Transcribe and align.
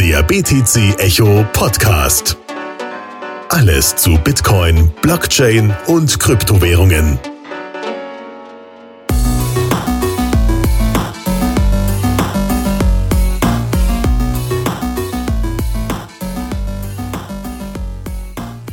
Der 0.00 0.22
BTC 0.22 0.98
Echo 0.98 1.44
Podcast. 1.52 2.38
Alles 3.50 3.94
zu 3.96 4.16
Bitcoin, 4.24 4.90
Blockchain 5.02 5.76
und 5.88 6.18
Kryptowährungen. 6.18 7.18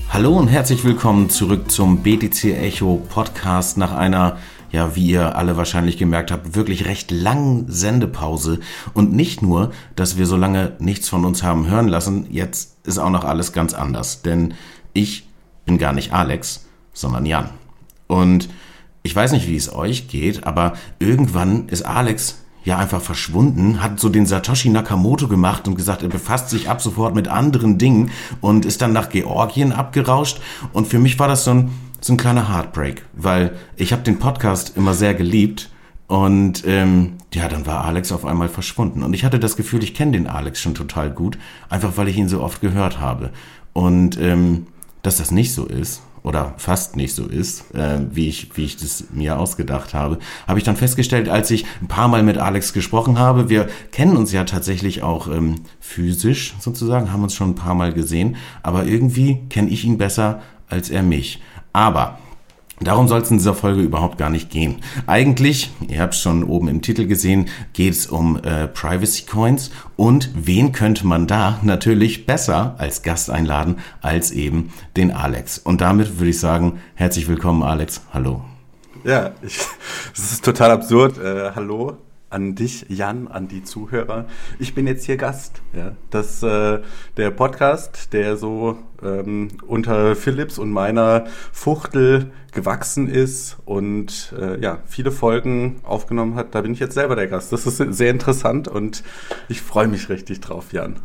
Hallo 0.09 0.37
und 0.37 0.47
herzlich 0.47 0.85
willkommen 0.85 1.29
zurück 1.29 1.69
zum 1.69 2.03
BTC 2.03 2.57
Echo 2.57 3.05
Podcast 3.09 3.77
nach 3.77 3.91
einer 3.91 4.37
ja, 4.71 4.95
wie 4.95 5.07
ihr 5.07 5.35
alle 5.35 5.57
wahrscheinlich 5.57 5.97
gemerkt 5.97 6.31
habt, 6.31 6.55
wirklich 6.55 6.85
recht 6.85 7.11
langen 7.11 7.65
Sendepause. 7.67 8.59
Und 8.93 9.13
nicht 9.13 9.41
nur, 9.41 9.71
dass 9.95 10.17
wir 10.17 10.25
so 10.25 10.37
lange 10.37 10.73
nichts 10.79 11.09
von 11.09 11.25
uns 11.25 11.43
haben 11.43 11.67
hören 11.67 11.87
lassen, 11.87 12.27
jetzt 12.29 12.77
ist 12.85 12.97
auch 12.97 13.09
noch 13.09 13.23
alles 13.23 13.53
ganz 13.53 13.73
anders. 13.73 14.21
Denn 14.21 14.53
ich 14.93 15.27
bin 15.65 15.77
gar 15.77 15.93
nicht 15.93 16.13
Alex, 16.13 16.65
sondern 16.93 17.25
Jan. 17.25 17.49
Und 18.07 18.49
ich 19.03 19.15
weiß 19.15 19.31
nicht, 19.31 19.47
wie 19.47 19.55
es 19.55 19.73
euch 19.73 20.07
geht, 20.07 20.45
aber 20.45 20.73
irgendwann 20.99 21.67
ist 21.69 21.85
Alex 21.85 22.43
ja 22.67 22.77
einfach 22.77 23.01
verschwunden, 23.01 23.81
hat 23.81 23.99
so 23.99 24.09
den 24.09 24.25
Satoshi 24.25 24.67
Nakamoto 24.67 25.29
gemacht 25.29 25.67
und 25.69 25.75
gesagt, 25.75 26.03
er 26.03 26.09
befasst 26.09 26.49
sich 26.49 26.69
ab 26.69 26.81
sofort 26.81 27.15
mit 27.15 27.29
anderen 27.29 27.77
Dingen 27.77 28.11
und 28.41 28.65
ist 28.65 28.81
dann 28.81 28.91
nach 28.91 29.07
Georgien 29.07 29.71
abgerauscht. 29.71 30.41
Und 30.73 30.87
für 30.87 30.99
mich 30.99 31.17
war 31.17 31.29
das 31.29 31.45
so 31.45 31.51
ein 31.51 31.71
so 32.01 32.13
ein 32.13 32.17
kleiner 32.17 32.49
Heartbreak, 32.49 33.03
weil 33.13 33.55
ich 33.75 33.91
habe 33.91 34.03
den 34.03 34.19
Podcast 34.19 34.77
immer 34.77 34.93
sehr 34.93 35.13
geliebt 35.13 35.69
und 36.07 36.63
ähm, 36.65 37.13
ja, 37.33 37.49
dann 37.49 37.65
war 37.65 37.83
Alex 37.83 38.11
auf 38.11 38.25
einmal 38.25 38.49
verschwunden. 38.49 39.03
Und 39.03 39.13
ich 39.13 39.25
hatte 39.25 39.39
das 39.39 39.57
Gefühl, 39.57 39.83
ich 39.83 39.93
kenne 39.93 40.13
den 40.13 40.27
Alex 40.27 40.61
schon 40.61 40.73
total 40.73 41.11
gut, 41.11 41.37
einfach 41.69 41.97
weil 41.97 42.07
ich 42.07 42.17
ihn 42.17 42.29
so 42.29 42.41
oft 42.41 42.61
gehört 42.61 42.99
habe. 42.99 43.31
Und 43.73 44.19
ähm, 44.19 44.67
dass 45.01 45.17
das 45.17 45.31
nicht 45.31 45.53
so 45.53 45.65
ist, 45.65 46.01
oder 46.27 46.53
fast 46.57 46.95
nicht 46.95 47.15
so 47.15 47.25
ist, 47.25 47.73
äh, 47.73 47.99
wie, 48.11 48.27
ich, 48.27 48.55
wie 48.55 48.65
ich 48.65 48.77
das 48.77 49.05
mir 49.11 49.39
ausgedacht 49.39 49.93
habe, 49.93 50.19
habe 50.45 50.59
ich 50.59 50.65
dann 50.65 50.75
festgestellt, 50.75 51.29
als 51.29 51.49
ich 51.51 51.65
ein 51.81 51.87
paar 51.87 52.09
Mal 52.09 52.21
mit 52.21 52.37
Alex 52.37 52.73
gesprochen 52.73 53.17
habe. 53.17 53.49
Wir 53.49 53.67
kennen 53.91 54.17
uns 54.17 54.33
ja 54.33 54.43
tatsächlich 54.43 55.03
auch 55.03 55.27
ähm, 55.27 55.61
physisch 55.79 56.55
sozusagen, 56.59 57.11
haben 57.11 57.23
uns 57.23 57.33
schon 57.33 57.51
ein 57.51 57.55
paar 57.55 57.75
Mal 57.75 57.93
gesehen, 57.93 58.35
aber 58.61 58.85
irgendwie 58.85 59.39
kenne 59.49 59.69
ich 59.69 59.85
ihn 59.85 59.97
besser 59.97 60.41
als 60.69 60.89
er 60.89 61.01
mich. 61.01 61.41
Aber 61.73 62.17
Darum 62.79 63.07
soll 63.07 63.21
es 63.21 63.31
in 63.31 63.37
dieser 63.37 63.55
Folge 63.55 63.81
überhaupt 63.81 64.19
gar 64.19 64.29
nicht 64.29 64.51
gehen. 64.51 64.83
Eigentlich, 65.07 65.71
ihr 65.87 65.99
habt 65.99 66.13
es 66.13 66.21
schon 66.21 66.43
oben 66.43 66.67
im 66.67 66.83
Titel 66.83 67.07
gesehen, 67.07 67.49
geht 67.73 67.93
es 67.93 68.05
um 68.05 68.37
äh, 68.43 68.67
Privacy 68.67 69.25
Coins 69.25 69.71
und 69.95 70.29
wen 70.35 70.73
könnte 70.73 71.07
man 71.07 71.25
da 71.25 71.59
natürlich 71.63 72.27
besser 72.27 72.75
als 72.77 73.01
Gast 73.01 73.31
einladen 73.31 73.77
als 74.01 74.29
eben 74.29 74.71
den 74.95 75.11
Alex. 75.11 75.57
Und 75.57 75.81
damit 75.81 76.19
würde 76.19 76.29
ich 76.29 76.39
sagen, 76.39 76.79
herzlich 76.93 77.27
willkommen 77.27 77.63
Alex, 77.63 78.01
hallo. 78.13 78.45
Ja, 79.03 79.31
es 79.41 80.31
ist 80.31 80.45
total 80.45 80.69
absurd. 80.69 81.17
Äh, 81.17 81.53
hallo, 81.55 81.97
an 82.37 82.53
dich, 82.53 82.85
Jan, 82.87 83.27
an 83.27 83.47
die 83.47 83.63
Zuhörer. 83.63 84.27
Ich 84.59 84.75
bin 84.75 84.85
jetzt 84.85 85.05
hier 85.05 85.17
Gast. 85.17 85.63
Ja. 85.73 85.93
Das, 86.11 86.43
äh, 86.43 86.81
der 87.17 87.31
Podcast, 87.31 88.13
der 88.13 88.37
so 88.37 88.77
ähm, 89.01 89.47
unter 89.65 90.15
Philips 90.15 90.59
und 90.59 90.69
meiner 90.69 91.25
Fuchtel 91.51 92.31
gewachsen 92.51 93.07
ist 93.07 93.57
und 93.65 94.35
äh, 94.39 94.59
ja, 94.61 94.83
viele 94.85 95.11
Folgen 95.11 95.77
aufgenommen 95.81 96.35
hat, 96.35 96.53
da 96.53 96.61
bin 96.61 96.73
ich 96.73 96.79
jetzt 96.79 96.93
selber 96.93 97.15
der 97.15 97.25
Gast. 97.25 97.51
Das 97.51 97.65
ist 97.65 97.77
sehr 97.77 98.11
interessant 98.11 98.67
und 98.67 99.03
ich 99.49 99.63
freue 99.63 99.87
mich 99.87 100.09
richtig 100.09 100.39
drauf, 100.39 100.73
Jan. 100.73 100.97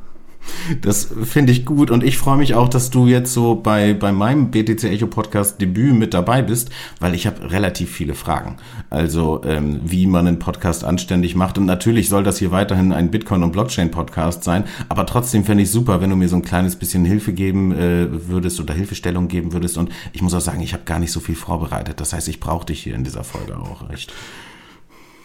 Das 0.81 1.09
finde 1.25 1.53
ich 1.53 1.65
gut 1.65 1.91
und 1.91 2.05
ich 2.05 2.19
freue 2.19 2.37
mich 2.37 2.55
auch, 2.55 2.69
dass 2.69 2.91
du 2.91 3.07
jetzt 3.07 3.33
so 3.33 3.55
bei, 3.55 3.95
bei 3.95 4.13
meinem 4.13 4.51
BTC 4.51 4.85
Echo 4.85 5.07
Podcast 5.07 5.61
Debüt 5.61 5.95
mit 5.95 6.15
dabei 6.15 6.43
bist, 6.43 6.71
weil 7.01 7.15
ich 7.15 7.27
habe 7.27 7.51
relativ 7.51 7.91
viele 7.91 8.15
Fragen. 8.15 8.57
Also 8.91 9.43
ähm, 9.45 9.81
wie 9.85 10.07
man 10.07 10.27
einen 10.27 10.39
Podcast 10.39 10.85
anständig 10.85 11.35
macht 11.35 11.59
und 11.59 11.67
natürlich 11.67 12.09
soll 12.09 12.23
das 12.23 12.39
hier 12.39 12.51
weiterhin 12.51 12.93
ein 12.93 13.11
Bitcoin 13.11 13.43
und 13.43 13.53
Blockchain 13.53 13.91
Podcast 13.91 14.45
sein, 14.45 14.65
aber 14.89 15.07
trotzdem 15.07 15.45
fände 15.45 15.63
ich 15.63 15.71
super, 15.71 16.01
wenn 16.01 16.11
du 16.11 16.17
mir 16.17 16.29
so 16.29 16.37
ein 16.37 16.43
kleines 16.43 16.77
bisschen 16.77 17.05
Hilfe 17.05 17.33
geben 17.33 17.73
äh, 17.73 18.09
würdest 18.29 18.61
oder 18.61 18.75
Hilfestellung 18.75 19.29
geben 19.29 19.53
würdest 19.53 19.79
und 19.79 19.91
ich 20.13 20.23
muss 20.23 20.35
auch 20.35 20.41
sagen, 20.41 20.61
ich 20.61 20.73
habe 20.73 20.85
gar 20.85 20.99
nicht 20.99 21.13
so 21.13 21.21
viel 21.21 21.37
vorbereitet. 21.37 22.01
Das 22.01 22.13
heißt, 22.13 22.29
ich 22.29 22.41
brauche 22.41 22.67
dich 22.67 22.83
hier 22.83 22.95
in 22.95 23.05
dieser 23.05 23.25
Folge 23.25 23.57
auch 23.57 23.89
recht. 23.89 24.13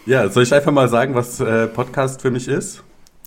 Ja, 0.06 0.28
soll 0.30 0.44
ich 0.44 0.54
einfach 0.54 0.72
mal 0.72 0.88
sagen, 0.88 1.14
was 1.14 1.38
äh, 1.40 1.66
Podcast 1.66 2.22
für 2.22 2.30
mich 2.30 2.48
ist? 2.48 2.82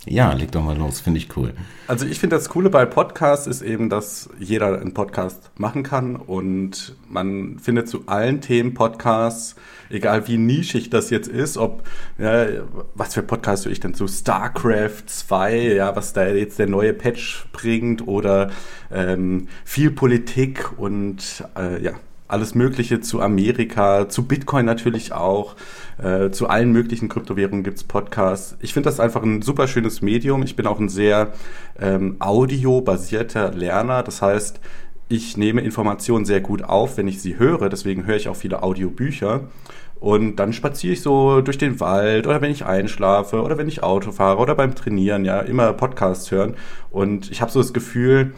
Ja, 0.08 0.34
leg 0.34 0.52
doch 0.52 0.64
mal 0.64 0.76
los, 0.76 1.00
finde 1.00 1.20
ich 1.20 1.38
cool. 1.38 1.54
Also 1.86 2.08
ich 2.08 2.20
finde 2.20 2.36
das 2.36 2.50
Coole 2.50 2.72
bei 2.72 2.86
Podcasts 2.86 3.46
ist 3.46 3.62
eben, 3.62 3.88
dass 3.88 4.30
jeder 4.40 4.80
einen 4.82 4.96
Podcast 4.96 5.52
machen 5.58 5.84
kann 5.84 6.16
und 6.16 6.96
man 7.08 7.60
findet 7.60 7.88
zu 7.88 8.08
allen 8.08 8.42
Themen 8.42 8.74
Podcasts, 8.74 9.56
egal 9.92 10.28
wie 10.28 10.38
nischig 10.38 10.90
das 10.90 11.12
jetzt 11.12 11.28
ist, 11.28 11.56
ob, 11.58 11.84
ja, 12.18 12.48
was 12.96 13.14
für 13.14 13.22
Podcasts 13.22 13.66
höre 13.66 13.74
ich 13.74 13.80
denn 13.80 13.94
zu 13.94 14.08
StarCraft 14.08 15.04
2, 15.06 15.74
ja, 15.74 15.96
was 15.96 16.14
da 16.14 16.28
jetzt 16.28 16.58
der 16.58 16.68
neue 16.68 16.94
Patch 16.94 17.46
bringt 17.54 18.08
oder 18.08 18.50
ähm, 18.92 19.50
viel 19.66 19.92
Politik 19.92 20.80
und 20.80 21.44
äh, 21.56 21.80
ja, 21.84 21.94
alles 22.32 22.56
Mögliche 22.56 23.02
zu 23.02 23.22
Amerika, 23.22 24.10
zu 24.10 24.26
Bitcoin 24.26 24.66
natürlich 24.66 25.14
auch. 25.14 25.56
Äh, 26.02 26.32
zu 26.32 26.48
allen 26.48 26.72
möglichen 26.72 27.10
Kryptowährungen 27.10 27.64
gibt's 27.64 27.84
Podcasts. 27.84 28.58
Ich 28.62 28.74
finde 28.74 28.90
das 28.90 29.00
einfach 29.00 29.22
ein 29.22 29.42
super 29.42 29.68
schönes 29.68 30.02
Medium. 30.02 30.42
Ich 30.44 30.56
bin 30.56 30.66
auch 30.66 30.80
ein 30.80 30.90
sehr 30.90 31.34
ähm, 31.80 32.16
audiobasierter 32.20 33.52
Lerner. 33.52 34.04
Das 34.04 34.22
heißt, 34.22 34.60
ich 35.10 35.36
nehme 35.36 35.62
Informationen 35.62 36.26
sehr 36.26 36.42
gut 36.42 36.64
auf, 36.64 36.98
wenn 36.98 37.08
ich 37.08 37.22
sie 37.22 37.38
höre. 37.38 37.70
Deswegen 37.70 38.06
höre 38.06 38.16
ich 38.16 38.30
auch 38.30 38.36
viele 38.36 38.64
Audiobücher. 38.64 39.42
Und 40.00 40.38
dann 40.38 40.52
spaziere 40.52 40.94
ich 40.94 41.02
so 41.02 41.42
durch 41.42 41.60
den 41.60 41.80
Wald 41.80 42.26
oder 42.26 42.42
wenn 42.42 42.50
ich 42.50 42.66
einschlafe 42.66 43.44
oder 43.44 43.60
wenn 43.60 43.68
ich 43.68 43.84
Auto 43.84 44.12
fahre 44.12 44.40
oder 44.40 44.56
beim 44.56 44.74
Trainieren, 44.74 45.26
ja, 45.26 45.42
immer 45.42 45.74
Podcasts 45.74 46.32
hören. 46.32 46.56
Und 46.90 47.30
ich 47.30 47.42
habe 47.42 47.52
so 47.52 47.62
das 47.62 47.72
Gefühl, 47.72 48.34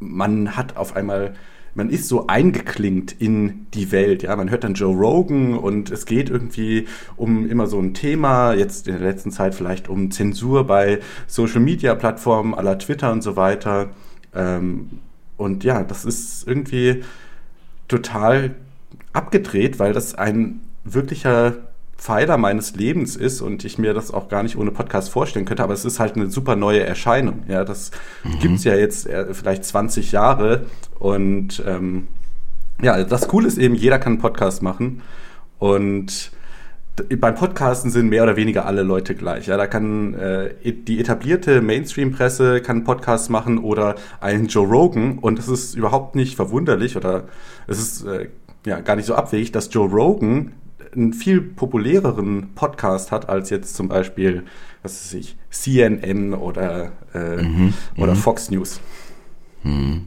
man 0.00 0.56
hat 0.56 0.76
auf 0.76 0.96
einmal 0.96 1.34
man 1.76 1.90
ist 1.90 2.08
so 2.08 2.26
eingeklinkt 2.26 3.12
in 3.18 3.66
die 3.74 3.92
Welt. 3.92 4.22
Ja, 4.22 4.34
man 4.34 4.50
hört 4.50 4.64
dann 4.64 4.74
Joe 4.74 4.96
Rogan 4.96 5.54
und 5.54 5.90
es 5.90 6.06
geht 6.06 6.30
irgendwie 6.30 6.86
um 7.16 7.48
immer 7.48 7.66
so 7.66 7.78
ein 7.78 7.92
Thema. 7.92 8.54
Jetzt 8.54 8.88
in 8.88 8.94
der 8.94 9.06
letzten 9.06 9.30
Zeit 9.30 9.54
vielleicht 9.54 9.88
um 9.88 10.10
Zensur 10.10 10.66
bei 10.66 11.00
Social 11.26 11.60
Media 11.60 11.94
Plattformen 11.94 12.54
aller 12.54 12.78
Twitter 12.78 13.12
und 13.12 13.22
so 13.22 13.36
weiter. 13.36 13.90
Ähm, 14.34 15.00
und 15.36 15.64
ja, 15.64 15.84
das 15.84 16.06
ist 16.06 16.48
irgendwie 16.48 17.04
total 17.88 18.54
abgedreht, 19.12 19.78
weil 19.78 19.92
das 19.92 20.14
ein 20.14 20.60
wirklicher 20.84 21.65
Pfeiler 22.06 22.36
meines 22.36 22.76
Lebens 22.76 23.16
ist 23.16 23.40
und 23.40 23.64
ich 23.64 23.78
mir 23.78 23.92
das 23.92 24.14
auch 24.14 24.28
gar 24.28 24.44
nicht 24.44 24.56
ohne 24.56 24.70
Podcast 24.70 25.10
vorstellen 25.10 25.44
könnte, 25.44 25.64
aber 25.64 25.74
es 25.74 25.84
ist 25.84 25.98
halt 25.98 26.14
eine 26.14 26.30
super 26.30 26.54
neue 26.54 26.84
Erscheinung. 26.84 27.42
Ja, 27.48 27.64
das 27.64 27.90
mhm. 28.22 28.38
gibt's 28.38 28.62
ja 28.62 28.76
jetzt 28.76 29.08
äh, 29.08 29.34
vielleicht 29.34 29.64
20 29.64 30.12
Jahre 30.12 30.66
und 31.00 31.64
ähm, 31.66 32.06
ja, 32.80 33.02
das 33.02 33.26
Coole 33.26 33.48
ist 33.48 33.58
eben, 33.58 33.74
jeder 33.74 33.98
kann 33.98 34.12
einen 34.12 34.22
Podcast 34.22 34.62
machen 34.62 35.02
und 35.58 36.30
beim 37.18 37.34
Podcasten 37.34 37.90
sind 37.90 38.08
mehr 38.08 38.22
oder 38.22 38.36
weniger 38.36 38.66
alle 38.66 38.84
Leute 38.84 39.16
gleich. 39.16 39.48
Ja, 39.48 39.56
da 39.56 39.66
kann 39.66 40.14
äh, 40.14 40.54
die 40.62 41.00
etablierte 41.00 41.60
Mainstream-Presse 41.60 42.60
kann 42.60 42.84
Podcasts 42.84 43.30
machen 43.30 43.58
oder 43.58 43.96
ein 44.20 44.46
Joe 44.46 44.64
Rogan 44.64 45.18
und 45.18 45.40
es 45.40 45.48
ist 45.48 45.74
überhaupt 45.74 46.14
nicht 46.14 46.36
verwunderlich 46.36 46.96
oder 46.96 47.24
es 47.66 47.80
ist 47.80 48.06
äh, 48.06 48.28
ja 48.64 48.78
gar 48.78 48.94
nicht 48.94 49.06
so 49.06 49.16
abwegig, 49.16 49.50
dass 49.50 49.74
Joe 49.74 49.90
Rogan 49.90 50.52
einen 50.96 51.12
viel 51.12 51.40
populäreren 51.40 52.54
Podcast 52.54 53.12
hat 53.12 53.28
als 53.28 53.50
jetzt 53.50 53.76
zum 53.76 53.88
Beispiel, 53.88 54.44
was 54.82 55.04
weiß 55.04 55.14
ich, 55.14 55.36
CNN 55.50 56.34
oder, 56.34 56.92
äh, 57.14 57.42
mhm, 57.42 57.74
oder 57.96 58.14
mhm. 58.14 58.18
Fox 58.18 58.50
News. 58.50 58.80
Mhm. 59.62 60.06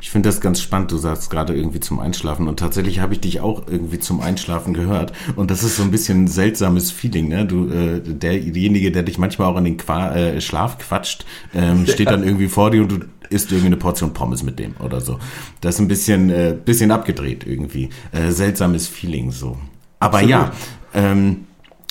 Ich 0.00 0.10
finde 0.10 0.28
das 0.28 0.40
ganz 0.40 0.60
spannend. 0.60 0.90
Du 0.90 0.96
sagst 0.96 1.30
gerade 1.30 1.54
irgendwie 1.54 1.80
zum 1.80 2.00
Einschlafen 2.00 2.48
und 2.48 2.58
tatsächlich 2.58 3.00
habe 3.00 3.14
ich 3.14 3.20
dich 3.20 3.40
auch 3.40 3.66
irgendwie 3.68 3.98
zum 3.98 4.20
Einschlafen 4.20 4.74
gehört 4.74 5.12
und 5.36 5.50
das 5.50 5.62
ist 5.62 5.76
so 5.76 5.82
ein 5.82 5.90
bisschen 5.90 6.24
ein 6.24 6.28
seltsames 6.28 6.90
Feeling. 6.90 7.28
Ne? 7.28 7.46
Du, 7.46 7.68
äh, 7.68 8.00
derjenige, 8.00 8.90
der 8.92 9.02
dich 9.02 9.18
manchmal 9.18 9.48
auch 9.48 9.56
in 9.56 9.64
den 9.64 9.76
Qua 9.76 10.14
äh, 10.14 10.40
Schlaf 10.40 10.78
quatscht, 10.78 11.26
ähm, 11.54 11.86
steht 11.88 12.06
ja. 12.06 12.12
dann 12.12 12.24
irgendwie 12.24 12.48
vor 12.48 12.70
dir 12.70 12.82
und 12.82 12.92
du 12.92 12.98
isst 13.30 13.50
irgendwie 13.50 13.66
eine 13.66 13.76
Portion 13.76 14.14
Pommes 14.14 14.42
mit 14.42 14.58
dem 14.58 14.74
oder 14.78 15.00
so. 15.00 15.18
Das 15.60 15.76
ist 15.76 15.80
ein 15.80 15.88
bisschen, 15.88 16.30
äh, 16.30 16.56
bisschen 16.64 16.90
abgedreht 16.90 17.46
irgendwie. 17.46 17.90
Äh, 18.12 18.30
seltsames 18.30 18.86
Feeling 18.86 19.30
so. 19.30 19.58
Aber 20.00 20.18
Absolut. 20.18 20.30
ja, 20.30 20.52
ähm, 20.94 21.46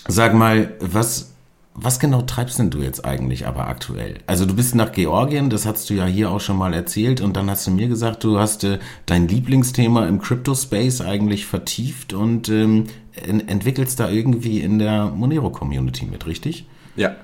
sag 0.08 0.34
mal, 0.34 0.74
was, 0.80 1.34
was 1.74 2.00
genau 2.00 2.22
treibst 2.24 2.60
denn 2.60 2.70
du 2.70 2.80
jetzt 2.80 3.06
eigentlich 3.06 3.48
aber 3.48 3.68
aktuell? 3.68 4.16
Also 4.26 4.46
du 4.46 4.56
bist 4.56 4.76
nach 4.76 4.92
Georgien, 4.92 5.50
das 5.50 5.66
hast 5.66 5.90
du 5.90 5.94
ja 5.94 6.06
hier 6.06 6.32
auch 6.32 6.40
schon 6.40 6.58
mal 6.58 6.74
erzählt 6.74 7.22
und 7.22 7.36
dann 7.36 7.50
hast 7.50 7.68
du 7.68 7.72
mir 7.72 7.88
gesagt, 7.88 8.24
du 8.24 8.40
hast 8.40 8.64
äh, 8.64 8.80
dein 9.06 9.28
Lieblingsthema 9.28 10.08
im 10.08 10.20
Crypto-Space 10.20 11.02
eigentlich 11.02 11.46
vertieft 11.46 12.14
und 12.14 12.50
ähm, 12.50 12.86
entwickelst 13.14 14.00
da 14.00 14.10
irgendwie 14.10 14.62
in 14.62 14.80
der 14.80 15.08
Monero-Community 15.08 16.06
mit, 16.06 16.26
richtig? 16.26 16.66
Ja. 16.96 17.16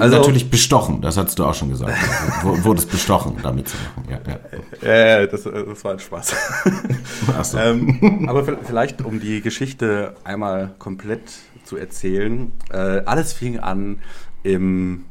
Also, 0.00 0.16
Natürlich 0.16 0.50
bestochen, 0.50 1.00
das 1.02 1.16
hast 1.16 1.38
du 1.38 1.44
auch 1.44 1.54
schon 1.54 1.70
gesagt. 1.70 1.92
Wurde 2.42 2.80
es 2.80 2.86
bestochen, 2.86 3.36
damit 3.42 3.68
zu 3.68 3.76
machen. 3.76 4.08
Ja, 4.10 4.20
ja. 4.82 5.20
Äh, 5.20 5.28
das, 5.28 5.42
das 5.44 5.84
war 5.84 5.92
ein 5.92 5.98
Spaß. 5.98 6.34
So. 7.42 7.56
ähm, 7.56 8.28
aber 8.28 8.44
vielleicht, 8.64 9.00
um 9.00 9.20
die 9.20 9.42
Geschichte 9.42 10.14
einmal 10.24 10.74
komplett 10.78 11.22
zu 11.64 11.76
erzählen. 11.76 12.52
Äh, 12.70 13.02
alles 13.04 13.32
fing 13.32 13.58
an 13.60 14.00
im 14.42 15.04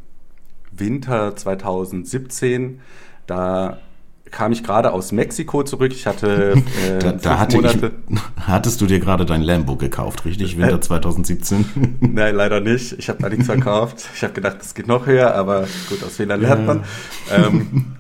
Winter 0.71 1.35
2017. 1.35 2.81
Da 3.27 3.79
kam 4.31 4.51
ich 4.51 4.63
gerade 4.63 4.91
aus 4.91 5.11
Mexiko 5.11 5.63
zurück. 5.63 5.91
Ich 5.93 6.07
hatte 6.07 6.53
äh, 6.87 6.99
da, 6.99 7.11
da 7.11 7.39
hatte 7.39 7.57
Monate. 7.57 7.91
Ich, 8.09 8.19
hattest 8.47 8.81
du 8.81 8.85
dir 8.85 8.99
gerade 8.99 9.25
dein 9.25 9.41
Lambo 9.41 9.75
gekauft, 9.75 10.25
richtig? 10.25 10.57
Winter 10.57 10.75
äh, 10.75 10.81
2017? 10.81 11.97
Nein, 11.99 12.35
leider 12.35 12.59
nicht. 12.59 12.93
Ich 12.93 13.09
habe 13.09 13.21
da 13.21 13.29
nichts 13.29 13.45
verkauft. 13.45 14.09
Ich 14.15 14.23
habe 14.23 14.33
gedacht, 14.33 14.57
das 14.59 14.73
geht 14.73 14.87
noch 14.87 15.05
höher, 15.05 15.35
aber 15.35 15.67
gut, 15.89 16.03
aus 16.03 16.15
Fehlern 16.15 16.41
lernt 16.41 16.65
man. 16.65 16.83
Ähm, 17.31 17.95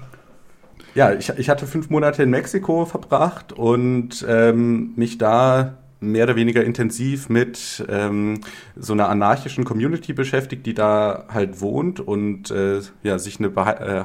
ja, 0.95 1.13
ich, 1.13 1.29
ich 1.29 1.49
hatte 1.49 1.67
fünf 1.67 1.89
Monate 1.89 2.23
in 2.23 2.29
Mexiko 2.29 2.85
verbracht 2.85 3.53
und 3.53 4.25
ähm, 4.27 4.93
mich 4.95 5.17
da 5.17 5.77
mehr 6.01 6.23
oder 6.25 6.35
weniger 6.35 6.63
intensiv 6.63 7.29
mit 7.29 7.85
ähm, 7.87 8.41
so 8.75 8.93
einer 8.93 9.07
anarchischen 9.07 9.63
Community 9.63 10.13
beschäftigt, 10.13 10.65
die 10.65 10.73
da 10.73 11.25
halt 11.31 11.61
wohnt 11.61 11.99
und 11.99 12.49
äh, 12.49 12.81
ja, 13.03 13.19
sich 13.19 13.39
eine 13.39 13.49
Beha 13.49 13.73
äh, 13.73 14.03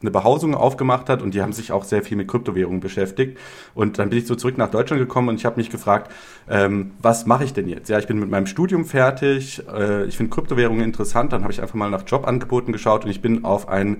eine 0.00 0.10
Behausung 0.10 0.54
aufgemacht 0.54 1.08
hat 1.08 1.22
und 1.22 1.34
die 1.34 1.42
haben 1.42 1.52
sich 1.52 1.72
auch 1.72 1.84
sehr 1.84 2.02
viel 2.02 2.16
mit 2.16 2.28
Kryptowährungen 2.28 2.80
beschäftigt. 2.80 3.38
Und 3.74 3.98
dann 3.98 4.10
bin 4.10 4.18
ich 4.18 4.26
so 4.26 4.36
zurück 4.36 4.56
nach 4.56 4.70
Deutschland 4.70 5.00
gekommen 5.00 5.28
und 5.28 5.36
ich 5.36 5.44
habe 5.44 5.56
mich 5.56 5.70
gefragt, 5.70 6.12
ähm, 6.48 6.92
was 7.02 7.26
mache 7.26 7.44
ich 7.44 7.52
denn 7.52 7.68
jetzt? 7.68 7.88
Ja, 7.88 7.98
ich 7.98 8.06
bin 8.06 8.20
mit 8.20 8.30
meinem 8.30 8.46
Studium 8.46 8.84
fertig, 8.84 9.62
äh, 9.68 10.04
ich 10.04 10.16
finde 10.16 10.32
Kryptowährungen 10.32 10.84
interessant, 10.84 11.32
dann 11.32 11.42
habe 11.42 11.52
ich 11.52 11.60
einfach 11.60 11.74
mal 11.74 11.90
nach 11.90 12.04
Jobangeboten 12.06 12.72
geschaut 12.72 13.04
und 13.04 13.10
ich 13.10 13.20
bin 13.20 13.44
auf 13.44 13.68
ein 13.68 13.98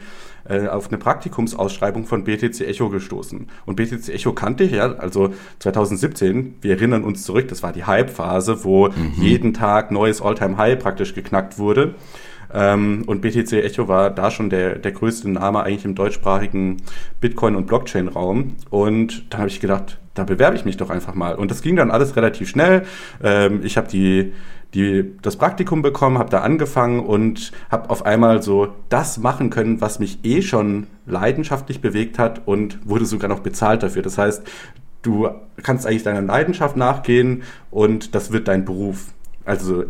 äh, 0.49 0.69
auf 0.69 0.89
eine 0.89 0.99
Praktikumsausschreibung 0.99 2.07
von 2.07 2.25
BTC 2.25 2.61
Echo 2.63 2.89
gestoßen. 2.89 3.49
Und 3.67 3.77
BTC 3.77 4.09
Echo 4.09 4.33
kannte 4.33 4.65
ich 4.65 4.73
ja, 4.73 4.95
also 4.95 5.35
2017, 5.59 6.57
wir 6.63 6.77
erinnern 6.77 7.05
uns 7.05 7.25
zurück, 7.25 7.49
das 7.49 7.63
war 7.63 7.73
die 7.73 7.85
Hype-Phase, 7.85 8.65
wo 8.65 8.89
mhm. 8.89 9.13
jeden 9.17 9.53
Tag 9.53 9.91
neues 9.91 10.23
All-Time-High 10.23 10.79
praktisch 10.79 11.15
geknackt 11.15 11.59
wurde. 11.59 11.97
Ähm, 12.53 13.05
und 13.07 13.21
BTC 13.21 13.53
Echo 13.53 13.89
war 13.89 14.11
da 14.11 14.31
schon 14.31 14.51
der, 14.51 14.77
der 14.77 14.93
größte 14.93 15.29
Name 15.29 15.63
eigentlich 15.63 15.85
im 15.85 15.95
deutschsprachigen 15.95 16.79
Bitcoin- 17.21 17.57
und 17.57 17.67
Blockchain-Raum. 17.67 18.57
Und 18.71 19.33
dann 19.33 19.41
habe 19.41 19.49
ich 19.49 19.61
gedacht, 19.61 19.99
da 20.15 20.25
bewerbe 20.25 20.57
ich 20.57 20.65
mich 20.65 20.77
doch 20.77 20.91
einfach 20.91 21.15
mal. 21.15 21.35
Und 21.35 21.51
das 21.51 21.63
ging 21.63 21.77
dann 21.77 21.91
alles 21.91 22.17
relativ 22.17 22.49
schnell. 22.49 22.83
Ähm, 23.23 23.61
ich 23.63 23.77
habe 23.77 23.89
die 23.89 24.33
die, 24.75 25.15
das 25.23 25.37
Praktikum 25.37 25.83
bekommen, 25.83 26.19
habe 26.19 26.31
da 26.31 26.41
angefangen 26.41 27.01
und 27.01 27.53
habe 27.71 27.89
auf 27.91 28.05
einmal 28.05 28.43
so 28.43 28.75
das 28.89 29.19
machen 29.19 29.51
können, 29.51 29.81
was 29.81 29.99
mich 29.99 30.19
eh 30.25 30.43
schon 30.43 30.87
leidenschaftlich 31.07 31.81
bewegt 31.81 32.19
hat 32.19 32.47
und 32.47 32.79
wurde 32.87 33.07
sogar 33.07 33.29
noch 33.29 33.41
bezahlt 33.41 33.83
dafür. 33.83 34.03
Das 34.03 34.19
heißt, 34.19 34.43
du 35.03 35.29
kannst 35.63 35.87
eigentlich 35.87 36.03
deiner 36.03 36.23
Leidenschaft 36.23 36.77
nachgehen 36.77 37.43
und 37.71 38.15
das 38.15 38.31
wird 38.31 38.49
dein 38.49 38.65
Beruf. 38.65 39.15
Also 39.45 39.85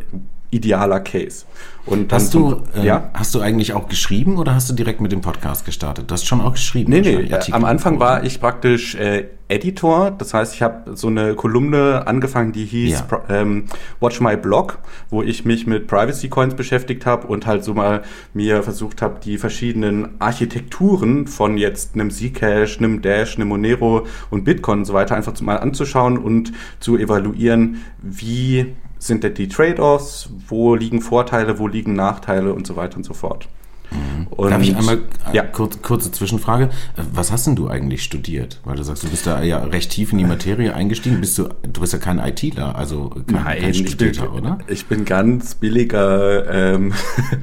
idealer 0.51 1.01
Case. 1.01 1.45
Und 1.89 2.13
hast 2.13 2.35
du, 2.35 2.63
äh, 2.77 2.85
ja? 2.85 3.11
hast 3.15 3.35
du 3.35 3.41
eigentlich 3.41 3.73
auch 3.73 3.89
geschrieben 3.89 4.37
oder 4.37 4.55
hast 4.55 4.69
du 4.69 4.75
direkt 4.75 5.01
mit 5.01 5.11
dem 5.11 5.23
Podcast 5.23 5.65
gestartet? 5.65 6.11
Du 6.11 6.13
hast 6.13 6.27
schon 6.27 6.41
auch 6.43 6.53
geschrieben. 6.53 6.93
Nee, 6.93 7.01
nee, 7.01 7.15
äh, 7.15 7.53
am 7.53 7.65
Anfang 7.65 7.99
war 7.99 8.25
ich 8.25 8.41
praktisch 8.41 8.95
äh, 8.95 9.29
Editor. 9.49 10.11
Das 10.11 10.35
heißt, 10.35 10.55
ich 10.55 10.61
habe 10.61 10.95
so 10.95 11.07
eine 11.07 11.35
Kolumne 11.35 12.07
angefangen, 12.07 12.53
die 12.53 12.67
hieß 12.67 13.05
ja. 13.11 13.23
ähm, 13.31 13.65
Watch 14.01 14.21
My 14.21 14.37
Blog, 14.37 14.79
wo 15.09 15.23
ich 15.23 15.47
mich 15.47 15.67
mit 15.67 15.87
Privacy 15.87 16.29
Coins 16.29 16.55
beschäftigt 16.55 17.07
habe 17.07 17.27
und 17.27 17.47
halt 17.47 17.65
so 17.65 17.73
mal 17.73 18.03
mir 18.35 18.63
versucht 18.63 19.01
habe, 19.01 19.19
die 19.25 19.39
verschiedenen 19.39 20.21
Architekturen 20.21 21.27
von 21.27 21.57
jetzt 21.57 21.95
einem 21.95 22.11
Zcash, 22.11 22.79
einem 22.79 23.01
Dash, 23.01 23.37
einem 23.37 23.49
Monero 23.49 24.07
und 24.29 24.45
Bitcoin 24.45 24.81
und 24.81 24.85
so 24.85 24.93
weiter 24.93 25.17
einfach 25.17 25.39
mal 25.41 25.57
anzuschauen 25.57 26.19
und 26.19 26.53
zu 26.81 26.99
evaluieren, 26.99 27.83
wie 28.03 28.75
sind 28.99 29.25
denn 29.25 29.35
die 29.35 29.49
Trade-offs, 29.49 30.31
wo 30.49 30.75
liegen 30.75 31.01
Vorteile, 31.01 31.59
wo 31.59 31.67
liegen 31.69 31.95
Nachteile 31.95 32.53
und 32.53 32.67
so 32.67 32.77
weiter 32.77 32.97
und 32.97 33.05
so 33.05 33.15
fort. 33.15 33.49
Mhm. 33.91 34.27
Und, 34.29 34.51
Darf 34.51 34.63
ich 34.63 34.77
einmal 34.77 34.99
äh, 35.33 35.37
ja. 35.37 35.43
kurz, 35.45 35.81
kurze 35.83 36.13
Zwischenfrage? 36.13 36.65
Äh, 36.65 37.03
was 37.13 37.33
hast 37.33 37.47
denn 37.47 37.57
du 37.57 37.69
eigentlich 37.69 38.03
studiert? 38.03 38.61
Weil 38.65 38.77
du 38.77 38.83
sagst, 38.83 39.03
du 39.03 39.09
bist 39.09 39.27
da 39.27 39.43
ja 39.43 39.59
recht 39.59 39.91
tief 39.91 40.13
in 40.13 40.19
die 40.19 40.25
Materie 40.25 40.75
eingestiegen. 40.75 41.21
Bist 41.21 41.39
du, 41.39 41.49
du 41.63 41.81
bist 41.81 41.93
ja 41.93 41.99
kein 41.99 42.19
ITler, 42.19 42.77
also 42.77 43.09
kein, 43.09 43.45
Nein, 43.45 43.61
kein 43.61 43.75
Studierter, 43.75 44.25
ich 44.25 44.31
bin, 44.31 44.39
oder? 44.39 44.59
Ich 44.69 44.87
bin 44.87 45.05
ganz 45.05 45.55
billiger, 45.55 46.75
ähm, 46.75 46.93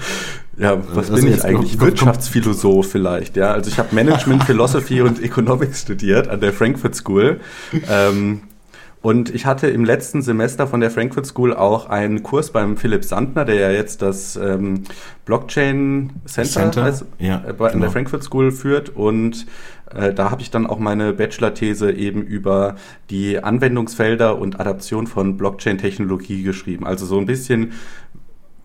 ja, 0.57 0.77
was, 0.93 1.11
was 1.11 1.21
bin 1.21 1.33
ich 1.33 1.43
eigentlich? 1.43 1.71
Kommt, 1.71 1.81
Wirtschaftsphilosoph 1.81 2.91
vielleicht, 2.91 3.37
ja. 3.37 3.51
Also 3.51 3.71
ich 3.71 3.79
habe 3.79 3.93
Management, 3.95 4.43
Philosophy 4.45 5.01
und 5.01 5.21
Economics 5.21 5.81
studiert 5.81 6.27
an 6.27 6.41
der 6.41 6.53
Frankfurt 6.53 6.95
School. 6.95 7.39
Ähm, 7.89 8.41
und 9.05 9.29
ich 9.35 9.45
hatte 9.45 9.67
im 9.67 9.85
letzten 9.85 10.23
Semester 10.23 10.65
von 10.65 10.79
der 10.79 10.89
Frankfurt 10.89 11.27
School 11.27 11.53
auch 11.53 11.89
einen 11.89 12.23
Kurs 12.23 12.49
beim 12.49 12.75
Philipp 12.75 13.05
Sandner, 13.05 13.45
der 13.45 13.53
ja 13.53 13.69
jetzt 13.69 14.01
das 14.01 14.35
ähm, 14.35 14.81
Blockchain 15.25 16.09
Center, 16.25 16.49
Center? 16.49 16.83
Heißt, 16.85 17.05
ja, 17.19 17.43
äh, 17.47 17.53
bei, 17.53 17.69
genau. 17.69 17.83
der 17.83 17.91
Frankfurt 17.91 18.23
School 18.23 18.51
führt. 18.51 18.89
Und 18.89 19.45
äh, 19.93 20.11
da 20.11 20.31
habe 20.31 20.41
ich 20.41 20.49
dann 20.49 20.65
auch 20.65 20.79
meine 20.79 21.13
Bachelor-These 21.13 21.91
eben 21.91 22.23
über 22.23 22.77
die 23.11 23.37
Anwendungsfelder 23.37 24.39
und 24.39 24.59
Adaption 24.59 25.05
von 25.05 25.37
Blockchain-Technologie 25.37 26.41
geschrieben. 26.41 26.87
Also 26.87 27.05
so 27.05 27.19
ein 27.19 27.27
bisschen 27.27 27.73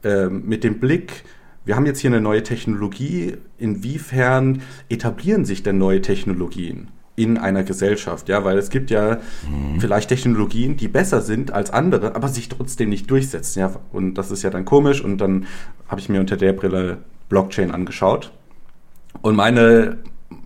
äh, 0.05 0.29
mit 0.29 0.65
dem 0.65 0.81
Blick, 0.81 1.25
wir 1.67 1.77
haben 1.77 1.85
jetzt 1.85 1.99
hier 1.99 2.09
eine 2.09 2.23
neue 2.23 2.43
Technologie. 2.43 3.37
Inwiefern 3.59 4.63
etablieren 4.89 5.45
sich 5.45 5.63
denn 5.63 5.77
neue 5.77 6.01
Technologien? 6.01 6.89
In 7.23 7.39
einer 7.39 7.63
Gesellschaft, 7.63 8.29
ja, 8.29 8.45
weil 8.45 8.59
es 8.59 8.71
gibt 8.71 8.91
ja 8.91 9.19
mhm. 9.49 9.81
vielleicht 9.81 10.09
Technologien, 10.09 10.77
die 10.77 10.89
besser 10.89 11.21
sind 11.21 11.53
als 11.53 11.71
andere, 11.71 12.15
aber 12.15 12.29
sich 12.29 12.49
trotzdem 12.49 12.89
nicht 12.89 13.11
durchsetzen, 13.11 13.61
ja, 13.61 13.73
und 13.93 14.15
das 14.15 14.31
ist 14.31 14.43
ja 14.43 14.51
dann 14.51 14.65
komisch 14.65 15.03
und 15.03 15.19
dann 15.19 15.47
habe 15.89 16.01
ich 16.01 16.09
mir 16.09 16.21
unter 16.21 16.37
der 16.37 16.53
Brille 16.53 16.99
Blockchain 17.29 17.71
angeschaut 17.71 18.33
und 19.23 19.37
meine 19.37 19.99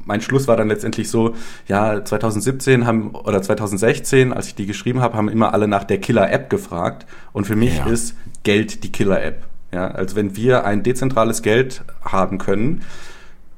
mein 0.06 0.20
Schluss 0.20 0.48
war 0.48 0.56
dann 0.56 0.68
letztendlich 0.68 1.08
so, 1.08 1.34
ja, 1.66 2.04
2017 2.04 2.86
haben 2.86 3.14
oder 3.14 3.40
2016, 3.42 4.32
als 4.32 4.48
ich 4.48 4.54
die 4.54 4.66
geschrieben 4.66 5.00
habe, 5.00 5.16
haben 5.16 5.28
immer 5.28 5.52
alle 5.52 5.68
nach 5.68 5.84
der 5.84 5.98
Killer-App 5.98 6.50
gefragt. 6.50 7.06
Und 7.32 7.46
für 7.46 7.56
mich 7.56 7.78
ja. 7.78 7.86
ist 7.86 8.14
Geld 8.42 8.84
die 8.84 8.92
Killer-App. 8.92 9.46
Ja, 9.72 9.88
also 9.88 10.14
wenn 10.16 10.36
wir 10.36 10.64
ein 10.64 10.82
dezentrales 10.82 11.42
Geld 11.42 11.84
haben 12.02 12.38
können, 12.38 12.82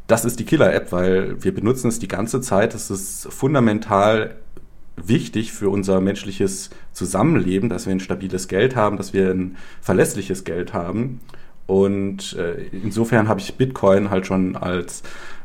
das 0.06 0.24
ist 0.24 0.38
die 0.38 0.44
Killer-App, 0.44 0.92
weil 0.92 1.42
wir 1.42 1.54
benutzen 1.54 1.88
es 1.88 1.98
die 1.98 2.08
ganze 2.08 2.40
Zeit. 2.40 2.74
Es 2.74 2.90
ist 2.90 3.26
fundamental 3.30 4.36
wichtig 4.96 5.52
für 5.52 5.68
unser 5.68 6.00
menschliches 6.00 6.70
Zusammenleben, 6.92 7.68
dass 7.68 7.86
wir 7.86 7.92
ein 7.92 8.00
stabiles 8.00 8.48
Geld 8.48 8.76
haben, 8.76 8.96
dass 8.96 9.12
wir 9.12 9.30
ein 9.30 9.56
verlässliches 9.80 10.44
Geld 10.44 10.72
haben. 10.72 11.20
Und 11.66 12.34
äh, 12.34 12.68
insofern 12.72 13.28
habe 13.28 13.40
ich 13.40 13.56
Bitcoin 13.56 14.10
halt 14.10 14.26
schon 14.26 14.56
als 14.56 15.02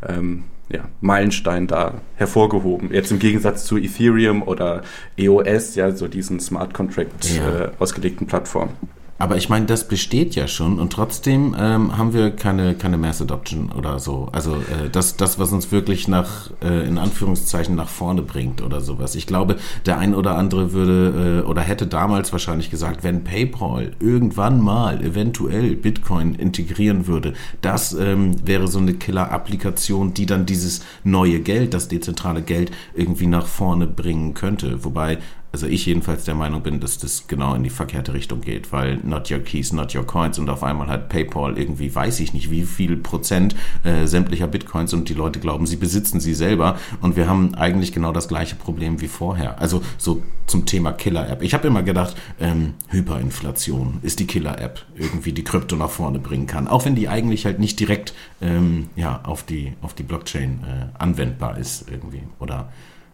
ähm, 0.07 0.43
ja, 0.69 0.85
Meilenstein 1.01 1.67
da 1.67 1.95
hervorgehoben. 2.15 2.93
Jetzt 2.93 3.12
im 3.12 3.19
Gegensatz 3.19 3.65
zu 3.65 3.77
Ethereum 3.77 4.43
oder 4.43 4.83
EOS, 5.17 5.75
ja, 5.75 5.91
so 5.91 6.07
diesen 6.07 6.39
Smart 6.39 6.74
Contract 6.74 7.29
ja. 7.35 7.65
äh, 7.65 7.71
ausgelegten 7.79 8.27
Plattformen. 8.27 8.74
Aber 9.21 9.37
ich 9.37 9.49
meine, 9.49 9.67
das 9.67 9.87
besteht 9.87 10.33
ja 10.33 10.47
schon 10.47 10.79
und 10.79 10.93
trotzdem 10.93 11.55
ähm, 11.55 11.95
haben 11.95 12.11
wir 12.11 12.31
keine, 12.31 12.73
keine 12.73 12.97
Mass 12.97 13.21
Adoption 13.21 13.71
oder 13.71 13.99
so. 13.99 14.29
Also 14.31 14.55
äh, 14.55 14.89
das, 14.91 15.15
das, 15.15 15.37
was 15.37 15.51
uns 15.51 15.71
wirklich 15.71 16.07
nach, 16.07 16.49
äh, 16.63 16.87
in 16.87 16.97
Anführungszeichen, 16.97 17.75
nach 17.75 17.87
vorne 17.87 18.23
bringt 18.23 18.63
oder 18.63 18.81
sowas. 18.81 19.13
Ich 19.13 19.27
glaube, 19.27 19.57
der 19.85 19.99
ein 19.99 20.15
oder 20.15 20.39
andere 20.39 20.73
würde 20.73 21.43
äh, 21.45 21.47
oder 21.47 21.61
hätte 21.61 21.85
damals 21.85 22.31
wahrscheinlich 22.31 22.71
gesagt, 22.71 23.03
wenn 23.03 23.23
PayPal 23.23 23.91
irgendwann 23.99 24.59
mal 24.59 25.03
eventuell 25.03 25.75
Bitcoin 25.75 26.33
integrieren 26.33 27.05
würde, 27.05 27.33
das 27.61 27.93
ähm, 27.93 28.35
wäre 28.43 28.67
so 28.67 28.79
eine 28.79 28.95
Killer-Applikation, 28.95 30.15
die 30.15 30.25
dann 30.25 30.47
dieses 30.47 30.81
neue 31.03 31.41
Geld, 31.41 31.75
das 31.75 31.87
dezentrale 31.87 32.41
Geld, 32.41 32.71
irgendwie 32.95 33.27
nach 33.27 33.45
vorne 33.45 33.85
bringen 33.85 34.33
könnte. 34.33 34.83
Wobei 34.83 35.19
also 35.51 35.67
ich 35.67 35.86
jedenfalls 35.86 36.24
der 36.24 36.36
Meinung 36.36 36.63
bin, 36.63 36.79
dass 36.79 36.98
das 36.98 37.27
genau 37.27 37.53
in 37.55 37.63
die 37.63 37.70
verkehrte 37.70 38.13
Richtung 38.13 38.41
geht, 38.41 38.72
weil 38.72 38.98
not 39.03 39.29
your 39.29 39.39
keys, 39.39 39.74
not 39.74 39.93
your 39.93 40.05
coins 40.05 40.39
und 40.39 40.50
auf 40.50 40.63
einmal 40.63 40.88
hat 40.88 41.10
PayPal 41.10 41.58
irgendwie, 41.58 41.93
weiß 41.93 42.22
ich 42.22 42.34
nicht, 42.34 42.50
wie 42.51 42.63
viel 42.63 42.96
Prozent 42.96 43.55
äh, 43.84 44.08
sämtlicher 44.08 44.48
Bitcoins 44.48 44.93
und 44.93 45.10
die 45.10 45.13
Leute 45.13 45.39
glauben, 45.39 45.67
sie 45.67 45.75
besitzen 45.75 46.20
sie 46.22 46.34
selber 46.34 46.77
und 47.01 47.15
wir 47.17 47.27
haben 47.27 47.53
eigentlich 47.55 47.91
genau 47.91 48.13
das 48.13 48.29
gleiche 48.29 48.55
Problem 48.55 49.01
wie 49.01 49.08
vorher. 49.08 49.60
Also 49.60 49.81
so 49.98 50.22
zum 50.48 50.65
Thema 50.65 50.93
Killer-App. 50.93 51.41
Ich 51.41 51.53
habe 51.53 51.67
immer 51.67 51.84
gedacht, 51.84 52.15
ähm, 52.39 52.74
Hyperinflation 52.89 54.00
ist 54.01 54.20
die 54.20 54.27
Killer-App, 54.27 54.86
irgendwie 54.96 55.34
die 55.34 55.43
Krypto 55.43 55.75
nach 55.75 55.89
vorne 55.89 56.20
bringen 56.20 56.48
kann, 56.48 56.67
auch 56.67 56.86
wenn 56.86 56.96
die 56.96 57.10
eigentlich 57.10 57.46
halt 57.46 57.60
nicht 57.60 57.79
direkt 57.79 58.13
ähm, 58.41 58.89
ja, 58.96 59.22
auf, 59.24 59.43
die, 59.43 59.74
auf 59.81 59.93
die 59.93 60.03
Blockchain 60.03 60.63
äh, 60.63 60.86
anwendbar 60.98 61.58
ist 61.58 61.89
irgendwie 61.89 62.24
oder 62.39 62.70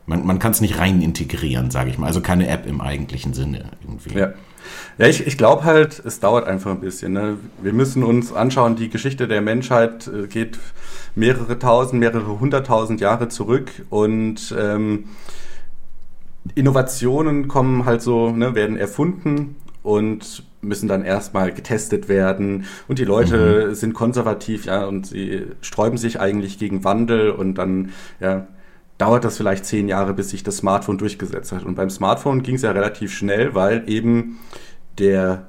Man, 0.08 0.26
man 0.26 0.40
kann 0.40 0.52
es 0.52 0.62
nicht 0.62 0.80
rein 0.80 1.02
integrieren, 1.02 1.70
sage 1.70 1.92
ich 1.92 1.98
mal. 1.98 2.08
Also 2.08 2.22
keine 2.22 2.48
App 2.48 2.66
im 2.66 2.82
eigentlichen 2.82 3.34
Sinne 3.34 3.72
irgendwie. 3.84 4.18
Ja. 4.18 4.34
Ja, 4.98 5.08
ich, 5.08 5.26
ich 5.26 5.38
glaube 5.38 5.64
halt, 5.64 6.02
es 6.04 6.20
dauert 6.20 6.48
einfach 6.48 6.72
ein 6.72 6.80
bisschen. 6.80 7.14
Ne? 7.14 7.38
Wir 7.62 7.74
müssen 7.74 8.04
uns 8.04 8.34
anschauen, 8.34 8.76
die 8.76 8.90
Geschichte 8.90 9.28
der 9.28 9.42
Menschheit 9.42 10.08
äh, 10.08 10.28
geht 10.28 10.60
mehrere 11.16 11.58
tausend, 11.60 12.00
mehrere 12.00 12.40
hunderttausend 12.40 13.00
Jahre 13.00 13.30
zurück 13.30 13.72
und 13.90 14.54
ähm, 14.58 15.06
Innovationen 16.56 17.48
kommen 17.48 17.86
halt 17.86 18.02
so, 18.02 18.32
ne, 18.32 18.56
werden 18.56 18.78
erfunden 18.78 19.56
und 19.84 20.44
müssen 20.62 20.88
dann 20.88 21.04
erstmal 21.04 21.52
getestet 21.52 22.10
werden 22.10 22.66
und 22.88 23.00
die 23.00 23.06
Leute 23.06 23.68
mhm. 23.70 23.76
sind 23.76 23.94
konservativ, 23.94 24.66
ja, 24.66 24.86
und 24.86 25.08
sie 25.08 25.44
sträuben 25.62 25.98
sich 25.98 26.20
eigentlich 26.20 26.58
gegen 26.58 26.84
Wandel 26.84 27.32
und 27.32 27.56
dann, 27.56 27.92
ja, 28.20 28.48
dauert 28.98 29.24
das 29.24 29.38
vielleicht 29.38 29.66
zehn 29.66 29.88
Jahre, 29.88 30.14
bis 30.14 30.30
sich 30.30 30.44
das 30.44 30.58
Smartphone 30.58 30.98
durchgesetzt 30.98 31.52
hat. 31.52 31.64
Und 31.64 31.76
beim 31.76 31.90
Smartphone 31.90 32.44
ging 32.44 32.56
es 32.56 32.64
ja 32.64 32.72
relativ 32.72 33.14
schnell, 33.14 33.54
weil 33.54 33.84
eben 33.88 34.40
der 34.98 35.48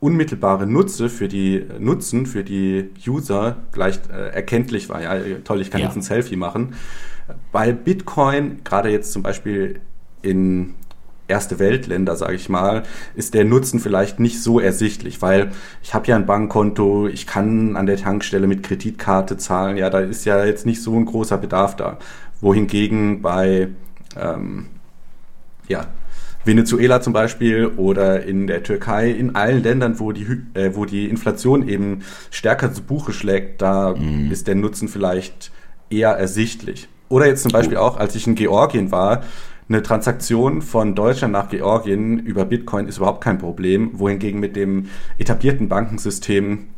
unmittelbare 0.00 0.66
Nutze 0.66 1.08
für 1.08 1.28
die 1.28 1.66
Nutzen 1.78 2.26
für 2.26 2.44
die 2.44 2.90
User 3.06 3.56
gleich 3.72 3.98
äh, 4.10 4.28
erkenntlich 4.32 4.88
war. 4.88 5.02
Ja, 5.02 5.38
toll, 5.44 5.60
ich 5.60 5.70
kann 5.70 5.80
ja. 5.80 5.88
jetzt 5.88 5.96
ein 5.96 6.02
Selfie 6.02 6.36
machen. 6.36 6.74
Bei 7.52 7.72
Bitcoin, 7.72 8.60
gerade 8.64 8.90
jetzt 8.90 9.12
zum 9.12 9.22
Beispiel 9.22 9.80
in 10.22 10.74
erste 11.26 11.58
Weltländer, 11.58 12.16
sage 12.16 12.34
ich 12.34 12.48
mal, 12.48 12.84
ist 13.14 13.34
der 13.34 13.44
Nutzen 13.44 13.80
vielleicht 13.80 14.18
nicht 14.18 14.42
so 14.42 14.58
ersichtlich, 14.60 15.20
weil 15.20 15.50
ich 15.82 15.92
habe 15.92 16.06
ja 16.06 16.16
ein 16.16 16.26
Bankkonto, 16.26 17.06
ich 17.06 17.26
kann 17.26 17.76
an 17.76 17.86
der 17.86 17.98
Tankstelle 17.98 18.46
mit 18.46 18.62
Kreditkarte 18.62 19.36
zahlen, 19.36 19.76
ja, 19.76 19.90
da 19.90 20.00
ist 20.00 20.24
ja 20.24 20.44
jetzt 20.44 20.64
nicht 20.64 20.82
so 20.82 20.94
ein 20.94 21.04
großer 21.04 21.36
Bedarf 21.36 21.76
da. 21.76 21.98
Wohingegen 22.40 23.22
bei 23.22 23.68
ähm, 24.16 24.66
ja, 25.68 25.86
Venezuela 26.44 27.00
zum 27.00 27.12
Beispiel 27.12 27.66
oder 27.76 28.24
in 28.24 28.46
der 28.46 28.62
Türkei, 28.62 29.10
in 29.10 29.36
allen 29.36 29.62
Ländern, 29.62 30.00
wo 30.00 30.12
die, 30.12 30.26
äh, 30.54 30.70
wo 30.74 30.84
die 30.84 31.08
Inflation 31.08 31.68
eben 31.68 32.00
stärker 32.30 32.72
zu 32.72 32.82
Buche 32.82 33.12
schlägt, 33.12 33.60
da 33.60 33.94
mm. 33.94 34.30
ist 34.30 34.46
der 34.46 34.54
Nutzen 34.54 34.88
vielleicht 34.88 35.52
eher 35.90 36.10
ersichtlich. 36.10 36.88
Oder 37.08 37.26
jetzt 37.26 37.42
zum 37.42 37.52
Beispiel 37.52 37.76
oh. 37.76 37.82
auch, 37.82 37.96
als 37.98 38.14
ich 38.14 38.26
in 38.26 38.34
Georgien 38.34 38.90
war, 38.90 39.22
eine 39.68 39.82
Transaktion 39.82 40.62
von 40.62 40.94
Deutschland 40.94 41.32
nach 41.32 41.50
Georgien 41.50 42.18
über 42.18 42.46
Bitcoin 42.46 42.88
ist 42.88 42.96
überhaupt 42.96 43.22
kein 43.22 43.38
Problem, 43.38 43.90
wohingegen 43.98 44.40
mit 44.40 44.56
dem 44.56 44.86
etablierten 45.18 45.68
Bankensystem, 45.68 46.68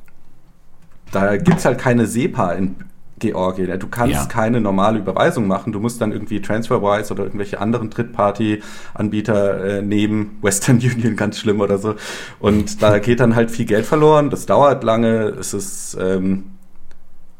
da 1.12 1.36
gibt's 1.36 1.64
halt 1.64 1.78
keine 1.78 2.06
SEPA 2.06 2.52
in 2.52 2.76
Georgien. 3.20 3.78
Du 3.78 3.86
kannst 3.86 4.14
ja. 4.14 4.24
keine 4.26 4.60
normale 4.60 4.98
Überweisung 4.98 5.46
machen. 5.46 5.72
Du 5.72 5.78
musst 5.78 6.00
dann 6.00 6.10
irgendwie 6.10 6.40
TransferWise 6.40 7.12
oder 7.12 7.24
irgendwelche 7.24 7.60
anderen 7.60 7.90
Drittparty-Anbieter 7.90 9.64
äh, 9.78 9.82
nehmen. 9.82 10.38
Western 10.42 10.76
Union 10.82 11.14
ganz 11.14 11.38
schlimm 11.38 11.60
oder 11.60 11.78
so. 11.78 11.94
Und 12.40 12.82
da 12.82 12.98
geht 12.98 13.20
dann 13.20 13.36
halt 13.36 13.50
viel 13.50 13.66
Geld 13.66 13.86
verloren. 13.86 14.30
Das 14.30 14.46
dauert 14.46 14.82
lange. 14.82 15.28
Es 15.38 15.54
ist 15.54 15.96
ähm, 16.00 16.44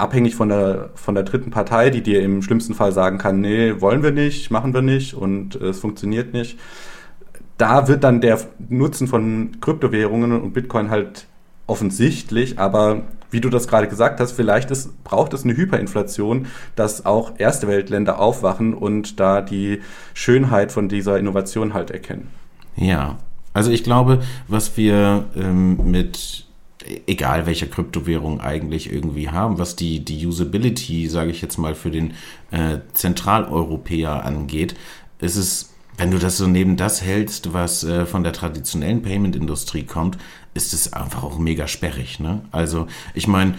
abhängig 0.01 0.35
von 0.35 0.49
der, 0.49 0.89
von 0.95 1.15
der 1.15 1.23
dritten 1.23 1.51
Partei, 1.51 1.89
die 1.89 2.01
dir 2.01 2.21
im 2.21 2.41
schlimmsten 2.41 2.73
Fall 2.73 2.91
sagen 2.91 3.17
kann, 3.17 3.39
nee, 3.39 3.79
wollen 3.79 4.03
wir 4.03 4.11
nicht, 4.11 4.49
machen 4.51 4.73
wir 4.73 4.81
nicht 4.81 5.13
und 5.13 5.61
äh, 5.61 5.67
es 5.67 5.79
funktioniert 5.79 6.33
nicht. 6.33 6.59
Da 7.57 7.87
wird 7.87 8.03
dann 8.03 8.21
der 8.21 8.39
Nutzen 8.69 9.07
von 9.07 9.57
Kryptowährungen 9.61 10.31
und 10.31 10.53
Bitcoin 10.53 10.89
halt 10.89 11.27
offensichtlich, 11.67 12.59
aber 12.59 13.03
wie 13.31 13.39
du 13.39 13.49
das 13.49 13.67
gerade 13.67 13.87
gesagt 13.87 14.19
hast, 14.19 14.33
vielleicht 14.33 14.71
ist, 14.71 15.03
braucht 15.03 15.33
es 15.33 15.43
eine 15.43 15.55
Hyperinflation, 15.55 16.47
dass 16.75 17.05
auch 17.05 17.33
erste 17.37 17.67
Weltländer 17.67 18.19
aufwachen 18.19 18.73
und 18.73 19.19
da 19.19 19.41
die 19.41 19.81
Schönheit 20.13 20.71
von 20.71 20.89
dieser 20.89 21.17
Innovation 21.17 21.73
halt 21.73 21.91
erkennen. 21.91 22.27
Ja, 22.75 23.17
also 23.53 23.71
ich 23.71 23.83
glaube, 23.83 24.21
was 24.47 24.75
wir 24.75 25.25
ähm, 25.35 25.89
mit 25.89 26.45
egal 27.07 27.45
welcher 27.45 27.67
Kryptowährung 27.67 28.41
eigentlich 28.41 28.91
irgendwie 28.91 29.29
haben, 29.29 29.59
was 29.59 29.75
die, 29.75 30.03
die 30.03 30.25
Usability, 30.25 31.07
sage 31.07 31.31
ich 31.31 31.41
jetzt 31.41 31.57
mal, 31.57 31.75
für 31.75 31.91
den 31.91 32.13
äh, 32.51 32.79
Zentraleuropäer 32.93 34.25
angeht, 34.25 34.75
ist 35.19 35.35
es 35.35 35.71
wenn 35.97 36.09
du 36.09 36.17
das 36.17 36.37
so 36.37 36.47
neben 36.47 36.77
das 36.77 37.03
hältst, 37.03 37.53
was 37.53 37.83
äh, 37.83 38.07
von 38.07 38.23
der 38.23 38.33
traditionellen 38.33 39.03
Payment-Industrie 39.03 39.83
kommt, 39.83 40.17
ist 40.53 40.73
es 40.73 40.93
einfach 40.93 41.23
auch 41.23 41.37
mega 41.37 41.67
sperrig. 41.67 42.19
Ne? 42.19 42.41
Also 42.51 42.87
ich 43.13 43.27
meine, 43.27 43.55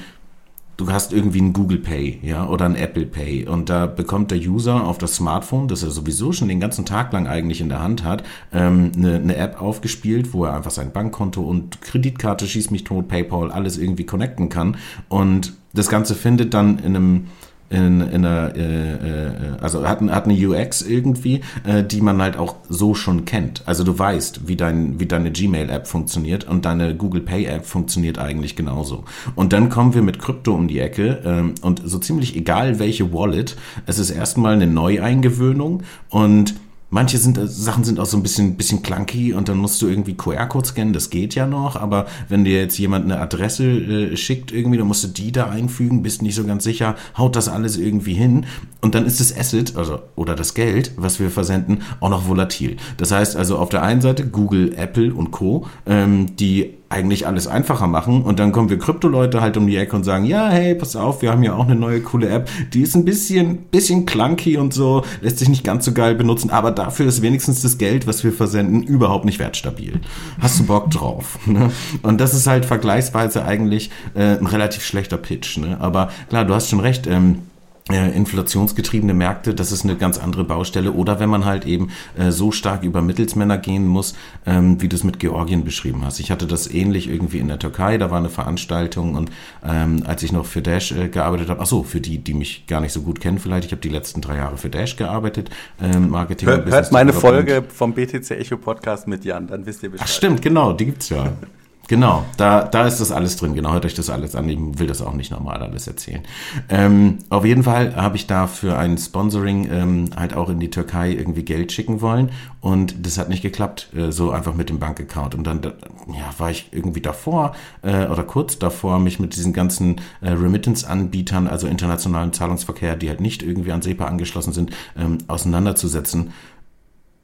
du 0.76 0.90
hast 0.90 1.12
irgendwie 1.12 1.40
ein 1.40 1.52
Google 1.52 1.78
Pay, 1.78 2.18
ja, 2.22 2.46
oder 2.48 2.64
ein 2.64 2.74
Apple 2.74 3.06
Pay 3.06 3.46
und 3.46 3.68
da 3.68 3.86
bekommt 3.86 4.30
der 4.30 4.38
User 4.38 4.84
auf 4.84 4.98
das 4.98 5.14
Smartphone, 5.14 5.68
das 5.68 5.82
er 5.82 5.90
sowieso 5.90 6.32
schon 6.32 6.48
den 6.48 6.60
ganzen 6.60 6.84
Tag 6.84 7.12
lang 7.12 7.26
eigentlich 7.26 7.60
in 7.60 7.68
der 7.68 7.82
Hand 7.82 8.04
hat, 8.04 8.24
ähm, 8.52 8.92
eine, 8.96 9.16
eine 9.16 9.36
App 9.36 9.60
aufgespielt, 9.60 10.32
wo 10.32 10.44
er 10.44 10.54
einfach 10.54 10.70
sein 10.70 10.92
Bankkonto 10.92 11.42
und 11.42 11.80
Kreditkarte, 11.82 12.46
schieß 12.46 12.70
mich 12.70 12.84
tot, 12.84 13.08
PayPal, 13.08 13.50
alles 13.50 13.78
irgendwie 13.78 14.06
connecten 14.06 14.48
kann 14.48 14.76
und 15.08 15.54
das 15.74 15.88
Ganze 15.88 16.14
findet 16.14 16.54
dann 16.54 16.78
in 16.78 16.96
einem 16.96 17.26
in, 17.72 18.00
in 18.02 18.24
einer, 18.26 18.54
äh, 18.54 18.92
äh, 18.92 19.30
also 19.60 19.88
hat, 19.88 20.00
hat 20.02 20.24
eine 20.24 20.48
UX 20.48 20.82
irgendwie, 20.82 21.40
äh, 21.64 21.82
die 21.82 22.00
man 22.00 22.20
halt 22.20 22.36
auch 22.36 22.56
so 22.68 22.94
schon 22.94 23.24
kennt. 23.24 23.62
Also 23.66 23.82
du 23.82 23.98
weißt, 23.98 24.46
wie, 24.46 24.56
dein, 24.56 25.00
wie 25.00 25.06
deine 25.06 25.32
Gmail-App 25.32 25.86
funktioniert 25.86 26.44
und 26.44 26.64
deine 26.64 26.94
Google 26.94 27.22
Pay-App 27.22 27.64
funktioniert 27.64 28.18
eigentlich 28.18 28.56
genauso. 28.56 29.04
Und 29.34 29.52
dann 29.52 29.70
kommen 29.70 29.94
wir 29.94 30.02
mit 30.02 30.18
Krypto 30.18 30.54
um 30.54 30.68
die 30.68 30.80
Ecke 30.80 31.22
ähm, 31.24 31.54
und 31.62 31.82
so 31.84 31.98
ziemlich 31.98 32.36
egal 32.36 32.78
welche 32.78 33.12
Wallet, 33.12 33.56
es 33.86 33.98
ist 33.98 34.10
erstmal 34.10 34.54
eine 34.54 34.66
Neueingewöhnung 34.66 35.82
und 36.10 36.54
Manche 36.94 37.16
sind, 37.16 37.38
äh, 37.38 37.46
Sachen 37.46 37.84
sind 37.84 37.98
auch 37.98 38.06
so 38.06 38.18
ein 38.18 38.22
bisschen, 38.22 38.56
bisschen 38.56 38.82
clunky 38.82 39.32
und 39.32 39.48
dann 39.48 39.56
musst 39.56 39.80
du 39.80 39.88
irgendwie 39.88 40.12
QR-Code 40.12 40.68
scannen, 40.68 40.92
das 40.92 41.08
geht 41.08 41.34
ja 41.34 41.46
noch, 41.46 41.74
aber 41.74 42.04
wenn 42.28 42.44
dir 42.44 42.60
jetzt 42.60 42.76
jemand 42.76 43.06
eine 43.06 43.18
Adresse 43.18 43.64
äh, 43.64 44.16
schickt 44.18 44.52
irgendwie, 44.52 44.76
dann 44.76 44.86
musst 44.86 45.02
du 45.02 45.08
die 45.08 45.32
da 45.32 45.48
einfügen, 45.48 46.02
bist 46.02 46.20
nicht 46.20 46.34
so 46.34 46.44
ganz 46.44 46.64
sicher, 46.64 46.94
haut 47.16 47.34
das 47.34 47.48
alles 47.48 47.78
irgendwie 47.78 48.12
hin 48.12 48.44
und 48.82 48.94
dann 48.94 49.06
ist 49.06 49.20
das 49.20 49.34
Asset, 49.34 49.74
also, 49.74 50.00
oder 50.16 50.34
das 50.34 50.52
Geld, 50.52 50.92
was 50.96 51.18
wir 51.18 51.30
versenden, 51.30 51.80
auch 52.00 52.10
noch 52.10 52.28
volatil. 52.28 52.76
Das 52.98 53.10
heißt 53.10 53.36
also 53.36 53.56
auf 53.56 53.70
der 53.70 53.82
einen 53.82 54.02
Seite 54.02 54.26
Google, 54.26 54.74
Apple 54.76 55.14
und 55.14 55.30
Co., 55.30 55.66
ähm, 55.86 56.36
die 56.36 56.74
eigentlich 56.92 57.26
alles 57.26 57.46
einfacher 57.46 57.86
machen. 57.86 58.22
Und 58.22 58.38
dann 58.38 58.52
kommen 58.52 58.68
wir 58.70 58.78
Krypto-Leute 58.78 59.40
halt 59.40 59.56
um 59.56 59.66
die 59.66 59.76
Ecke 59.76 59.96
und 59.96 60.04
sagen, 60.04 60.24
ja, 60.24 60.48
hey, 60.48 60.74
pass 60.74 60.94
auf, 60.94 61.22
wir 61.22 61.32
haben 61.32 61.42
ja 61.42 61.54
auch 61.54 61.64
eine 61.64 61.74
neue 61.74 62.00
coole 62.00 62.28
App. 62.28 62.48
Die 62.72 62.82
ist 62.82 62.94
ein 62.94 63.04
bisschen, 63.04 63.58
bisschen 63.70 64.06
clunky 64.06 64.56
und 64.56 64.72
so, 64.72 65.02
lässt 65.20 65.38
sich 65.38 65.48
nicht 65.48 65.64
ganz 65.64 65.84
so 65.84 65.92
geil 65.92 66.14
benutzen, 66.14 66.50
aber 66.50 66.70
dafür 66.70 67.06
ist 67.06 67.22
wenigstens 67.22 67.62
das 67.62 67.78
Geld, 67.78 68.06
was 68.06 68.22
wir 68.22 68.32
versenden, 68.32 68.82
überhaupt 68.82 69.24
nicht 69.24 69.38
wertstabil. 69.38 70.00
Hast 70.40 70.60
du 70.60 70.66
Bock 70.66 70.90
drauf? 70.90 71.38
Ne? 71.52 71.70
Und 72.02 72.20
das 72.20 72.32
ist 72.32 72.46
halt 72.46 72.64
vergleichsweise 72.64 73.44
eigentlich 73.44 73.90
äh, 74.14 74.38
ein 74.38 74.46
relativ 74.46 74.84
schlechter 74.84 75.18
Pitch. 75.18 75.58
Ne? 75.58 75.76
Aber 75.80 76.10
klar, 76.30 76.46
du 76.46 76.54
hast 76.54 76.70
schon 76.70 76.80
recht. 76.80 77.06
Ähm, 77.06 77.32
äh, 77.32 77.51
inflationsgetriebene 77.88 79.12
Märkte, 79.12 79.54
das 79.54 79.72
ist 79.72 79.84
eine 79.84 79.96
ganz 79.96 80.16
andere 80.18 80.44
Baustelle. 80.44 80.92
Oder 80.92 81.18
wenn 81.18 81.28
man 81.28 81.44
halt 81.44 81.66
eben 81.66 81.90
äh, 82.16 82.30
so 82.30 82.52
stark 82.52 82.84
über 82.84 83.02
Mittelsmänner 83.02 83.58
gehen 83.58 83.86
muss, 83.86 84.14
ähm, 84.46 84.80
wie 84.80 84.88
du 84.88 84.94
es 84.94 85.02
mit 85.02 85.18
Georgien 85.18 85.64
beschrieben 85.64 86.04
hast. 86.04 86.20
Ich 86.20 86.30
hatte 86.30 86.46
das 86.46 86.72
ähnlich 86.72 87.08
irgendwie 87.08 87.38
in 87.38 87.48
der 87.48 87.58
Türkei, 87.58 87.98
da 87.98 88.10
war 88.10 88.18
eine 88.18 88.28
Veranstaltung 88.28 89.16
und 89.16 89.32
ähm, 89.66 90.04
als 90.06 90.22
ich 90.22 90.30
noch 90.30 90.46
für 90.46 90.62
Dash 90.62 90.92
äh, 90.92 91.08
gearbeitet 91.08 91.48
habe, 91.48 91.60
ach 91.60 91.66
so, 91.66 91.82
für 91.82 92.00
die, 92.00 92.18
die 92.18 92.34
mich 92.34 92.66
gar 92.68 92.80
nicht 92.80 92.92
so 92.92 93.02
gut 93.02 93.20
kennen 93.20 93.38
vielleicht, 93.38 93.66
ich 93.66 93.72
habe 93.72 93.82
die 93.82 93.88
letzten 93.88 94.20
drei 94.20 94.36
Jahre 94.36 94.56
für 94.56 94.70
Dash 94.70 94.96
gearbeitet, 94.96 95.50
ähm, 95.80 96.10
Marketing. 96.10 96.48
Hört, 96.48 96.70
hört 96.70 96.92
meine 96.92 97.12
Folge 97.12 97.64
vom 97.68 97.94
BTC 97.94 98.30
Echo 98.30 98.58
Podcast 98.58 99.08
mit 99.08 99.24
Jan, 99.24 99.48
dann 99.48 99.66
wisst 99.66 99.82
ihr 99.82 99.90
Bescheid. 99.90 100.06
Ach 100.08 100.12
stimmt, 100.12 100.40
genau, 100.40 100.72
die 100.72 100.86
gibt's 100.86 101.08
ja. 101.08 101.32
Genau, 101.88 102.24
da, 102.36 102.62
da 102.62 102.86
ist 102.86 103.00
das 103.00 103.10
alles 103.10 103.36
drin. 103.36 103.54
Genau, 103.54 103.72
hört 103.72 103.84
euch 103.84 103.94
das 103.94 104.08
alles 104.08 104.36
an. 104.36 104.48
Ich 104.48 104.58
will 104.78 104.86
das 104.86 105.02
auch 105.02 105.14
nicht 105.14 105.30
normal 105.32 105.62
alles 105.62 105.86
erzählen. 105.86 106.22
Ähm, 106.68 107.18
auf 107.28 107.44
jeden 107.44 107.64
Fall 107.64 107.96
habe 107.96 108.16
ich 108.16 108.26
da 108.26 108.46
für 108.46 108.78
ein 108.78 108.96
Sponsoring 108.96 109.68
ähm, 109.70 110.10
halt 110.16 110.34
auch 110.34 110.48
in 110.48 110.60
die 110.60 110.70
Türkei 110.70 111.10
irgendwie 111.12 111.42
Geld 111.42 111.72
schicken 111.72 112.00
wollen 112.00 112.30
und 112.60 113.04
das 113.04 113.18
hat 113.18 113.28
nicht 113.28 113.42
geklappt, 113.42 113.88
äh, 113.94 114.12
so 114.12 114.30
einfach 114.30 114.54
mit 114.54 114.68
dem 114.68 114.78
Bankaccount. 114.78 115.34
Und 115.34 115.44
dann 115.44 115.60
ja, 115.62 116.32
war 116.38 116.50
ich 116.50 116.68
irgendwie 116.70 117.00
davor 117.00 117.54
äh, 117.82 118.06
oder 118.06 118.22
kurz 118.22 118.58
davor, 118.58 119.00
mich 119.00 119.18
mit 119.18 119.34
diesen 119.34 119.52
ganzen 119.52 120.00
äh, 120.20 120.30
Remittance-Anbietern, 120.30 121.48
also 121.48 121.66
internationalen 121.66 122.32
Zahlungsverkehr, 122.32 122.94
die 122.94 123.08
halt 123.08 123.20
nicht 123.20 123.42
irgendwie 123.42 123.72
an 123.72 123.82
SEPA 123.82 124.06
angeschlossen 124.06 124.52
sind, 124.52 124.70
ähm, 124.96 125.18
auseinanderzusetzen. 125.26 126.32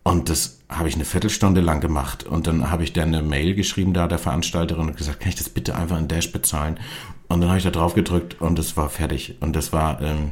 Und 0.09 0.31
das 0.31 0.61
habe 0.71 0.89
ich 0.89 0.95
eine 0.95 1.05
Viertelstunde 1.05 1.61
lang 1.61 1.83
gemacht. 1.83 2.25
Und 2.25 2.47
dann 2.47 2.71
habe 2.71 2.83
ich 2.83 2.95
dann 2.95 3.15
eine 3.15 3.21
Mail 3.21 3.55
geschrieben 3.55 3.93
da 3.93 4.09
der 4.09 4.19
Veranstalterin 4.19 4.89
und 4.89 4.97
gesagt, 4.97 5.21
kann 5.21 5.29
ich 5.29 5.35
das 5.35 5.51
bitte 5.51 5.75
einfach 5.75 5.99
in 5.99 6.09
Dash 6.09 6.33
bezahlen? 6.33 6.81
Und 7.29 7.43
dann 7.43 7.51
habe 7.51 7.59
ich 7.59 7.65
da 7.65 7.71
drauf 7.71 7.93
gedrückt 7.93 8.41
und 8.41 8.59
es 8.59 8.75
war 8.79 8.89
fertig. 8.89 9.37
Und 9.41 9.55
das 9.55 9.71
war, 9.75 10.01
ähm, 10.01 10.31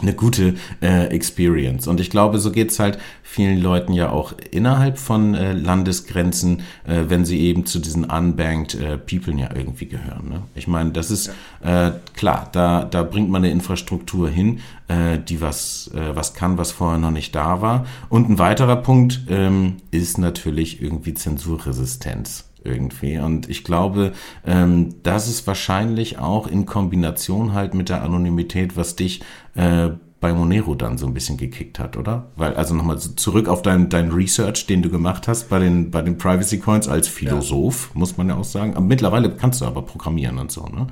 eine 0.00 0.14
gute 0.14 0.54
äh, 0.82 1.06
Experience. 1.06 1.86
Und 1.86 2.00
ich 2.00 2.10
glaube, 2.10 2.38
so 2.38 2.50
geht's 2.50 2.78
halt 2.78 2.98
vielen 3.22 3.60
Leuten 3.60 3.92
ja 3.92 4.10
auch 4.10 4.34
innerhalb 4.50 4.98
von 4.98 5.34
äh, 5.34 5.52
Landesgrenzen, 5.52 6.62
äh, 6.84 7.04
wenn 7.08 7.24
sie 7.24 7.40
eben 7.40 7.66
zu 7.66 7.78
diesen 7.78 8.04
unbanked 8.04 8.74
äh, 8.74 8.98
People 8.98 9.38
ja 9.38 9.50
irgendwie 9.54 9.86
gehören. 9.86 10.28
Ne? 10.28 10.42
Ich 10.54 10.66
meine, 10.66 10.90
das 10.90 11.10
ist 11.10 11.30
ja. 11.62 11.88
äh, 11.88 11.92
klar, 12.16 12.48
da, 12.52 12.84
da 12.84 13.02
bringt 13.02 13.30
man 13.30 13.44
eine 13.44 13.52
Infrastruktur 13.52 14.28
hin, 14.28 14.60
äh, 14.88 15.18
die 15.18 15.40
was, 15.40 15.90
äh, 15.94 16.14
was 16.14 16.34
kann, 16.34 16.58
was 16.58 16.72
vorher 16.72 16.98
noch 16.98 17.10
nicht 17.10 17.34
da 17.34 17.60
war. 17.60 17.86
Und 18.08 18.28
ein 18.28 18.38
weiterer 18.38 18.76
Punkt 18.76 19.22
ähm, 19.28 19.76
ist 19.90 20.18
natürlich 20.18 20.82
irgendwie 20.82 21.14
Zensurresistenz 21.14 22.44
irgendwie. 22.64 23.18
Und 23.18 23.48
ich 23.48 23.62
glaube, 23.62 24.12
ähm, 24.46 24.94
das 25.02 25.28
ist 25.28 25.46
wahrscheinlich 25.46 26.18
auch 26.18 26.46
in 26.46 26.66
Kombination 26.66 27.52
halt 27.52 27.74
mit 27.74 27.88
der 27.88 28.02
Anonymität, 28.02 28.76
was 28.76 28.96
dich 28.96 29.20
äh, 29.54 29.90
bei 30.20 30.32
Monero 30.32 30.74
dann 30.74 30.96
so 30.96 31.06
ein 31.06 31.12
bisschen 31.12 31.36
gekickt 31.36 31.78
hat, 31.78 31.98
oder? 31.98 32.30
Weil, 32.36 32.54
also 32.54 32.74
nochmal 32.74 32.98
zurück 32.98 33.46
auf 33.46 33.60
dein, 33.60 33.90
dein 33.90 34.10
Research, 34.10 34.66
den 34.66 34.80
du 34.80 34.88
gemacht 34.88 35.28
hast 35.28 35.50
bei 35.50 35.58
den, 35.58 35.90
bei 35.90 36.00
den 36.00 36.16
Privacy 36.16 36.58
Coins 36.58 36.88
als 36.88 37.08
Philosoph, 37.08 37.90
ja. 37.92 37.98
muss 37.98 38.16
man 38.16 38.28
ja 38.28 38.36
auch 38.36 38.44
sagen. 38.44 38.74
Aber 38.74 38.86
mittlerweile 38.86 39.30
kannst 39.36 39.60
du 39.60 39.66
aber 39.66 39.82
programmieren 39.82 40.38
und 40.38 40.50
so, 40.50 40.66
ne? 40.66 40.86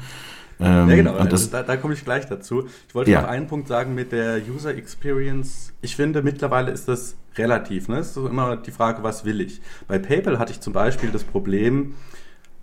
Ähm, 0.61 0.88
ja, 0.90 0.97
genau, 0.97 1.19
und 1.19 1.33
das, 1.33 1.50
da, 1.50 1.62
da 1.62 1.76
komme 1.76 1.95
ich 1.95 2.04
gleich 2.04 2.26
dazu. 2.26 2.66
Ich 2.87 2.95
wollte 2.95 3.11
ja. 3.11 3.23
noch 3.23 3.28
einen 3.28 3.47
Punkt 3.47 3.69
sagen 3.69 3.95
mit 3.95 4.12
der 4.12 4.40
User 4.49 4.75
Experience. 4.76 5.73
Ich 5.81 5.97
finde, 5.97 6.23
mittlerweile 6.23 6.71
ist 6.71 6.87
das 6.87 7.16
relativ. 7.37 7.88
Ne? 7.88 7.99
Es 7.99 8.11
ist 8.11 8.16
immer 8.16 8.57
die 8.57 8.71
Frage, 8.71 9.02
was 9.02 9.25
will 9.25 9.40
ich? 9.40 9.61
Bei 9.88 9.99
PayPal 9.99 10.38
hatte 10.38 10.52
ich 10.52 10.61
zum 10.61 10.73
Beispiel 10.73 11.11
das 11.11 11.25
Problem, 11.25 11.95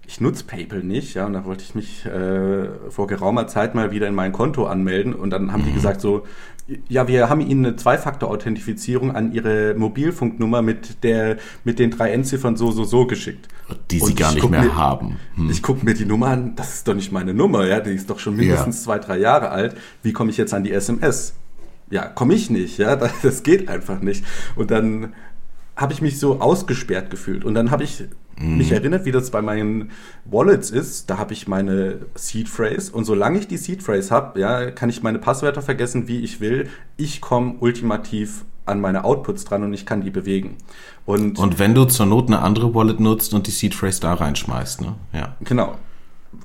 ich 0.10 0.20
nutze 0.20 0.44
PayPal 0.44 0.82
nicht, 0.82 1.14
ja, 1.14 1.28
und 1.28 1.34
da 1.34 1.46
wollte 1.46 1.64
ich 1.64 1.76
mich 1.76 2.04
äh, 2.04 2.68
vor 2.90 3.06
geraumer 3.06 3.46
Zeit 3.46 3.76
mal 3.76 3.92
wieder 3.92 4.08
in 4.08 4.16
mein 4.16 4.32
Konto 4.32 4.66
anmelden 4.66 5.14
und 5.14 5.30
dann 5.30 5.54
haben 5.54 5.64
die 5.64 5.70
mhm. 5.70 5.76
gesagt 5.76 6.02
so, 6.02 6.26
ja, 6.88 7.08
wir 7.08 7.30
haben 7.30 7.42
Ihnen 7.42 7.64
eine 7.64 7.76
Zwei-Faktor-Authentifizierung 7.76 9.16
an 9.16 9.34
Ihre 9.34 9.76
Mobilfunknummer 9.76 10.64
mit 10.64 11.04
der 11.04 11.38
mit 11.64 11.78
den 11.78 11.92
drei 11.92 12.12
Endziffern 12.12 12.58
so 12.58 12.72
so 12.72 12.86
so 12.86 13.06
geschickt. 13.06 13.50
Die 13.92 14.00
Sie 14.00 14.16
gar 14.16 14.34
nicht 14.34 14.50
mehr 14.50 14.64
mir, 14.64 14.76
haben. 14.76 15.18
Hm. 15.36 15.52
Ich 15.52 15.62
gucke 15.62 15.86
mir 15.86 15.94
die 15.94 16.06
Nummer 16.06 16.30
an, 16.30 16.56
das 16.56 16.74
ist 16.74 16.88
doch 16.88 16.96
nicht 16.96 17.12
meine 17.12 17.36
Nummer, 17.36 17.68
ja, 17.68 17.80
die 17.80 17.92
ist 17.92 18.10
doch 18.10 18.18
schon 18.18 18.36
mindestens 18.36 18.78
ja. 18.78 18.84
zwei, 18.86 18.98
drei 18.98 19.20
Jahre 19.20 19.50
alt. 19.50 19.78
Wie 20.02 20.12
komme 20.12 20.32
ich 20.32 20.38
jetzt 20.38 20.56
an 20.56 20.64
die 20.64 20.72
SMS? 20.72 21.36
Ja, 21.92 22.08
komme 22.08 22.34
ich 22.34 22.50
nicht, 22.50 22.80
ja, 22.80 22.96
das 23.22 23.44
geht 23.44 23.70
einfach 23.70 24.02
nicht. 24.02 24.24
Und 24.56 24.72
dann 24.72 25.14
habe 25.80 25.94
ich 25.94 26.02
mich 26.02 26.20
so 26.20 26.42
ausgesperrt 26.42 27.10
gefühlt. 27.10 27.46
Und 27.46 27.54
dann 27.54 27.72
habe 27.72 27.84
ich 27.84 28.04
mhm. 28.38 28.58
mich 28.58 28.72
erinnert, 28.72 29.06
wie 29.06 29.12
das 29.12 29.32
bei 29.32 29.42
meinen 29.42 29.92
Wallets 30.26 30.70
ist. 30.70 31.10
Da 31.10 31.18
habe 31.18 31.34
ich 31.34 31.48
meine 31.48 32.00
Seed 32.16 32.50
Phrase 32.50 32.92
und 32.92 33.06
solange 33.06 33.40
ich 33.40 33.48
die 33.48 33.58
Seed 33.58 33.82
Phrase 33.82 34.12
habe, 34.12 34.40
ja, 34.40 34.72
kann 34.72 34.90
ich 34.90 35.02
meine 35.04 35.20
Passwörter 35.20 35.62
vergessen, 35.62 36.08
wie 36.08 36.20
ich 36.20 36.42
will. 36.42 36.70
Ich 36.98 37.22
komme 37.22 37.56
ultimativ 37.60 38.46
an 38.66 38.82
meine 38.82 39.04
Outputs 39.04 39.46
dran 39.46 39.64
und 39.64 39.74
ich 39.74 39.86
kann 39.86 40.02
die 40.02 40.12
bewegen. 40.12 40.58
Und, 41.06 41.40
und 41.40 41.58
wenn 41.58 41.74
du 41.74 41.86
zur 41.86 42.06
Not 42.06 42.28
eine 42.28 42.40
andere 42.40 42.76
Wallet 42.76 43.00
nutzt 43.00 43.34
und 43.34 43.48
die 43.48 43.52
Seed 43.52 43.74
Phrase 43.74 44.02
da 44.02 44.14
reinschmeißt, 44.14 44.82
ne? 44.82 44.96
Ja. 45.14 45.36
Genau 45.42 45.76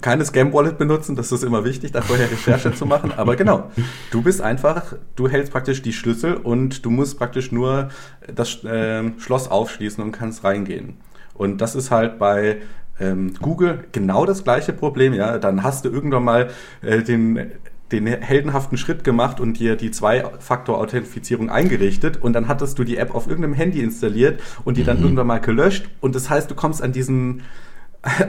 keine 0.01 0.25
Scam-Wallet 0.25 0.79
benutzen, 0.79 1.17
das 1.17 1.33
ist 1.33 1.45
immer 1.45 1.65
wichtig, 1.65 1.93
da 1.93 2.01
vorher 2.01 2.31
Recherche 2.31 2.75
zu 2.75 2.87
machen. 2.87 3.13
Aber 3.17 3.37
genau, 3.37 3.71
du 4.11 4.23
bist 4.23 4.41
einfach, 4.41 4.95
du 5.17 5.29
hältst 5.29 5.53
praktisch 5.53 5.83
die 5.83 5.93
Schlüssel 5.93 6.35
und 6.35 6.85
du 6.85 6.91
musst 6.91 7.19
praktisch 7.19 7.53
nur 7.53 7.89
das 8.35 8.65
äh, 8.65 9.13
Schloss 9.19 9.51
aufschließen 9.51 10.03
und 10.03 10.13
kannst 10.13 10.45
reingehen. 10.45 10.97
Und 11.35 11.61
das 11.61 11.75
ist 11.75 11.91
halt 11.91 12.19
bei 12.19 12.59
ähm, 13.01 13.35
Google 13.41 13.85
genau 13.93 14.25
das 14.25 14.45
gleiche 14.45 14.73
Problem. 14.73 15.13
Ja, 15.13 15.39
dann 15.39 15.63
hast 15.63 15.85
du 15.85 15.91
irgendwann 15.91 16.25
mal 16.25 16.51
äh, 16.83 17.03
den 17.03 17.53
den 17.93 18.07
heldenhaften 18.07 18.79
Schritt 18.79 19.05
gemacht 19.05 19.41
und 19.41 19.59
dir 19.59 19.77
die 19.77 19.91
Zwei-Faktor-Authentifizierung 19.91 21.51
eingerichtet 21.51 22.21
und 22.21 22.33
dann 22.33 22.49
hattest 22.49 22.79
du 22.79 22.85
die 22.85 22.97
App 22.97 23.15
auf 23.15 23.27
irgendeinem 23.27 23.55
Handy 23.55 23.81
installiert 23.81 24.41
und 24.65 24.77
die 24.77 24.85
dann 24.85 24.99
mhm. 24.99 25.05
irgendwann 25.05 25.27
mal 25.27 25.41
gelöscht 25.41 25.89
und 26.01 26.15
das 26.15 26.31
heißt, 26.31 26.51
du 26.51 26.55
kommst 26.55 26.83
an 26.83 26.93
diesen 26.93 27.43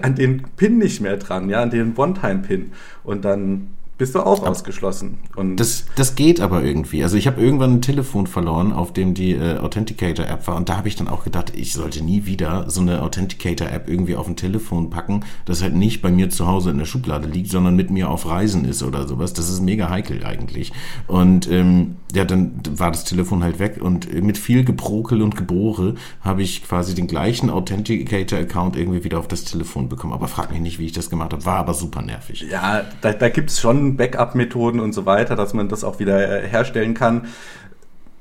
an 0.02 0.16
den 0.16 0.44
Pin 0.56 0.78
nicht 0.78 1.02
mehr 1.02 1.18
dran, 1.18 1.50
ja, 1.50 1.62
an 1.62 1.70
den 1.70 1.96
One-Time-Pin. 1.96 2.72
Und 3.04 3.26
dann 3.26 3.70
bist 3.98 4.14
du 4.14 4.20
auch 4.20 4.40
aber 4.40 4.50
ausgeschlossen. 4.50 5.20
Und 5.36 5.58
das, 5.58 5.86
das 5.96 6.16
geht 6.16 6.42
aber 6.42 6.64
irgendwie. 6.64 7.04
Also 7.04 7.16
ich 7.16 7.28
habe 7.28 7.42
irgendwann 7.42 7.76
ein 7.76 7.82
Telefon 7.82 8.28
verloren, 8.28 8.74
auf 8.74 8.92
dem 8.92 9.14
die 9.14 9.32
äh, 9.32 9.58
Authenticator-App 9.58 10.48
war. 10.48 10.58
Und 10.58 10.68
da 10.68 10.78
habe 10.78 10.88
ich 10.90 10.96
dann 10.98 11.08
auch 11.08 11.24
gedacht, 11.24 11.54
ich 11.56 11.72
sollte 11.74 12.04
nie 12.04 12.26
wieder 12.26 12.70
so 12.70 12.82
eine 12.82 13.02
Authenticator-App 13.02 13.88
irgendwie 13.88 14.16
auf 14.16 14.28
ein 14.28 14.36
Telefon 14.36 14.90
packen, 14.90 15.24
das 15.46 15.62
halt 15.62 15.76
nicht 15.76 16.02
bei 16.02 16.12
mir 16.12 16.30
zu 16.30 16.46
Hause 16.46 16.72
in 16.72 16.78
der 16.78 16.86
Schublade 16.86 17.28
liegt, 17.28 17.50
sondern 17.50 17.76
mit 17.76 17.90
mir 17.90 18.10
auf 18.10 18.28
Reisen 18.28 18.66
ist 18.66 18.84
oder 18.84 19.08
sowas. 19.08 19.32
Das 19.34 19.50
ist 19.50 19.62
mega 19.62 19.90
heikel 19.90 20.26
eigentlich. 20.26 20.74
Und 21.08 21.50
ähm, 21.50 21.96
ja, 22.14 22.26
dann 22.26 22.60
war 22.72 22.92
das 22.92 23.06
Telefon 23.06 23.44
halt 23.44 23.60
weg. 23.60 23.80
Und 23.82 24.14
mit 24.14 24.38
viel 24.38 24.66
Gebrokel 24.66 25.22
und 25.22 25.38
Gebohre 25.38 25.96
habe 26.20 26.44
ich 26.44 26.64
quasi 26.64 26.96
den 26.96 27.08
gleichen 27.08 27.50
Authenticator-Account 27.50 28.76
irgendwie 28.76 29.06
wieder 29.06 29.20
auf 29.20 29.30
das 29.30 29.46
Telefon 29.46 29.88
bekommen. 29.88 30.12
Aber 30.12 30.28
frag 30.28 30.52
mich 30.52 30.60
nicht, 30.60 30.80
wie 30.80 30.86
ich 30.86 30.92
das 30.92 31.10
gemacht 31.10 31.32
habe. 31.32 31.46
War 31.46 31.58
aber 31.58 31.74
super 31.74 32.02
nervig. 32.02 32.46
Ja, 32.50 32.84
da, 33.00 33.14
da 33.14 33.30
gibt 33.30 33.52
es 33.52 33.62
schon 33.62 33.85
Backup-Methoden 33.94 34.80
und 34.80 34.94
so 34.94 35.06
weiter, 35.06 35.36
dass 35.36 35.54
man 35.54 35.70
das 35.70 35.84
auch 35.84 36.00
wieder 36.00 36.44
äh, 36.44 36.48
herstellen 36.48 36.94
kann. 36.94 37.28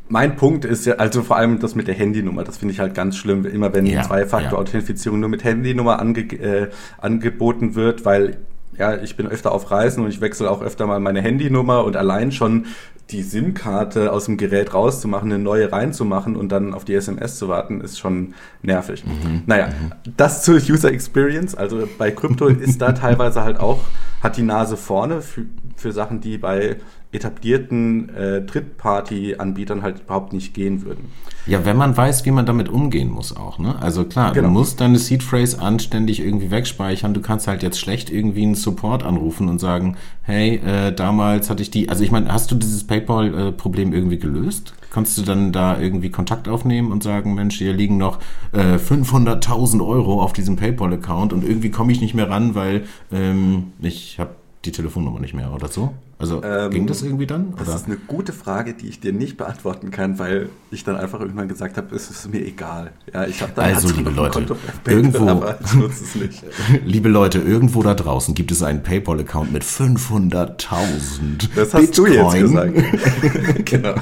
Mein 0.09 0.37
Punkt 0.37 0.67
ist 0.67 0.85
ja, 0.85 0.97
also 0.97 1.23
vor 1.23 1.37
allem 1.37 1.61
das 1.61 1.75
mit 1.75 1.89
der 1.89 1.95
Handynummer, 1.95 2.45
das 2.45 2.59
finde 2.59 2.75
ich 2.75 2.81
halt 2.81 2.95
ganz 2.95 3.17
schlimm, 3.17 3.47
immer 3.47 3.73
wenn 3.73 3.87
ja, 3.87 4.03
Zwei-Faktor-Authentifizierung 4.03 5.19
ja. 5.19 5.21
nur 5.21 5.31
mit 5.31 5.45
Handynummer 5.45 5.99
ange 5.99 6.21
äh, 6.21 6.71
angeboten 6.99 7.75
wird, 7.75 8.05
weil 8.05 8.37
ja, 8.79 8.97
ich 8.97 9.17
bin 9.17 9.27
öfter 9.27 9.53
auf 9.53 9.71
Reisen 9.71 10.05
und 10.05 10.11
ich 10.11 10.21
wechsle 10.21 10.51
auch 10.51 10.61
öfter 10.61 10.87
mal 10.87 11.01
meine 11.01 11.23
Handynummer 11.23 11.85
und 11.85 11.97
allein 11.97 12.33
schon 12.33 12.67
die 13.11 13.23
SIM-Karte 13.23 14.13
aus 14.13 14.25
dem 14.27 14.37
Gerät 14.37 14.73
rauszumachen, 14.73 15.31
eine 15.31 15.43
neue 15.43 15.71
reinzumachen 15.71 16.37
und 16.37 16.51
dann 16.51 16.73
auf 16.73 16.85
die 16.85 16.95
SMS 16.95 17.39
zu 17.39 17.49
warten, 17.49 17.81
ist 17.81 17.99
schon 17.99 18.35
nervig. 18.63 19.05
Mhm. 19.05 19.43
Naja, 19.47 19.69
mhm. 19.69 19.93
das 20.17 20.43
zur 20.43 20.57
User 20.57 20.91
Experience. 20.91 21.55
Also 21.55 21.87
bei 21.99 22.11
Krypto 22.11 22.47
ist 22.47 22.81
da 22.81 22.93
teilweise 22.93 23.43
halt 23.43 23.61
auch, 23.61 23.81
hat 24.23 24.37
die 24.37 24.43
Nase 24.43 24.77
vorne 24.77 25.21
für, 25.21 25.45
für 25.77 25.93
Sachen, 25.93 26.21
die 26.21 26.39
bei 26.39 26.77
etablierten 27.15 28.09
äh, 28.15 28.43
Drittparty-Anbietern 28.43 29.83
halt 29.83 30.01
überhaupt 30.01 30.33
nicht 30.33 30.55
gehen 30.55 30.85
würden. 30.85 31.11
Ja, 31.47 31.65
wenn 31.65 31.77
man 31.77 31.97
weiß, 31.97 32.25
wie 32.25 32.31
man 32.31 32.47
damit 32.47 32.69
umgehen 32.69 33.11
muss 33.11 33.37
auch, 33.37 33.59
ne? 33.59 33.77
Also 33.81 34.05
klar, 34.05 34.33
genau. 34.33 34.49
du 34.49 34.55
musst 34.55 34.81
deine 34.81 34.99
Seed 34.99 35.23
Phrase 35.23 35.61
anständig 35.61 36.21
irgendwie 36.21 36.51
wegspeichern. 36.51 37.15
Du 37.15 37.21
kannst 37.21 37.47
halt 37.47 37.63
jetzt 37.63 37.79
schlecht 37.79 38.11
irgendwie 38.11 38.43
einen 38.43 38.55
Support 38.55 39.03
anrufen 39.03 39.49
und 39.49 39.59
sagen, 39.59 39.97
hey, 40.23 40.57
äh, 40.57 40.93
damals 40.93 41.51
hatte 41.51 41.63
ich 41.63 41.71
die, 41.71 41.89
also 41.89 42.03
ich 42.03 42.11
meine, 42.11 42.33
hast 42.33 42.51
du 42.51 42.55
dieses 42.55 42.85
PayPal-Problem 42.85 43.93
irgendwie 43.93 44.19
gelöst? 44.19 44.75
Kannst 44.91 45.19
du 45.19 45.23
dann 45.23 45.53
da 45.53 45.79
irgendwie 45.79 46.11
Kontakt 46.11 46.49
aufnehmen 46.49 46.93
und 46.93 47.03
sagen, 47.03 47.35
Mensch, 47.35 47.59
hier 47.59 47.73
liegen 47.73 47.99
noch 47.99 48.21
äh, 48.53 48.77
500.000 48.77 49.87
Euro 49.87 50.23
auf 50.23 50.33
diesem 50.33 50.57
PayPal-Account 50.57 51.33
und 51.33 51.45
irgendwie 51.45 51.71
komme 51.71 51.93
ich 51.93 52.01
nicht 52.01 52.15
mehr 52.15 52.31
ran, 52.31 52.55
weil 52.55 52.85
ähm, 53.13 53.73
ich 53.81 54.19
habe 54.19 54.31
die 54.65 54.73
Telefonnummer 54.73 55.21
nicht 55.21 55.35
mehr 55.35 55.53
oder 55.53 55.69
so? 55.69 55.93
Also 56.19 56.43
ähm, 56.45 56.71
ging 56.71 56.87
das 56.87 57.03
irgendwie 57.03 57.27
dann? 57.27 57.55
Oder? 57.55 57.65
Das 57.65 57.75
ist 57.75 57.87
eine 57.87 57.97
gute 57.97 58.33
Frage, 58.33 58.75
die 58.75 58.89
ich 58.89 59.01
dir 59.01 59.13
nicht 59.13 59.37
beantworten 59.37 59.91
kann, 59.91 60.19
weil 60.19 60.49
ich 60.71 60.85
dann 60.85 60.97
einfach 60.97 61.21
irgendwann 61.21 61.49
gesagt 61.49 61.77
habe, 61.77 61.95
es 61.95 62.09
ist 62.09 62.31
mir 62.31 62.45
egal. 62.45 62.93
Ja, 63.13 63.27
ich 63.27 63.43
habe 63.43 63.53
dann 63.55 63.75
also 63.75 63.89
liebe 63.91 64.11
Leute, 64.11 64.39
Konto 64.39 64.57
irgendwo, 64.89 65.29
aber 65.29 65.59
ich 65.65 65.75
nutze 65.75 66.05
es 66.05 66.15
nicht. 66.15 66.43
liebe 66.85 67.09
Leute, 67.09 67.41
irgendwo 67.41 67.83
da 67.83 67.95
draußen 67.95 68.35
gibt 68.35 68.53
es 68.53 68.63
einen 68.63 68.83
PayPal-Account 68.83 69.53
mit 69.53 69.65
500.000 69.65 71.49
Das 71.55 71.75
hast 71.75 71.81
Bitcoin. 71.81 72.13
du 72.13 72.21
jetzt 72.21 72.41
gesagt. 72.41 73.65
genau. 73.65 73.95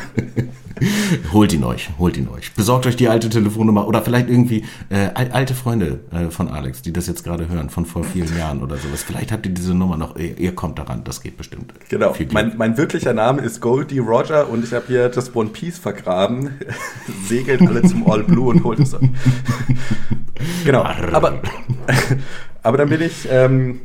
holt 1.33 1.53
ihn 1.53 1.65
euch, 1.65 1.91
holt 1.99 2.17
ihn 2.17 2.29
euch. 2.29 2.53
Besorgt 2.55 2.87
euch 2.87 2.97
die 2.97 3.09
alte 3.09 3.29
Telefonnummer 3.29 3.87
oder 3.87 4.03
vielleicht 4.03 4.29
irgendwie 4.29 4.65
äh, 4.89 5.09
alte 5.15 5.55
Freunde 5.55 6.01
äh, 6.11 6.31
von 6.31 6.49
Alex, 6.49 6.83
die 6.83 6.93
das 6.93 7.07
jetzt 7.07 7.25
gerade 7.25 7.49
hören, 7.49 7.71
von 7.71 7.87
vor 7.87 8.05
vielen 8.05 8.37
Jahren 8.37 8.63
oder 8.63 8.77
sowas. 8.77 9.03
Vielleicht 9.03 9.33
habt 9.33 9.47
ihr 9.47 9.53
diese 9.53 9.75
Nummer 9.75 9.97
noch, 9.97 10.17
ihr, 10.17 10.39
ihr 10.39 10.55
kommt 10.55 10.79
daran, 10.79 11.05
das 11.05 11.21
geht 11.21 11.37
bestimmt. 11.37 11.73
Genau, 11.89 12.15
mein, 12.33 12.55
mein 12.57 12.77
wirklicher 12.77 13.13
Name 13.13 13.43
ist 13.43 13.61
Goldie 13.61 13.99
Roger 13.99 14.49
und 14.49 14.65
ich 14.65 14.73
habe 14.73 14.85
hier 14.87 15.09
das 15.09 15.35
One 15.35 15.51
Piece 15.51 15.79
vergraben. 15.79 16.51
Segelt 17.27 17.63
alle 17.63 17.83
zum 17.83 18.09
All 18.11 18.23
Blue 18.25 18.51
und 18.51 18.65
holt 18.65 18.81
es 18.81 18.95
an. 18.95 19.15
genau, 20.65 20.83
aber, 20.83 21.41
aber 22.63 22.79
dann 22.79 22.89
bin 22.89 23.03
ich... 23.03 23.29
Ähm, 23.31 23.81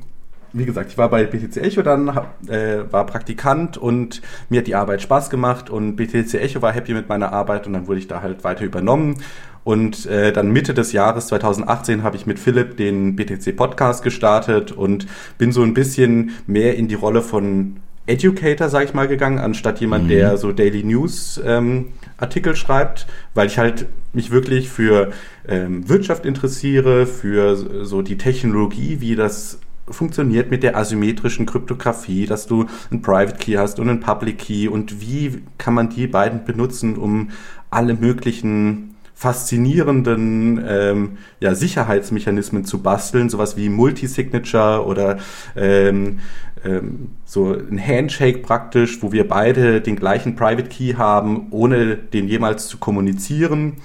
wie 0.58 0.66
gesagt, 0.66 0.92
ich 0.92 0.98
war 0.98 1.10
bei 1.10 1.26
BTC 1.26 1.58
Echo 1.58 1.82
dann, 1.82 2.10
äh, 2.48 2.92
war 2.92 3.06
Praktikant 3.06 3.78
und 3.78 4.22
mir 4.50 4.60
hat 4.60 4.68
die 4.68 4.76
Arbeit 4.76 5.02
Spaß 5.02 5.30
gemacht 5.30 5.70
und 5.70 5.96
BTC 5.96 6.36
Echo 6.36 6.62
war 6.62 6.72
happy 6.74 6.94
mit 6.94 7.10
meiner 7.10 7.34
Arbeit 7.34 7.68
und 7.68 7.74
dann 7.74 7.88
wurde 7.88 8.00
ich 8.00 8.08
da 8.08 8.22
halt 8.22 8.44
weiter 8.44 8.64
übernommen. 8.66 9.18
Und 9.64 10.06
äh, 10.06 10.32
dann 10.32 10.52
Mitte 10.52 10.74
des 10.74 10.94
Jahres 10.94 11.28
2018 11.28 12.02
habe 12.02 12.16
ich 12.16 12.26
mit 12.26 12.40
Philipp 12.40 12.78
den 12.78 13.18
BTC 13.18 13.54
Podcast 13.56 14.02
gestartet 14.02 14.72
und 14.72 15.08
bin 15.38 15.52
so 15.52 15.62
ein 15.62 15.74
bisschen 15.74 16.32
mehr 16.48 16.78
in 16.78 16.88
die 16.88 16.96
Rolle 16.96 17.22
von 17.22 17.76
Educator, 18.06 18.70
sag 18.70 18.86
ich 18.86 18.94
mal, 18.94 19.10
gegangen, 19.10 19.38
anstatt 19.38 19.82
jemand, 19.82 20.06
mhm. 20.06 20.10
der 20.10 20.38
so 20.38 20.54
Daily 20.54 20.84
News 20.84 21.42
ähm, 21.46 21.88
Artikel 22.16 22.56
schreibt, 22.56 23.06
weil 23.34 23.48
ich 23.48 23.58
halt 23.58 23.88
mich 24.14 24.32
wirklich 24.32 24.70
für 24.70 25.12
ähm, 25.48 25.88
Wirtschaft 25.90 26.26
interessiere, 26.26 27.06
für 27.06 27.86
so 27.86 28.02
die 28.02 28.18
Technologie, 28.18 29.02
wie 29.02 29.16
das 29.16 29.60
funktioniert 29.90 30.52
mit 30.52 30.64
der 30.64 30.76
asymmetrischen 30.76 31.46
Kryptographie, 31.46 32.26
dass 32.26 32.48
du 32.48 32.66
einen 32.92 33.02
Private 33.02 33.38
Key 33.38 33.56
hast 33.56 33.80
und 33.80 33.90
einen 33.90 34.00
Public 34.00 34.40
Key 34.40 34.68
und 34.68 35.02
wie 35.02 35.44
kann 35.58 35.74
man 35.74 35.90
die 35.90 36.08
beiden 36.08 36.44
benutzen, 36.46 36.98
um 36.98 37.30
alle 37.70 37.94
möglichen 37.94 38.96
faszinierenden 39.18 40.64
ähm, 40.68 41.18
ja, 41.40 41.56
Sicherheitsmechanismen 41.56 42.66
zu 42.66 42.84
basteln, 42.84 43.30
sowas 43.30 43.58
wie 43.58 43.68
Multisignature 43.68 44.86
oder 44.86 45.18
ähm, 45.56 46.20
ähm, 46.64 47.10
so 47.26 47.54
ein 47.54 47.80
Handshake 47.84 48.40
praktisch, 48.40 49.02
wo 49.02 49.12
wir 49.12 49.28
beide 49.28 49.82
den 49.82 49.96
gleichen 49.96 50.36
Private 50.36 50.70
Key 50.70 50.94
haben, 50.94 51.48
ohne 51.50 51.98
den 51.98 52.28
jemals 52.28 52.68
zu 52.68 52.78
kommunizieren. 52.78 53.78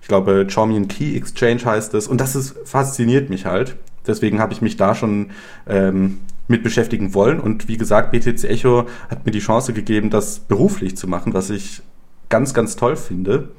Ich 0.00 0.08
glaube, 0.08 0.46
Chaumian 0.48 0.88
Key 0.88 1.16
Exchange 1.16 1.66
heißt 1.66 1.92
es. 1.92 2.08
Und 2.08 2.18
das 2.18 2.34
ist, 2.34 2.56
fasziniert 2.64 3.28
mich 3.28 3.44
halt. 3.44 3.76
Deswegen 4.08 4.40
habe 4.40 4.52
ich 4.52 4.62
mich 4.62 4.76
da 4.76 4.94
schon 4.94 5.30
ähm, 5.68 6.20
mit 6.48 6.62
beschäftigen 6.62 7.14
wollen. 7.14 7.38
Und 7.38 7.68
wie 7.68 7.76
gesagt, 7.76 8.10
BTC 8.10 8.44
Echo 8.44 8.86
hat 9.10 9.24
mir 9.26 9.32
die 9.32 9.38
Chance 9.38 9.72
gegeben, 9.72 10.10
das 10.10 10.40
beruflich 10.40 10.96
zu 10.96 11.06
machen, 11.06 11.34
was 11.34 11.50
ich 11.50 11.82
ganz, 12.28 12.54
ganz 12.54 12.76
toll 12.76 12.96
finde. 12.96 13.50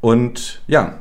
Und 0.00 0.62
ja, 0.66 1.00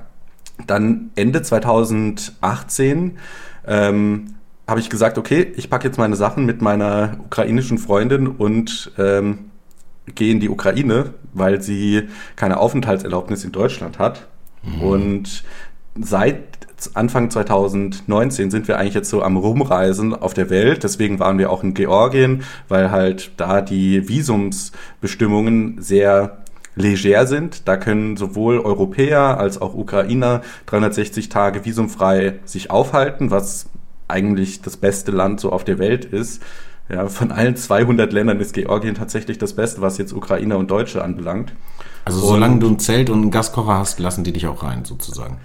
dann 0.67 1.12
Ende 1.15 1.41
2018 1.41 3.17
ähm, 3.65 4.36
habe 4.67 4.80
ich 4.80 4.89
gesagt, 4.89 5.17
okay, 5.17 5.54
ich 5.56 5.69
packe 5.69 5.88
jetzt 5.88 5.97
meine 5.97 6.15
Sachen 6.15 6.45
mit 6.45 6.62
meiner 6.62 7.17
ukrainischen 7.25 7.78
Freundin 7.78 8.28
und 8.28 8.91
ähm, 8.97 9.49
gehe 10.15 10.32
in 10.32 10.39
die 10.39 10.49
Ukraine, 10.49 11.13
weil 11.34 11.62
sie 11.62 12.10
keine 12.36 12.58
Aufenthaltserlaubnis 12.58 13.43
in 13.43 13.52
Deutschland 13.52 13.99
hat. 13.99 14.28
Mhm. 14.63 14.82
Und 14.82 15.43
seit 15.99 16.43
Anfang 16.96 17.30
2019 17.30 18.52
sind 18.52 18.68
wir 18.68 18.78
eigentlich 18.78 18.94
jetzt 18.94 19.10
so 19.10 19.22
am 19.22 19.38
Rumreisen 19.38 20.13
auf 20.13 20.34
der 20.34 20.50
Welt. 20.50 20.84
Deswegen 20.84 21.20
waren 21.20 21.38
wir 21.38 21.52
auch 21.52 21.63
in 21.63 21.74
Georgien, 21.74 22.44
weil 22.68 22.92
halt 22.92 23.32
da 23.38 23.62
die 23.62 24.08
Visumsbestimmungen 24.08 25.82
sehr 25.82 26.39
leger 26.76 27.28
sind. 27.28 27.68
Da 27.68 27.78
können 27.78 28.18
sowohl 28.18 28.60
Europäer 28.60 29.38
als 29.39 29.62
auch 29.62 29.74
Ukrainer 29.74 30.42
360 30.68 31.30
Tage 31.30 31.65
visumfrei 31.65 32.39
sich 32.46 32.72
aufhalten, 32.72 33.32
was 33.32 33.68
eigentlich 34.08 34.62
das 34.62 34.78
beste 34.78 35.12
Land 35.12 35.39
so 35.39 35.52
auf 35.52 35.63
der 35.63 35.78
Welt 35.80 36.06
ist. 36.06 36.42
Ja, 36.89 37.08
von 37.08 37.32
allen 37.32 37.56
200 37.56 38.12
Ländern 38.12 38.39
ist 38.39 38.54
Georgien 38.54 38.96
tatsächlich 38.96 39.38
das 39.38 39.54
Beste, 39.54 39.82
was 39.82 40.00
jetzt 40.00 40.12
Ukrainer 40.12 40.58
und 40.58 40.72
Deutsche 40.72 41.04
anbelangt. 41.04 41.54
Also 42.04 42.20
solange 42.20 42.56
und, 42.56 42.60
du 42.62 42.70
ein 42.70 42.80
Zelt 42.80 43.12
und 43.12 43.22
einen 43.22 43.32
Gaskocher 43.32 43.78
hast, 43.78 44.00
lassen 44.00 44.24
die 44.24 44.34
dich 44.34 44.48
auch 44.48 44.63
rein, 44.63 44.86
sozusagen. 44.86 45.38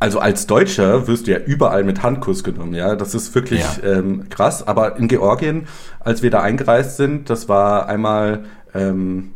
Also 0.00 0.18
als 0.18 0.46
Deutscher 0.46 1.06
wirst 1.06 1.26
du 1.26 1.32
ja 1.32 1.38
überall 1.38 1.84
mit 1.84 2.02
Handkuss 2.02 2.42
genommen, 2.42 2.74
ja. 2.74 2.96
Das 2.96 3.14
ist 3.14 3.34
wirklich 3.34 3.60
ja. 3.60 3.98
ähm, 3.98 4.30
krass. 4.30 4.66
Aber 4.66 4.96
in 4.96 5.08
Georgien, 5.08 5.68
als 6.00 6.22
wir 6.22 6.30
da 6.30 6.40
eingereist 6.40 6.96
sind, 6.96 7.28
das 7.28 7.50
war 7.50 7.86
einmal 7.86 8.44
ähm, 8.74 9.32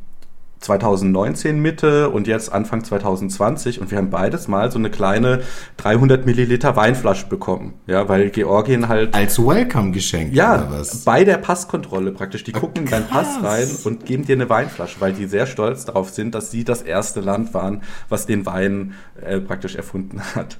2019 0.64 1.60
Mitte 1.60 2.08
und 2.10 2.26
jetzt 2.26 2.52
Anfang 2.52 2.82
2020 2.82 3.80
und 3.80 3.90
wir 3.90 3.98
haben 3.98 4.10
beides 4.10 4.48
mal 4.48 4.70
so 4.70 4.78
eine 4.78 4.90
kleine 4.90 5.42
300 5.76 6.24
Milliliter 6.24 6.74
Weinflasche 6.74 7.26
bekommen, 7.26 7.74
ja, 7.86 8.08
weil 8.08 8.30
Georgien 8.30 8.88
halt 8.88 9.14
als 9.14 9.38
Welcome-Geschenk 9.38 10.34
ja 10.34 10.68
bei 11.04 11.24
der 11.24 11.36
Passkontrolle 11.36 12.12
praktisch, 12.12 12.44
die 12.44 12.52
gucken 12.52 12.84
in 12.84 12.90
deinen 12.90 13.06
Pass 13.08 13.42
rein 13.42 13.68
und 13.84 14.06
geben 14.06 14.24
dir 14.24 14.36
eine 14.36 14.48
Weinflasche, 14.48 15.00
weil 15.00 15.12
die 15.12 15.26
sehr 15.26 15.46
stolz 15.46 15.84
darauf 15.84 16.10
sind, 16.10 16.34
dass 16.34 16.50
sie 16.50 16.64
das 16.64 16.82
erste 16.82 17.20
Land 17.20 17.52
waren, 17.52 17.82
was 18.08 18.26
den 18.26 18.46
Wein 18.46 18.94
äh, 19.20 19.40
praktisch 19.40 19.76
erfunden 19.76 20.20
hat. 20.34 20.58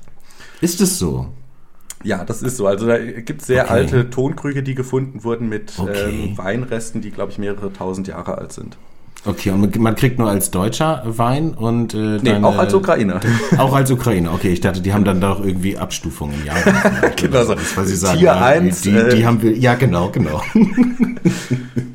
Ist 0.61 0.81
es 0.81 0.99
so? 0.99 1.29
Ja, 2.03 2.25
das 2.25 2.43
ist 2.43 2.59
so. 2.59 2.67
Also 2.67 2.87
da 2.87 2.99
gibt 2.99 3.41
es 3.41 3.47
sehr 3.47 3.65
okay. 3.65 3.73
alte 3.73 4.11
Tonkrüge, 4.11 4.63
die 4.63 4.75
gefunden 4.75 5.25
wurden 5.25 5.49
mit 5.49 5.73
okay. 5.79 6.27
ähm, 6.29 6.39
Weinresten, 6.39 7.01
die, 7.01 7.11
glaube 7.11 7.33
ich, 7.33 7.39
mehrere 7.39 7.73
tausend 7.73 8.07
Jahre 8.07 8.37
alt 8.37 8.53
sind. 8.53 8.77
Okay, 9.27 9.51
und 9.51 9.79
man 9.79 9.97
kriegt 9.97 10.19
nur 10.19 10.29
als 10.29 10.51
Deutscher 10.51 11.03
Wein 11.07 11.55
und 11.55 11.95
äh, 11.95 11.97
nee, 11.97 12.33
deine, 12.33 12.47
auch 12.47 12.59
als 12.59 12.75
Ukrainer. 12.75 13.21
Auch 13.59 13.75
als 13.75 13.91
Ukrainer. 13.91 14.35
Okay, 14.35 14.53
ich 14.53 14.61
dachte, 14.61 14.83
die 14.83 14.93
haben 14.93 15.05
dann 15.05 15.21
doch 15.21 15.43
irgendwie 15.45 15.79
Abstufungen. 15.79 16.37
Ja, 16.45 16.55
genau 17.17 17.45
so. 17.45 17.55
Das, 17.55 17.77
was 17.77 17.89
sie 17.89 17.97
sagen. 17.97 18.19
Tier 18.19 18.27
ja, 18.27 18.45
1. 18.45 18.83
Die, 18.83 18.91
äh, 18.91 19.25
haben 19.25 19.41
wir. 19.41 19.57
Ja, 19.57 19.75
genau, 19.77 20.11
genau. 20.11 20.43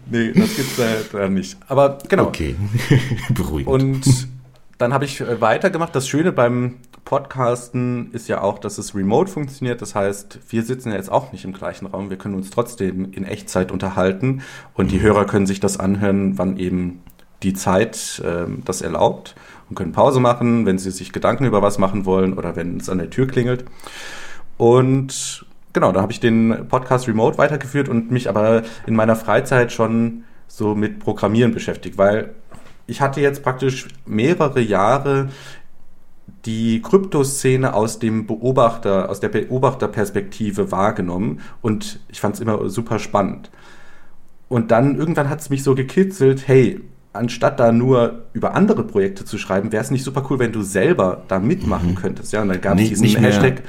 nee, 0.10 0.32
das 0.32 0.56
gibt's 0.56 0.80
da 1.12 1.30
nicht. 1.30 1.58
Aber 1.68 2.00
genau. 2.08 2.26
Okay, 2.26 2.56
beruhigend. 3.30 3.68
Und 3.68 4.28
dann 4.80 4.94
habe 4.94 5.06
ich 5.06 5.22
äh, 5.22 5.40
weitergemacht. 5.40 5.96
Das 5.96 6.08
Schöne 6.08 6.32
beim 6.32 6.78
Podcasten 7.06 8.12
ist 8.12 8.28
ja 8.28 8.42
auch, 8.42 8.58
dass 8.60 8.78
es 8.78 8.96
remote 8.96 9.32
funktioniert. 9.32 9.82
Das 9.82 9.94
heißt, 9.94 10.40
wir 10.50 10.64
sitzen 10.64 10.90
ja 10.90 10.96
jetzt 10.96 11.12
auch 11.12 11.32
nicht 11.32 11.46
im 11.46 11.54
gleichen 11.54 11.86
Raum. 11.86 12.10
Wir 12.10 12.18
können 12.18 12.36
uns 12.36 12.50
trotzdem 12.50 13.12
in 13.12 13.24
Echtzeit 13.24 13.72
unterhalten 13.72 14.42
und 14.74 14.92
die 14.92 14.98
mhm. 14.98 15.04
Hörer 15.04 15.26
können 15.26 15.46
sich 15.46 15.60
das 15.60 15.80
anhören, 15.80 16.38
wann 16.38 16.58
eben 16.58 17.02
die 17.44 17.54
Zeit 17.54 18.22
äh, 18.24 18.46
das 18.66 18.82
erlaubt 18.82 19.36
und 19.70 19.76
können 19.76 19.92
Pause 19.92 20.20
machen, 20.20 20.66
wenn 20.66 20.78
sie 20.78 20.92
sich 20.92 21.12
Gedanken 21.12 21.46
über 21.46 21.62
was 21.62 21.78
machen 21.78 22.06
wollen 22.06 22.34
oder 22.34 22.56
wenn 22.56 22.78
es 22.78 22.90
an 22.90 22.98
der 22.98 23.10
Tür 23.10 23.28
klingelt. 23.28 23.66
Und 24.58 25.46
genau, 25.74 25.92
da 25.92 26.02
habe 26.02 26.12
ich 26.12 26.20
den 26.20 26.68
Podcast 26.68 27.08
remote 27.08 27.38
weitergeführt 27.38 27.90
und 27.90 28.12
mich 28.12 28.30
aber 28.30 28.64
in 28.86 28.96
meiner 28.96 29.16
Freizeit 29.16 29.72
schon 29.72 30.24
so 30.48 30.76
mit 30.76 31.00
Programmieren 31.00 31.54
beschäftigt, 31.54 31.98
weil 31.98 32.34
ich 32.88 33.02
hatte 33.02 33.22
jetzt 33.22 33.44
praktisch 33.44 33.88
mehrere 34.06 34.60
Jahre 34.60 35.30
die 36.46 36.82
Kryptoszene 36.82 37.74
aus 37.74 38.00
dem 38.00 38.26
Beobachter, 38.26 39.10
aus 39.10 39.20
der 39.20 39.30
Beobachterperspektive 39.30 40.72
wahrgenommen 40.72 41.42
und 41.62 42.00
ich 42.10 42.20
fand 42.20 42.36
es 42.36 42.42
immer 42.42 42.70
super 42.70 43.00
spannend. 43.00 43.52
Und 44.48 44.72
dann 44.72 44.98
irgendwann 44.98 45.30
hat 45.30 45.42
es 45.42 45.50
mich 45.50 45.64
so 45.64 45.76
gekitzelt, 45.76 46.48
hey, 46.48 46.82
anstatt 47.14 47.60
da 47.60 47.72
nur 47.72 48.24
über 48.34 48.56
andere 48.56 48.84
Projekte 48.84 49.26
zu 49.26 49.38
schreiben, 49.38 49.72
wäre 49.72 49.84
es 49.84 49.92
nicht 49.92 50.04
super 50.04 50.26
cool, 50.30 50.40
wenn 50.40 50.52
du 50.52 50.62
selber 50.62 51.24
da 51.28 51.40
mitmachen 51.40 51.92
mhm. 51.92 51.96
könntest. 51.96 52.34
Ja, 52.34 52.42
und 52.42 52.50
dann 52.50 52.62
gab 52.62 52.80
es 52.80 52.90
diesen 52.90 53.24
Hashtag, 53.24 53.64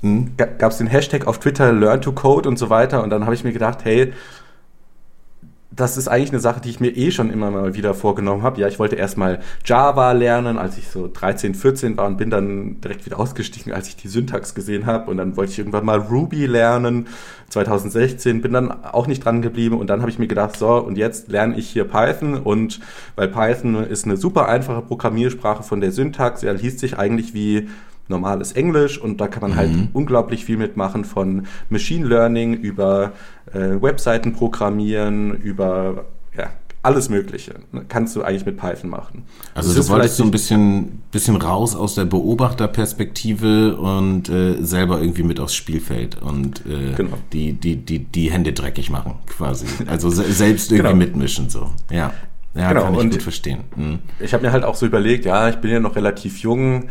hm? 0.00 0.32
gab 0.36 0.72
es 0.72 0.78
den 0.78 0.86
Hashtag 0.86 1.26
auf 1.26 1.38
Twitter 1.38 1.72
Learn 1.72 2.00
to 2.00 2.12
Code 2.12 2.48
und 2.48 2.58
so 2.58 2.70
weiter. 2.70 3.02
Und 3.02 3.10
dann 3.10 3.24
habe 3.24 3.34
ich 3.34 3.44
mir 3.44 3.52
gedacht, 3.52 3.84
hey, 3.84 4.12
das 5.76 5.96
ist 5.96 6.08
eigentlich 6.08 6.30
eine 6.30 6.40
Sache, 6.40 6.60
die 6.60 6.70
ich 6.70 6.80
mir 6.80 6.90
eh 6.90 7.10
schon 7.10 7.30
immer 7.30 7.50
mal 7.50 7.74
wieder 7.74 7.94
vorgenommen 7.94 8.42
habe. 8.42 8.60
Ja, 8.60 8.68
ich 8.68 8.78
wollte 8.78 8.96
erstmal 8.96 9.40
Java 9.64 10.12
lernen, 10.12 10.58
als 10.58 10.78
ich 10.78 10.88
so 10.88 11.10
13, 11.12 11.54
14 11.54 11.96
war 11.96 12.06
und 12.06 12.16
bin 12.16 12.30
dann 12.30 12.80
direkt 12.80 13.06
wieder 13.06 13.18
ausgestiegen, 13.18 13.72
als 13.72 13.88
ich 13.88 13.96
die 13.96 14.08
Syntax 14.08 14.54
gesehen 14.54 14.86
habe. 14.86 15.10
Und 15.10 15.16
dann 15.16 15.36
wollte 15.36 15.52
ich 15.52 15.58
irgendwann 15.58 15.84
mal 15.84 15.98
Ruby 15.98 16.46
lernen. 16.46 17.08
2016 17.48 18.42
bin 18.42 18.52
dann 18.52 18.70
auch 18.84 19.06
nicht 19.06 19.24
dran 19.24 19.42
geblieben 19.42 19.78
und 19.78 19.88
dann 19.88 20.00
habe 20.00 20.10
ich 20.10 20.18
mir 20.18 20.26
gedacht, 20.26 20.56
so, 20.56 20.76
und 20.76 20.96
jetzt 20.96 21.28
lerne 21.28 21.56
ich 21.56 21.68
hier 21.68 21.84
Python 21.84 22.34
und 22.34 22.80
weil 23.16 23.28
Python 23.28 23.76
ist 23.84 24.04
eine 24.04 24.16
super 24.16 24.48
einfache 24.48 24.82
Programmiersprache 24.82 25.62
von 25.62 25.80
der 25.80 25.92
Syntax, 25.92 26.42
er 26.42 26.54
liest 26.54 26.80
sich 26.80 26.98
eigentlich 26.98 27.32
wie 27.34 27.68
normales 28.08 28.52
Englisch 28.52 28.98
und 28.98 29.20
da 29.20 29.28
kann 29.28 29.42
man 29.42 29.56
halt 29.56 29.72
mhm. 29.72 29.78
halt 29.78 29.88
unglaublich 29.92 30.44
viel 30.44 30.56
mitmachen 30.56 31.04
von 31.04 31.46
Machine 31.68 32.06
Learning 32.06 32.54
über 32.54 33.12
äh, 33.52 33.80
Webseiten 33.80 34.32
programmieren, 34.32 35.34
über 35.36 36.04
ja, 36.36 36.50
alles 36.84 37.08
Mögliche 37.08 37.54
ne, 37.72 37.86
kannst 37.88 38.14
du 38.14 38.22
eigentlich 38.22 38.44
mit 38.44 38.58
Python 38.58 38.90
machen. 38.90 39.24
Also 39.54 39.74
das 39.74 39.86
du 39.86 39.92
wolltest 39.92 40.16
so 40.16 40.24
ein 40.24 40.30
bisschen, 40.30 41.02
bisschen 41.10 41.36
raus 41.36 41.74
aus 41.74 41.94
der 41.94 42.04
Beobachterperspektive 42.04 43.76
und 43.76 44.28
äh, 44.28 44.62
selber 44.62 45.00
irgendwie 45.00 45.22
mit 45.22 45.40
aufs 45.40 45.54
Spielfeld 45.54 46.20
und 46.20 46.60
äh, 46.66 46.92
genau. 46.94 47.16
die, 47.32 47.54
die, 47.54 47.76
die, 47.76 48.00
die 48.00 48.30
Hände 48.30 48.52
dreckig 48.52 48.90
machen 48.90 49.14
quasi. 49.26 49.66
Also 49.86 50.10
selbst 50.10 50.72
irgendwie 50.72 50.90
genau. 50.90 50.96
mitmischen 50.96 51.48
so. 51.48 51.70
Ja. 51.90 52.12
Ja, 52.54 52.68
genau. 52.68 52.84
kann 52.84 52.94
ich 52.94 53.00
und 53.00 53.10
gut 53.10 53.22
verstehen. 53.22 53.60
Hm. 53.74 53.98
Ich 54.20 54.32
habe 54.32 54.46
mir 54.46 54.52
halt 54.52 54.62
auch 54.62 54.76
so 54.76 54.86
überlegt, 54.86 55.24
ja, 55.24 55.48
ich 55.48 55.56
bin 55.56 55.72
ja 55.72 55.80
noch 55.80 55.96
relativ 55.96 56.38
jung, 56.38 56.88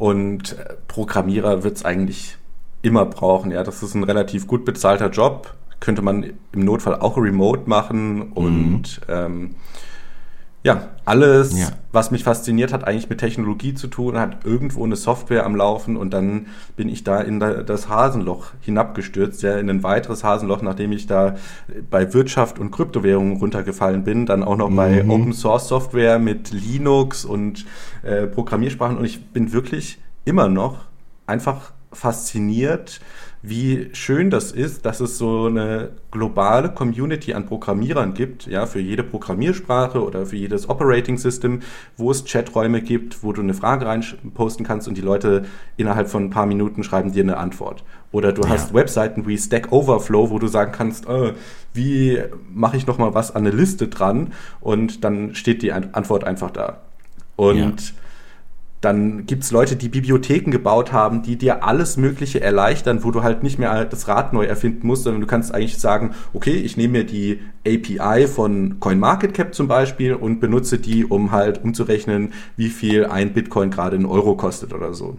und 0.00 0.56
Programmierer 0.88 1.62
wird 1.62 1.76
es 1.76 1.84
eigentlich 1.84 2.38
immer 2.80 3.04
brauchen. 3.04 3.50
Ja, 3.50 3.62
das 3.62 3.82
ist 3.82 3.94
ein 3.94 4.02
relativ 4.02 4.46
gut 4.46 4.64
bezahlter 4.64 5.10
Job. 5.10 5.54
Könnte 5.78 6.00
man 6.00 6.32
im 6.52 6.64
Notfall 6.64 6.96
auch 6.96 7.18
remote 7.18 7.68
machen 7.68 8.32
und 8.32 9.00
mhm. 9.06 9.14
ähm, 9.14 9.54
ja, 10.62 10.88
alles, 11.06 11.58
ja. 11.58 11.68
was 11.90 12.10
mich 12.10 12.22
fasziniert 12.22 12.72
hat, 12.72 12.86
eigentlich 12.86 13.08
mit 13.08 13.18
Technologie 13.18 13.74
zu 13.74 13.86
tun, 13.86 14.18
hat 14.18 14.44
irgendwo 14.44 14.84
eine 14.84 14.96
Software 14.96 15.46
am 15.46 15.56
Laufen 15.56 15.96
und 15.96 16.12
dann 16.12 16.48
bin 16.76 16.88
ich 16.90 17.02
da 17.02 17.20
in 17.20 17.40
das 17.40 17.88
Hasenloch 17.88 18.52
hinabgestürzt, 18.60 19.42
ja, 19.42 19.58
in 19.58 19.70
ein 19.70 19.82
weiteres 19.82 20.22
Hasenloch, 20.22 20.60
nachdem 20.60 20.92
ich 20.92 21.06
da 21.06 21.36
bei 21.88 22.12
Wirtschaft 22.12 22.58
und 22.58 22.70
Kryptowährungen 22.72 23.38
runtergefallen 23.38 24.04
bin, 24.04 24.26
dann 24.26 24.42
auch 24.42 24.56
noch 24.56 24.68
mhm. 24.68 24.76
bei 24.76 25.04
Open 25.08 25.32
Source 25.32 25.68
Software 25.68 26.18
mit 26.18 26.50
Linux 26.50 27.24
und 27.24 27.64
äh, 28.02 28.26
Programmiersprachen 28.26 28.98
und 28.98 29.04
ich 29.06 29.24
bin 29.32 29.52
wirklich 29.52 29.98
immer 30.26 30.48
noch 30.48 30.80
einfach 31.26 31.72
fasziniert 31.92 33.00
wie 33.42 33.88
schön 33.94 34.28
das 34.28 34.52
ist, 34.52 34.84
dass 34.84 35.00
es 35.00 35.16
so 35.16 35.46
eine 35.46 35.92
globale 36.10 36.70
Community 36.70 37.32
an 37.32 37.46
Programmierern 37.46 38.12
gibt, 38.12 38.46
ja, 38.46 38.66
für 38.66 38.80
jede 38.80 39.02
Programmiersprache 39.02 40.04
oder 40.04 40.26
für 40.26 40.36
jedes 40.36 40.68
Operating 40.68 41.16
System, 41.16 41.60
wo 41.96 42.10
es 42.10 42.24
Chaträume 42.26 42.82
gibt, 42.82 43.22
wo 43.22 43.32
du 43.32 43.40
eine 43.40 43.54
Frage 43.54 43.86
reinposten 43.86 44.66
kannst 44.66 44.88
und 44.88 44.96
die 44.96 45.02
Leute 45.02 45.46
innerhalb 45.78 46.08
von 46.08 46.24
ein 46.24 46.30
paar 46.30 46.44
Minuten 46.44 46.82
schreiben 46.82 47.12
dir 47.12 47.22
eine 47.22 47.38
Antwort. 47.38 47.82
Oder 48.12 48.32
du 48.32 48.42
ja. 48.42 48.50
hast 48.50 48.74
Webseiten 48.74 49.26
wie 49.26 49.38
Stack 49.38 49.72
Overflow, 49.72 50.30
wo 50.30 50.38
du 50.38 50.46
sagen 50.46 50.72
kannst, 50.72 51.08
äh, 51.08 51.32
wie 51.72 52.18
mache 52.52 52.76
ich 52.76 52.86
nochmal 52.86 53.14
was 53.14 53.34
an 53.34 53.46
eine 53.46 53.56
Liste 53.56 53.88
dran? 53.88 54.34
Und 54.60 55.02
dann 55.02 55.34
steht 55.34 55.62
die 55.62 55.72
Antwort 55.72 56.24
einfach 56.24 56.50
da. 56.50 56.80
Und 57.36 57.58
ja 57.58 57.94
dann 58.80 59.26
gibt's 59.26 59.50
Leute, 59.50 59.76
die 59.76 59.90
Bibliotheken 59.90 60.50
gebaut 60.50 60.92
haben, 60.92 61.22
die 61.22 61.36
dir 61.36 61.64
alles 61.64 61.98
Mögliche 61.98 62.40
erleichtern, 62.40 63.04
wo 63.04 63.10
du 63.10 63.22
halt 63.22 63.42
nicht 63.42 63.58
mehr 63.58 63.84
das 63.84 64.08
Rad 64.08 64.32
neu 64.32 64.44
erfinden 64.44 64.86
musst, 64.86 65.04
sondern 65.04 65.20
du 65.20 65.26
kannst 65.26 65.54
eigentlich 65.54 65.78
sagen, 65.78 66.14
okay, 66.32 66.54
ich 66.54 66.78
nehme 66.78 66.98
mir 66.98 67.04
die 67.04 67.40
API 67.66 68.26
von 68.26 68.80
CoinMarketCap 68.80 69.54
zum 69.54 69.68
Beispiel 69.68 70.14
und 70.14 70.40
benutze 70.40 70.78
die, 70.78 71.04
um 71.04 71.30
halt 71.30 71.62
umzurechnen, 71.62 72.32
wie 72.56 72.70
viel 72.70 73.04
ein 73.04 73.34
Bitcoin 73.34 73.70
gerade 73.70 73.96
in 73.96 74.06
Euro 74.06 74.34
kostet 74.34 74.72
oder 74.72 74.94
so. 74.94 75.18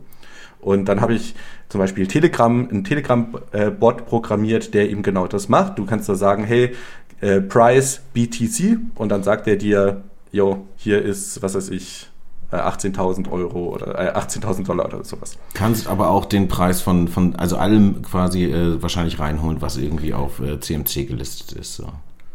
Und 0.60 0.86
dann 0.86 1.02
habe 1.02 1.13
ich 1.13 1.36
zum 1.69 1.80
Beispiel 1.80 2.08
Telegram, 2.08 2.67
einen 2.67 2.84
Telegram-Bot 2.84 4.06
programmiert, 4.06 4.74
der 4.74 4.89
eben 4.89 5.04
genau 5.04 5.28
das 5.28 5.50
macht. 5.50 5.78
Du 5.78 5.86
kannst 5.86 6.10
da 6.10 6.15
sagen, 6.15 6.43
hey, 6.43 6.76
äh, 7.19 7.41
Price 7.41 8.02
BTC 8.13 8.80
und 8.95 9.10
dann 9.10 9.24
sagt 9.24 9.47
er 9.47 9.56
dir, 9.56 10.04
jo, 10.32 10.67
hier 10.76 11.02
ist, 11.02 11.41
was 11.41 11.56
weiß 11.56 11.69
ich, 11.69 12.11
18.000 12.52 13.28
äh, 13.28 13.32
Euro 13.32 13.74
oder 13.74 14.16
äh, 14.16 14.18
18.000 14.18 14.66
Dollar 14.66 14.86
oder 14.86 15.04
sowas. 15.04 15.38
Kannst 15.54 15.88
aber 15.88 16.10
auch 16.10 16.26
den 16.26 16.48
Preis 16.48 16.82
von, 16.82 17.08
von 17.08 17.36
also 17.36 17.58
allem 17.58 18.02
quasi 18.02 18.46
äh, 18.46 18.82
wahrscheinlich 18.82 19.20
reinholen, 19.20 19.62
was 19.62 19.78
irgendwie 19.78 20.14
auf 20.14 20.40
äh, 20.40 20.60
CMC 20.60 21.08
gelistet 21.08 21.54
ist. 21.54 21.76
So. 21.76 21.88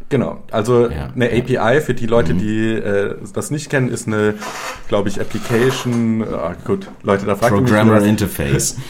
Genau, 0.08 0.38
also 0.52 0.88
ja, 0.88 1.10
eine 1.14 1.26
API 1.26 1.52
ja. 1.52 1.80
für 1.80 1.94
die 1.94 2.06
Leute, 2.06 2.34
mhm. 2.34 2.38
die 2.38 2.72
äh, 2.72 3.16
das 3.34 3.50
nicht 3.50 3.70
kennen, 3.70 3.88
ist 3.88 4.06
eine, 4.06 4.34
glaube 4.88 5.08
ich, 5.08 5.20
Application. 5.20 6.22
Oh, 6.22 6.52
gut, 6.64 6.88
Leute, 7.02 7.26
da 7.26 7.34
fragt 7.34 7.52
Programmer 7.52 8.00
mich, 8.00 8.08
Interface. 8.08 8.76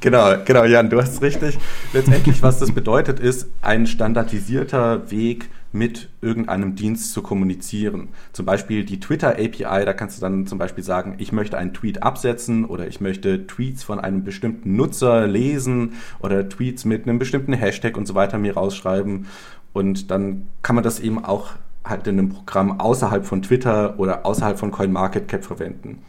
Genau, 0.00 0.32
genau, 0.44 0.62
Jan, 0.62 0.90
du 0.90 1.00
hast 1.00 1.20
richtig. 1.22 1.58
Letztendlich, 1.92 2.40
was 2.40 2.60
das 2.60 2.70
bedeutet, 2.70 3.18
ist 3.18 3.48
ein 3.62 3.84
standardisierter 3.88 5.10
Weg, 5.10 5.50
mit 5.72 6.08
irgendeinem 6.22 6.74
Dienst 6.74 7.12
zu 7.12 7.22
kommunizieren. 7.22 8.08
Zum 8.32 8.46
Beispiel 8.46 8.84
die 8.84 9.00
Twitter 9.00 9.32
API, 9.32 9.84
da 9.84 9.92
kannst 9.92 10.16
du 10.16 10.20
dann 10.20 10.46
zum 10.46 10.58
Beispiel 10.58 10.84
sagen, 10.84 11.16
ich 11.18 11.32
möchte 11.32 11.58
einen 11.58 11.74
Tweet 11.74 12.02
absetzen 12.02 12.64
oder 12.64 12.86
ich 12.86 13.00
möchte 13.00 13.46
Tweets 13.46 13.82
von 13.82 14.00
einem 14.00 14.24
bestimmten 14.24 14.76
Nutzer 14.76 15.26
lesen 15.26 15.94
oder 16.20 16.48
Tweets 16.48 16.84
mit 16.84 17.06
einem 17.06 17.18
bestimmten 17.18 17.52
Hashtag 17.52 17.96
und 17.96 18.06
so 18.06 18.14
weiter 18.14 18.38
mir 18.38 18.54
rausschreiben. 18.54 19.26
Und 19.72 20.10
dann 20.10 20.48
kann 20.62 20.74
man 20.74 20.84
das 20.84 21.00
eben 21.00 21.24
auch 21.24 21.52
halt 21.84 22.06
in 22.06 22.18
einem 22.18 22.30
Programm 22.30 22.80
außerhalb 22.80 23.24
von 23.24 23.42
Twitter 23.42 23.98
oder 23.98 24.26
außerhalb 24.26 24.58
von 24.58 24.70
CoinMarketCap 24.70 25.44
verwenden. 25.44 26.02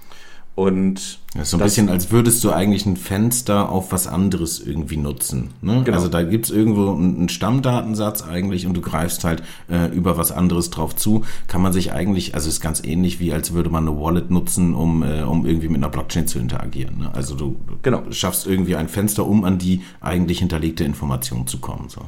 Und 0.60 1.20
das 1.36 1.44
ist 1.44 1.52
so 1.52 1.58
ein 1.58 1.64
bisschen, 1.64 1.88
als 1.88 2.12
würdest 2.12 2.44
du 2.44 2.52
eigentlich 2.52 2.86
ein 2.86 2.98
Fenster 2.98 3.70
auf 3.70 3.94
was 3.94 4.08
anderes 4.08 4.60
irgendwie 4.60 4.98
nutzen. 4.98 5.52
Ne? 5.62 5.84
Genau. 5.86 5.96
Also 5.96 6.10
da 6.10 6.22
gibt's 6.22 6.50
irgendwo 6.50 6.92
einen 6.92 7.30
Stammdatensatz 7.30 8.24
eigentlich 8.24 8.68
und 8.68 8.74
du 8.74 8.82
greifst 8.82 9.24
halt 9.24 9.42
äh, 9.70 9.88
über 9.96 10.18
was 10.18 10.34
anderes 10.34 10.70
drauf 10.70 10.98
zu. 10.98 11.24
Kann 11.48 11.62
man 11.62 11.72
sich 11.72 11.94
eigentlich, 11.94 12.36
also 12.36 12.50
ist 12.50 12.60
ganz 12.60 12.84
ähnlich 12.84 13.22
wie 13.22 13.32
als 13.32 13.54
würde 13.54 13.70
man 13.70 13.88
eine 13.88 13.98
Wallet 13.98 14.32
nutzen, 14.32 14.74
um, 14.74 15.02
äh, 15.02 15.22
um 15.22 15.46
irgendwie 15.46 15.70
mit 15.70 15.78
einer 15.78 15.88
Blockchain 15.88 16.28
zu 16.28 16.40
interagieren. 16.40 16.98
Ne? 16.98 17.10
Also 17.14 17.36
du 17.36 17.56
genau. 17.82 18.04
schaffst 18.12 18.46
irgendwie 18.46 18.76
ein 18.76 18.90
Fenster, 18.90 19.26
um 19.26 19.46
an 19.46 19.60
die 19.60 19.82
eigentlich 20.02 20.40
hinterlegte 20.40 20.84
Information 20.84 21.48
zu 21.48 21.60
kommen. 21.60 21.88
So. 21.88 22.02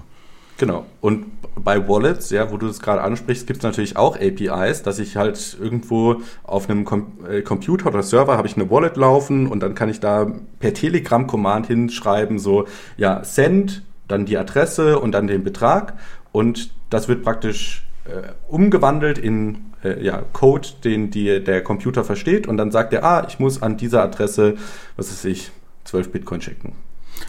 Genau. 0.62 0.86
Und 1.02 1.26
bei 1.56 1.88
Wallets, 1.88 2.30
ja, 2.30 2.52
wo 2.52 2.58
du 2.58 2.68
das 2.68 2.82
gerade 2.82 3.02
ansprichst, 3.02 3.48
gibt 3.48 3.58
es 3.58 3.64
natürlich 3.64 3.98
auch 3.98 4.16
APIs, 4.16 4.84
dass 4.84 5.00
ich 5.00 5.18
halt 5.18 5.58
irgendwo 5.60 6.22
auf 6.44 6.70
einem 6.70 6.86
Com 6.86 7.14
äh, 7.28 7.42
Computer 7.42 7.88
oder 7.88 8.04
Server 8.04 8.38
habe 8.38 8.48
ich 8.48 8.56
eine 8.58 8.70
Wallet 8.70 8.96
laufen 8.96 9.48
und 9.48 9.64
dann 9.64 9.74
kann 9.74 9.90
ich 9.90 10.00
da 10.00 10.32
per 10.60 10.76
Telegram-Command 10.76 11.66
hinschreiben, 11.66 12.38
so, 12.38 12.68
ja, 12.96 13.24
send, 13.24 13.82
dann 14.08 14.28
die 14.28 14.38
Adresse 14.38 15.00
und 15.00 15.14
dann 15.14 15.26
den 15.26 15.44
Betrag 15.44 15.96
und 16.32 16.70
das 16.92 17.08
wird 17.08 17.24
praktisch 17.24 17.88
äh, 18.06 18.34
umgewandelt 18.48 19.18
in 19.18 19.74
äh, 19.84 20.00
ja, 20.06 20.22
Code, 20.32 20.68
den 20.84 21.10
die, 21.10 21.44
der 21.44 21.64
Computer 21.64 22.04
versteht 22.04 22.46
und 22.46 22.58
dann 22.58 22.70
sagt 22.70 22.94
er, 22.94 23.04
ah, 23.04 23.26
ich 23.28 23.40
muss 23.40 23.64
an 23.64 23.78
dieser 23.78 24.04
Adresse, 24.04 24.58
was 24.96 25.10
weiß 25.10 25.26
ich, 25.26 25.50
12 25.86 26.12
Bitcoin 26.12 26.40
schicken. 26.40 26.76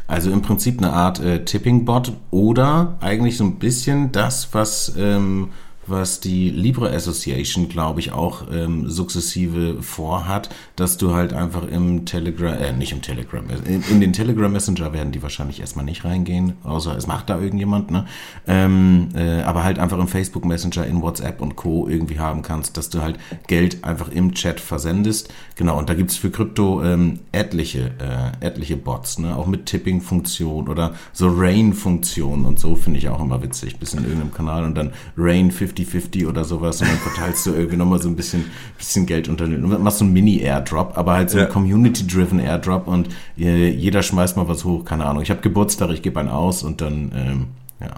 Also 0.07 0.31
im 0.31 0.43
Prinzip 0.43 0.79
eine 0.79 0.93
Art 0.93 1.21
äh, 1.21 1.45
Tipping-Bot 1.45 2.13
oder 2.31 2.97
eigentlich 3.01 3.37
so 3.37 3.45
ein 3.45 3.59
bisschen 3.59 4.13
das, 4.13 4.49
was 4.53 4.95
ähm, 4.99 5.51
was 5.93 6.19
die 6.21 6.51
Libre 6.51 6.91
Association, 6.91 7.69
glaube 7.69 8.01
ich, 8.01 8.13
auch 8.13 8.47
ähm, 8.51 8.89
sukzessive 8.89 9.83
vorhat, 9.83 10.49
dass 10.75 10.97
du 10.97 11.15
halt 11.15 11.35
einfach 11.35 11.69
im 11.69 12.07
Telegram, 12.07 12.55
äh, 12.55 12.73
nicht 12.73 12.93
im 12.93 13.03
Telegram, 13.03 13.45
in, 13.65 13.85
in, 13.89 14.01
den 14.01 14.13
Telegram 14.13 14.51
Messenger 14.51 14.93
werden 14.93 15.13
die 15.13 15.23
wahrscheinlich 15.23 15.61
erstmal 15.61 15.85
nicht 15.85 16.05
reingehen, 16.05 16.55
außer 16.65 16.97
es 16.97 17.07
macht 17.07 17.29
da 17.31 17.39
irgendjemand, 17.39 17.91
ne? 17.91 18.07
Ähm, 18.47 19.11
äh, 19.15 19.43
aber 19.43 19.63
halt 19.63 19.79
einfach 19.79 19.99
im 19.99 20.09
Facebook 20.09 20.47
Messenger, 20.47 20.87
in 20.87 21.03
WhatsApp 21.03 21.41
und 21.41 21.57
Co. 21.57 21.87
irgendwie 21.87 22.19
haben 22.19 22.43
kannst, 22.43 22.77
dass 22.79 22.89
du 22.89 23.03
halt 23.03 23.19
Geld 23.47 23.85
einfach 23.85 24.09
im 24.09 24.33
Chat 24.33 24.61
versendest. 24.61 25.33
Genau, 25.57 25.79
und 25.79 25.91
da 25.91 25.95
gibt's 25.95 26.17
für 26.17 26.31
Krypto 26.31 26.83
ähm, 26.83 27.21
etliche, 27.33 27.93
äh, 28.01 28.45
etliche 28.45 28.79
Bots, 28.79 29.19
ne? 29.19 29.37
Auch 29.37 29.47
mit 29.47 29.67
Tipping-Funktion 29.67 30.69
oder 30.69 30.95
so 31.13 31.29
Rain-Funktion 31.29 32.47
und 32.47 32.59
so 32.59 32.77
finde 32.77 32.99
ich 32.99 33.11
auch 33.11 33.21
immer 33.21 33.43
witzig, 33.43 33.79
bis 33.79 33.93
in 33.93 34.05
irgendeinem 34.05 34.33
Kanal 34.33 34.65
und 34.65 34.75
dann 34.75 34.93
Rain 35.19 35.51
50 35.51 35.82
50-50 35.85 36.29
oder 36.29 36.45
sowas 36.45 36.81
und 36.81 36.89
dann 36.89 36.97
verteilst 36.99 37.47
du 37.47 37.53
irgendwie 37.53 37.77
nochmal 37.77 38.01
so 38.01 38.09
ein 38.09 38.17
bisschen, 38.17 38.45
bisschen 38.77 39.07
Geld 39.07 39.29
unter 39.29 39.47
den, 39.47 39.65
und 39.65 39.83
machst 39.83 39.99
so 39.99 40.05
einen 40.05 40.13
Mini-Airdrop, 40.13 40.97
aber 40.97 41.15
halt 41.15 41.31
so 41.31 41.39
ja. 41.39 41.45
einen 41.45 41.53
Community-driven 41.53 42.39
Airdrop 42.39 42.87
und 42.89 43.09
äh, 43.39 43.69
jeder 43.69 44.03
schmeißt 44.03 44.37
mal 44.37 44.49
was 44.49 44.65
hoch, 44.65 44.85
keine 44.85 45.07
Ahnung. 45.07 45.23
Ich 45.23 45.31
habe 45.31 45.41
Geburtstag, 45.41 45.91
ich 45.91 46.03
gebe 46.03 46.21
einen 46.21 46.29
aus 46.29 46.63
und 46.63 46.81
dann, 46.81 47.13
ähm, 47.15 47.47
ja. 47.81 47.95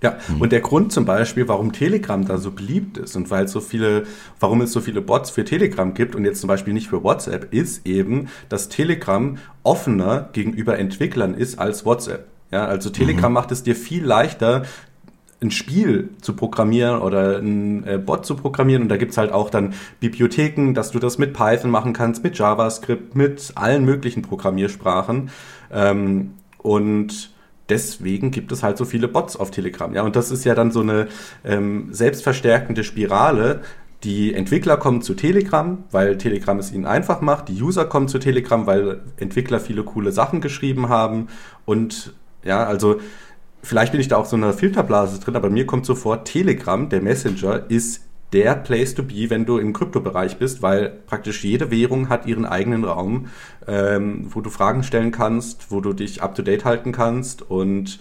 Ja, 0.00 0.16
hm. 0.28 0.40
und 0.40 0.52
der 0.52 0.60
Grund 0.60 0.92
zum 0.92 1.04
Beispiel, 1.04 1.48
warum 1.48 1.72
Telegram 1.72 2.24
da 2.24 2.38
so 2.38 2.52
beliebt 2.52 2.98
ist 2.98 3.16
und 3.16 3.30
weil 3.30 3.48
so 3.48 3.60
viele, 3.60 4.04
warum 4.38 4.60
es 4.60 4.72
so 4.72 4.80
viele 4.80 5.00
Bots 5.00 5.30
für 5.30 5.44
Telegram 5.44 5.92
gibt 5.92 6.14
und 6.14 6.24
jetzt 6.24 6.40
zum 6.40 6.46
Beispiel 6.46 6.72
nicht 6.72 6.86
für 6.86 7.02
WhatsApp, 7.02 7.52
ist 7.52 7.84
eben, 7.84 8.28
dass 8.48 8.68
Telegram 8.68 9.38
offener 9.64 10.28
gegenüber 10.32 10.78
Entwicklern 10.78 11.34
ist 11.34 11.58
als 11.58 11.84
WhatsApp. 11.84 12.28
Ja, 12.50 12.64
also 12.64 12.88
Telegram 12.88 13.30
mhm. 13.30 13.34
macht 13.34 13.52
es 13.52 13.62
dir 13.62 13.76
viel 13.76 14.04
leichter, 14.04 14.62
ein 15.40 15.50
Spiel 15.50 16.10
zu 16.20 16.34
programmieren 16.34 17.00
oder 17.00 17.38
ein 17.38 17.86
äh, 17.86 17.98
Bot 17.98 18.26
zu 18.26 18.34
programmieren. 18.34 18.82
Und 18.82 18.88
da 18.88 18.96
gibt's 18.96 19.16
halt 19.16 19.32
auch 19.32 19.50
dann 19.50 19.74
Bibliotheken, 20.00 20.72
dass 20.74 20.90
du 20.90 20.98
das 20.98 21.18
mit 21.18 21.32
Python 21.32 21.70
machen 21.70 21.92
kannst, 21.92 22.24
mit 22.24 22.36
JavaScript, 22.36 23.14
mit 23.14 23.52
allen 23.54 23.84
möglichen 23.84 24.22
Programmiersprachen. 24.22 25.30
Ähm, 25.72 26.34
und 26.58 27.30
deswegen 27.68 28.30
gibt 28.30 28.50
es 28.50 28.62
halt 28.62 28.78
so 28.78 28.84
viele 28.84 29.06
Bots 29.06 29.36
auf 29.36 29.50
Telegram. 29.50 29.94
Ja, 29.94 30.02
und 30.02 30.16
das 30.16 30.30
ist 30.30 30.44
ja 30.44 30.54
dann 30.54 30.72
so 30.72 30.80
eine 30.80 31.06
ähm, 31.44 31.88
selbstverstärkende 31.92 32.82
Spirale. 32.82 33.60
Die 34.04 34.32
Entwickler 34.34 34.76
kommen 34.76 35.02
zu 35.02 35.14
Telegram, 35.14 35.78
weil 35.90 36.18
Telegram 36.18 36.58
es 36.58 36.72
ihnen 36.72 36.86
einfach 36.86 37.20
macht. 37.20 37.48
Die 37.48 37.60
User 37.62 37.84
kommen 37.84 38.08
zu 38.08 38.18
Telegram, 38.18 38.66
weil 38.66 39.00
Entwickler 39.18 39.60
viele 39.60 39.82
coole 39.82 40.12
Sachen 40.12 40.40
geschrieben 40.40 40.88
haben. 40.88 41.28
Und 41.64 42.14
ja, 42.44 42.64
also 42.64 43.00
vielleicht 43.62 43.92
bin 43.92 44.00
ich 44.00 44.08
da 44.08 44.16
auch 44.16 44.26
so 44.26 44.36
in 44.36 44.44
einer 44.44 44.52
Filterblase 44.52 45.20
drin, 45.20 45.36
aber 45.36 45.50
mir 45.50 45.66
kommt 45.66 45.86
sofort, 45.86 46.26
Telegram, 46.26 46.88
der 46.88 47.02
Messenger, 47.02 47.68
ist 47.68 48.02
der 48.32 48.54
Place 48.54 48.94
to 48.94 49.02
be, 49.02 49.30
wenn 49.30 49.46
du 49.46 49.58
im 49.58 49.72
Kryptobereich 49.72 50.36
bist, 50.38 50.60
weil 50.60 50.90
praktisch 51.06 51.44
jede 51.44 51.70
Währung 51.70 52.08
hat 52.08 52.26
ihren 52.26 52.44
eigenen 52.44 52.84
Raum, 52.84 53.28
ähm, 53.66 54.26
wo 54.30 54.40
du 54.40 54.50
Fragen 54.50 54.82
stellen 54.82 55.12
kannst, 55.12 55.70
wo 55.70 55.80
du 55.80 55.92
dich 55.92 56.22
up 56.22 56.34
to 56.34 56.42
date 56.42 56.64
halten 56.64 56.92
kannst 56.92 57.48
und 57.48 57.98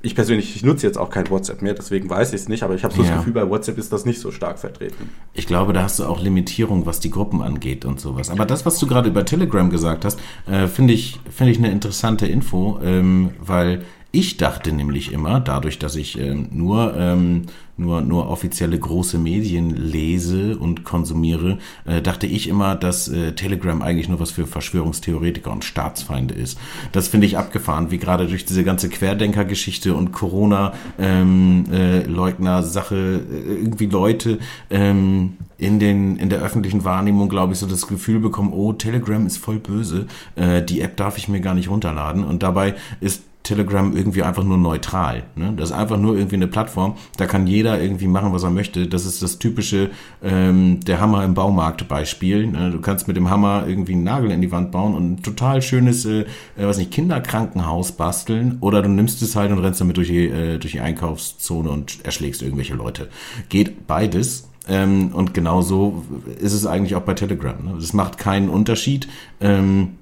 ich 0.00 0.14
persönlich, 0.14 0.54
ich 0.54 0.62
nutze 0.62 0.86
jetzt 0.86 0.96
auch 0.96 1.10
kein 1.10 1.28
WhatsApp 1.28 1.60
mehr, 1.60 1.74
deswegen 1.74 2.08
weiß 2.08 2.28
ich 2.28 2.42
es 2.42 2.48
nicht, 2.48 2.62
aber 2.62 2.74
ich 2.76 2.84
habe 2.84 2.94
so 2.94 3.02
ja. 3.02 3.08
das 3.08 3.18
Gefühl, 3.18 3.32
bei 3.32 3.50
WhatsApp 3.50 3.78
ist 3.78 3.92
das 3.92 4.04
nicht 4.04 4.20
so 4.20 4.30
stark 4.30 4.60
vertreten. 4.60 5.10
Ich 5.32 5.48
glaube, 5.48 5.72
da 5.72 5.82
hast 5.82 5.98
du 5.98 6.04
auch 6.04 6.20
Limitierung, 6.20 6.86
was 6.86 7.00
die 7.00 7.10
Gruppen 7.10 7.42
angeht 7.42 7.84
und 7.84 7.98
sowas. 7.98 8.30
Aber 8.30 8.46
das, 8.46 8.64
was 8.64 8.78
du 8.78 8.86
gerade 8.86 9.08
über 9.08 9.24
Telegram 9.24 9.68
gesagt 9.70 10.04
hast, 10.04 10.20
äh, 10.46 10.68
finde 10.68 10.94
ich, 10.94 11.18
finde 11.28 11.50
ich 11.50 11.58
eine 11.58 11.72
interessante 11.72 12.28
Info, 12.28 12.78
ähm, 12.80 13.30
weil 13.40 13.82
ich 14.18 14.36
dachte 14.36 14.72
nämlich 14.72 15.12
immer, 15.12 15.38
dadurch, 15.38 15.78
dass 15.78 15.94
ich 15.94 16.18
ähm, 16.18 16.48
nur 16.50 16.96
ähm, 16.96 17.46
nur, 17.78 18.00
nur 18.00 18.28
offizielle 18.28 18.76
große 18.78 19.18
Medien 19.18 19.70
lese 19.70 20.56
und 20.58 20.84
konsumiere, 20.84 21.58
äh, 21.84 22.00
dachte 22.02 22.26
ich 22.26 22.48
immer, 22.48 22.74
dass 22.74 23.06
äh, 23.08 23.32
Telegram 23.32 23.80
eigentlich 23.82 24.08
nur 24.08 24.20
was 24.20 24.30
für 24.32 24.46
Verschwörungstheoretiker 24.46 25.52
und 25.52 25.64
Staatsfeinde 25.64 26.34
ist. 26.34 26.58
Das 26.92 27.08
finde 27.08 27.26
ich 27.26 27.38
abgefahren, 27.38 27.90
wie 27.90 27.98
gerade 27.98 28.26
durch 28.26 28.44
diese 28.44 28.62
ganze 28.64 28.88
Querdenker-Geschichte 28.88 29.94
und 29.94 30.12
Corona-Leugner-Sache 30.12 32.96
ähm, 32.96 33.26
äh, 33.30 33.54
irgendwie 33.62 33.86
Leute 33.86 34.38
ähm, 34.70 35.36
in, 35.56 35.78
den, 35.78 36.16
in 36.16 36.30
der 36.30 36.40
öffentlichen 36.40 36.82
Wahrnehmung, 36.84 37.28
glaube 37.28 37.52
ich, 37.52 37.60
so 37.60 37.66
das 37.66 37.86
Gefühl 37.86 38.18
bekommen, 38.18 38.52
oh, 38.52 38.72
Telegram 38.72 39.24
ist 39.26 39.38
voll 39.38 39.60
böse, 39.60 40.08
äh, 40.34 40.62
die 40.62 40.80
App 40.80 40.96
darf 40.96 41.16
ich 41.16 41.28
mir 41.28 41.40
gar 41.40 41.54
nicht 41.54 41.70
runterladen. 41.70 42.24
Und 42.24 42.42
dabei 42.42 42.74
ist 43.00 43.22
Telegram 43.48 43.96
irgendwie 43.96 44.22
einfach 44.22 44.44
nur 44.44 44.58
neutral. 44.58 45.24
Ne? 45.34 45.54
Das 45.56 45.70
ist 45.70 45.76
einfach 45.76 45.96
nur 45.96 46.16
irgendwie 46.16 46.36
eine 46.36 46.46
Plattform. 46.46 46.96
Da 47.16 47.26
kann 47.26 47.46
jeder 47.46 47.80
irgendwie 47.80 48.06
machen, 48.06 48.32
was 48.32 48.42
er 48.42 48.50
möchte. 48.50 48.86
Das 48.86 49.06
ist 49.06 49.22
das 49.22 49.38
typische 49.38 49.90
ähm, 50.22 50.80
der 50.80 51.00
Hammer 51.00 51.24
im 51.24 51.32
Baumarkt 51.32 51.88
Beispiel. 51.88 52.46
Ne? 52.46 52.70
Du 52.70 52.80
kannst 52.80 53.08
mit 53.08 53.16
dem 53.16 53.30
Hammer 53.30 53.64
irgendwie 53.66 53.94
einen 53.94 54.04
Nagel 54.04 54.30
in 54.30 54.42
die 54.42 54.52
Wand 54.52 54.70
bauen 54.70 54.94
und 54.94 55.12
ein 55.12 55.22
total 55.22 55.62
schönes, 55.62 56.04
äh, 56.04 56.20
äh 56.20 56.26
was 56.56 56.76
nicht, 56.76 56.90
Kinderkrankenhaus 56.90 57.92
basteln. 57.92 58.58
Oder 58.60 58.82
du 58.82 58.90
nimmst 58.90 59.22
es 59.22 59.34
halt 59.34 59.50
und 59.50 59.60
rennst 59.60 59.80
damit 59.80 59.96
durch 59.96 60.08
die, 60.08 60.26
äh, 60.26 60.58
durch 60.58 60.72
die 60.72 60.80
Einkaufszone 60.80 61.70
und 61.70 62.04
erschlägst 62.04 62.42
irgendwelche 62.42 62.74
Leute. 62.74 63.08
Geht 63.48 63.86
beides. 63.86 64.48
Ähm, 64.68 65.12
und 65.14 65.32
genauso 65.32 66.04
ist 66.38 66.52
es 66.52 66.66
eigentlich 66.66 66.94
auch 66.94 67.02
bei 67.02 67.14
Telegram. 67.14 67.56
Ne? 67.64 67.78
Es 67.78 67.94
macht 67.94 68.18
keinen 68.18 68.50
Unterschied. 68.50 69.08
Ähm, 69.40 69.97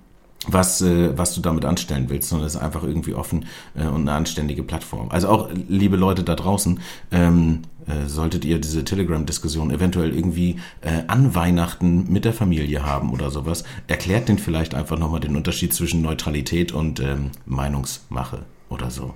was, 0.47 0.81
äh, 0.81 1.17
was 1.17 1.35
du 1.35 1.41
damit 1.41 1.65
anstellen 1.65 2.07
willst, 2.09 2.29
sondern 2.29 2.47
es 2.47 2.55
ist 2.55 2.61
einfach 2.61 2.83
irgendwie 2.83 3.15
offen 3.15 3.47
äh, 3.75 3.87
und 3.87 4.03
eine 4.03 4.13
anständige 4.13 4.63
Plattform. 4.63 5.11
Also 5.11 5.29
auch, 5.29 5.49
liebe 5.69 5.97
Leute 5.97 6.23
da 6.23 6.35
draußen, 6.35 6.81
ähm, 7.11 7.63
äh, 7.87 8.09
solltet 8.09 8.45
ihr 8.45 8.61
diese 8.61 8.85
Telegram-Diskussion 8.85 9.71
eventuell 9.71 10.15
irgendwie 10.15 10.57
äh, 10.81 11.03
an 11.07 11.35
Weihnachten 11.35 12.13
mit 12.13 12.25
der 12.25 12.33
Familie 12.33 12.85
haben 12.85 13.13
oder 13.13 13.31
sowas, 13.31 13.65
erklärt 13.87 14.29
den 14.29 14.39
vielleicht 14.39 14.75
einfach 14.75 14.99
nochmal 14.99 15.21
den 15.21 15.37
Unterschied 15.37 15.73
zwischen 15.73 16.03
Neutralität 16.03 16.73
und 16.73 17.01
ähm, 17.01 17.31
Meinungsmache 17.45 18.41
oder 18.69 18.91
so. 18.91 19.15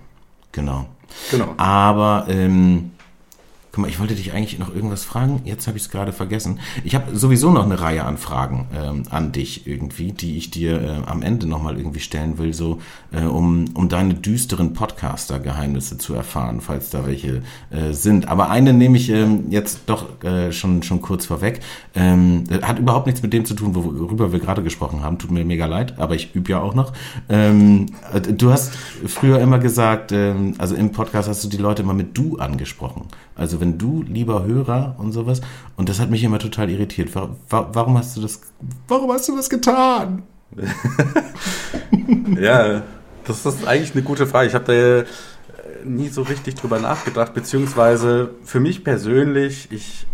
Genau. 0.53 0.87
Genau. 1.31 1.55
Aber 1.57 2.27
ähm, 2.29 2.93
Guck 3.73 3.83
mal, 3.83 3.89
ich 3.89 4.01
wollte 4.01 4.17
dich 4.17 4.33
eigentlich 4.33 4.59
noch 4.59 4.75
irgendwas 4.75 5.05
fragen. 5.05 5.43
Jetzt 5.45 5.69
habe 5.69 5.77
ich 5.77 5.85
es 5.85 5.91
gerade 5.91 6.13
vergessen. 6.13 6.59
Ich 6.83 6.97
habe 6.97 7.17
sowieso 7.17 7.53
noch 7.53 7.65
eine 7.65 7.81
Reihe 7.81 8.05
an 8.05 8.19
Fragen 8.19 8.67
ähm, 8.75 9.05
an 9.11 9.31
dich 9.31 9.65
irgendwie, 9.67 10.11
die 10.11 10.39
ich 10.39 10.51
dir 10.51 10.83
äh, 10.83 11.09
am 11.09 11.23
Ende 11.23 11.47
nochmal 11.47 11.77
irgendwie 11.79 12.01
stellen 12.01 12.39
will, 12.39 12.53
so 12.53 12.81
äh, 13.13 13.23
um, 13.23 13.67
um 13.75 13.89
deine 13.89 14.15
düsteren 14.15 14.73
Podcaster-Geheimnisse 14.73 15.99
zu 15.99 16.15
erfahren, 16.15 16.61
falls 16.61 16.91
da 16.91 17.07
welche 17.07 17.43
äh, 17.71 17.93
sind. 17.93 18.27
Aber 18.27 18.51
eine 18.51 18.73
nehme 18.73 18.97
ich 18.97 19.09
ähm, 19.09 19.45
jetzt 19.51 19.83
doch 19.87 20.21
äh, 20.25 20.51
schon, 20.51 20.83
schon 20.83 21.01
kurz 21.01 21.27
vorweg. 21.27 21.61
Ähm, 21.95 22.45
hat 22.63 22.81
überhaupt 22.81 23.07
nichts 23.07 23.23
mit 23.23 23.33
dem 23.33 23.45
zu 23.45 23.55
tun, 23.55 23.77
worüber 23.77 24.33
wir 24.33 24.41
gerade 24.41 24.65
gesprochen 24.65 25.05
haben. 25.05 25.19
Tut 25.19 25.31
mir 25.31 25.45
mega 25.45 25.67
leid, 25.67 25.97
aber 26.01 26.17
ich 26.17 26.35
übe 26.35 26.51
ja 26.51 26.61
auch 26.61 26.75
noch. 26.75 26.93
Ähm, 27.29 27.87
äh, 28.13 28.21
du 28.21 28.51
hast 28.51 28.73
früher 29.07 29.39
immer 29.39 29.61
gesagt, 29.61 30.11
ähm, 30.11 30.55
also 30.59 30.75
im 30.75 30.91
Podcast 30.91 31.29
hast 31.29 31.45
du 31.45 31.49
die 31.49 31.57
Leute 31.57 31.83
immer 31.83 31.95
mit 31.95 32.19
du 32.19 32.39
angesprochen. 32.39 33.07
Also 33.41 33.59
wenn 33.59 33.79
du, 33.79 34.03
lieber 34.03 34.45
Hörer 34.45 34.97
und 34.99 35.13
sowas, 35.13 35.41
und 35.79 35.89
das 35.89 35.99
hat 35.99 36.11
mich 36.11 36.23
immer 36.23 36.39
total 36.39 36.69
irritiert. 36.69 37.09
Warum 37.49 37.97
hast 37.97 38.15
du 38.15 38.21
das, 38.21 38.43
warum 38.87 39.11
hast 39.13 39.31
du 39.31 39.35
das 39.35 39.49
getan? 39.49 40.25
ja, 42.39 42.83
das 43.25 43.47
ist 43.47 43.67
eigentlich 43.67 43.95
eine 43.95 44.03
gute 44.03 44.27
Frage. 44.27 44.49
Ich 44.49 44.55
habe 44.55 44.65
da 44.67 44.73
äh, 44.75 45.05
nie 45.87 46.11
so 46.11 46.21
richtig 46.21 46.57
drüber 46.57 46.81
nachgedacht, 46.81 47.33
beziehungsweise 47.33 48.29
für 48.45 48.61
mich 48.61 48.85
persönlich, 48.85 49.69
ich 49.71 50.07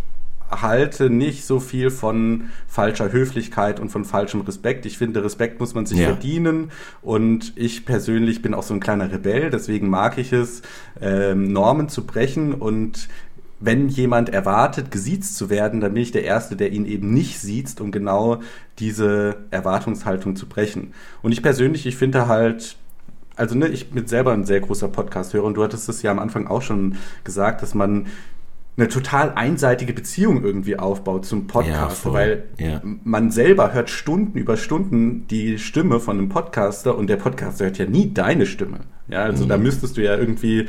halte 0.50 1.10
nicht 1.10 1.44
so 1.44 1.60
viel 1.60 1.90
von 1.90 2.50
falscher 2.68 3.12
Höflichkeit 3.12 3.80
und 3.80 3.90
von 3.90 4.04
falschem 4.04 4.42
Respekt. 4.42 4.86
Ich 4.86 4.98
finde, 4.98 5.24
Respekt 5.24 5.60
muss 5.60 5.74
man 5.74 5.86
sich 5.86 5.98
ja. 5.98 6.06
verdienen 6.06 6.70
und 7.02 7.52
ich 7.56 7.84
persönlich 7.84 8.42
bin 8.42 8.54
auch 8.54 8.62
so 8.62 8.74
ein 8.74 8.80
kleiner 8.80 9.10
Rebell, 9.10 9.50
deswegen 9.50 9.88
mag 9.88 10.18
ich 10.18 10.32
es, 10.32 10.62
ähm, 11.00 11.52
Normen 11.52 11.88
zu 11.88 12.06
brechen 12.06 12.54
und 12.54 13.08
wenn 13.58 13.88
jemand 13.88 14.28
erwartet, 14.28 14.90
gesiezt 14.90 15.36
zu 15.36 15.48
werden, 15.48 15.80
dann 15.80 15.94
bin 15.94 16.02
ich 16.02 16.12
der 16.12 16.24
Erste, 16.24 16.56
der 16.56 16.72
ihn 16.72 16.84
eben 16.84 17.12
nicht 17.14 17.40
sieht, 17.40 17.80
um 17.80 17.90
genau 17.90 18.40
diese 18.78 19.36
Erwartungshaltung 19.50 20.36
zu 20.36 20.46
brechen. 20.46 20.92
Und 21.22 21.32
ich 21.32 21.42
persönlich, 21.42 21.86
ich 21.86 21.96
finde 21.96 22.28
halt, 22.28 22.76
also 23.34 23.54
ne, 23.54 23.68
ich 23.68 23.90
bin 23.90 24.06
selber 24.06 24.32
ein 24.32 24.44
sehr 24.44 24.60
großer 24.60 24.88
Podcast-Hörer 24.88 25.44
und 25.44 25.54
du 25.54 25.64
hattest 25.64 25.88
es 25.88 26.02
ja 26.02 26.10
am 26.10 26.18
Anfang 26.18 26.46
auch 26.46 26.62
schon 26.62 26.96
gesagt, 27.24 27.62
dass 27.62 27.74
man 27.74 28.06
eine 28.76 28.88
total 28.88 29.32
einseitige 29.34 29.94
Beziehung 29.94 30.44
irgendwie 30.44 30.78
aufbaut 30.78 31.24
zum 31.24 31.46
Podcast, 31.46 32.04
ja, 32.04 32.12
weil 32.12 32.44
ja. 32.58 32.82
man 33.04 33.30
selber 33.30 33.72
hört 33.72 33.88
Stunden 33.88 34.36
über 34.36 34.56
Stunden 34.56 35.26
die 35.28 35.58
Stimme 35.58 35.98
von 35.98 36.18
einem 36.18 36.28
Podcaster 36.28 36.96
und 36.96 37.08
der 37.08 37.16
Podcaster 37.16 37.64
hört 37.64 37.78
ja 37.78 37.86
nie 37.86 38.12
deine 38.12 38.44
Stimme. 38.44 38.80
Ja, 39.08 39.22
also 39.22 39.44
mhm. 39.44 39.48
da 39.48 39.56
müsstest 39.56 39.96
du 39.96 40.02
ja 40.02 40.16
irgendwie, 40.16 40.68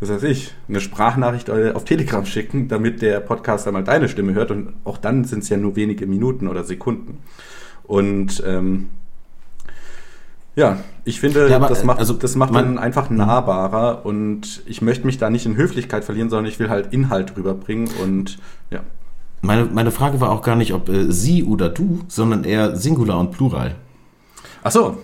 was 0.00 0.10
weiß 0.10 0.24
ich, 0.24 0.52
eine 0.68 0.80
Sprachnachricht 0.80 1.48
auf 1.48 1.84
Telegram 1.84 2.26
schicken, 2.26 2.66
damit 2.66 3.02
der 3.02 3.20
Podcaster 3.20 3.70
mal 3.70 3.84
deine 3.84 4.08
Stimme 4.08 4.34
hört 4.34 4.50
und 4.50 4.72
auch 4.82 4.98
dann 4.98 5.22
sind 5.24 5.44
es 5.44 5.48
ja 5.48 5.56
nur 5.56 5.76
wenige 5.76 6.06
Minuten 6.06 6.48
oder 6.48 6.64
Sekunden. 6.64 7.18
Und 7.84 8.42
ähm, 8.44 8.88
ja, 10.56 10.78
ich 11.04 11.20
finde, 11.20 11.48
ja, 11.48 11.56
aber, 11.56 11.68
das 11.68 11.84
macht, 11.84 11.98
also, 11.98 12.14
das 12.14 12.36
macht 12.36 12.52
man 12.52 12.78
einfach 12.78 13.10
nahbarer 13.10 14.06
und 14.06 14.62
ich 14.66 14.82
möchte 14.82 15.04
mich 15.04 15.18
da 15.18 15.28
nicht 15.28 15.46
in 15.46 15.56
Höflichkeit 15.56 16.04
verlieren, 16.04 16.30
sondern 16.30 16.50
ich 16.50 16.58
will 16.58 16.70
halt 16.70 16.92
Inhalt 16.92 17.36
rüberbringen 17.36 17.88
und 18.02 18.38
ja. 18.70 18.80
Meine, 19.42 19.66
meine 19.66 19.90
Frage 19.90 20.20
war 20.20 20.30
auch 20.30 20.42
gar 20.42 20.56
nicht, 20.56 20.72
ob 20.72 20.88
äh, 20.88 21.12
sie 21.12 21.44
oder 21.44 21.68
du, 21.68 22.00
sondern 22.08 22.44
eher 22.44 22.76
Singular 22.76 23.18
und 23.18 23.30
Plural. 23.32 23.74
Ach 24.62 24.70
so. 24.70 24.98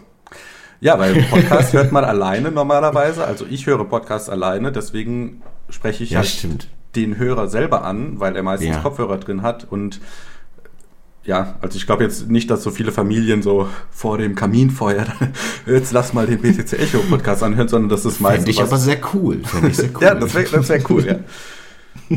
Ja, 0.81 0.99
weil 0.99 1.23
Podcast 1.31 1.75
hört 1.75 1.93
man 1.93 2.05
alleine 2.05 2.51
normalerweise. 2.51 3.25
Also 3.27 3.45
ich 3.49 3.67
höre 3.67 3.85
Podcasts 3.85 4.31
alleine, 4.31 4.73
deswegen 4.73 5.43
spreche 5.69 6.05
ich 6.05 6.11
ja, 6.11 6.21
halt 6.21 6.69
den 6.97 7.19
Hörer 7.19 7.49
selber 7.49 7.85
an, 7.85 8.19
weil 8.19 8.35
er 8.35 8.43
meistens 8.43 8.77
ja. 8.77 8.81
Kopfhörer 8.81 9.19
drin 9.19 9.43
hat 9.43 9.67
und 9.71 10.01
ja, 11.25 11.57
also 11.61 11.77
ich 11.77 11.87
glaube 11.87 12.03
jetzt 12.03 12.31
nicht, 12.31 12.51
dass 12.51 12.63
so 12.63 12.71
viele 12.71 12.93
Familien 12.93 13.43
so 13.43 13.69
vor 13.91 14.19
dem 14.19 14.35
Kaminfeuer 14.35 15.07
jetzt 15.67 15.93
lass 15.93 16.13
mal 16.13 16.27
den 16.27 16.41
BTC 16.41 16.73
Echo 16.75 16.99
Podcast 16.99 17.43
anhören, 17.43 17.69
sondern 17.69 17.91
das 17.91 18.05
ist 18.05 18.21
meistens. 18.21 18.45
Fände 18.45 18.51
ich 18.51 18.63
aber 18.63 18.79
sehr 18.79 19.01
cool. 19.15 19.43
ich 19.69 19.77
sehr 19.77 19.91
cool. 19.95 20.03
ja, 20.03 20.15
das 20.15 20.35
wäre 20.35 20.51
das 20.51 20.69
wär 20.69 20.91
cool, 20.91 21.07
ja. 21.07 21.19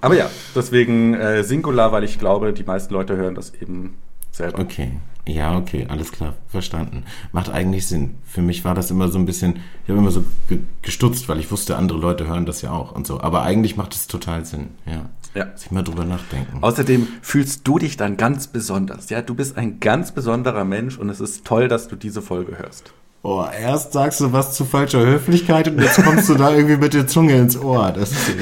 aber 0.00 0.16
ja, 0.16 0.30
deswegen 0.54 1.14
äh, 1.14 1.44
Singular, 1.44 1.92
weil 1.92 2.04
ich 2.04 2.18
glaube, 2.18 2.52
die 2.52 2.64
meisten 2.64 2.92
Leute 2.92 3.16
hören 3.16 3.34
das 3.34 3.54
eben 3.54 3.94
selber. 4.32 4.58
Okay. 4.58 4.92
Ja, 5.26 5.56
okay, 5.56 5.86
alles 5.88 6.12
klar, 6.12 6.34
verstanden. 6.48 7.04
Macht 7.32 7.48
eigentlich 7.48 7.86
Sinn. 7.86 8.16
Für 8.24 8.42
mich 8.42 8.62
war 8.64 8.74
das 8.74 8.90
immer 8.90 9.08
so 9.08 9.18
ein 9.18 9.24
bisschen, 9.24 9.60
ich 9.84 9.88
habe 9.88 9.98
immer 9.98 10.10
so 10.10 10.22
gestutzt, 10.82 11.30
weil 11.30 11.40
ich 11.40 11.50
wusste, 11.50 11.76
andere 11.76 11.98
Leute 11.98 12.26
hören 12.26 12.44
das 12.44 12.60
ja 12.60 12.72
auch 12.72 12.92
und 12.92 13.06
so. 13.06 13.20
Aber 13.20 13.42
eigentlich 13.42 13.76
macht 13.76 13.94
es 13.94 14.06
total 14.06 14.44
Sinn, 14.44 14.70
ja. 14.84 15.08
Ja. 15.34 15.56
Sich 15.56 15.70
mal 15.70 15.82
drüber 15.82 16.04
nachdenken. 16.04 16.62
Außerdem 16.62 17.08
fühlst 17.20 17.66
du 17.66 17.78
dich 17.78 17.96
dann 17.96 18.16
ganz 18.16 18.46
besonders. 18.46 19.10
Ja, 19.10 19.20
du 19.20 19.34
bist 19.34 19.56
ein 19.56 19.80
ganz 19.80 20.12
besonderer 20.12 20.64
Mensch 20.64 20.98
und 20.98 21.10
es 21.10 21.20
ist 21.20 21.44
toll, 21.44 21.68
dass 21.68 21.88
du 21.88 21.96
diese 21.96 22.22
Folge 22.22 22.58
hörst. 22.58 22.92
Oh, 23.26 23.42
erst 23.58 23.94
sagst 23.94 24.20
du 24.20 24.34
was 24.34 24.52
zu 24.52 24.66
falscher 24.66 25.00
Höflichkeit 25.00 25.66
und 25.68 25.80
jetzt 25.80 26.04
kommst 26.04 26.28
du 26.28 26.34
da 26.34 26.54
irgendwie 26.54 26.76
mit 26.76 26.92
der 26.92 27.06
Zunge 27.06 27.34
ins 27.36 27.56
Ohr. 27.56 27.90
Das 27.90 28.12
ist 28.12 28.30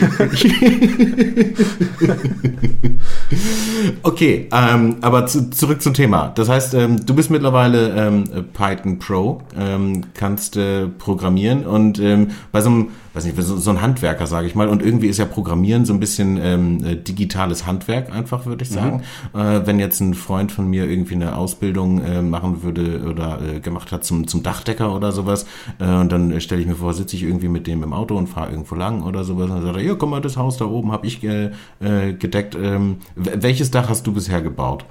okay, 4.02 4.48
ähm, 4.50 4.96
aber 5.00 5.26
zu, 5.26 5.50
zurück 5.50 5.80
zum 5.82 5.94
Thema. 5.94 6.32
Das 6.34 6.48
heißt, 6.48 6.74
ähm, 6.74 7.06
du 7.06 7.14
bist 7.14 7.30
mittlerweile 7.30 7.90
ähm, 7.90 8.24
Python 8.52 8.98
Pro, 8.98 9.42
ähm, 9.56 10.02
kannst 10.14 10.56
äh, 10.56 10.88
programmieren 10.88 11.64
und 11.64 12.00
ähm, 12.00 12.32
bei 12.50 12.60
so 12.60 12.70
einem 12.70 12.88
weiß 13.14 13.24
nicht, 13.24 13.40
so, 13.40 13.56
so 13.56 13.70
ein 13.70 13.80
Handwerker, 13.80 14.26
sage 14.26 14.46
ich 14.46 14.54
mal. 14.54 14.68
Und 14.68 14.82
irgendwie 14.82 15.08
ist 15.08 15.18
ja 15.18 15.24
Programmieren 15.24 15.84
so 15.84 15.92
ein 15.92 16.00
bisschen 16.00 16.38
ähm, 16.42 16.84
äh, 16.84 16.96
digitales 16.96 17.66
Handwerk 17.66 18.12
einfach, 18.12 18.46
würde 18.46 18.64
ich 18.64 18.70
mhm. 18.70 18.74
sagen. 18.74 19.02
Mhm. 19.32 19.40
Äh, 19.40 19.66
wenn 19.66 19.78
jetzt 19.78 20.00
ein 20.00 20.14
Freund 20.14 20.52
von 20.52 20.68
mir 20.68 20.88
irgendwie 20.88 21.14
eine 21.14 21.36
Ausbildung 21.36 22.02
äh, 22.02 22.22
machen 22.22 22.62
würde 22.62 23.04
oder 23.08 23.40
äh, 23.42 23.60
gemacht 23.60 23.92
hat 23.92 24.04
zum, 24.04 24.26
zum 24.26 24.42
Dachdecker 24.42 24.94
oder 24.94 25.12
sowas, 25.12 25.46
äh, 25.78 25.84
und 25.84 26.10
dann 26.10 26.40
stelle 26.40 26.60
ich 26.60 26.66
mir 26.66 26.76
vor, 26.76 26.94
sitze 26.94 27.16
ich 27.16 27.22
irgendwie 27.22 27.48
mit 27.48 27.66
dem 27.66 27.82
im 27.82 27.92
Auto 27.92 28.16
und 28.16 28.28
fahre 28.28 28.50
irgendwo 28.50 28.74
lang 28.74 29.02
oder 29.02 29.24
sowas. 29.24 29.50
Und 29.50 29.56
dann 29.56 29.62
sagt 29.62 29.76
er, 29.76 29.82
ja, 29.82 29.94
guck 29.94 30.08
mal, 30.08 30.20
das 30.20 30.36
Haus 30.36 30.56
da 30.56 30.64
oben 30.64 30.92
habe 30.92 31.06
ich 31.06 31.22
äh, 31.24 31.50
äh, 31.80 32.12
gedeckt. 32.14 32.56
Ähm, 32.60 32.96
welches 33.14 33.70
Dach 33.70 33.88
hast 33.88 34.06
du 34.06 34.12
bisher 34.12 34.40
gebaut? 34.40 34.84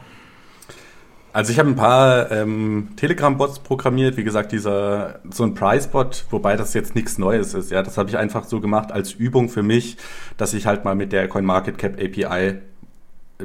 Also 1.33 1.53
ich 1.53 1.59
habe 1.59 1.69
ein 1.69 1.75
paar 1.75 2.29
ähm, 2.31 2.89
Telegram-Bots 2.97 3.59
programmiert, 3.59 4.17
wie 4.17 4.23
gesagt, 4.23 4.51
dieser 4.51 5.19
so 5.29 5.43
ein 5.43 5.53
Price-Bot, 5.53 6.25
wobei 6.29 6.57
das 6.57 6.73
jetzt 6.73 6.93
nichts 6.93 7.17
Neues 7.17 7.53
ist. 7.53 7.71
Ja, 7.71 7.83
das 7.83 7.97
habe 7.97 8.09
ich 8.09 8.17
einfach 8.17 8.43
so 8.43 8.59
gemacht 8.59 8.91
als 8.91 9.13
Übung 9.13 9.47
für 9.47 9.63
mich, 9.63 9.97
dass 10.35 10.53
ich 10.53 10.65
halt 10.65 10.83
mal 10.83 10.95
mit 10.95 11.13
der 11.13 11.29
CoinMarketCap 11.29 11.93
API 11.93 12.59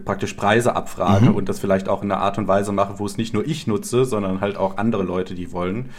praktisch 0.04 0.34
Preise 0.34 0.74
abfrage 0.74 1.26
mhm. 1.26 1.36
und 1.36 1.48
das 1.48 1.60
vielleicht 1.60 1.88
auch 1.88 2.02
in 2.02 2.10
einer 2.10 2.20
Art 2.20 2.38
und 2.38 2.48
Weise 2.48 2.72
mache, 2.72 2.98
wo 2.98 3.06
es 3.06 3.16
nicht 3.16 3.32
nur 3.32 3.46
ich 3.46 3.66
nutze, 3.66 4.04
sondern 4.04 4.40
halt 4.40 4.56
auch 4.56 4.76
andere 4.78 5.04
Leute, 5.04 5.34
die 5.34 5.52
wollen. 5.52 5.90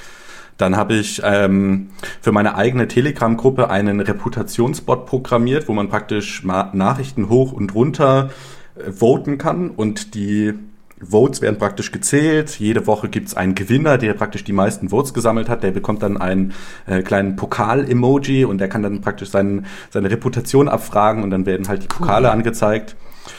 Dann 0.57 0.75
habe 0.75 0.95
ich 0.95 1.21
ähm, 1.23 1.89
für 2.19 2.31
meine 2.31 2.55
eigene 2.55 2.87
Telegram-Gruppe 2.87 3.69
einen 3.69 3.99
Reputationsbot 3.99 5.05
programmiert, 5.05 5.67
wo 5.67 5.73
man 5.73 5.87
praktisch 5.87 6.43
Nachrichten 6.43 7.29
hoch 7.29 7.53
und 7.53 7.75
runter 7.75 8.31
äh, 8.75 8.91
voten 8.91 9.37
kann 9.37 9.69
und 9.69 10.15
die 10.15 10.53
Votes 10.99 11.41
werden 11.41 11.57
praktisch 11.57 11.91
gezählt. 11.91 12.59
Jede 12.59 12.87
Woche 12.87 13.09
gibt 13.09 13.27
es 13.27 13.37
einen 13.37 13.55
Gewinner, 13.55 13.97
der 13.97 14.13
praktisch 14.13 14.43
die 14.43 14.53
meisten 14.53 14.89
Votes 14.89 15.13
gesammelt 15.13 15.47
hat. 15.49 15.63
Der 15.63 15.71
bekommt 15.71 16.01
dann 16.03 16.17
einen 16.17 16.53
äh, 16.85 17.01
kleinen 17.01 17.35
Pokal-Emoji 17.35 18.45
und 18.45 18.57
der 18.59 18.67
kann 18.67 18.83
dann 18.83 19.01
praktisch 19.01 19.29
seinen, 19.29 19.65
seine 19.89 20.09
Reputation 20.09 20.67
abfragen 20.67 21.23
und 21.23 21.29
dann 21.29 21.45
werden 21.45 21.67
halt 21.67 21.83
die 21.83 21.87
Pokale 21.87 22.27
cool. 22.27 22.33
angezeigt. 22.33 22.95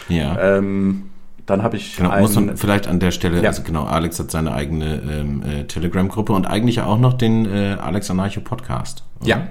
Ja. 0.09 0.38
Ähm, 0.40 1.11
dann 1.47 1.62
habe 1.62 1.77
ich 1.77 1.97
genau, 1.97 2.11
einen, 2.11 2.23
muss 2.23 2.35
man 2.35 2.57
vielleicht 2.57 2.87
an 2.87 3.01
der 3.01 3.11
Stelle, 3.11 3.42
ja. 3.42 3.49
also 3.49 3.62
genau, 3.62 3.85
Alex 3.85 4.18
hat 4.18 4.31
seine 4.31 4.53
eigene 4.53 5.01
ähm, 5.11 5.42
äh, 5.42 5.64
Telegram-Gruppe 5.64 6.35
und 6.35 6.47
eigentlich 6.47 6.83
auch 6.83 6.99
noch 6.99 7.14
den 7.14 7.47
äh, 7.47 7.77
Alex 7.81 8.11
Anarcho 8.11 8.41
Podcast. 8.43 9.03
Oder? 9.20 9.28
Ja, 9.28 9.47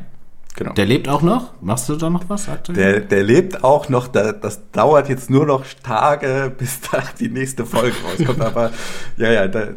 genau. 0.58 0.74
Der 0.74 0.86
lebt 0.86 1.08
auch 1.08 1.22
noch? 1.22 1.54
Machst 1.62 1.88
du 1.88 1.96
da 1.96 2.10
noch 2.10 2.26
was 2.28 2.50
aktuell? 2.50 2.76
Der, 2.76 3.00
der 3.00 3.24
lebt 3.24 3.64
auch 3.64 3.88
noch, 3.88 4.10
da, 4.10 4.34
das 4.34 4.70
dauert 4.72 5.08
jetzt 5.08 5.30
nur 5.30 5.46
noch 5.46 5.64
Tage, 5.84 6.52
bis 6.58 6.82
da 6.82 7.02
die 7.18 7.30
nächste 7.30 7.66
Folge 7.66 7.96
rauskommt. 8.04 8.42
Aber 8.42 8.72
ja, 9.16 9.32
ja, 9.32 9.48
da, 9.48 9.70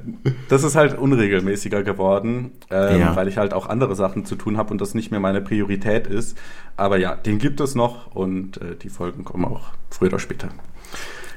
das 0.49 0.65
ist 0.65 0.75
halt 0.75 0.99
unregelmäßiger 0.99 1.85
geworden, 1.85 2.51
ähm, 2.71 3.01
ja. 3.01 3.17
weil 3.17 3.29
ich 3.29 3.39
halt 3.39 3.55
auch 3.55 3.69
andere 3.69 3.95
Sachen 3.95 4.25
zu 4.25 4.35
tun 4.35 4.57
habe 4.57 4.71
und 4.71 4.81
das 4.81 4.95
nicht 4.95 5.13
mehr 5.13 5.21
meine 5.21 5.41
Priorität 5.41 6.09
ist. 6.09 6.37
Aber 6.77 6.97
ja, 6.97 7.15
den 7.15 7.39
gibt 7.39 7.61
es 7.61 7.77
noch 7.77 8.15
und 8.15 8.57
äh, 8.57 8.75
die 8.75 8.89
Folgen 8.89 9.25
kommen 9.25 9.45
auch 9.45 9.71
früher 9.91 10.09
oder 10.09 10.19
später. 10.19 10.49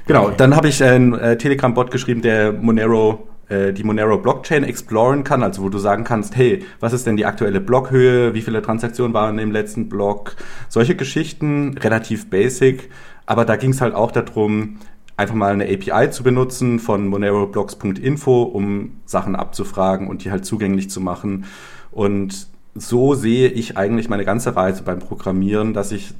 Genau, 0.06 0.30
dann 0.30 0.54
habe 0.54 0.68
ich 0.68 0.82
einen 0.82 1.14
äh, 1.14 1.38
Telegram-Bot 1.38 1.90
geschrieben, 1.90 2.20
der 2.20 2.52
Monero 2.52 3.28
äh, 3.30 3.33
die 3.50 3.84
Monero 3.84 4.18
Blockchain 4.18 4.64
exploren 4.64 5.22
kann, 5.24 5.42
also 5.42 5.62
wo 5.62 5.68
du 5.68 5.78
sagen 5.78 6.04
kannst, 6.04 6.36
hey, 6.36 6.64
was 6.80 6.92
ist 6.92 7.06
denn 7.06 7.16
die 7.16 7.26
aktuelle 7.26 7.60
Blockhöhe, 7.60 8.34
wie 8.34 8.42
viele 8.42 8.62
Transaktionen 8.62 9.12
waren 9.12 9.38
im 9.38 9.52
letzten 9.52 9.88
Block, 9.88 10.36
solche 10.68 10.96
Geschichten, 10.96 11.76
relativ 11.78 12.30
basic, 12.30 12.90
aber 13.26 13.44
da 13.44 13.56
ging 13.56 13.70
es 13.70 13.80
halt 13.80 13.94
auch 13.94 14.12
darum, 14.12 14.78
einfach 15.16 15.34
mal 15.34 15.52
eine 15.52 15.64
API 15.64 16.10
zu 16.10 16.22
benutzen 16.22 16.78
von 16.80 17.06
moneroblocks.info, 17.06 18.42
um 18.42 18.92
Sachen 19.04 19.36
abzufragen 19.36 20.08
und 20.08 20.24
die 20.24 20.30
halt 20.30 20.44
zugänglich 20.44 20.90
zu 20.90 21.00
machen 21.00 21.44
und 21.92 22.48
so 22.74 23.14
sehe 23.14 23.48
ich 23.48 23.76
eigentlich 23.76 24.08
meine 24.08 24.24
ganze 24.24 24.56
Reise 24.56 24.82
beim 24.82 24.98
Programmieren, 24.98 25.74
dass 25.74 25.92
ich 25.92 26.12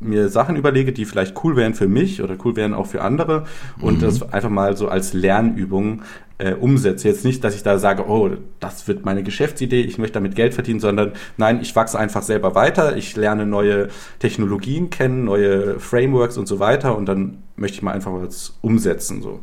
mir 0.00 0.28
Sachen 0.28 0.56
überlege, 0.56 0.92
die 0.92 1.04
vielleicht 1.04 1.42
cool 1.44 1.56
wären 1.56 1.74
für 1.74 1.88
mich 1.88 2.22
oder 2.22 2.36
cool 2.44 2.56
wären 2.56 2.72
auch 2.72 2.86
für 2.86 3.02
andere 3.02 3.44
und 3.80 3.96
mhm. 3.96 4.00
das 4.00 4.32
einfach 4.32 4.50
mal 4.50 4.76
so 4.76 4.88
als 4.88 5.12
Lernübung 5.12 6.02
äh, 6.38 6.54
umsetze. 6.54 7.08
Jetzt 7.08 7.24
nicht, 7.24 7.44
dass 7.44 7.54
ich 7.54 7.62
da 7.62 7.78
sage, 7.78 8.06
oh, 8.08 8.30
das 8.60 8.88
wird 8.88 9.04
meine 9.04 9.22
Geschäftsidee, 9.22 9.82
ich 9.82 9.98
möchte 9.98 10.14
damit 10.14 10.34
Geld 10.34 10.54
verdienen, 10.54 10.80
sondern 10.80 11.12
nein, 11.36 11.60
ich 11.60 11.74
wachse 11.76 11.98
einfach 11.98 12.22
selber 12.22 12.54
weiter, 12.54 12.96
ich 12.96 13.16
lerne 13.16 13.44
neue 13.46 13.88
Technologien 14.18 14.90
kennen, 14.90 15.24
neue 15.24 15.80
Frameworks 15.80 16.36
und 16.36 16.46
so 16.46 16.58
weiter 16.58 16.96
und 16.96 17.06
dann 17.06 17.42
möchte 17.56 17.76
ich 17.76 17.82
mal 17.82 17.92
einfach 17.92 18.12
was 18.12 18.58
umsetzen 18.60 19.20
so. 19.20 19.40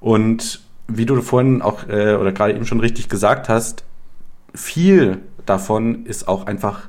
Und 0.00 0.62
wie 0.86 1.06
du 1.06 1.20
vorhin 1.22 1.62
auch 1.62 1.88
äh, 1.88 2.14
oder 2.14 2.32
gerade 2.32 2.54
eben 2.54 2.66
schon 2.66 2.80
richtig 2.80 3.08
gesagt 3.08 3.48
hast, 3.48 3.84
viel 4.54 5.18
davon 5.46 6.06
ist 6.06 6.28
auch 6.28 6.46
einfach 6.46 6.88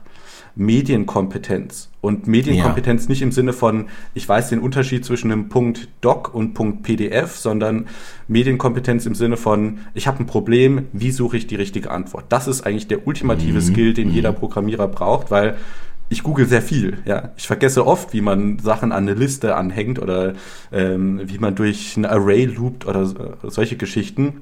Medienkompetenz. 0.55 1.89
Und 2.01 2.27
Medienkompetenz 2.27 3.03
ja. 3.03 3.09
nicht 3.09 3.21
im 3.21 3.31
Sinne 3.31 3.51
von, 3.51 3.87
ich 4.13 4.27
weiß 4.27 4.49
den 4.49 4.59
Unterschied 4.59 5.03
zwischen 5.03 5.31
einem 5.31 5.49
Punkt 5.49 5.89
Doc 6.01 6.33
und 6.33 6.53
Punkt 6.53 6.83
PDF, 6.83 7.35
sondern 7.35 7.87
Medienkompetenz 8.27 9.05
im 9.05 9.15
Sinne 9.15 9.37
von, 9.37 9.79
ich 9.93 10.07
habe 10.07 10.19
ein 10.19 10.25
Problem, 10.25 10.87
wie 10.93 11.11
suche 11.11 11.37
ich 11.37 11.47
die 11.47 11.55
richtige 11.55 11.91
Antwort? 11.91 12.25
Das 12.29 12.47
ist 12.47 12.65
eigentlich 12.65 12.87
der 12.87 13.05
ultimative 13.05 13.59
mhm. 13.59 13.61
Skill, 13.61 13.93
den 13.93 14.11
jeder 14.11 14.31
mhm. 14.31 14.37
Programmierer 14.37 14.87
braucht, 14.87 15.29
weil 15.29 15.57
ich 16.07 16.23
google 16.23 16.45
sehr 16.45 16.61
viel. 16.61 16.99
Ja, 17.05 17.31
ich 17.35 17.47
vergesse 17.47 17.85
oft, 17.85 18.13
wie 18.13 18.21
man 18.21 18.59
Sachen 18.59 18.91
an 18.91 19.03
eine 19.03 19.13
Liste 19.13 19.55
anhängt 19.55 19.99
oder 19.99 20.33
ähm, 20.71 21.21
wie 21.25 21.39
man 21.39 21.55
durch 21.55 21.97
ein 21.97 22.05
Array 22.05 22.45
loopt 22.45 22.85
oder 22.85 23.05
solche 23.43 23.75
Geschichten. 23.75 24.41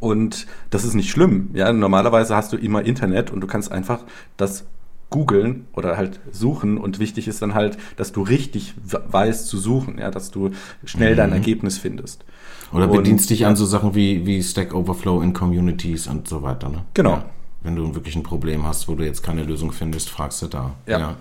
Und 0.00 0.46
das 0.70 0.84
ist 0.84 0.94
nicht 0.94 1.10
schlimm. 1.10 1.50
Ja, 1.54 1.72
normalerweise 1.72 2.34
hast 2.34 2.52
du 2.52 2.56
immer 2.56 2.84
Internet 2.84 3.30
und 3.30 3.40
du 3.40 3.46
kannst 3.46 3.70
einfach 3.70 4.00
das 4.36 4.64
googeln 5.12 5.66
oder 5.72 5.96
halt 5.96 6.18
suchen 6.32 6.78
und 6.78 6.98
wichtig 6.98 7.28
ist 7.28 7.40
dann 7.40 7.54
halt, 7.54 7.78
dass 7.96 8.10
du 8.10 8.22
richtig 8.22 8.74
weißt 8.82 9.46
zu 9.46 9.58
suchen, 9.58 9.98
ja, 9.98 10.10
dass 10.10 10.32
du 10.32 10.50
schnell 10.84 11.12
mhm. 11.12 11.16
dein 11.18 11.32
Ergebnis 11.32 11.78
findest. 11.78 12.24
Oder 12.72 12.90
und, 12.90 12.96
bedienst 12.96 13.30
dich 13.30 13.46
an 13.46 13.54
so 13.54 13.64
Sachen 13.64 13.94
wie, 13.94 14.26
wie 14.26 14.42
Stack 14.42 14.74
Overflow 14.74 15.22
in 15.22 15.32
Communities 15.32 16.08
und 16.08 16.26
so 16.26 16.42
weiter, 16.42 16.68
ne? 16.68 16.82
Genau. 16.94 17.10
Ja, 17.10 17.24
wenn 17.62 17.76
du 17.76 17.94
wirklich 17.94 18.16
ein 18.16 18.24
Problem 18.24 18.66
hast, 18.66 18.88
wo 18.88 18.96
du 18.96 19.04
jetzt 19.04 19.22
keine 19.22 19.44
Lösung 19.44 19.70
findest, 19.70 20.10
fragst 20.10 20.42
du 20.42 20.48
da. 20.48 20.74
ja. 20.86 20.98
ja. 20.98 21.16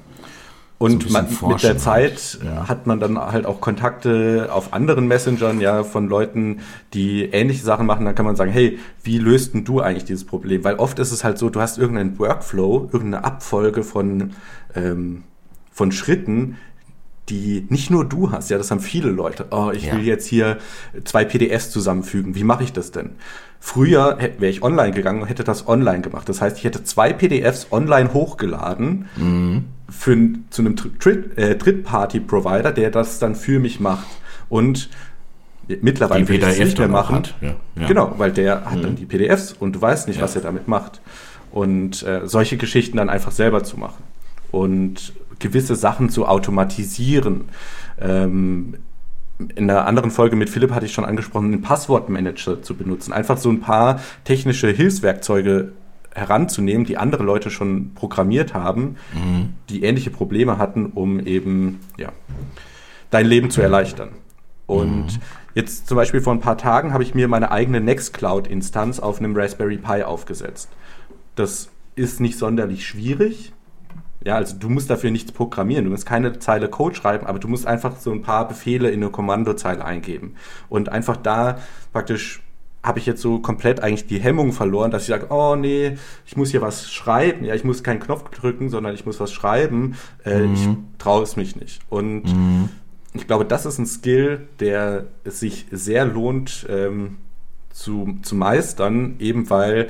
Und 0.81 1.03
so 1.03 1.13
man, 1.13 1.27
mit 1.47 1.61
der 1.61 1.77
Zeit 1.77 2.39
ja. 2.43 2.67
hat 2.67 2.87
man 2.87 2.99
dann 2.99 3.19
halt 3.19 3.45
auch 3.45 3.61
Kontakte 3.61 4.49
auf 4.51 4.73
anderen 4.73 5.07
Messengern, 5.07 5.61
ja, 5.61 5.83
von 5.83 6.07
Leuten, 6.07 6.61
die 6.95 7.25
ähnliche 7.25 7.63
Sachen 7.63 7.85
machen. 7.85 8.03
Dann 8.03 8.15
kann 8.15 8.25
man 8.25 8.35
sagen, 8.35 8.51
hey, 8.51 8.79
wie 9.03 9.19
löst 9.19 9.53
denn 9.53 9.63
du 9.63 9.79
eigentlich 9.79 10.05
dieses 10.05 10.25
Problem? 10.25 10.63
Weil 10.63 10.77
oft 10.77 10.97
ist 10.97 11.11
es 11.11 11.23
halt 11.23 11.37
so, 11.37 11.51
du 11.51 11.61
hast 11.61 11.77
irgendeinen 11.77 12.17
Workflow, 12.17 12.89
irgendeine 12.91 13.23
Abfolge 13.23 13.83
von, 13.83 14.31
ähm, 14.73 15.21
von 15.71 15.91
Schritten, 15.91 16.57
die 17.29 17.67
nicht 17.69 17.91
nur 17.91 18.03
du 18.03 18.31
hast, 18.31 18.49
ja, 18.49 18.57
das 18.57 18.71
haben 18.71 18.79
viele 18.79 19.11
Leute. 19.11 19.45
Oh, 19.51 19.69
ich 19.71 19.85
ja. 19.85 19.93
will 19.93 20.03
jetzt 20.03 20.25
hier 20.25 20.57
zwei 21.03 21.25
PDFs 21.25 21.69
zusammenfügen. 21.69 22.33
Wie 22.33 22.43
mache 22.43 22.63
ich 22.63 22.73
das 22.73 22.89
denn? 22.89 23.11
Früher 23.59 24.17
wäre 24.17 24.49
ich 24.49 24.63
online 24.63 24.93
gegangen 24.93 25.21
und 25.21 25.27
hätte 25.27 25.43
das 25.43 25.67
online 25.67 26.01
gemacht. 26.01 26.27
Das 26.27 26.41
heißt, 26.41 26.57
ich 26.57 26.63
hätte 26.63 26.83
zwei 26.83 27.13
PDFs 27.13 27.67
online 27.71 28.11
hochgeladen 28.15 29.05
mhm. 29.15 29.65
Für, 29.91 30.17
zu 30.49 30.61
einem 30.61 30.75
Dritt, 30.75 31.37
äh, 31.37 31.55
Drittparty-Provider, 31.55 32.71
der 32.71 32.91
das 32.91 33.19
dann 33.19 33.35
für 33.35 33.59
mich 33.59 33.79
macht. 33.79 34.07
Und 34.49 34.89
mittlerweile 35.81 36.27
will 36.27 36.43
ich 36.43 36.59
nicht 36.59 36.77
mehr 36.77 36.87
machen. 36.87 37.23
Ja, 37.41 37.55
ja. 37.75 37.87
Genau, 37.87 38.13
weil 38.17 38.31
der 38.31 38.65
hat 38.65 38.77
mhm. 38.77 38.81
dann 38.81 38.95
die 38.95 39.05
PDFs 39.05 39.53
und 39.53 39.75
du 39.75 39.81
weißt 39.81 40.07
nicht, 40.07 40.17
ja. 40.17 40.23
was 40.23 40.35
er 40.35 40.41
damit 40.41 40.67
macht. 40.67 41.01
Und 41.51 42.03
äh, 42.03 42.21
solche 42.25 42.57
Geschichten 42.57 42.97
dann 42.97 43.09
einfach 43.09 43.31
selber 43.31 43.63
zu 43.63 43.77
machen. 43.77 44.03
Und 44.51 45.13
gewisse 45.39 45.75
Sachen 45.75 46.09
zu 46.09 46.27
automatisieren. 46.27 47.45
Ähm, 47.99 48.75
in 49.55 49.69
einer 49.69 49.87
anderen 49.87 50.11
Folge 50.11 50.35
mit 50.35 50.49
Philipp 50.49 50.71
hatte 50.71 50.85
ich 50.85 50.93
schon 50.93 51.05
angesprochen, 51.05 51.47
einen 51.47 51.61
Passwortmanager 51.61 52.61
zu 52.61 52.75
benutzen. 52.75 53.11
Einfach 53.11 53.37
so 53.37 53.49
ein 53.49 53.59
paar 53.59 53.99
technische 54.23 54.69
Hilfswerkzeuge 54.69 55.71
heranzunehmen, 56.13 56.85
die 56.85 56.97
andere 56.97 57.23
Leute 57.23 57.49
schon 57.49 57.93
programmiert 57.93 58.53
haben, 58.53 58.97
mhm. 59.13 59.53
die 59.69 59.83
ähnliche 59.83 60.09
Probleme 60.09 60.57
hatten, 60.57 60.87
um 60.87 61.19
eben 61.19 61.79
ja, 61.97 62.11
dein 63.09 63.25
Leben 63.25 63.49
zu 63.49 63.61
erleichtern. 63.61 64.09
Und 64.65 65.05
mhm. 65.05 65.21
jetzt 65.53 65.87
zum 65.87 65.97
Beispiel 65.97 66.21
vor 66.21 66.33
ein 66.33 66.39
paar 66.39 66.57
Tagen 66.57 66.93
habe 66.93 67.03
ich 67.03 67.15
mir 67.15 67.27
meine 67.27 67.51
eigene 67.51 67.81
Nextcloud-Instanz 67.81 68.99
auf 68.99 69.19
einem 69.19 69.35
Raspberry 69.35 69.77
Pi 69.77 70.03
aufgesetzt. 70.03 70.69
Das 71.35 71.69
ist 71.95 72.19
nicht 72.19 72.37
sonderlich 72.37 72.85
schwierig. 72.85 73.53
Ja, 74.23 74.35
also 74.35 74.55
du 74.55 74.69
musst 74.69 74.89
dafür 74.89 75.09
nichts 75.09 75.31
programmieren, 75.31 75.85
du 75.85 75.91
musst 75.91 76.05
keine 76.05 76.37
Zeile 76.37 76.69
Code 76.69 76.95
schreiben, 76.95 77.25
aber 77.25 77.39
du 77.39 77.47
musst 77.47 77.65
einfach 77.65 77.97
so 77.97 78.11
ein 78.11 78.21
paar 78.21 78.47
Befehle 78.47 78.91
in 78.91 79.01
eine 79.01 79.11
Kommandozeile 79.11 79.83
eingeben. 79.83 80.35
Und 80.69 80.89
einfach 80.89 81.17
da 81.17 81.57
praktisch 81.91 82.43
habe 82.83 82.99
ich 82.99 83.05
jetzt 83.05 83.21
so 83.21 83.39
komplett 83.39 83.81
eigentlich 83.81 84.07
die 84.07 84.19
Hemmung 84.19 84.53
verloren, 84.53 84.91
dass 84.91 85.03
ich 85.03 85.09
sage, 85.09 85.27
oh 85.29 85.55
nee, 85.55 85.97
ich 86.25 86.35
muss 86.35 86.51
hier 86.51 86.61
was 86.61 86.91
schreiben. 86.91 87.45
Ja, 87.45 87.53
ich 87.53 87.63
muss 87.63 87.83
keinen 87.83 87.99
Knopf 87.99 88.29
drücken, 88.29 88.69
sondern 88.69 88.95
ich 88.95 89.05
muss 89.05 89.19
was 89.19 89.31
schreiben. 89.31 89.95
Äh, 90.25 90.39
mhm. 90.39 90.53
Ich 90.53 90.67
traue 90.97 91.23
es 91.23 91.35
mich 91.35 91.55
nicht. 91.55 91.81
Und 91.89 92.23
mhm. 92.23 92.69
ich 93.13 93.27
glaube, 93.27 93.45
das 93.45 93.65
ist 93.65 93.77
ein 93.77 93.85
Skill, 93.85 94.47
der 94.59 95.05
es 95.23 95.39
sich 95.39 95.67
sehr 95.71 96.05
lohnt 96.05 96.65
ähm, 96.69 97.17
zu, 97.71 98.17
zu 98.23 98.35
meistern, 98.35 99.15
eben 99.19 99.49
weil 99.49 99.89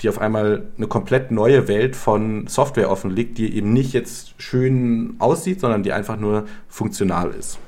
die 0.00 0.08
auf 0.08 0.18
einmal 0.18 0.66
eine 0.78 0.86
komplett 0.86 1.30
neue 1.30 1.68
Welt 1.68 1.94
von 1.94 2.46
Software 2.46 2.90
offenlegt, 2.90 3.36
die 3.36 3.54
eben 3.54 3.74
nicht 3.74 3.92
jetzt 3.92 4.34
schön 4.38 5.16
aussieht, 5.18 5.60
sondern 5.60 5.82
die 5.82 5.92
einfach 5.92 6.18
nur 6.18 6.46
funktional 6.68 7.32
ist. 7.32 7.58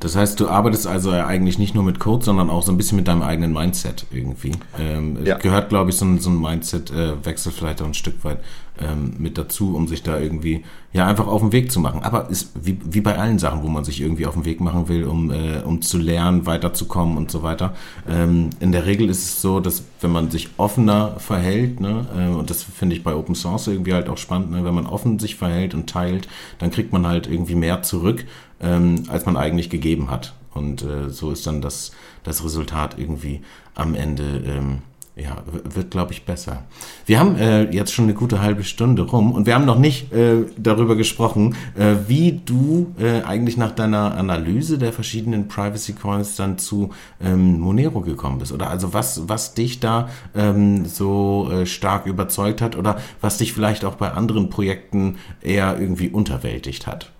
Das 0.00 0.16
heißt, 0.16 0.40
du 0.40 0.48
arbeitest 0.48 0.86
also 0.86 1.10
eigentlich 1.10 1.58
nicht 1.58 1.74
nur 1.74 1.84
mit 1.84 2.00
Code, 2.00 2.24
sondern 2.24 2.48
auch 2.48 2.62
so 2.62 2.72
ein 2.72 2.78
bisschen 2.78 2.96
mit 2.96 3.06
deinem 3.06 3.22
eigenen 3.22 3.52
Mindset 3.52 4.06
irgendwie. 4.10 4.52
Ähm, 4.78 5.18
ja. 5.24 5.36
Gehört, 5.36 5.68
glaube 5.68 5.90
ich, 5.90 5.96
so 5.96 6.06
ein, 6.06 6.18
so 6.18 6.30
ein 6.30 6.40
Mindset-Wechsel 6.40 7.52
äh, 7.52 7.54
vielleicht 7.54 7.82
auch 7.82 7.86
ein 7.86 7.94
Stück 7.94 8.24
weit 8.24 8.40
ähm, 8.80 9.14
mit 9.18 9.38
dazu, 9.38 9.74
um 9.74 9.88
sich 9.88 10.02
da 10.02 10.18
irgendwie 10.18 10.64
ja 10.92 11.06
einfach 11.06 11.26
auf 11.26 11.40
den 11.40 11.52
Weg 11.52 11.70
zu 11.70 11.80
machen. 11.80 12.02
Aber 12.02 12.28
ist 12.30 12.52
wie, 12.54 12.78
wie 12.84 13.00
bei 13.00 13.18
allen 13.18 13.38
Sachen, 13.38 13.62
wo 13.62 13.68
man 13.68 13.84
sich 13.84 14.00
irgendwie 14.00 14.26
auf 14.26 14.34
den 14.34 14.44
Weg 14.44 14.60
machen 14.60 14.88
will, 14.88 15.04
um, 15.04 15.30
äh, 15.30 15.60
um 15.64 15.82
zu 15.82 15.98
lernen, 15.98 16.46
weiterzukommen 16.46 17.16
und 17.16 17.30
so 17.30 17.42
weiter. 17.42 17.74
Ähm, 18.08 18.50
in 18.60 18.72
der 18.72 18.86
Regel 18.86 19.08
ist 19.08 19.24
es 19.24 19.42
so, 19.42 19.60
dass 19.60 19.84
wenn 20.00 20.12
man 20.12 20.30
sich 20.30 20.48
offener 20.56 21.16
verhält, 21.18 21.80
ne, 21.80 22.06
äh, 22.16 22.34
und 22.34 22.50
das 22.50 22.62
finde 22.62 22.96
ich 22.96 23.04
bei 23.04 23.14
Open 23.14 23.34
Source 23.34 23.68
irgendwie 23.68 23.94
halt 23.94 24.08
auch 24.08 24.18
spannend, 24.18 24.50
ne, 24.50 24.64
wenn 24.64 24.74
man 24.74 24.86
offen 24.86 25.18
sich 25.18 25.36
verhält 25.36 25.74
und 25.74 25.88
teilt, 25.88 26.28
dann 26.58 26.70
kriegt 26.70 26.92
man 26.92 27.06
halt 27.06 27.26
irgendwie 27.26 27.54
mehr 27.54 27.82
zurück, 27.82 28.24
ähm, 28.60 29.04
als 29.08 29.26
man 29.26 29.36
eigentlich 29.36 29.70
gegeben 29.70 30.10
hat. 30.10 30.34
Und 30.52 30.82
äh, 30.82 31.10
so 31.10 31.30
ist 31.30 31.46
dann 31.46 31.62
das, 31.62 31.92
das 32.24 32.44
Resultat 32.44 32.98
irgendwie 32.98 33.40
am 33.74 33.94
Ende 33.94 34.42
ähm, 34.44 34.78
ja, 35.16 35.36
wird, 35.46 35.90
glaube 35.90 36.12
ich, 36.12 36.24
besser. 36.24 36.64
Wir 37.04 37.18
haben 37.18 37.36
äh, 37.36 37.70
jetzt 37.70 37.92
schon 37.92 38.04
eine 38.04 38.14
gute 38.14 38.40
halbe 38.40 38.64
Stunde 38.64 39.02
rum 39.02 39.32
und 39.32 39.44
wir 39.44 39.54
haben 39.54 39.66
noch 39.66 39.78
nicht 39.78 40.12
äh, 40.12 40.46
darüber 40.56 40.96
gesprochen, 40.96 41.56
äh, 41.76 41.96
wie 42.06 42.40
du 42.44 42.94
äh, 42.98 43.22
eigentlich 43.22 43.56
nach 43.56 43.72
deiner 43.72 44.16
Analyse 44.16 44.78
der 44.78 44.92
verschiedenen 44.92 45.48
Privacy 45.48 45.94
Coins 45.94 46.36
dann 46.36 46.58
zu 46.58 46.90
ähm, 47.20 47.58
Monero 47.60 48.00
gekommen 48.00 48.38
bist. 48.38 48.52
Oder 48.52 48.70
also 48.70 48.94
was, 48.94 49.28
was 49.28 49.54
dich 49.54 49.80
da 49.80 50.08
ähm, 50.34 50.86
so 50.86 51.50
äh, 51.52 51.66
stark 51.66 52.06
überzeugt 52.06 52.62
hat 52.62 52.76
oder 52.76 52.98
was 53.20 53.38
dich 53.38 53.52
vielleicht 53.52 53.84
auch 53.84 53.96
bei 53.96 54.12
anderen 54.12 54.48
Projekten 54.48 55.16
eher 55.42 55.78
irgendwie 55.78 56.08
unterwältigt 56.08 56.86
hat. 56.86 57.10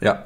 Ja. 0.00 0.24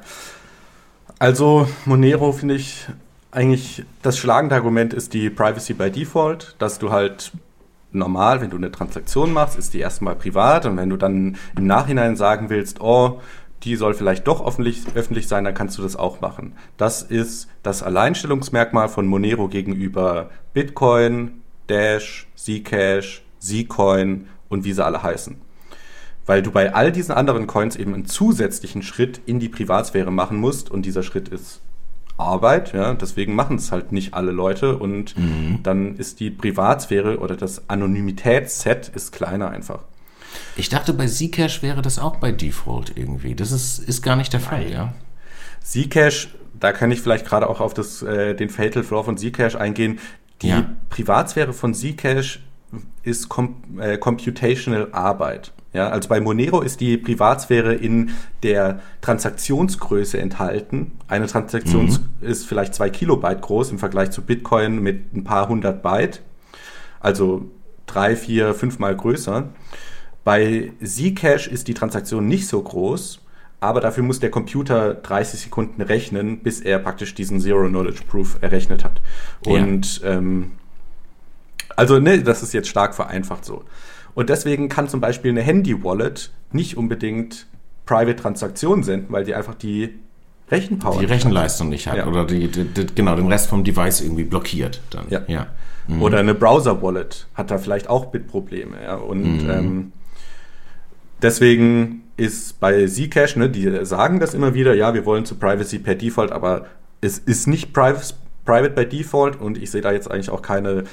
Also 1.19 1.69
Monero 1.87 2.33
finde 2.33 2.57
ich 2.57 2.87
eigentlich 3.35 3.85
das 4.03 4.17
schlagende 4.17 4.55
Argument 4.55 4.95
ist 4.95 5.13
die 5.13 5.29
Privacy 5.29 5.75
by 5.75 5.91
Default, 5.91 6.55
dass 6.59 6.79
du 6.79 6.91
halt 6.91 7.33
normal, 7.93 8.41
wenn 8.41 8.51
du 8.51 8.57
eine 8.57 8.73
Transaktion 8.73 9.33
machst, 9.33 9.59
ist 9.59 9.75
die 9.75 9.81
erstmal 9.81 10.17
privat 10.17 10.67
und 10.67 10.77
wenn 10.77 10.91
du 10.91 10.97
dann 10.97 11.37
im 11.57 11.67
Nachhinein 11.67 12.17
sagen 12.17 12.51
willst, 12.51 12.81
oh, 12.81 13.21
die 13.63 13.77
soll 13.77 13.95
vielleicht 13.95 14.27
doch 14.27 14.47
öffentlich, 14.47 14.85
öffentlich 14.95 15.27
sein, 15.27 15.45
dann 15.45 15.55
kannst 15.55 15.79
du 15.79 15.83
das 15.83 15.97
auch 15.97 16.21
machen. 16.21 16.53
Das 16.77 17.03
ist 17.03 17.49
das 17.63 17.83
Alleinstellungsmerkmal 17.83 18.89
von 18.89 19.07
Monero 19.07 19.49
gegenüber 19.49 20.31
Bitcoin, 20.53 21.43
Dash, 21.69 22.27
Zcash, 22.37 23.23
Zcoin 23.41 24.29
und 24.49 24.65
wie 24.65 24.73
sie 24.73 24.85
alle 24.85 25.03
heißen. 25.03 25.37
Weil 26.27 26.43
du 26.43 26.51
bei 26.51 26.75
all 26.75 26.93
diesen 26.93 27.15
anderen 27.15 27.47
Coins 27.47 27.77
eben 27.77 27.95
einen 27.95 28.07
zusätzlichen 28.07 28.83
Schritt 28.83 29.21
in 29.27 29.41
die 29.41 29.49
Privatsphäre 29.49 30.11
machen 30.11 30.39
musst 30.39 30.71
und 30.71 30.85
dieser 30.85 31.03
Schritt 31.03 31.29
ist 31.29 31.61
Arbeit, 32.17 32.73
ja, 32.73 32.95
deswegen 32.95 33.35
machen 33.35 33.57
es 33.57 33.73
halt 33.73 33.91
nicht 33.91 34.15
alle 34.15 34.31
Leute 34.31 34.77
und 34.77 35.17
mhm. 35.19 35.61
dann 35.63 35.97
ist 35.97 36.21
die 36.21 36.31
Privatsphäre 36.31 37.19
oder 37.19 37.37
das 37.37 37.69
Anonymitätsset 37.69 38.89
ist 38.89 39.13
kleiner 39.13 39.51
einfach. 39.51 39.81
Ich 40.57 40.69
dachte, 40.69 40.93
bei 40.93 41.07
Zcash 41.07 41.63
wäre 41.63 41.83
das 41.83 41.99
auch 41.99 42.17
bei 42.17 42.31
Default 42.31 42.97
irgendwie. 42.97 43.35
Das 43.35 43.51
ist, 43.51 43.79
ist 43.79 44.03
gar 44.03 44.17
nicht 44.17 44.33
der 44.33 44.41
Fall, 44.41 44.63
Nein. 44.63 44.73
ja. 44.73 44.95
Zcash, 45.63 46.35
da 46.59 46.73
kann 46.73 46.91
ich 46.91 47.01
vielleicht 47.01 47.27
gerade 47.27 47.49
auch 47.49 47.61
auf 47.61 47.75
das, 47.75 48.03
äh, 48.03 48.35
den 48.35 48.49
Fatal 48.49 48.85
Flaw 48.85 49.05
von 49.05 49.17
Zcash 49.17 49.57
eingehen. 49.57 49.99
Die 50.43 50.49
ja. 50.49 50.71
Privatsphäre 50.91 51.53
von 51.53 51.75
Zcash 51.75 52.41
ist 53.03 53.29
Com 53.29 53.57
äh, 53.79 53.99
Computational 53.99 54.89
Arbeit. 54.93 55.53
Ja, 55.75 55.89
also 55.89 56.09
bei 56.09 56.21
Monero 56.21 56.63
ist 56.63 56.81
die 56.81 56.97
Privatsphäre 56.97 57.75
in 57.75 58.13
der 58.45 58.81
Transaktionsgröße 59.01 60.19
enthalten. 60.19 60.93
Eine 61.09 61.27
Transaktion 61.27 61.87
mhm. 61.87 61.99
ist 62.21 62.47
vielleicht 62.47 62.77
zwei 62.77 62.91
Kilobyte 62.91 63.43
groß 63.43 63.73
im 63.73 63.81
Vergleich 63.81 64.13
zu 64.13 64.23
Bitcoin 64.23 64.81
mit 64.81 65.13
ein 65.13 65.25
paar 65.25 65.49
hundert 65.49 65.83
Byte. 65.83 66.23
Also 67.01 67.51
drei, 67.87 68.15
vier, 68.15 68.55
fünfmal 68.55 68.97
größer. 68.97 69.49
Bei 70.23 70.73
Zcash 70.83 71.49
ist 71.49 71.67
die 71.67 71.75
Transaktion 71.75 72.29
nicht 72.29 72.47
so 72.47 72.63
groß, 72.63 73.21
aber 73.59 73.81
dafür 73.81 74.05
muss 74.05 74.21
der 74.21 74.31
Computer 74.31 74.95
30 74.95 75.41
Sekunden 75.41 75.83
rechnen, 75.83 76.39
bis 76.39 76.61
er 76.61 76.79
praktisch 76.79 77.17
diesen 77.17 77.41
Zero 77.41 77.67
Knowledge 77.67 78.03
Proof 78.09 78.39
errechnet 78.41 78.85
hat. 78.85 79.03
Und 79.45 80.03
ja. 80.03 80.13
ähm, 80.13 80.53
also, 81.75 81.99
ne, 81.99 82.23
das 82.23 82.45
ist 82.45 82.55
jetzt 82.55 82.69
stark 82.69 82.95
vereinfacht 82.95 83.45
so. 83.45 83.65
Und 84.15 84.31
deswegen 84.31 84.69
kann 84.69 84.89
zum 84.89 85.01
Beispiel 85.01 85.31
eine 85.31 85.43
Handy-Wallet 85.43 86.31
nicht 86.53 86.77
unbedingt 86.77 87.47
Private-Transaktionen 87.87 88.85
senden, 88.85 89.13
weil 89.13 89.25
die 89.25 89.35
einfach 89.35 89.55
die 89.55 89.99
Rechenpower. 90.51 91.01
Die 91.01 91.07
Rechenleistung 91.07 91.69
nicht 91.69 91.87
hat. 91.87 91.97
Ja. 91.97 92.07
Oder 92.07 92.25
die, 92.25 92.49
die, 92.49 92.65
die, 92.65 92.87
genau, 92.95 93.17
den 93.17 93.27
Rest 93.27 93.49
vom 93.49 93.65
Device 93.65 94.03
irgendwie 94.03 94.25
blockiert 94.25 94.81
dann. 94.91 95.07
Ja. 95.11 95.23
ja. 95.27 95.47
Mhm. 95.89 96.03
Oder 96.03 96.19
eine 96.19 96.35
Browser-Wallet 96.35 97.27
hat 97.35 97.51
da 97.51 97.59
vielleicht 97.59 97.89
auch 97.89 98.07
Bitprobleme. 98.07 98.77
Ja. 98.83 98.97
Und 98.97 99.45
mhm. 99.45 99.51
ähm, 99.51 99.93
deswegen 101.23 102.05
ist 102.17 102.61
bei 102.61 102.87
Zcash, 102.87 103.37
ne, 103.37 103.51
die 103.51 103.85
sagen 103.85 104.21
das 104.21 104.35
immer 104.35 104.55
wieder, 104.55 104.75
ja, 104.75 104.95
wir 104.95 105.05
wollen 105.05 105.25
zu 105.25 105.35
Privacy 105.35 105.79
per 105.79 105.95
Default, 105.95 106.31
aber 106.31 106.67
es 107.01 107.19
ist 107.19 107.49
nicht 107.49 107.73
Private 107.73 108.71
by 108.71 108.87
Default 108.87 109.41
und 109.41 109.59
ich 109.59 109.71
sehe 109.71 109.81
da 109.81 109.93
jetzt 109.93 110.11
eigentlich 110.11 110.31
auch 110.31 110.43
keine 110.43 110.85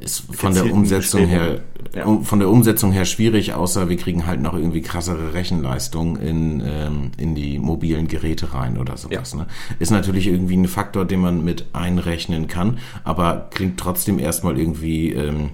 ist 0.00 0.24
von 0.34 0.54
der 0.54 0.72
Umsetzung 0.72 1.26
her, 1.26 1.60
ja. 1.94 2.20
von 2.22 2.38
der 2.38 2.48
Umsetzung 2.48 2.90
her 2.90 3.04
schwierig, 3.04 3.52
außer 3.52 3.88
wir 3.88 3.96
kriegen 3.96 4.26
halt 4.26 4.40
noch 4.40 4.54
irgendwie 4.54 4.80
krassere 4.80 5.34
Rechenleistung 5.34 6.16
in, 6.16 6.62
ähm, 6.64 7.12
in 7.18 7.34
die 7.34 7.58
mobilen 7.58 8.08
Geräte 8.08 8.54
rein 8.54 8.78
oder 8.78 8.96
sowas. 8.96 9.32
Ja. 9.32 9.40
Ne? 9.40 9.46
Ist 9.78 9.90
natürlich 9.90 10.26
irgendwie 10.26 10.56
ein 10.56 10.68
Faktor, 10.68 11.04
den 11.04 11.20
man 11.20 11.44
mit 11.44 11.66
einrechnen 11.74 12.48
kann, 12.48 12.78
aber 13.04 13.48
klingt 13.50 13.78
trotzdem 13.78 14.18
erstmal 14.18 14.58
irgendwie 14.58 15.12
ähm, 15.12 15.50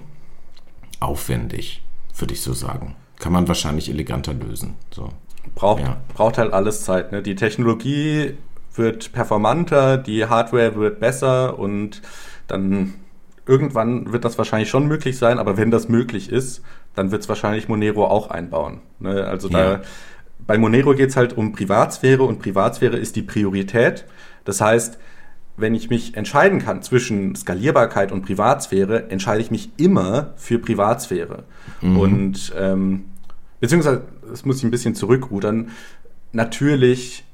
aufwendig, 0.99 1.83
würde 2.15 2.33
ich 2.33 2.41
so 2.41 2.53
sagen. 2.53 2.95
Kann 3.19 3.33
man 3.33 3.47
wahrscheinlich 3.47 3.89
eleganter 3.89 4.33
lösen. 4.33 4.75
So. 4.91 5.09
Braucht, 5.55 5.81
ja. 5.81 5.97
braucht 6.13 6.37
halt 6.37 6.53
alles 6.53 6.83
Zeit. 6.83 7.11
Ne? 7.11 7.21
Die 7.21 7.35
Technologie 7.35 8.33
wird 8.75 9.11
performanter, 9.11 9.97
die 9.97 10.25
Hardware 10.25 10.75
wird 10.75 10.99
besser 10.99 11.57
und 11.59 12.01
dann 12.47 12.93
irgendwann 13.47 14.11
wird 14.11 14.25
das 14.25 14.37
wahrscheinlich 14.37 14.69
schon 14.69 14.87
möglich 14.87 15.17
sein, 15.17 15.39
aber 15.39 15.57
wenn 15.57 15.71
das 15.71 15.89
möglich 15.89 16.31
ist, 16.31 16.61
dann 16.95 17.11
wird 17.11 17.23
es 17.23 17.29
wahrscheinlich 17.29 17.67
Monero 17.67 18.05
auch 18.05 18.29
einbauen. 18.29 18.81
Ne? 18.99 19.25
Also 19.25 19.49
ja. 19.49 19.77
da 19.77 19.81
bei 20.45 20.57
Monero 20.57 20.93
geht 20.93 21.09
es 21.09 21.17
halt 21.17 21.35
um 21.35 21.51
Privatsphäre 21.51 22.23
und 22.23 22.39
Privatsphäre 22.39 22.97
ist 22.97 23.15
die 23.15 23.21
Priorität. 23.21 24.05
Das 24.45 24.61
heißt, 24.61 24.97
wenn 25.57 25.73
ich 25.73 25.89
mich 25.89 26.15
entscheiden 26.15 26.59
kann 26.59 26.83
zwischen 26.83 27.35
Skalierbarkeit 27.35 28.11
und 28.11 28.21
Privatsphäre, 28.21 29.09
entscheide 29.09 29.41
ich 29.41 29.51
mich 29.51 29.71
immer 29.77 30.33
für 30.37 30.59
Privatsphäre. 30.59 31.43
Mhm. 31.81 31.97
Und 31.97 32.53
ähm, 32.57 33.05
beziehungsweise, 33.59 34.03
das 34.29 34.45
muss 34.45 34.57
ich 34.57 34.63
ein 34.63 34.71
bisschen 34.71 34.95
zurückrudern, 34.95 35.71
natürlich 36.31 37.25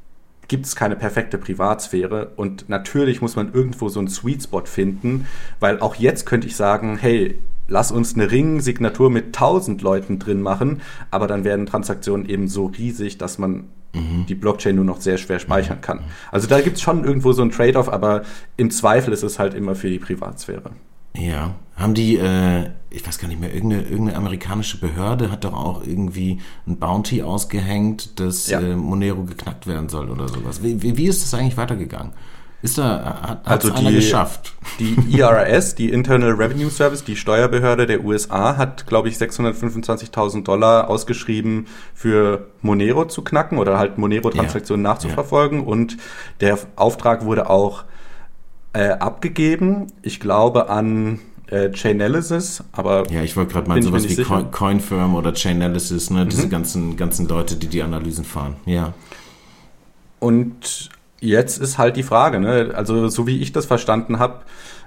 gibt 0.47 0.65
es 0.65 0.75
keine 0.75 0.95
perfekte 0.95 1.37
Privatsphäre 1.37 2.31
und 2.35 2.69
natürlich 2.69 3.21
muss 3.21 3.35
man 3.35 3.53
irgendwo 3.53 3.89
so 3.89 3.99
einen 3.99 4.09
Sweet 4.09 4.43
Spot 4.43 4.65
finden, 4.65 5.27
weil 5.59 5.79
auch 5.79 5.95
jetzt 5.95 6.25
könnte 6.25 6.47
ich 6.47 6.55
sagen, 6.55 6.97
hey, 6.97 7.39
lass 7.67 7.91
uns 7.91 8.15
eine 8.15 8.29
Ring-Signatur 8.29 9.09
mit 9.09 9.27
1000 9.27 9.81
Leuten 9.81 10.19
drin 10.19 10.41
machen, 10.41 10.81
aber 11.11 11.27
dann 11.27 11.43
werden 11.43 11.65
Transaktionen 11.65 12.27
eben 12.27 12.47
so 12.47 12.65
riesig, 12.65 13.17
dass 13.17 13.37
man 13.37 13.69
mhm. 13.93 14.25
die 14.27 14.35
Blockchain 14.35 14.75
nur 14.75 14.85
noch 14.85 15.01
sehr 15.01 15.17
schwer 15.17 15.39
speichern 15.39 15.81
kann. 15.81 16.01
Also 16.31 16.47
da 16.47 16.61
gibt 16.61 16.77
es 16.77 16.81
schon 16.81 17.03
irgendwo 17.03 17.31
so 17.31 17.41
ein 17.41 17.51
Trade-off, 17.51 17.89
aber 17.89 18.23
im 18.57 18.71
Zweifel 18.71 19.13
ist 19.13 19.23
es 19.23 19.39
halt 19.39 19.53
immer 19.53 19.75
für 19.75 19.89
die 19.89 19.99
Privatsphäre. 19.99 20.71
Ja, 21.15 21.55
haben 21.75 21.93
die, 21.93 22.17
äh, 22.17 22.69
ich 22.89 23.05
weiß 23.05 23.17
gar 23.19 23.27
nicht 23.27 23.39
mehr, 23.39 23.53
irgendeine, 23.53 23.83
irgendeine 23.83 24.17
amerikanische 24.17 24.79
Behörde 24.79 25.31
hat 25.31 25.43
doch 25.43 25.53
auch 25.53 25.85
irgendwie 25.85 26.39
ein 26.67 26.77
Bounty 26.77 27.23
ausgehängt, 27.23 28.19
dass 28.19 28.47
ja. 28.47 28.59
äh, 28.59 28.75
Monero 28.75 29.23
geknackt 29.23 29.67
werden 29.67 29.89
soll 29.89 30.09
oder 30.09 30.27
sowas. 30.27 30.63
Wie, 30.63 30.81
wie, 30.81 30.97
wie 30.97 31.05
ist 31.05 31.23
das 31.23 31.33
eigentlich 31.39 31.57
weitergegangen? 31.57 32.13
Ist 32.63 32.77
da, 32.77 33.41
hat 33.43 33.45
also 33.45 33.69
die, 33.71 33.75
einer 33.75 33.91
geschafft? 33.91 34.53
Die 34.79 34.95
IRS, 35.17 35.75
die 35.75 35.89
Internal 35.89 36.31
Revenue 36.31 36.69
Service, 36.69 37.03
die 37.03 37.17
Steuerbehörde 37.17 37.85
der 37.85 38.05
USA, 38.05 38.55
hat, 38.55 38.87
glaube 38.87 39.09
ich, 39.09 39.17
625.000 39.17 40.43
Dollar 40.43 40.89
ausgeschrieben 40.89 41.67
für 41.93 42.47
Monero 42.61 43.05
zu 43.05 43.21
knacken 43.21 43.57
oder 43.57 43.77
halt 43.77 43.97
Monero-Transaktionen 43.97 44.85
ja. 44.85 44.91
nachzuverfolgen. 44.91 45.59
Ja. 45.59 45.65
Und 45.65 45.97
der 46.39 46.57
Auftrag 46.77 47.25
wurde 47.25 47.49
auch 47.49 47.83
äh, 48.73 48.89
abgegeben. 48.89 49.87
Ich 50.01 50.19
glaube 50.19 50.69
an 50.69 51.19
äh, 51.47 51.71
Chainalysis, 51.71 52.63
aber 52.71 53.09
ja, 53.11 53.21
ich 53.23 53.35
wollte 53.35 53.53
gerade 53.53 53.69
mal 53.69 53.81
sowas 53.81 54.03
wie 54.03 54.13
sicher. 54.13 54.43
Coinfirm 54.51 55.15
oder 55.15 55.33
Chainalysis, 55.33 56.09
ne, 56.09 56.25
mhm. 56.25 56.29
diese 56.29 56.49
ganzen 56.49 56.97
ganzen 56.97 57.27
Leute, 57.27 57.55
die 57.55 57.67
die 57.67 57.81
Analysen 57.81 58.25
fahren. 58.25 58.55
Ja. 58.65 58.93
Und 60.19 60.89
jetzt 61.19 61.59
ist 61.59 61.77
halt 61.77 61.97
die 61.97 62.03
Frage, 62.03 62.39
ne? 62.39 62.71
also 62.75 63.07
so 63.09 63.27
wie 63.27 63.41
ich 63.41 63.51
das 63.51 63.65
verstanden 63.65 64.19
habe, 64.19 64.41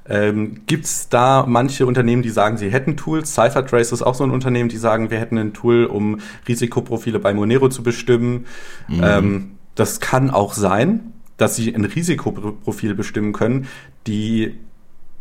ähm, 0.08 0.62
Gibt 0.66 0.84
es 0.84 1.08
da 1.08 1.44
manche 1.48 1.86
Unternehmen, 1.86 2.22
die 2.22 2.30
sagen, 2.30 2.56
sie 2.58 2.70
hätten 2.70 2.96
Tools? 2.96 3.34
CipherTrace 3.34 3.92
ist 3.92 4.02
auch 4.02 4.14
so 4.14 4.24
ein 4.24 4.30
Unternehmen, 4.30 4.68
die 4.68 4.76
sagen, 4.76 5.10
wir 5.10 5.18
hätten 5.18 5.38
ein 5.38 5.52
Tool, 5.52 5.84
um 5.84 6.20
Risikoprofile 6.46 7.18
bei 7.18 7.34
Monero 7.34 7.68
zu 7.68 7.82
bestimmen. 7.82 8.46
Mhm. 8.88 9.00
Ähm, 9.02 9.50
das 9.74 10.00
kann 10.00 10.30
auch 10.30 10.54
sein 10.54 11.12
dass 11.36 11.56
sie 11.56 11.74
ein 11.74 11.84
Risikoprofil 11.84 12.94
bestimmen 12.94 13.32
können. 13.32 13.66
Die, 14.06 14.54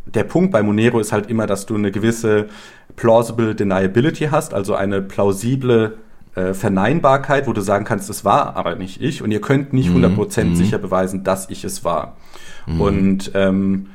der 0.06 0.24
Punkt 0.24 0.52
bei 0.52 0.62
Monero 0.62 0.98
ist 0.98 1.12
halt 1.12 1.28
immer, 1.28 1.46
dass 1.46 1.66
du 1.66 1.74
eine 1.74 1.90
gewisse 1.90 2.46
plausible 2.96 3.54
deniability 3.54 4.28
hast, 4.30 4.54
also 4.54 4.74
eine 4.74 5.02
plausible 5.02 5.98
äh, 6.34 6.54
Verneinbarkeit, 6.54 7.46
wo 7.46 7.52
du 7.52 7.60
sagen 7.60 7.84
kannst, 7.84 8.08
es 8.10 8.24
war 8.24 8.56
aber 8.56 8.76
nicht 8.76 9.02
ich 9.02 9.22
und 9.22 9.30
ihr 9.30 9.40
könnt 9.40 9.72
nicht 9.72 9.90
100% 9.90 10.44
mhm. 10.44 10.54
sicher 10.56 10.78
beweisen, 10.78 11.24
dass 11.24 11.50
ich 11.50 11.64
es 11.64 11.84
war. 11.84 12.16
Mhm. 12.66 12.80
Und 12.80 13.30
ähm, 13.34 13.86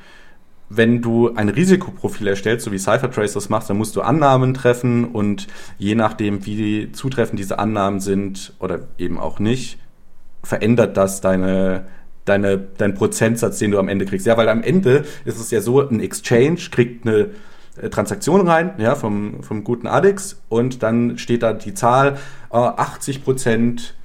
wenn 0.73 1.01
du 1.01 1.33
ein 1.35 1.49
Risikoprofil 1.49 2.27
erstellst, 2.27 2.65
so 2.65 2.71
wie 2.71 2.79
CipherTrace 2.79 3.33
das 3.33 3.49
macht, 3.49 3.69
dann 3.69 3.77
musst 3.77 3.95
du 3.95 4.01
Annahmen 4.01 4.53
treffen 4.53 5.05
und 5.05 5.47
je 5.77 5.95
nachdem, 5.95 6.45
wie 6.45 6.91
zutreffend 6.93 7.37
diese 7.39 7.59
Annahmen 7.59 7.99
sind 7.99 8.53
oder 8.59 8.87
eben 8.97 9.19
auch 9.19 9.39
nicht, 9.39 9.79
verändert 10.43 10.95
das 10.95 11.19
deine, 11.19 11.85
deine, 12.31 12.57
deinen 12.57 12.93
Prozentsatz, 12.93 13.59
den 13.59 13.71
du 13.71 13.79
am 13.79 13.89
Ende 13.89 14.05
kriegst. 14.05 14.25
Ja, 14.25 14.37
weil 14.37 14.49
am 14.49 14.63
Ende 14.63 15.03
ist 15.25 15.39
es 15.39 15.51
ja 15.51 15.61
so, 15.61 15.81
ein 15.81 15.99
Exchange 15.99 16.59
kriegt 16.71 17.05
eine 17.05 17.29
äh, 17.81 17.89
Transaktion 17.89 18.47
rein, 18.47 18.73
ja, 18.77 18.95
vom, 18.95 19.43
vom 19.43 19.63
guten 19.63 19.87
Adix 19.87 20.41
und 20.49 20.81
dann 20.81 21.17
steht 21.17 21.43
da 21.43 21.53
die 21.53 21.73
Zahl 21.73 22.17
äh, 22.51 22.57
80 22.57 23.23
Prozent 23.23 23.95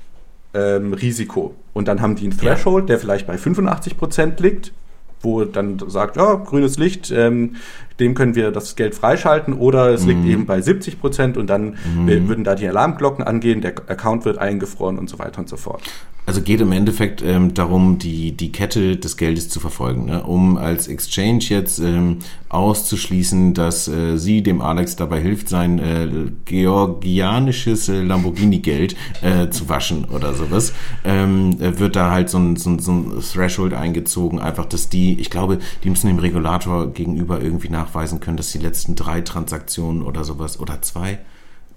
ähm, 0.54 0.92
Risiko. 0.92 1.54
Und 1.72 1.88
dann 1.88 2.00
haben 2.00 2.16
die 2.16 2.24
einen 2.24 2.36
Threshold, 2.36 2.84
ja. 2.84 2.86
der 2.88 2.98
vielleicht 2.98 3.26
bei 3.26 3.38
85 3.38 3.96
Prozent 3.96 4.40
liegt 4.40 4.72
wo 5.20 5.44
dann 5.44 5.78
sagt, 5.88 6.16
ja, 6.16 6.34
grünes 6.34 6.78
Licht, 6.78 7.10
ähm, 7.10 7.56
dem 8.00 8.14
können 8.14 8.34
wir 8.34 8.50
das 8.50 8.76
Geld 8.76 8.94
freischalten 8.94 9.54
oder 9.54 9.90
es 9.90 10.02
mhm. 10.02 10.08
liegt 10.08 10.26
eben 10.26 10.46
bei 10.46 10.60
70 10.60 11.00
Prozent 11.00 11.36
und 11.36 11.48
dann 11.48 11.76
mhm. 11.96 12.28
würden 12.28 12.44
da 12.44 12.54
die 12.54 12.68
Alarmglocken 12.68 13.24
angehen, 13.24 13.60
der 13.60 13.74
Account 13.88 14.24
wird 14.24 14.38
eingefroren 14.38 14.98
und 14.98 15.08
so 15.08 15.18
weiter 15.18 15.38
und 15.38 15.48
so 15.48 15.56
fort. 15.56 15.82
Also 16.26 16.42
geht 16.42 16.60
im 16.60 16.72
Endeffekt 16.72 17.22
ähm, 17.22 17.54
darum, 17.54 17.98
die, 17.98 18.36
die 18.36 18.50
Kette 18.50 18.96
des 18.96 19.16
Geldes 19.16 19.48
zu 19.48 19.60
verfolgen, 19.60 20.06
ne? 20.06 20.24
um 20.24 20.56
als 20.56 20.88
Exchange 20.88 21.44
jetzt 21.44 21.78
ähm, 21.78 22.18
auszuschließen, 22.48 23.54
dass 23.54 23.86
äh, 23.86 24.16
sie 24.16 24.42
dem 24.42 24.60
Alex 24.60 24.96
dabei 24.96 25.20
hilft, 25.20 25.48
sein 25.48 25.78
äh, 25.78 26.08
georgianisches 26.44 27.88
äh, 27.88 28.02
Lamborghini-Geld 28.02 28.96
äh, 29.22 29.50
zu 29.50 29.68
waschen 29.68 30.06
oder 30.06 30.34
sowas, 30.34 30.72
ähm, 31.04 31.60
wird 31.60 31.94
da 31.94 32.10
halt 32.10 32.28
so 32.28 32.38
ein, 32.38 32.56
so, 32.56 32.70
ein, 32.70 32.80
so 32.80 32.90
ein 32.90 33.20
Threshold 33.20 33.72
eingezogen, 33.72 34.40
einfach, 34.40 34.66
dass 34.66 34.88
die, 34.88 35.20
ich 35.20 35.30
glaube, 35.30 35.58
die 35.84 35.90
müssen 35.90 36.08
dem 36.08 36.18
Regulator 36.18 36.92
gegenüber 36.92 37.40
irgendwie 37.40 37.68
nachweisen 37.86 38.20
können, 38.20 38.36
dass 38.36 38.52
die 38.52 38.58
letzten 38.58 38.94
drei 38.94 39.20
Transaktionen 39.20 40.02
oder 40.02 40.24
sowas 40.24 40.58
oder 40.58 40.82
zwei 40.82 41.18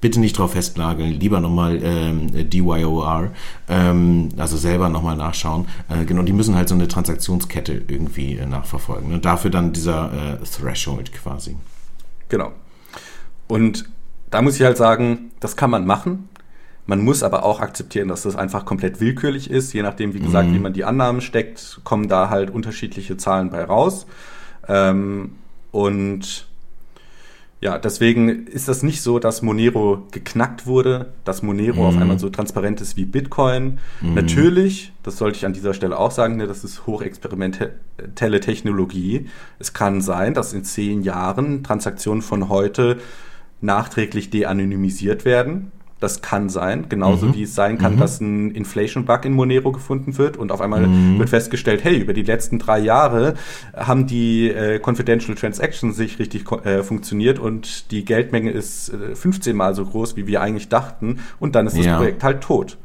bitte 0.01 0.20
nicht 0.20 0.38
drauf 0.38 0.53
festnageln, 0.53 1.12
lieber 1.12 1.41
nochmal 1.41 1.80
ähm, 1.84 2.49
DYOR, 2.49 3.32
ähm, 3.68 4.30
also 4.38 4.55
selber 4.55 4.88
nochmal 4.88 5.18
nachschauen. 5.18 5.68
Äh, 5.89 6.05
genau, 6.05 6.24
die 6.24 6.32
müssen 6.32 6.55
halt 6.55 6.70
so 6.70 6.76
eine 6.76 6.88
Transaktionskette 6.88 7.82
irgendwie 7.88 8.38
äh, 8.38 8.45
nachverfolgen. 8.45 9.10
Ne? 9.10 9.20
Dafür 9.20 9.51
dann 9.51 9.74
dieser 9.74 10.39
äh, 10.41 10.45
Threshold 10.45 11.12
quasi. 11.12 11.57
Genau. 12.30 12.53
Und 13.47 13.89
da 14.30 14.41
muss 14.41 14.55
ich 14.55 14.62
halt 14.62 14.78
sagen, 14.78 15.32
das 15.41 15.57
kann 15.57 15.70
man 15.70 15.86
machen. 15.86 16.30
Man 16.86 17.03
muss 17.03 17.22
aber 17.22 17.43
auch 17.43 17.60
akzeptieren, 17.60 18.07
dass 18.07 18.24
das 18.24 18.38
einfach 18.38 18.64
komplett 18.64 19.01
willkürlich 19.01 19.49
ist. 19.49 19.74
Je 19.74 19.82
nachdem, 19.82 20.14
wie 20.14 20.20
gesagt, 20.20 20.47
mhm. 20.47 20.53
wie 20.55 20.60
man 20.60 20.74
die 20.74 20.86
Annahmen 20.86 21.20
steckt, 21.20 21.82
kommen 21.84 22.07
da 22.07 22.30
halt 22.30 22.49
unterschiedliche 22.51 23.18
Zahlen 23.18 23.49
bei 23.49 23.64
raus. 23.64 24.07
Ähm, 24.68 25.32
und 25.72 26.49
ja, 27.61 27.78
deswegen 27.78 28.47
ist 28.47 28.70
das 28.70 28.84
nicht 28.84 29.01
so, 29.01 29.20
dass 29.20 29.41
Monero 29.41 30.07
geknackt 30.11 30.65
wurde, 30.65 31.11
dass 31.26 31.43
Monero 31.43 31.82
mhm. 31.82 31.88
auf 31.88 31.97
einmal 31.97 32.17
so 32.17 32.30
transparent 32.30 32.80
ist 32.80 32.95
wie 32.95 33.03
Bitcoin. 33.03 33.80
Mhm. 33.99 34.13
Natürlich, 34.13 34.93
das 35.03 35.17
sollte 35.17 35.38
ich 35.38 35.45
an 35.45 35.51
dieser 35.51 35.74
Stelle 35.74 35.97
auch 35.97 36.11
sagen, 36.11 36.38
ne, 36.38 36.47
das 36.47 36.63
ist 36.63 36.88
hochexperimentelle 36.88 38.39
Technologie. 38.39 39.28
Es 39.59 39.74
kann 39.74 39.99
sein, 39.99 40.34
dass 40.34 40.53
in 40.53 40.63
zehn 40.63 41.01
Jahren 41.01 41.61
Transaktionen 41.63 42.22
von 42.22 42.47
heute 42.47 42.99
nachträglich 43.59 44.30
de-anonymisiert 44.30 45.26
werden. 45.26 45.74
Das 46.00 46.22
kann 46.22 46.47
sein, 46.50 46.86
genauso 46.88 47.28
mhm. 47.28 47.36
wie 47.36 47.43
es 47.43 47.56
sein 47.56 47.78
kann, 47.78 47.95
mhm. 47.95 48.00
dass 48.00 48.22
ein 48.22 48.52
Inflation-Bug 48.52 49.26
in 49.26 49.34
Monero 49.34 49.72
gefunden 49.72 50.18
wird 50.18 50.38
und 50.38 50.52
auf 50.52 50.62
einmal 50.62 50.88
mhm. 50.88 51.20
wird 51.20 51.30
festgestellt, 51.30 51.84
hey, 51.84 51.97
über 51.97 52.14
die 52.14 52.24
letzten 52.24 52.58
drei 52.58 52.80
Jahre 52.80 53.34
haben 53.76 54.08
die 54.08 54.50
äh, 54.50 54.80
Confidential 54.80 55.36
Transactions 55.36 55.95
sich 55.95 56.20
richtig 56.20 56.50
äh, 56.64 56.84
funktioniert 56.84 57.39
und 57.39 57.91
die 57.91 58.06
Geldmenge 58.06 58.52
ist 58.52 58.89
äh, 58.89 59.16
15 59.16 59.56
mal 59.56 59.76
so 59.76 59.86
groß, 59.86 60.16
wie 60.16 60.26
wir 60.28 60.41
eigentlich 60.41 60.70
dachten 60.70 61.20
und 61.39 61.56
dann 61.56 61.68
ist 61.68 61.78
das 61.78 61.86
ja. 61.86 61.97
Projekt 61.97 62.24
halt 62.24 62.41
tot. 62.41 62.78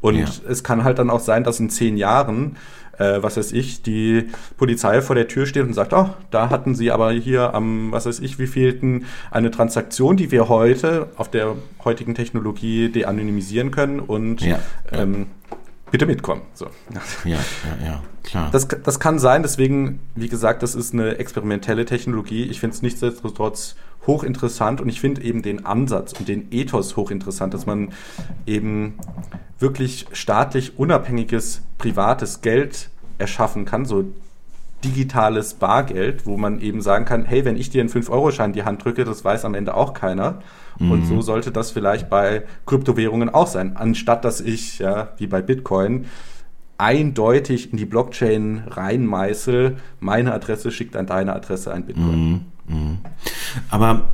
Und 0.00 0.16
ja. 0.16 0.26
es 0.48 0.64
kann 0.64 0.82
halt 0.82 0.98
dann 0.98 1.10
auch 1.10 1.20
sein, 1.20 1.44
dass 1.44 1.60
in 1.60 1.70
zehn 1.70 1.96
Jahren 1.96 2.56
äh, 2.98 3.22
was 3.22 3.36
weiß 3.36 3.52
ich, 3.52 3.82
die 3.82 4.28
Polizei 4.56 5.00
vor 5.00 5.14
der 5.14 5.28
Tür 5.28 5.46
steht 5.46 5.64
und 5.64 5.74
sagt, 5.74 5.92
oh, 5.92 6.10
da 6.30 6.50
hatten 6.50 6.74
sie 6.74 6.90
aber 6.90 7.12
hier 7.12 7.54
am, 7.54 7.92
was 7.92 8.06
weiß 8.06 8.20
ich, 8.20 8.38
wie 8.38 8.46
fehlten 8.46 9.06
eine 9.30 9.50
Transaktion, 9.50 10.16
die 10.16 10.30
wir 10.30 10.48
heute 10.48 11.08
auf 11.16 11.30
der 11.30 11.56
heutigen 11.84 12.14
Technologie 12.14 12.88
de-anonymisieren 12.88 13.70
können 13.70 14.00
und 14.00 14.42
ja. 14.42 14.58
ähm, 14.92 15.26
bitte 15.92 16.06
mitkommen. 16.06 16.42
So. 16.54 16.66
Ja, 16.92 17.00
ja, 17.24 17.86
ja, 17.86 18.02
klar. 18.24 18.48
Das, 18.50 18.66
das 18.66 18.98
kann 18.98 19.20
sein, 19.20 19.42
deswegen, 19.42 20.00
wie 20.16 20.28
gesagt, 20.28 20.64
das 20.64 20.74
ist 20.74 20.92
eine 20.92 21.18
experimentelle 21.18 21.84
Technologie. 21.84 22.44
Ich 22.44 22.58
finde 22.58 22.74
es 22.74 22.82
nichtsdestotrotz 22.82 23.76
hochinteressant 24.06 24.80
und 24.80 24.88
ich 24.88 25.00
finde 25.00 25.22
eben 25.22 25.42
den 25.42 25.64
Ansatz 25.64 26.12
und 26.18 26.26
den 26.26 26.50
Ethos 26.50 26.96
hochinteressant, 26.96 27.54
dass 27.54 27.66
man 27.66 27.92
eben 28.46 28.94
wirklich 29.60 30.06
staatlich 30.12 30.78
unabhängiges 30.78 31.62
privates 31.78 32.40
Geld 32.40 32.88
erschaffen 33.18 33.64
kann, 33.64 33.84
so 33.84 34.06
digitales 34.82 35.54
Bargeld, 35.54 36.26
wo 36.26 36.36
man 36.36 36.60
eben 36.60 36.82
sagen 36.82 37.04
kann, 37.04 37.24
hey, 37.24 37.44
wenn 37.44 37.56
ich 37.56 37.70
dir 37.70 37.80
einen 37.80 37.90
5-Euro-Schein 37.90 38.50
in 38.50 38.54
die 38.54 38.64
Hand 38.64 38.84
drücke, 38.84 39.04
das 39.04 39.24
weiß 39.24 39.44
am 39.44 39.54
Ende 39.54 39.74
auch 39.74 39.94
keiner. 39.94 40.42
Mhm. 40.82 40.90
Und 40.90 41.06
so 41.06 41.22
sollte 41.22 41.50
das 41.50 41.70
vielleicht 41.70 42.10
bei 42.10 42.44
Kryptowährungen 42.66 43.30
auch 43.30 43.46
sein, 43.46 43.76
anstatt 43.76 44.24
dass 44.24 44.40
ich, 44.40 44.78
ja, 44.78 45.10
wie 45.16 45.26
bei 45.26 45.42
Bitcoin, 45.42 46.06
eindeutig 46.78 47.70
in 47.70 47.78
die 47.78 47.84
Blockchain 47.84 48.64
reinmeißel, 48.66 49.76
meine 50.00 50.32
Adresse 50.34 50.72
schickt 50.72 50.96
an 50.96 51.06
deine 51.06 51.34
Adresse 51.34 51.72
ein 51.72 51.86
Bitcoin. 51.86 52.44
Mhm. 52.66 52.74
Mhm. 52.74 52.98
Aber 53.70 54.08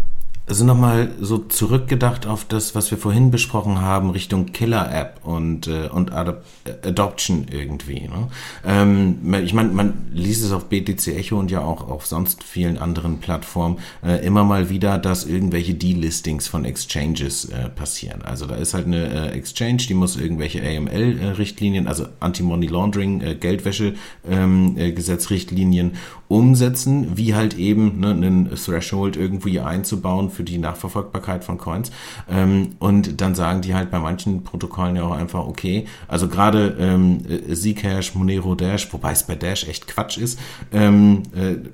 also 0.48 0.64
nochmal 0.64 1.10
so 1.20 1.38
zurückgedacht 1.38 2.26
auf 2.26 2.44
das, 2.44 2.74
was 2.74 2.90
wir 2.90 2.98
vorhin 2.98 3.30
besprochen 3.30 3.80
haben, 3.80 4.10
Richtung 4.10 4.46
Killer-App 4.46 5.20
und, 5.24 5.66
äh, 5.66 5.88
und 5.88 6.12
Adop 6.12 6.44
Adoption 6.84 7.46
irgendwie. 7.50 8.02
Ne? 8.02 8.28
Ähm, 8.64 9.34
ich 9.42 9.54
meine, 9.54 9.70
man 9.70 10.08
liest 10.12 10.44
es 10.44 10.52
auf 10.52 10.66
BTC 10.66 11.08
Echo 11.08 11.36
und 11.38 11.50
ja 11.50 11.60
auch 11.60 11.88
auf 11.88 12.06
sonst 12.06 12.44
vielen 12.44 12.78
anderen 12.78 13.18
Plattformen 13.18 13.78
äh, 14.04 14.24
immer 14.24 14.44
mal 14.44 14.70
wieder, 14.70 14.98
dass 14.98 15.24
irgendwelche 15.24 15.74
Delistings 15.74 16.46
von 16.48 16.64
Exchanges 16.64 17.44
äh, 17.46 17.68
passieren. 17.68 18.22
Also 18.22 18.46
da 18.46 18.54
ist 18.56 18.74
halt 18.74 18.86
eine 18.86 19.32
äh, 19.32 19.36
Exchange, 19.36 19.84
die 19.88 19.94
muss 19.94 20.16
irgendwelche 20.16 20.60
AML-Richtlinien, 20.62 21.86
also 21.86 22.06
Anti-Money 22.20 22.66
Laundering, 22.66 23.20
äh, 23.20 23.34
Geldwäsche-Gesetzrichtlinien 23.34 25.86
ähm, 25.86 25.94
äh, 25.94 25.98
umsetzen, 26.28 27.16
wie 27.16 27.34
halt 27.34 27.56
eben 27.56 28.00
ne, 28.00 28.10
einen 28.10 28.50
Threshold 28.54 29.16
irgendwie 29.16 29.60
einzubauen 29.60 30.30
für 30.30 30.44
die 30.44 30.58
Nachverfolgbarkeit 30.58 31.44
von 31.44 31.58
Coins. 31.58 31.90
Ähm, 32.30 32.76
und 32.78 33.20
dann 33.20 33.34
sagen 33.34 33.62
die 33.62 33.74
halt 33.74 33.90
bei 33.90 33.98
manchen 33.98 34.44
Protokollen 34.44 34.96
ja 34.96 35.04
auch 35.04 35.12
einfach, 35.12 35.46
okay, 35.46 35.86
also 36.06 36.28
gerade 36.28 36.76
ähm, 36.78 37.20
Zcash, 37.52 38.14
Monero 38.14 38.54
Dash, 38.54 38.92
wobei 38.92 39.12
es 39.12 39.22
bei 39.22 39.34
Dash 39.34 39.66
echt 39.66 39.86
Quatsch 39.88 40.18
ist, 40.18 40.38
ähm, 40.72 41.22
äh, 41.34 41.68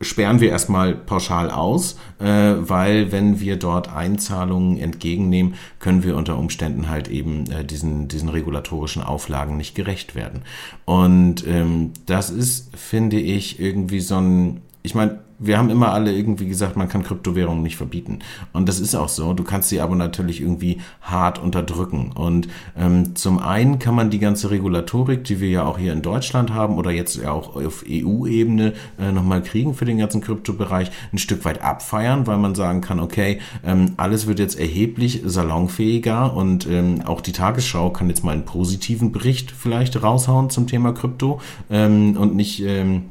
sperren 0.00 0.40
wir 0.40 0.50
erstmal 0.50 0.94
pauschal 0.94 1.50
aus, 1.50 1.96
äh, 2.18 2.26
weil 2.58 3.12
wenn 3.12 3.40
wir 3.40 3.56
dort 3.56 3.94
Einzahlungen 3.94 4.76
entgegennehmen, 4.78 5.54
können 5.78 6.04
wir 6.04 6.16
unter 6.16 6.38
Umständen 6.38 6.88
halt 6.88 7.08
eben 7.08 7.50
äh, 7.50 7.64
diesen, 7.64 8.08
diesen 8.08 8.28
regulatorischen 8.28 9.02
Auflagen 9.02 9.56
nicht 9.56 9.74
gerecht 9.74 10.14
werden. 10.14 10.42
Und 10.84 11.46
ähm, 11.46 11.92
das 12.06 12.30
ist, 12.30 12.76
finde 12.76 13.18
ich, 13.18 13.58
irgendwie 13.58 14.00
so 14.00 14.16
ein, 14.16 14.60
ich 14.82 14.94
meine, 14.94 15.23
wir 15.38 15.58
haben 15.58 15.70
immer 15.70 15.92
alle 15.92 16.12
irgendwie 16.12 16.48
gesagt, 16.48 16.76
man 16.76 16.88
kann 16.88 17.02
Kryptowährungen 17.02 17.62
nicht 17.62 17.76
verbieten. 17.76 18.20
Und 18.52 18.68
das 18.68 18.80
ist 18.80 18.94
auch 18.94 19.08
so. 19.08 19.32
Du 19.34 19.44
kannst 19.44 19.68
sie 19.68 19.80
aber 19.80 19.96
natürlich 19.96 20.40
irgendwie 20.40 20.80
hart 21.02 21.38
unterdrücken. 21.38 22.12
Und 22.14 22.48
ähm, 22.76 23.14
zum 23.16 23.38
einen 23.38 23.78
kann 23.78 23.94
man 23.94 24.10
die 24.10 24.18
ganze 24.18 24.50
Regulatorik, 24.50 25.24
die 25.24 25.40
wir 25.40 25.48
ja 25.48 25.64
auch 25.64 25.78
hier 25.78 25.92
in 25.92 26.02
Deutschland 26.02 26.52
haben 26.52 26.76
oder 26.76 26.90
jetzt 26.90 27.16
ja 27.16 27.32
auch 27.32 27.56
auf 27.56 27.84
EU-Ebene 27.88 28.74
äh, 28.98 29.12
nochmal 29.12 29.42
kriegen 29.42 29.74
für 29.74 29.84
den 29.84 29.98
ganzen 29.98 30.20
Kryptobereich, 30.20 30.90
ein 31.12 31.18
Stück 31.18 31.44
weit 31.44 31.62
abfeiern, 31.62 32.26
weil 32.26 32.38
man 32.38 32.54
sagen 32.54 32.80
kann, 32.80 33.00
okay, 33.00 33.40
ähm, 33.64 33.92
alles 33.96 34.26
wird 34.26 34.38
jetzt 34.38 34.58
erheblich 34.58 35.22
salonfähiger 35.24 36.34
und 36.34 36.66
ähm, 36.66 37.02
auch 37.04 37.20
die 37.20 37.32
Tagesschau 37.32 37.90
kann 37.90 38.08
jetzt 38.08 38.24
mal 38.24 38.32
einen 38.32 38.44
positiven 38.44 39.12
Bericht 39.12 39.50
vielleicht 39.50 40.02
raushauen 40.02 40.50
zum 40.50 40.66
Thema 40.66 40.92
Krypto 40.92 41.40
ähm, 41.70 42.16
und 42.16 42.34
nicht 42.34 42.60
ähm, 42.62 43.10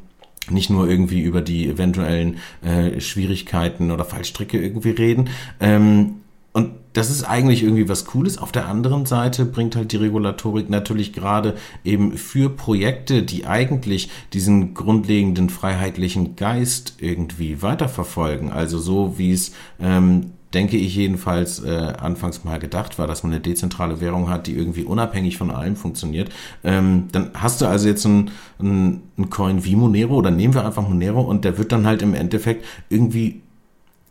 nicht 0.50 0.70
nur 0.70 0.88
irgendwie 0.88 1.20
über 1.20 1.40
die 1.40 1.68
eventuellen 1.68 2.38
äh, 2.62 3.00
Schwierigkeiten 3.00 3.90
oder 3.90 4.04
Fallstricke 4.04 4.60
irgendwie 4.60 4.90
reden. 4.90 5.30
Ähm, 5.60 6.16
und 6.52 6.70
das 6.92 7.10
ist 7.10 7.24
eigentlich 7.24 7.64
irgendwie 7.64 7.88
was 7.88 8.04
Cooles. 8.04 8.38
Auf 8.38 8.52
der 8.52 8.68
anderen 8.68 9.06
Seite 9.06 9.44
bringt 9.44 9.74
halt 9.74 9.90
die 9.90 9.96
Regulatorik 9.96 10.70
natürlich 10.70 11.12
gerade 11.12 11.56
eben 11.84 12.16
für 12.16 12.48
Projekte, 12.48 13.24
die 13.24 13.46
eigentlich 13.46 14.08
diesen 14.32 14.72
grundlegenden 14.72 15.50
freiheitlichen 15.50 16.36
Geist 16.36 16.94
irgendwie 17.00 17.60
weiterverfolgen. 17.60 18.50
Also 18.50 18.78
so 18.78 19.18
wie 19.18 19.32
es 19.32 19.52
ähm, 19.80 20.30
denke 20.54 20.76
ich 20.76 20.94
jedenfalls, 20.94 21.62
äh, 21.62 21.92
anfangs 21.98 22.44
mal 22.44 22.58
gedacht 22.58 22.98
war, 22.98 23.06
dass 23.06 23.22
man 23.22 23.32
eine 23.32 23.40
dezentrale 23.40 24.00
Währung 24.00 24.30
hat, 24.30 24.46
die 24.46 24.54
irgendwie 24.56 24.84
unabhängig 24.84 25.36
von 25.36 25.50
allem 25.50 25.76
funktioniert. 25.76 26.30
Ähm, 26.62 27.08
dann 27.12 27.30
hast 27.34 27.60
du 27.60 27.66
also 27.66 27.88
jetzt 27.88 28.04
ein, 28.04 28.30
ein, 28.60 29.02
ein 29.18 29.30
Coin 29.30 29.64
wie 29.64 29.76
Monero 29.76 30.14
oder 30.14 30.30
nehmen 30.30 30.54
wir 30.54 30.64
einfach 30.64 30.88
Monero 30.88 31.20
und 31.20 31.44
der 31.44 31.58
wird 31.58 31.72
dann 31.72 31.86
halt 31.86 32.02
im 32.02 32.14
Endeffekt 32.14 32.64
irgendwie 32.88 33.42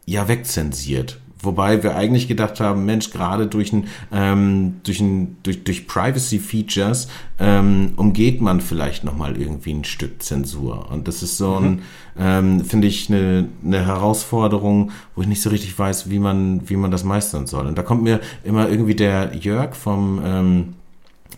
ja 0.06 0.28
wegzensiert. 0.28 1.20
Wobei 1.44 1.84
wir 1.84 1.96
eigentlich 1.96 2.28
gedacht 2.28 2.60
haben, 2.60 2.86
Mensch, 2.86 3.12
gerade 3.12 3.48
durch 3.48 3.74
ein, 3.74 3.88
ähm, 4.12 4.76
durch 4.84 5.02
ein, 5.02 5.38
durch, 5.44 5.64
durch 5.64 5.88
Privacy 5.88 6.40
Features 6.40 7.10
ähm, 7.38 7.94
umgeht 7.98 8.42
man 8.42 8.62
vielleicht 8.62 9.04
nochmal 9.04 9.38
irgendwie 9.38 9.74
ein 9.74 9.84
Stück 9.84 10.24
Zensur. 10.24 10.90
Und 10.90 11.08
das 11.08 11.22
ist 11.22 11.38
so 11.38 11.56
ein, 11.56 11.70
mhm. 11.70 11.80
ähm, 12.18 12.66
finde 12.66 12.88
ich, 12.88 13.10
eine, 13.10 13.50
eine 13.64 13.86
Herausforderung, 13.86 14.92
wo 15.16 15.22
ich 15.22 15.28
nicht 15.28 15.42
so 15.42 15.50
richtig 15.50 15.78
weiß, 15.78 16.10
wie 16.10 16.20
man, 16.20 16.70
wie 16.70 16.78
man 16.78 16.92
das 16.92 17.04
meistern 17.04 17.46
soll. 17.46 17.68
Und 17.68 17.78
da 17.78 17.84
kommt 17.84 18.04
mir 18.04 18.22
immer 18.44 18.70
irgendwie 18.70 18.96
der 18.96 19.36
Jörg 19.36 19.76
vom, 19.76 20.22
ähm, 20.24 20.74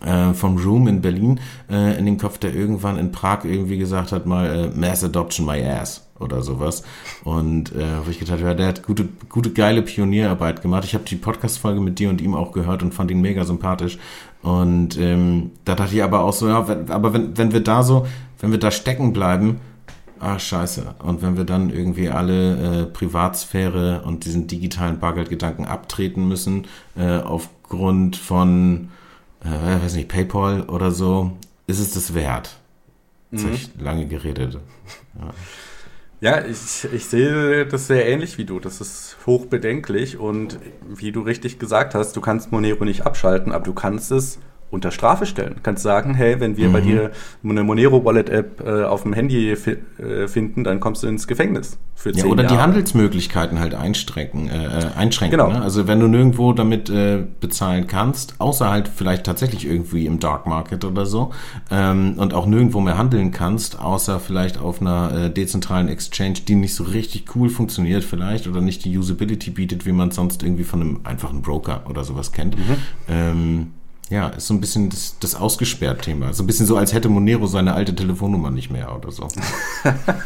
äh, 0.04 0.34
vom 0.34 0.56
Room 0.58 0.86
in 0.86 1.00
Berlin 1.00 1.40
äh, 1.68 1.98
in 1.98 2.06
den 2.06 2.18
Kopf, 2.18 2.38
der 2.38 2.54
irgendwann 2.54 2.96
in 2.96 3.10
Prag 3.10 3.44
irgendwie 3.44 3.78
gesagt 3.78 4.12
hat, 4.12 4.26
mal 4.26 4.46
äh, 4.46 4.78
Mass 4.78 5.02
Adoption 5.02 5.46
my 5.46 5.62
ass 5.64 6.05
oder 6.18 6.42
sowas. 6.42 6.82
Und 7.24 7.74
äh, 7.74 8.04
wo 8.04 8.10
ich 8.10 8.18
gedacht 8.18 8.38
habe, 8.38 8.48
ja, 8.48 8.54
der 8.54 8.68
hat 8.68 8.82
gute, 8.82 9.08
gute, 9.28 9.52
geile 9.52 9.82
Pionierarbeit 9.82 10.62
gemacht. 10.62 10.84
Ich 10.84 10.94
habe 10.94 11.04
die 11.04 11.16
Podcast-Folge 11.16 11.80
mit 11.80 11.98
dir 11.98 12.10
und 12.10 12.20
ihm 12.20 12.34
auch 12.34 12.52
gehört 12.52 12.82
und 12.82 12.94
fand 12.94 13.10
ihn 13.10 13.20
mega 13.20 13.44
sympathisch. 13.44 13.98
Und 14.42 14.98
ähm, 14.98 15.50
da 15.64 15.74
dachte 15.74 15.94
ich 15.94 16.02
aber 16.02 16.20
auch 16.20 16.32
so, 16.32 16.48
ja, 16.48 16.68
wenn, 16.68 16.90
aber 16.90 17.12
wenn, 17.12 17.36
wenn 17.36 17.52
wir 17.52 17.60
da 17.60 17.82
so, 17.82 18.06
wenn 18.40 18.52
wir 18.52 18.58
da 18.58 18.70
stecken 18.70 19.12
bleiben, 19.12 19.60
ah, 20.20 20.38
scheiße. 20.38 20.94
Und 21.00 21.22
wenn 21.22 21.36
wir 21.36 21.44
dann 21.44 21.70
irgendwie 21.70 22.08
alle 22.08 22.82
äh, 22.82 22.86
Privatsphäre 22.86 24.02
und 24.02 24.24
diesen 24.24 24.46
digitalen 24.46 24.98
Bargeldgedanken 24.98 25.66
abtreten 25.66 26.28
müssen, 26.28 26.66
äh, 26.96 27.18
aufgrund 27.18 28.16
von, 28.16 28.90
äh, 29.44 29.82
weiß 29.82 29.94
nicht, 29.94 30.08
PayPal 30.08 30.62
oder 30.62 30.90
so, 30.90 31.32
ist 31.66 31.80
es 31.80 31.92
das 31.92 32.14
wert. 32.14 32.56
Mhm. 33.30 33.38
Jetzt 33.38 33.70
ich 33.74 33.80
lange 33.80 34.06
geredet. 34.06 34.58
Ja. 35.18 35.30
Ja, 36.20 36.44
ich, 36.46 36.84
ich 36.92 37.06
sehe 37.06 37.66
das 37.66 37.88
sehr 37.88 38.06
ähnlich 38.06 38.38
wie 38.38 38.46
du. 38.46 38.58
Das 38.58 38.80
ist 38.80 39.18
hochbedenklich 39.26 40.16
und 40.16 40.58
wie 40.88 41.12
du 41.12 41.20
richtig 41.20 41.58
gesagt 41.58 41.94
hast, 41.94 42.16
du 42.16 42.20
kannst 42.22 42.52
Monero 42.52 42.84
nicht 42.84 43.02
abschalten, 43.04 43.52
aber 43.52 43.64
du 43.64 43.74
kannst 43.74 44.10
es 44.12 44.38
unter 44.70 44.90
Strafe 44.90 45.26
stellen. 45.26 45.54
Du 45.54 45.60
kannst 45.62 45.82
sagen, 45.82 46.14
hey, 46.14 46.40
wenn 46.40 46.56
wir 46.56 46.68
mhm. 46.68 46.72
bei 46.72 46.80
dir 46.80 47.10
eine 47.44 47.62
Monero 47.62 48.04
Wallet 48.04 48.28
App 48.28 48.62
äh, 48.66 48.84
auf 48.84 49.04
dem 49.04 49.12
Handy 49.12 49.52
äh, 49.52 50.28
finden, 50.28 50.64
dann 50.64 50.80
kommst 50.80 51.02
du 51.02 51.06
ins 51.06 51.26
Gefängnis 51.26 51.78
für 51.94 52.12
zehn 52.12 52.26
ja, 52.26 52.30
oder 52.30 52.42
Jahre. 52.42 52.54
die 52.54 52.60
Handelsmöglichkeiten 52.60 53.60
halt 53.60 53.74
einschränken, 53.74 54.48
äh, 54.48 54.66
äh, 54.66 54.86
einschränken. 54.96 55.38
Genau. 55.38 55.52
Ne? 55.52 55.62
Also 55.62 55.86
wenn 55.86 56.00
du 56.00 56.08
nirgendwo 56.08 56.52
damit 56.52 56.90
äh, 56.90 57.24
bezahlen 57.40 57.86
kannst, 57.86 58.40
außer 58.40 58.68
halt 58.68 58.88
vielleicht 58.88 59.24
tatsächlich 59.24 59.66
irgendwie 59.66 60.04
im 60.04 60.18
Dark 60.18 60.46
Market 60.46 60.84
oder 60.84 61.06
so 61.06 61.32
ähm, 61.70 62.14
und 62.18 62.34
auch 62.34 62.46
nirgendwo 62.46 62.80
mehr 62.80 62.98
handeln 62.98 63.30
kannst, 63.30 63.80
außer 63.80 64.18
vielleicht 64.20 64.58
auf 64.58 64.80
einer 64.80 65.26
äh, 65.26 65.30
dezentralen 65.30 65.88
Exchange, 65.88 66.40
die 66.46 66.56
nicht 66.56 66.74
so 66.74 66.84
richtig 66.84 67.36
cool 67.36 67.48
funktioniert 67.48 68.04
vielleicht 68.04 68.48
oder 68.48 68.60
nicht 68.60 68.84
die 68.84 68.98
Usability 68.98 69.50
bietet, 69.50 69.86
wie 69.86 69.92
man 69.92 70.10
sonst 70.10 70.42
irgendwie 70.42 70.64
von 70.64 70.80
einem 70.80 71.00
einfachen 71.04 71.40
Broker 71.40 71.84
oder 71.88 72.04
sowas 72.04 72.32
kennt. 72.32 72.58
Mhm. 72.58 72.76
Ähm, 73.08 73.70
ja, 74.08 74.28
ist 74.28 74.46
so 74.46 74.54
ein 74.54 74.60
bisschen 74.60 74.88
das, 74.88 75.16
das 75.18 75.34
ausgesperrt 75.34 76.02
Thema. 76.02 76.32
So 76.32 76.42
ein 76.42 76.46
bisschen 76.46 76.66
so, 76.66 76.76
als 76.76 76.92
hätte 76.92 77.08
Monero 77.08 77.46
seine 77.46 77.74
alte 77.74 77.94
Telefonnummer 77.94 78.50
nicht 78.50 78.70
mehr 78.70 78.94
oder 78.94 79.10
so. 79.10 79.26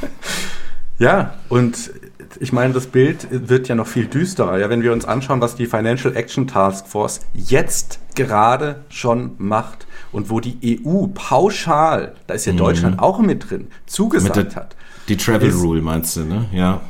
ja, 0.98 1.34
und 1.48 1.90
ich 2.38 2.52
meine, 2.52 2.74
das 2.74 2.86
Bild 2.86 3.26
wird 3.30 3.68
ja 3.68 3.74
noch 3.74 3.86
viel 3.86 4.06
düsterer. 4.06 4.58
Ja, 4.58 4.68
wenn 4.68 4.82
wir 4.82 4.92
uns 4.92 5.04
anschauen, 5.04 5.40
was 5.40 5.56
die 5.56 5.66
Financial 5.66 6.14
Action 6.14 6.46
Task 6.46 6.86
Force 6.86 7.20
jetzt 7.34 8.00
gerade 8.14 8.84
schon 8.90 9.32
macht 9.38 9.86
und 10.12 10.30
wo 10.30 10.40
die 10.40 10.84
EU 10.84 11.06
pauschal, 11.06 12.14
da 12.26 12.34
ist 12.34 12.44
ja 12.44 12.52
mhm. 12.52 12.58
Deutschland 12.58 12.98
auch 12.98 13.18
mit 13.18 13.50
drin, 13.50 13.68
zugesagt 13.86 14.36
mit 14.36 14.52
der, 14.52 14.56
hat. 14.56 14.76
Die 15.08 15.16
Travel 15.16 15.48
ist, 15.48 15.62
Rule 15.62 15.80
meinst 15.80 16.16
du, 16.16 16.24
ne? 16.24 16.46
Ja. 16.52 16.80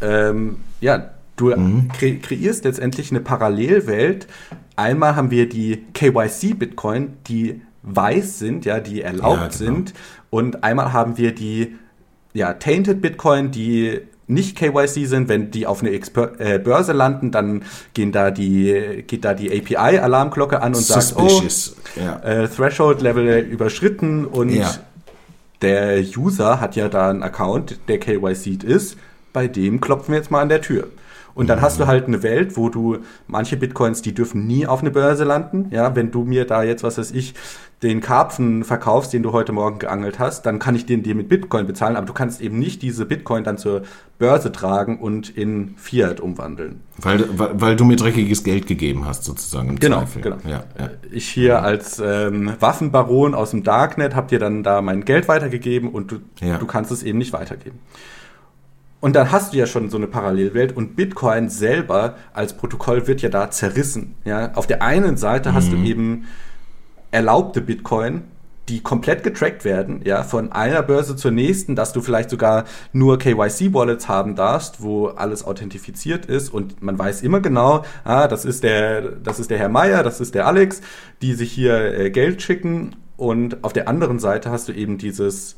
Ähm, 0.00 0.56
ja, 0.80 1.10
du 1.36 1.54
mhm. 1.54 1.88
kre 1.88 2.16
kreierst 2.16 2.64
letztendlich 2.64 3.10
eine 3.10 3.20
Parallelwelt, 3.20 4.26
Einmal 4.76 5.16
haben 5.16 5.30
wir 5.30 5.48
die 5.48 5.84
KYC-Bitcoin, 5.92 7.14
die 7.28 7.60
weiß 7.82 8.38
sind, 8.38 8.64
ja, 8.64 8.80
die 8.80 9.02
erlaubt 9.02 9.36
ja, 9.36 9.48
genau. 9.48 9.50
sind. 9.50 9.94
Und 10.30 10.64
einmal 10.64 10.92
haben 10.92 11.18
wir 11.18 11.34
die 11.34 11.76
ja, 12.32 12.54
Tainted 12.54 13.02
Bitcoin, 13.02 13.50
die 13.50 14.00
nicht 14.26 14.56
KYC 14.56 15.06
sind, 15.06 15.28
wenn 15.28 15.50
die 15.50 15.66
auf 15.66 15.82
eine 15.82 15.90
Exper 15.90 16.40
äh, 16.40 16.58
Börse 16.58 16.92
landen, 16.92 17.30
dann 17.30 17.64
gehen 17.92 18.12
da 18.12 18.30
die, 18.30 19.04
geht 19.06 19.24
da 19.24 19.34
die 19.34 19.50
API-Alarmglocke 19.50 20.62
an 20.62 20.74
und 20.74 20.82
Suspicious. 20.82 21.76
sagt, 21.76 21.96
oh, 21.96 22.00
ja. 22.00 22.18
äh, 22.20 22.48
Threshold-Level 22.48 23.40
überschritten 23.40 24.24
und 24.24 24.50
ja. 24.50 24.70
der 25.60 26.02
User 26.16 26.60
hat 26.60 26.76
ja 26.76 26.88
da 26.88 27.10
einen 27.10 27.22
Account, 27.22 27.78
der 27.88 27.98
KYC 27.98 28.64
ist, 28.64 28.96
bei 29.32 29.48
dem 29.48 29.80
klopfen 29.80 30.12
wir 30.12 30.18
jetzt 30.18 30.30
mal 30.30 30.40
an 30.40 30.48
der 30.48 30.62
Tür. 30.62 30.88
Und 31.34 31.48
dann 31.48 31.60
hast 31.60 31.80
du 31.80 31.86
halt 31.86 32.06
eine 32.06 32.22
Welt, 32.22 32.56
wo 32.56 32.68
du 32.68 32.98
manche 33.26 33.56
Bitcoins, 33.56 34.02
die 34.02 34.14
dürfen 34.14 34.46
nie 34.46 34.66
auf 34.66 34.80
eine 34.80 34.90
Börse 34.90 35.24
landen. 35.24 35.68
Ja, 35.70 35.96
wenn 35.96 36.10
du 36.10 36.24
mir 36.24 36.44
da 36.44 36.62
jetzt, 36.62 36.82
was 36.82 36.98
weiß 36.98 37.12
ich, 37.12 37.34
den 37.82 38.00
Karpfen 38.00 38.62
verkaufst, 38.62 39.12
den 39.12 39.24
du 39.24 39.32
heute 39.32 39.52
Morgen 39.52 39.80
geangelt 39.80 40.20
hast, 40.20 40.46
dann 40.46 40.60
kann 40.60 40.76
ich 40.76 40.86
den 40.86 41.02
dir 41.02 41.16
mit 41.16 41.28
Bitcoin 41.28 41.66
bezahlen, 41.66 41.96
aber 41.96 42.06
du 42.06 42.12
kannst 42.12 42.40
eben 42.40 42.58
nicht 42.58 42.80
diese 42.80 43.06
Bitcoin 43.06 43.42
dann 43.42 43.58
zur 43.58 43.82
Börse 44.18 44.52
tragen 44.52 45.00
und 45.00 45.36
in 45.36 45.74
Fiat 45.76 46.20
umwandeln. 46.20 46.80
Weil, 46.98 47.26
weil, 47.36 47.60
weil 47.60 47.76
du 47.76 47.84
mir 47.84 47.96
dreckiges 47.96 48.44
Geld 48.44 48.68
gegeben 48.68 49.04
hast, 49.04 49.24
sozusagen. 49.24 49.70
Im 49.70 49.80
genau, 49.80 50.00
Zweifel. 50.00 50.22
genau. 50.22 50.36
Ja, 50.44 50.64
ja. 50.78 50.90
Ich 51.10 51.28
hier 51.28 51.62
als 51.62 52.00
ähm, 52.04 52.52
Waffenbaron 52.60 53.34
aus 53.34 53.50
dem 53.50 53.64
Darknet 53.64 54.14
hab 54.14 54.28
dir 54.28 54.38
dann 54.38 54.62
da 54.62 54.80
mein 54.80 55.04
Geld 55.04 55.26
weitergegeben 55.26 55.90
und 55.90 56.12
du, 56.12 56.16
ja. 56.40 56.58
du 56.58 56.66
kannst 56.66 56.92
es 56.92 57.02
eben 57.02 57.18
nicht 57.18 57.32
weitergeben. 57.32 57.80
Und 59.02 59.16
dann 59.16 59.32
hast 59.32 59.52
du 59.52 59.58
ja 59.58 59.66
schon 59.66 59.90
so 59.90 59.96
eine 59.96 60.06
Parallelwelt 60.06 60.76
und 60.76 60.94
Bitcoin 60.94 61.48
selber 61.48 62.14
als 62.32 62.56
Protokoll 62.56 63.08
wird 63.08 63.20
ja 63.20 63.28
da 63.30 63.50
zerrissen. 63.50 64.14
Ja? 64.24 64.52
Auf 64.54 64.68
der 64.68 64.80
einen 64.80 65.16
Seite 65.16 65.50
mhm. 65.50 65.54
hast 65.54 65.72
du 65.72 65.76
mhm. 65.76 65.84
eben 65.84 66.24
erlaubte 67.10 67.60
Bitcoin, 67.60 68.22
die 68.68 68.80
komplett 68.80 69.24
getrackt 69.24 69.64
werden, 69.64 70.02
ja, 70.04 70.22
von 70.22 70.52
einer 70.52 70.82
Börse 70.84 71.16
zur 71.16 71.32
nächsten, 71.32 71.74
dass 71.74 71.92
du 71.92 72.00
vielleicht 72.00 72.30
sogar 72.30 72.64
nur 72.92 73.18
KYC-Wallets 73.18 74.06
haben 74.06 74.36
darfst, 74.36 74.84
wo 74.84 75.08
alles 75.08 75.44
authentifiziert 75.44 76.26
ist 76.26 76.54
und 76.54 76.80
man 76.80 76.96
weiß 76.96 77.22
immer 77.22 77.40
genau, 77.40 77.84
ah, 78.04 78.28
das 78.28 78.44
ist 78.44 78.62
der, 78.62 79.02
das 79.02 79.40
ist 79.40 79.50
der 79.50 79.58
Herr 79.58 79.68
Meier, 79.68 80.04
das 80.04 80.20
ist 80.20 80.36
der 80.36 80.46
Alex, 80.46 80.80
die 81.22 81.34
sich 81.34 81.50
hier 81.50 81.98
äh, 81.98 82.10
Geld 82.10 82.40
schicken 82.40 82.94
und 83.16 83.64
auf 83.64 83.72
der 83.72 83.88
anderen 83.88 84.20
Seite 84.20 84.50
hast 84.52 84.68
du 84.68 84.72
eben 84.72 84.96
dieses 84.96 85.56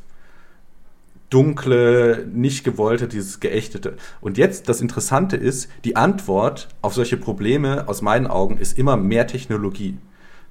dunkle, 1.35 2.28
nicht 2.32 2.62
gewollte, 2.62 3.09
dieses 3.09 3.41
geächtete. 3.41 3.97
Und 4.20 4.39
jetzt 4.39 4.68
das 4.68 4.80
Interessante 4.80 5.37
ist, 5.37 5.68
die 5.85 5.97
Antwort 5.97 6.68
auf 6.80 6.95
solche 6.95 7.16
Probleme 7.16 7.89
aus 7.89 8.03
meinen 8.03 8.28
Augen 8.28 8.57
ist 8.57 8.78
immer 8.78 8.97
mehr 8.97 9.26
Technologie. 9.26 9.99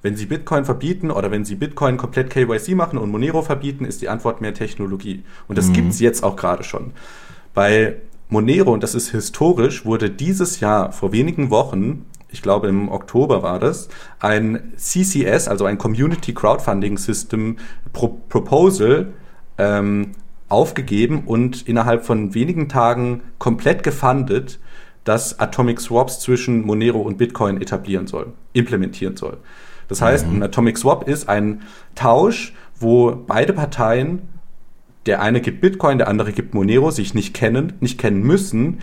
Wenn 0.02 0.16
Sie 0.16 0.26
Bitcoin 0.26 0.66
verbieten 0.66 1.10
oder 1.10 1.30
wenn 1.30 1.46
Sie 1.46 1.54
Bitcoin 1.54 1.96
komplett 1.96 2.28
KYC 2.28 2.74
machen 2.74 2.98
und 2.98 3.10
Monero 3.10 3.40
verbieten, 3.40 3.86
ist 3.86 4.02
die 4.02 4.10
Antwort 4.10 4.42
mehr 4.42 4.52
Technologie. 4.52 5.24
Und 5.48 5.56
das 5.56 5.68
mhm. 5.68 5.72
gibt 5.72 5.92
es 5.92 6.00
jetzt 6.00 6.22
auch 6.22 6.36
gerade 6.36 6.64
schon. 6.64 6.92
Bei 7.54 7.96
Monero, 8.28 8.70
und 8.70 8.82
das 8.82 8.94
ist 8.94 9.08
historisch, 9.08 9.86
wurde 9.86 10.10
dieses 10.10 10.60
Jahr 10.60 10.92
vor 10.92 11.12
wenigen 11.12 11.48
Wochen 11.48 12.04
ich 12.34 12.42
glaube 12.42 12.66
im 12.66 12.88
Oktober 12.88 13.44
war 13.44 13.60
das, 13.60 13.88
ein 14.18 14.72
CCS, 14.76 15.46
also 15.46 15.66
ein 15.66 15.78
Community 15.78 16.34
Crowdfunding 16.34 16.98
System 16.98 17.58
Pro 17.92 18.08
Proposal 18.28 19.12
ähm, 19.56 20.12
aufgegeben 20.48 21.24
und 21.26 21.68
innerhalb 21.68 22.04
von 22.04 22.34
wenigen 22.34 22.68
Tagen 22.68 23.22
komplett 23.38 23.82
gefundet, 23.82 24.58
das 25.04 25.38
Atomic 25.38 25.80
Swaps 25.80 26.20
zwischen 26.20 26.64
Monero 26.64 27.00
und 27.00 27.18
Bitcoin 27.18 27.60
etablieren 27.60 28.06
soll, 28.06 28.32
implementieren 28.52 29.16
soll. 29.16 29.38
Das 29.88 30.00
heißt, 30.00 30.26
mhm. 30.26 30.36
ein 30.36 30.42
Atomic 30.44 30.78
Swap 30.78 31.08
ist 31.08 31.28
ein 31.28 31.62
Tausch, 31.94 32.54
wo 32.78 33.14
beide 33.26 33.52
Parteien, 33.52 34.22
der 35.06 35.20
eine 35.20 35.40
gibt 35.40 35.60
Bitcoin, 35.60 35.98
der 35.98 36.08
andere 36.08 36.32
gibt 36.32 36.54
Monero, 36.54 36.90
sich 36.90 37.14
nicht 37.14 37.34
kennen, 37.34 37.74
nicht 37.80 37.98
kennen 37.98 38.22
müssen. 38.22 38.80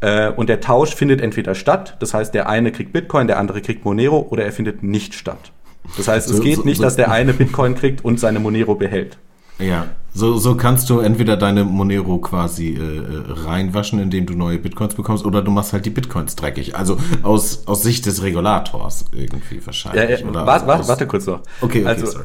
Äh, 0.00 0.30
und 0.32 0.48
der 0.48 0.60
Tausch 0.60 0.94
findet 0.94 1.20
entweder 1.20 1.54
statt, 1.54 1.96
das 2.00 2.12
heißt, 2.14 2.34
der 2.34 2.48
eine 2.48 2.72
kriegt 2.72 2.92
Bitcoin, 2.92 3.28
der 3.28 3.38
andere 3.38 3.60
kriegt 3.62 3.84
Monero, 3.84 4.26
oder 4.30 4.44
er 4.44 4.52
findet 4.52 4.82
nicht 4.82 5.14
statt. 5.14 5.52
Das 5.96 6.08
heißt, 6.08 6.30
es 6.30 6.40
geht 6.40 6.64
nicht, 6.64 6.82
dass 6.82 6.96
der 6.96 7.10
eine 7.10 7.32
Bitcoin 7.32 7.74
kriegt 7.74 8.04
und 8.04 8.18
seine 8.18 8.40
Monero 8.40 8.74
behält. 8.74 9.18
Ja, 9.62 9.86
so, 10.14 10.36
so 10.36 10.56
kannst 10.56 10.90
du 10.90 11.00
entweder 11.00 11.38
deine 11.38 11.64
Monero 11.64 12.18
quasi 12.18 12.74
äh, 12.74 12.98
äh, 12.98 13.22
reinwaschen, 13.28 13.98
indem 13.98 14.26
du 14.26 14.34
neue 14.34 14.58
Bitcoins 14.58 14.94
bekommst, 14.94 15.24
oder 15.24 15.40
du 15.40 15.50
machst 15.50 15.72
halt 15.72 15.86
die 15.86 15.90
Bitcoins 15.90 16.36
dreckig. 16.36 16.76
Also 16.76 16.98
aus, 17.22 17.66
aus 17.66 17.82
Sicht 17.82 18.04
des 18.04 18.22
Regulators 18.22 19.06
irgendwie 19.12 19.64
wahrscheinlich. 19.64 20.20
Ja, 20.20 20.26
ja, 20.30 20.46
warte, 20.46 20.66
warte, 20.66 20.88
warte 20.88 21.06
kurz 21.06 21.26
noch. 21.26 21.40
Okay, 21.62 21.80
okay 21.80 21.86
also 21.86 22.06
sorry. 22.06 22.24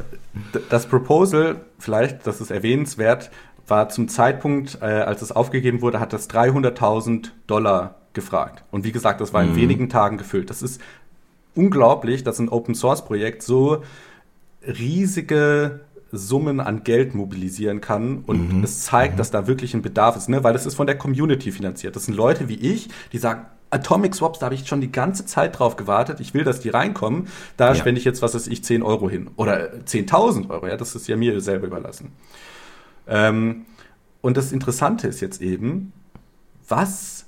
das 0.68 0.86
Proposal, 0.86 1.56
vielleicht, 1.78 2.26
das 2.26 2.42
ist 2.42 2.50
erwähnenswert, 2.50 3.30
war 3.66 3.88
zum 3.88 4.08
Zeitpunkt, 4.08 4.78
äh, 4.82 4.84
als 4.84 5.22
es 5.22 5.32
aufgegeben 5.32 5.80
wurde, 5.80 5.98
hat 5.98 6.12
das 6.12 6.28
300.000 6.28 7.28
Dollar 7.46 7.94
gefragt. 8.12 8.64
Und 8.70 8.84
wie 8.84 8.92
gesagt, 8.92 9.20
das 9.22 9.32
war 9.32 9.42
in 9.42 9.52
mhm. 9.52 9.56
wenigen 9.56 9.88
Tagen 9.88 10.18
gefüllt. 10.18 10.50
Das 10.50 10.60
ist 10.60 10.80
unglaublich, 11.54 12.22
dass 12.22 12.38
ein 12.38 12.50
Open 12.50 12.74
Source 12.74 13.04
Projekt 13.04 13.42
so 13.42 13.82
riesige 14.66 15.80
Summen 16.10 16.60
an 16.60 16.84
Geld 16.84 17.14
mobilisieren 17.14 17.80
kann 17.80 18.22
und 18.26 18.58
mhm. 18.58 18.64
es 18.64 18.84
zeigt, 18.84 19.14
mhm. 19.14 19.18
dass 19.18 19.30
da 19.30 19.46
wirklich 19.46 19.74
ein 19.74 19.82
Bedarf 19.82 20.16
ist, 20.16 20.28
ne? 20.28 20.42
weil 20.42 20.52
das 20.52 20.66
ist 20.66 20.74
von 20.74 20.86
der 20.86 20.96
Community 20.96 21.52
finanziert. 21.52 21.96
Das 21.96 22.06
sind 22.06 22.14
Leute 22.14 22.48
wie 22.48 22.54
ich, 22.54 22.88
die 23.12 23.18
sagen, 23.18 23.46
Atomic 23.70 24.14
Swaps, 24.14 24.38
da 24.38 24.46
habe 24.46 24.54
ich 24.54 24.66
schon 24.66 24.80
die 24.80 24.90
ganze 24.90 25.26
Zeit 25.26 25.58
drauf 25.58 25.76
gewartet. 25.76 26.20
Ich 26.20 26.32
will, 26.32 26.44
dass 26.44 26.60
die 26.60 26.70
reinkommen. 26.70 27.28
Da 27.56 27.68
ja. 27.68 27.74
spende 27.74 27.98
ich 27.98 28.04
jetzt, 28.04 28.22
was 28.22 28.34
weiß 28.34 28.46
ich, 28.46 28.64
10 28.64 28.82
Euro 28.82 29.10
hin. 29.10 29.30
Oder 29.36 29.74
10.000 29.84 30.48
Euro. 30.48 30.66
Ja, 30.66 30.76
das 30.78 30.94
ist 30.94 31.06
ja 31.06 31.16
mir 31.16 31.38
selber 31.40 31.66
überlassen. 31.66 32.12
Ähm, 33.06 33.66
und 34.22 34.36
das 34.36 34.52
Interessante 34.52 35.06
ist 35.06 35.20
jetzt 35.20 35.42
eben, 35.42 35.92
was 36.66 37.26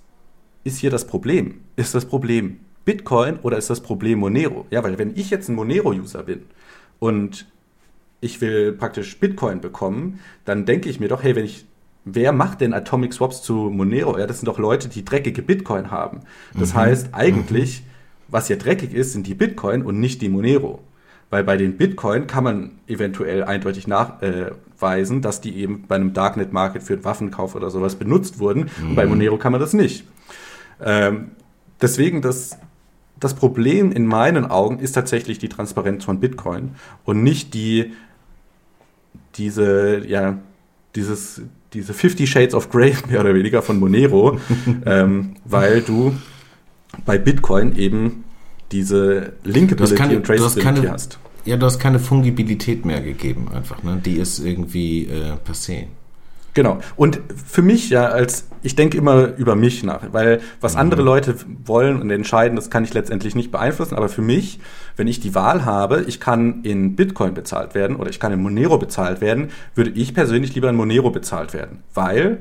ist 0.65 0.79
hier 0.79 0.91
das 0.91 1.07
Problem? 1.07 1.61
Ist 1.77 1.95
das 1.95 2.07
Problem 2.07 2.61
Bitcoin 2.85 3.39
oder 3.41 3.59
ist 3.59 3.71
das 3.71 3.81
Problem 3.81 4.21
Monero? 4.21 4.67
Ja, 4.71 4.83
weil 4.83 4.99
wenn 4.99 5.17
ich 5.17 5.31
jetzt 5.31 5.49
ein 5.49 5.55
Monero-User 5.55 6.23
bin 6.23 6.43
und 6.99 7.47
ich 8.21 8.41
will 8.41 8.73
praktisch 8.73 9.19
Bitcoin 9.19 9.61
bekommen, 9.61 10.21
dann 10.45 10.67
denke 10.67 10.89
ich 10.89 11.01
mir 11.01 11.09
doch, 11.09 11.23
hey, 11.23 11.37
wenn 11.37 11.45
ich 11.45 11.67
wer 12.05 12.33
macht 12.33 12.61
denn 12.61 12.73
Atomic 12.73 13.13
Swaps 13.13 13.43
zu 13.43 13.55
Monero? 13.55 14.19
Ja, 14.19 14.27
das 14.27 14.39
sind 14.39 14.47
doch 14.47 14.59
Leute, 14.59 14.89
die 14.89 15.05
dreckige 15.05 15.43
Bitcoin 15.43 15.91
haben. 15.91 16.21
Das 16.59 16.73
mhm. 16.73 16.79
heißt, 16.79 17.09
eigentlich, 17.13 17.81
mhm. 17.81 17.85
was 18.29 18.47
hier 18.47 18.59
dreckig 18.59 18.95
ist, 18.95 19.13
sind 19.13 19.27
die 19.27 19.35
Bitcoin 19.35 19.83
und 19.83 20.01
nicht 20.01 20.23
die 20.23 20.29
Monero. 20.29 20.81
Weil 21.29 21.45
bei 21.45 21.57
den 21.57 21.77
Bitcoin 21.77 22.27
kann 22.27 22.43
man 22.43 22.71
eventuell 22.89 23.45
eindeutig 23.45 23.87
nachweisen, 23.87 25.19
äh, 25.19 25.21
dass 25.21 25.41
die 25.41 25.57
eben 25.57 25.85
bei 25.87 25.95
einem 25.95 26.13
Darknet 26.13 26.53
Market 26.53 26.83
für 26.83 26.95
einen 26.95 27.05
Waffenkauf 27.05 27.55
oder 27.55 27.71
sowas 27.71 27.95
benutzt 27.97 28.39
wurden. 28.41 28.71
Mhm. 28.81 28.89
Und 28.91 28.95
bei 28.97 29.05
mhm. 29.05 29.11
Monero 29.11 29.37
kann 29.39 29.53
man 29.53 29.61
das 29.61 29.73
nicht. 29.73 30.07
Ähm, 30.83 31.33
deswegen, 31.81 32.23
das, 32.23 32.59
das 33.21 33.35
Problem 33.35 33.93
in 33.93 34.07
meinen 34.07 34.47
Augen 34.47 34.81
ist 34.81 34.93
tatsächlich 34.93 35.39
die 35.39 35.49
Transparenz 35.49 36.05
von 36.05 36.19
Bitcoin 36.19 36.71
und 37.05 37.23
nicht 37.23 37.55
die 37.55 37.93
diese, 39.37 40.07
ja, 40.07 40.39
dieses, 40.95 41.43
diese 41.73 41.95
50 41.95 42.29
Shades 42.29 42.55
of 42.55 42.71
Grey 42.71 42.95
mehr 43.09 43.21
oder 43.21 43.35
weniger 43.35 43.63
von 43.63 43.79
Monero, 43.79 44.39
ähm, 44.87 45.37
weil 45.45 45.83
du 45.83 46.15
bei 47.05 47.19
Bitcoin 47.19 47.77
eben 47.77 48.25
diese 48.73 49.35
Linkability 49.45 49.95
keine, 49.97 50.17
und 50.17 50.27
Traceability 50.27 50.61
keine, 50.61 50.93
hast. 50.93 51.19
Ja, 51.45 51.57
du 51.57 51.67
hast 51.67 51.79
keine 51.79 51.99
Fungibilität 51.99 52.85
mehr 52.85 53.01
gegeben 53.01 53.49
einfach, 53.53 53.83
ne? 53.83 54.01
Die 54.05 54.17
ist 54.17 54.39
irgendwie 54.39 55.07
äh, 55.07 55.33
passé. 55.45 55.87
Genau. 56.55 56.79
Und 56.97 57.21
für 57.47 57.63
mich 57.63 57.91
ja, 57.91 58.07
als 58.07 58.47
ich 58.63 58.77
denke 58.77 58.99
immer 58.99 59.37
über 59.37 59.57
mich 59.57 59.83
nach, 59.83 60.13
weil 60.13 60.41
was 60.61 60.75
mhm. 60.75 60.81
andere 60.81 61.03
Leute 61.03 61.35
wollen 61.65 62.01
und 62.01 62.11
entscheiden, 62.11 62.57
das 62.57 62.71
kann 62.71 62.85
ich 62.85 62.93
letztendlich 62.93 63.35
nicht 63.35 63.51
beeinflussen. 63.51 63.95
Aber 63.95 64.09
für 64.09 64.23
mich, 64.23 64.61
wenn 64.97 65.07
ich 65.07 65.21
die 65.21 65.35
Wahl 65.35 65.65
habe, 65.65 66.05
ich 66.07 66.21
kann 66.21 66.63
in 66.63 66.97
Bitcoin 66.97 67.35
bezahlt 67.35 67.75
werden 67.75 67.97
oder 67.97 68.11
ich 68.11 68.21
kann 68.21 68.33
in 68.33 68.43
Monero 68.43 68.79
bezahlt 68.79 69.21
werden, 69.21 69.51
würde 69.75 69.91
ich 69.91 70.15
persönlich 70.15 70.55
lieber 70.55 70.69
in 70.69 70.77
Monero 70.77 71.11
bezahlt 71.11 71.55
werden, 71.55 71.83
weil 71.95 72.39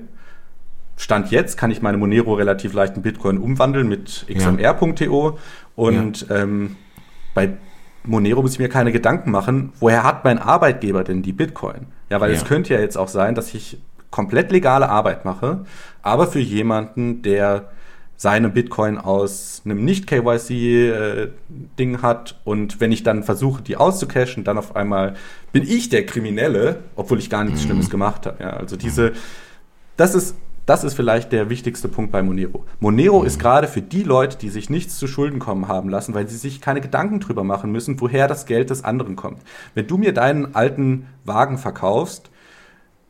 Stand 0.98 1.32
jetzt 1.32 1.58
kann 1.58 1.72
ich 1.72 1.82
meine 1.82 1.98
Monero 1.98 2.34
relativ 2.34 2.74
leicht 2.74 2.98
in 2.98 3.04
Bitcoin 3.04 3.38
umwandeln 3.38 3.88
mit 3.88 4.26
xmr.to 4.28 5.38
und 5.76 6.28
ja. 6.28 6.36
ähm, 6.36 6.76
bei 7.34 7.54
Monero 8.04 8.42
muss 8.42 8.54
ich 8.54 8.60
mir 8.60 8.68
keine 8.68 8.92
Gedanken 8.92 9.32
machen, 9.32 9.72
woher 9.80 10.04
hat 10.04 10.26
mein 10.26 10.40
Arbeitgeber 10.40 11.06
denn 11.06 11.22
die 11.22 11.32
Bitcoin? 11.32 11.88
Ja, 12.10 12.20
weil 12.20 12.32
ja. 12.32 12.38
es 12.38 12.44
könnte 12.44 12.74
ja 12.74 12.82
jetzt 12.82 12.98
auch 12.98 13.08
sein, 13.08 13.36
dass 13.36 13.54
ich 13.54 13.78
komplett 14.12 14.52
legale 14.52 14.90
Arbeit 14.90 15.26
mache, 15.26 15.66
aber 16.02 16.28
für 16.28 16.40
jemanden, 16.40 17.22
der 17.22 17.70
seine 18.20 18.50
Bitcoin 18.50 18.98
aus 18.98 19.62
einem 19.64 19.86
Nicht-KYC-Ding 19.86 21.96
äh, 21.96 21.98
hat 22.00 22.38
und 22.44 22.82
wenn 22.82 22.92
ich 22.92 23.04
dann 23.04 23.24
versuche, 23.24 23.62
die 23.62 23.78
auszucachen, 23.78 24.44
dann 24.44 24.58
auf 24.58 24.76
einmal 24.76 25.16
bin 25.54 25.64
ich 25.64 25.88
der 25.88 26.06
Kriminelle, 26.06 26.82
obwohl 26.98 27.20
ich 27.20 27.30
gar 27.30 27.46
nichts 27.46 27.62
mhm. 27.62 27.68
Schlimmes 27.68 27.90
gemacht 27.90 28.26
habe. 28.26 28.44
Ja, 28.44 28.50
also 28.50 28.76
diese, 28.76 29.14
das 29.96 30.16
ist, 30.16 30.36
das 30.66 30.84
ist 30.84 30.96
vielleicht 30.96 31.32
der 31.32 31.50
wichtigste 31.50 31.88
Punkt 31.88 32.12
bei 32.12 32.22
Monero. 32.22 32.66
Monero 32.82 33.22
mhm. 33.22 33.26
ist 33.26 33.40
gerade 33.40 33.70
für 33.70 33.82
die 33.82 34.04
Leute, 34.04 34.38
die 34.38 34.50
sich 34.50 34.70
nichts 34.70 34.98
zu 34.98 35.08
Schulden 35.08 35.40
kommen 35.40 35.70
haben 35.70 35.88
lassen, 35.88 36.14
weil 36.14 36.28
sie 36.28 36.36
sich 36.36 36.60
keine 36.60 36.82
Gedanken 36.82 37.22
drüber 37.22 37.46
machen 37.46 37.72
müssen, 37.72 38.02
woher 38.02 38.28
das 38.28 38.46
Geld 38.46 38.70
des 38.70 38.84
anderen 38.84 39.16
kommt. 39.16 39.40
Wenn 39.76 39.88
du 39.88 39.98
mir 39.98 40.14
deinen 40.14 40.56
alten 40.56 41.08
Wagen 41.24 41.58
verkaufst, 41.58 42.30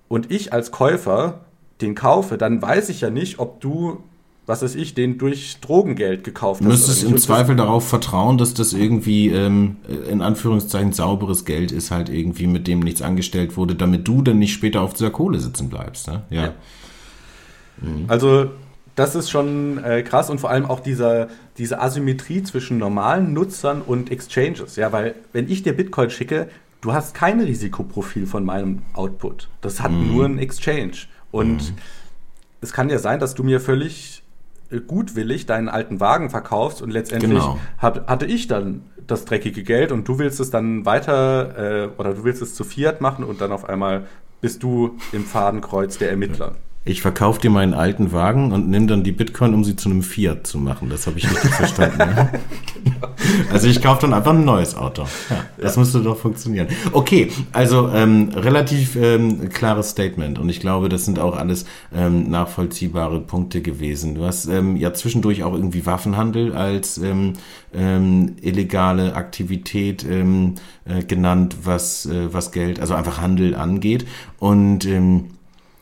und 0.10 0.32
ich 0.32 0.52
als 0.52 0.72
Käufer 0.72 1.46
den 1.80 1.96
kaufe, 1.96 2.38
dann 2.38 2.62
weiß 2.62 2.90
ich 2.90 3.00
ja 3.00 3.10
nicht, 3.10 3.40
ob 3.40 3.62
du, 3.62 4.04
was 4.46 4.62
weiß 4.62 4.76
ich, 4.76 4.96
den 4.96 5.18
durch 5.18 5.60
Drogengeld 5.62 6.26
gekauft 6.26 6.60
hast. 6.60 6.66
Du 6.66 6.72
müsstest 6.72 7.04
im 7.04 7.18
Zweifel 7.18 7.56
darauf 7.56 7.88
vertrauen, 7.88 8.38
dass 8.38 8.54
das 8.54 8.74
irgendwie 8.74 9.30
ähm, 9.30 9.78
in 10.10 10.22
Anführungszeichen 10.22 10.92
sauberes 10.92 11.46
Geld 11.46 11.72
ist, 11.72 11.92
halt 11.92 12.10
irgendwie 12.10 12.48
mit 12.48 12.68
dem 12.68 12.82
nichts 12.82 13.02
angestellt 13.02 13.56
wurde, 13.56 13.76
damit 13.76 14.08
du 14.08 14.22
dann 14.22 14.40
nicht 14.40 14.52
später 14.52 14.82
auf 14.82 14.94
dieser 14.94 15.12
Kohle 15.12 15.40
sitzen 15.40 15.70
bleibst. 15.70 16.08
Ne? 16.08 16.24
Ja. 16.30 16.42
ja. 16.42 16.54
Mhm. 17.82 18.06
Also 18.08 18.50
das 18.96 19.16
ist 19.16 19.30
schon 19.30 19.82
äh, 19.82 20.04
krass 20.04 20.30
und 20.30 20.40
vor 20.40 20.50
allem 20.50 20.66
auch 20.66 20.82
dieser, 20.82 21.30
diese 21.58 21.80
Asymmetrie 21.80 22.44
zwischen 22.44 22.78
normalen 22.78 23.32
Nutzern 23.32 23.82
und 23.82 24.12
Exchanges. 24.12 24.76
Ja, 24.76 24.92
weil 24.92 25.16
wenn 25.32 25.50
ich 25.50 25.64
dir 25.64 25.72
Bitcoin 25.72 26.10
schicke, 26.10 26.50
du 26.82 26.94
hast 26.94 27.14
kein 27.14 27.40
Risikoprofil 27.40 28.26
von 28.26 28.46
meinem 28.46 28.84
Output. 28.94 29.50
Das 29.62 29.82
hat 29.82 29.92
mhm. 29.92 30.12
nur 30.12 30.26
ein 30.26 30.40
Exchange. 30.40 31.08
Und 31.32 31.72
mhm. 31.72 31.78
es 32.62 32.74
kann 32.74 32.90
ja 32.90 33.00
sein, 33.00 33.20
dass 33.20 33.36
du 33.36 33.44
mir 33.44 33.60
völlig 33.60 34.24
gutwillig 34.88 35.46
deinen 35.46 35.68
alten 35.68 36.00
Wagen 36.00 36.30
verkaufst 36.30 36.82
und 36.82 36.92
letztendlich 36.92 37.32
genau. 37.32 37.60
hab, 37.80 38.08
hatte 38.08 38.26
ich 38.26 38.48
dann 38.48 38.84
das 39.08 39.26
dreckige 39.26 39.64
Geld 39.64 39.92
und 39.92 40.08
du 40.08 40.20
willst 40.20 40.40
es 40.40 40.52
dann 40.52 40.86
weiter 40.86 41.88
äh, 41.88 41.90
oder 41.98 42.14
du 42.14 42.24
willst 42.24 42.44
es 42.44 42.54
zu 42.54 42.64
Fiat 42.64 43.02
machen 43.02 43.24
und 43.24 43.42
dann 43.42 43.52
auf 43.52 43.68
einmal 43.68 44.06
bist 44.42 44.62
du 44.62 44.98
im 45.12 45.26
Fadenkreuz 45.26 45.98
der 45.98 46.12
Ermittler. 46.12 46.56
Ich 46.90 47.04
verkaufe 47.04 47.40
dir 47.40 47.52
meinen 47.52 47.76
alten 47.76 48.12
Wagen 48.12 48.52
und 48.52 48.68
nimm 48.68 48.88
dann 48.88 49.04
die 49.04 49.12
Bitcoin, 49.12 49.54
um 49.54 49.64
sie 49.64 49.76
zu 49.76 49.90
einem 49.90 50.02
Fiat 50.02 50.48
zu 50.48 50.58
machen. 50.58 50.90
Das 50.90 51.06
habe 51.06 51.20
ich 51.20 51.30
richtig 51.30 51.52
verstanden. 51.56 52.00
Ne? 52.00 52.30
Also 53.52 53.68
ich 53.68 53.80
kaufe 53.82 54.02
dann 54.02 54.14
einfach 54.14 54.32
ein 54.32 54.44
neues 54.44 54.76
Auto. 54.76 55.04
Ja, 55.30 55.46
das 55.58 55.76
ja. 55.76 55.82
müsste 55.82 56.02
doch 56.02 56.18
funktionieren. 56.18 56.68
Okay, 56.92 57.32
also 57.52 57.90
ähm, 57.90 58.30
relativ 58.34 58.96
ähm, 58.96 59.50
klares 59.50 59.92
Statement 59.92 60.40
und 60.40 60.50
ich 60.50 60.60
glaube, 60.62 60.90
das 60.90 61.06
sind 61.06 61.20
auch 61.20 61.38
alles 61.38 61.66
ähm, 61.94 62.28
nachvollziehbare 62.30 63.20
Punkte 63.20 63.62
gewesen. 63.62 64.16
Du 64.16 64.26
hast 64.26 64.48
ähm, 64.48 64.76
ja 64.76 64.92
zwischendurch 64.92 65.44
auch 65.44 65.54
irgendwie 65.54 65.86
Waffenhandel 65.86 66.56
als 66.56 66.98
ähm, 66.98 67.34
ähm, 67.72 68.38
illegale 68.42 69.14
Aktivität 69.16 70.04
ähm, 70.10 70.56
äh, 70.86 71.04
genannt, 71.04 71.58
was, 71.64 72.08
äh, 72.08 72.34
was 72.34 72.52
Geld, 72.52 72.80
also 72.80 72.96
einfach 72.96 73.22
Handel 73.22 73.54
angeht. 73.54 74.08
Und 74.40 74.86
ähm, 74.86 75.26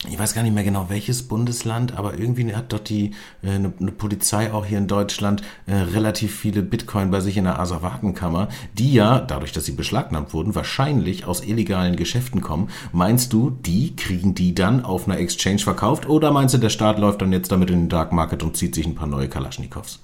ich 0.06 0.20
weiß 0.20 0.36
gar 0.36 0.44
nicht 0.44 0.54
mehr 0.54 0.64
genau 0.64 0.90
welches 0.90 1.28
Bundesland, 1.28 1.98
aber 1.98 2.20
irgendwie 2.20 2.54
hat 2.56 2.72
dort 2.72 2.90
die 2.90 3.12
äh, 3.42 3.50
eine, 3.50 3.74
eine 3.80 3.92
Polizei 3.92 4.54
auch 4.54 4.66
hier 4.66 4.78
in 4.78 4.88
Deutschland 4.88 5.42
äh, 5.66 5.74
relativ 5.74 6.36
viele 6.36 6.62
Bitcoin 6.62 7.10
bei 7.10 7.20
sich 7.20 7.36
in 7.36 7.46
der 7.46 7.60
Asservatenkammer, 7.60 8.50
die 8.78 8.94
ja, 8.94 9.20
dadurch, 9.20 9.54
dass 9.54 9.66
sie 9.66 9.72
beschlagnahmt 9.72 10.34
wurden, 10.34 10.54
wahrscheinlich 10.54 11.26
aus 11.26 11.44
illegalen 11.44 11.96
Geschäften 11.96 12.42
kommen. 12.42 12.70
Meinst 12.92 13.34
du, 13.34 13.50
die 13.50 13.96
kriegen 13.96 14.36
die 14.36 14.54
dann 14.54 14.86
auf 14.86 15.08
einer 15.08 15.18
Exchange 15.18 15.60
verkauft 15.60 16.08
oder 16.08 16.32
meinst 16.32 16.54
du, 16.54 16.60
der 16.60 16.70
Staat 16.70 17.00
läuft 17.00 17.24
dann 17.24 17.32
jetzt 17.32 17.52
damit 17.52 17.72
in 17.72 17.82
den 17.82 17.90
Dark 17.90 18.12
Market 18.12 18.44
und 18.44 18.56
zieht 18.56 18.76
sich 18.76 18.86
ein 18.86 18.96
paar 18.96 19.08
neue 19.08 19.28
Kalaschnikows? 19.28 20.00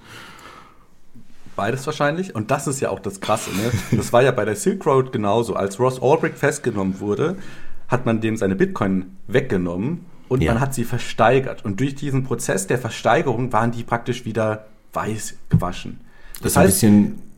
Beides 1.55 1.85
wahrscheinlich. 1.85 2.33
Und 2.33 2.49
das 2.49 2.65
ist 2.65 2.79
ja 2.79 2.89
auch 2.89 2.99
das 2.99 3.21
Krasse. 3.21 3.51
Ne? 3.51 3.71
Das 3.91 4.11
war 4.11 4.23
ja 4.23 4.31
bei 4.31 4.43
der 4.43 4.55
Silk 4.55 4.85
Road 4.87 5.11
genauso. 5.11 5.55
Als 5.55 5.79
Ross 5.79 5.99
Ulbricht 5.99 6.37
festgenommen 6.37 6.99
wurde, 6.99 7.37
hat 7.87 8.05
man 8.05 8.21
dem 8.21 8.37
seine 8.37 8.55
Bitcoin 8.55 9.17
weggenommen 9.27 10.05
und 10.29 10.41
ja. 10.41 10.53
man 10.53 10.61
hat 10.61 10.73
sie 10.73 10.83
versteigert. 10.83 11.63
Und 11.65 11.79
durch 11.79 11.95
diesen 11.95 12.23
Prozess 12.23 12.67
der 12.67 12.77
Versteigerung 12.77 13.53
waren 13.53 13.71
die 13.71 13.83
praktisch 13.83 14.25
wieder 14.25 14.65
weiß 14.93 15.35
gewaschen. 15.49 15.99
Das, 16.41 16.53
das 16.53 16.57
heißt, 16.57 16.85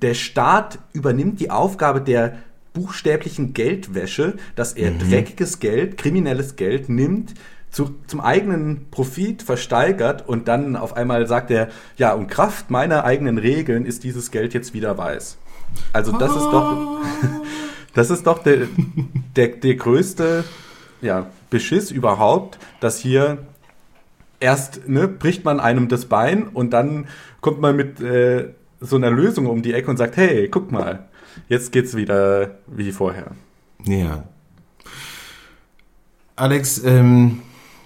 der 0.01 0.13
Staat 0.13 0.79
übernimmt 0.93 1.39
die 1.39 1.51
Aufgabe 1.51 2.01
der 2.01 2.37
buchstäblichen 2.73 3.53
Geldwäsche, 3.53 4.35
dass 4.55 4.73
er 4.73 4.91
mhm. 4.91 4.99
dreckiges 4.99 5.59
Geld, 5.59 5.97
kriminelles 5.97 6.55
Geld 6.55 6.89
nimmt, 6.89 7.33
zu, 7.71 7.95
zum 8.07 8.21
eigenen 8.21 8.89
Profit 8.89 9.43
versteigert 9.43 10.27
und 10.27 10.47
dann 10.47 10.77
auf 10.77 10.95
einmal 10.95 11.27
sagt 11.27 11.51
er, 11.51 11.69
ja, 11.97 12.13
um 12.13 12.27
Kraft 12.27 12.69
meiner 12.69 13.03
eigenen 13.03 13.37
Regeln 13.37 13.85
ist 13.85 14.03
dieses 14.05 14.31
Geld 14.31 14.53
jetzt 14.53 14.73
wieder 14.73 14.97
weiß. 14.97 15.37
Also 15.91 16.17
das 16.17 16.31
ist 16.31 16.45
doch, 16.45 17.01
Das 17.95 18.11
ist 18.11 18.27
doch 18.27 18.39
der, 18.39 18.67
der, 19.35 19.47
der 19.47 19.75
größte 19.75 20.43
ja, 21.01 21.27
Beschiss 21.49 21.89
überhaupt, 21.89 22.59
dass 22.79 22.99
hier 22.99 23.39
erst 24.39 24.87
ne, 24.87 25.07
bricht 25.07 25.43
man 25.45 25.59
einem 25.59 25.87
das 25.87 26.05
Bein 26.05 26.47
und 26.47 26.71
dann 26.71 27.07
kommt 27.41 27.61
man 27.61 27.75
mit 27.75 27.99
äh, 28.01 28.53
so 28.79 28.97
einer 28.97 29.09
Lösung 29.09 29.47
um 29.47 29.61
die 29.61 29.73
Ecke 29.73 29.89
und 29.89 29.97
sagt, 29.97 30.17
hey, 30.17 30.49
guck 30.49 30.71
mal, 30.71 31.07
jetzt 31.47 31.71
geht's 31.71 31.95
wieder 31.95 32.59
wie 32.67 32.91
vorher. 32.91 33.31
Ja. 33.85 34.25
Alex, 36.35 36.83
ähm, 36.83 37.41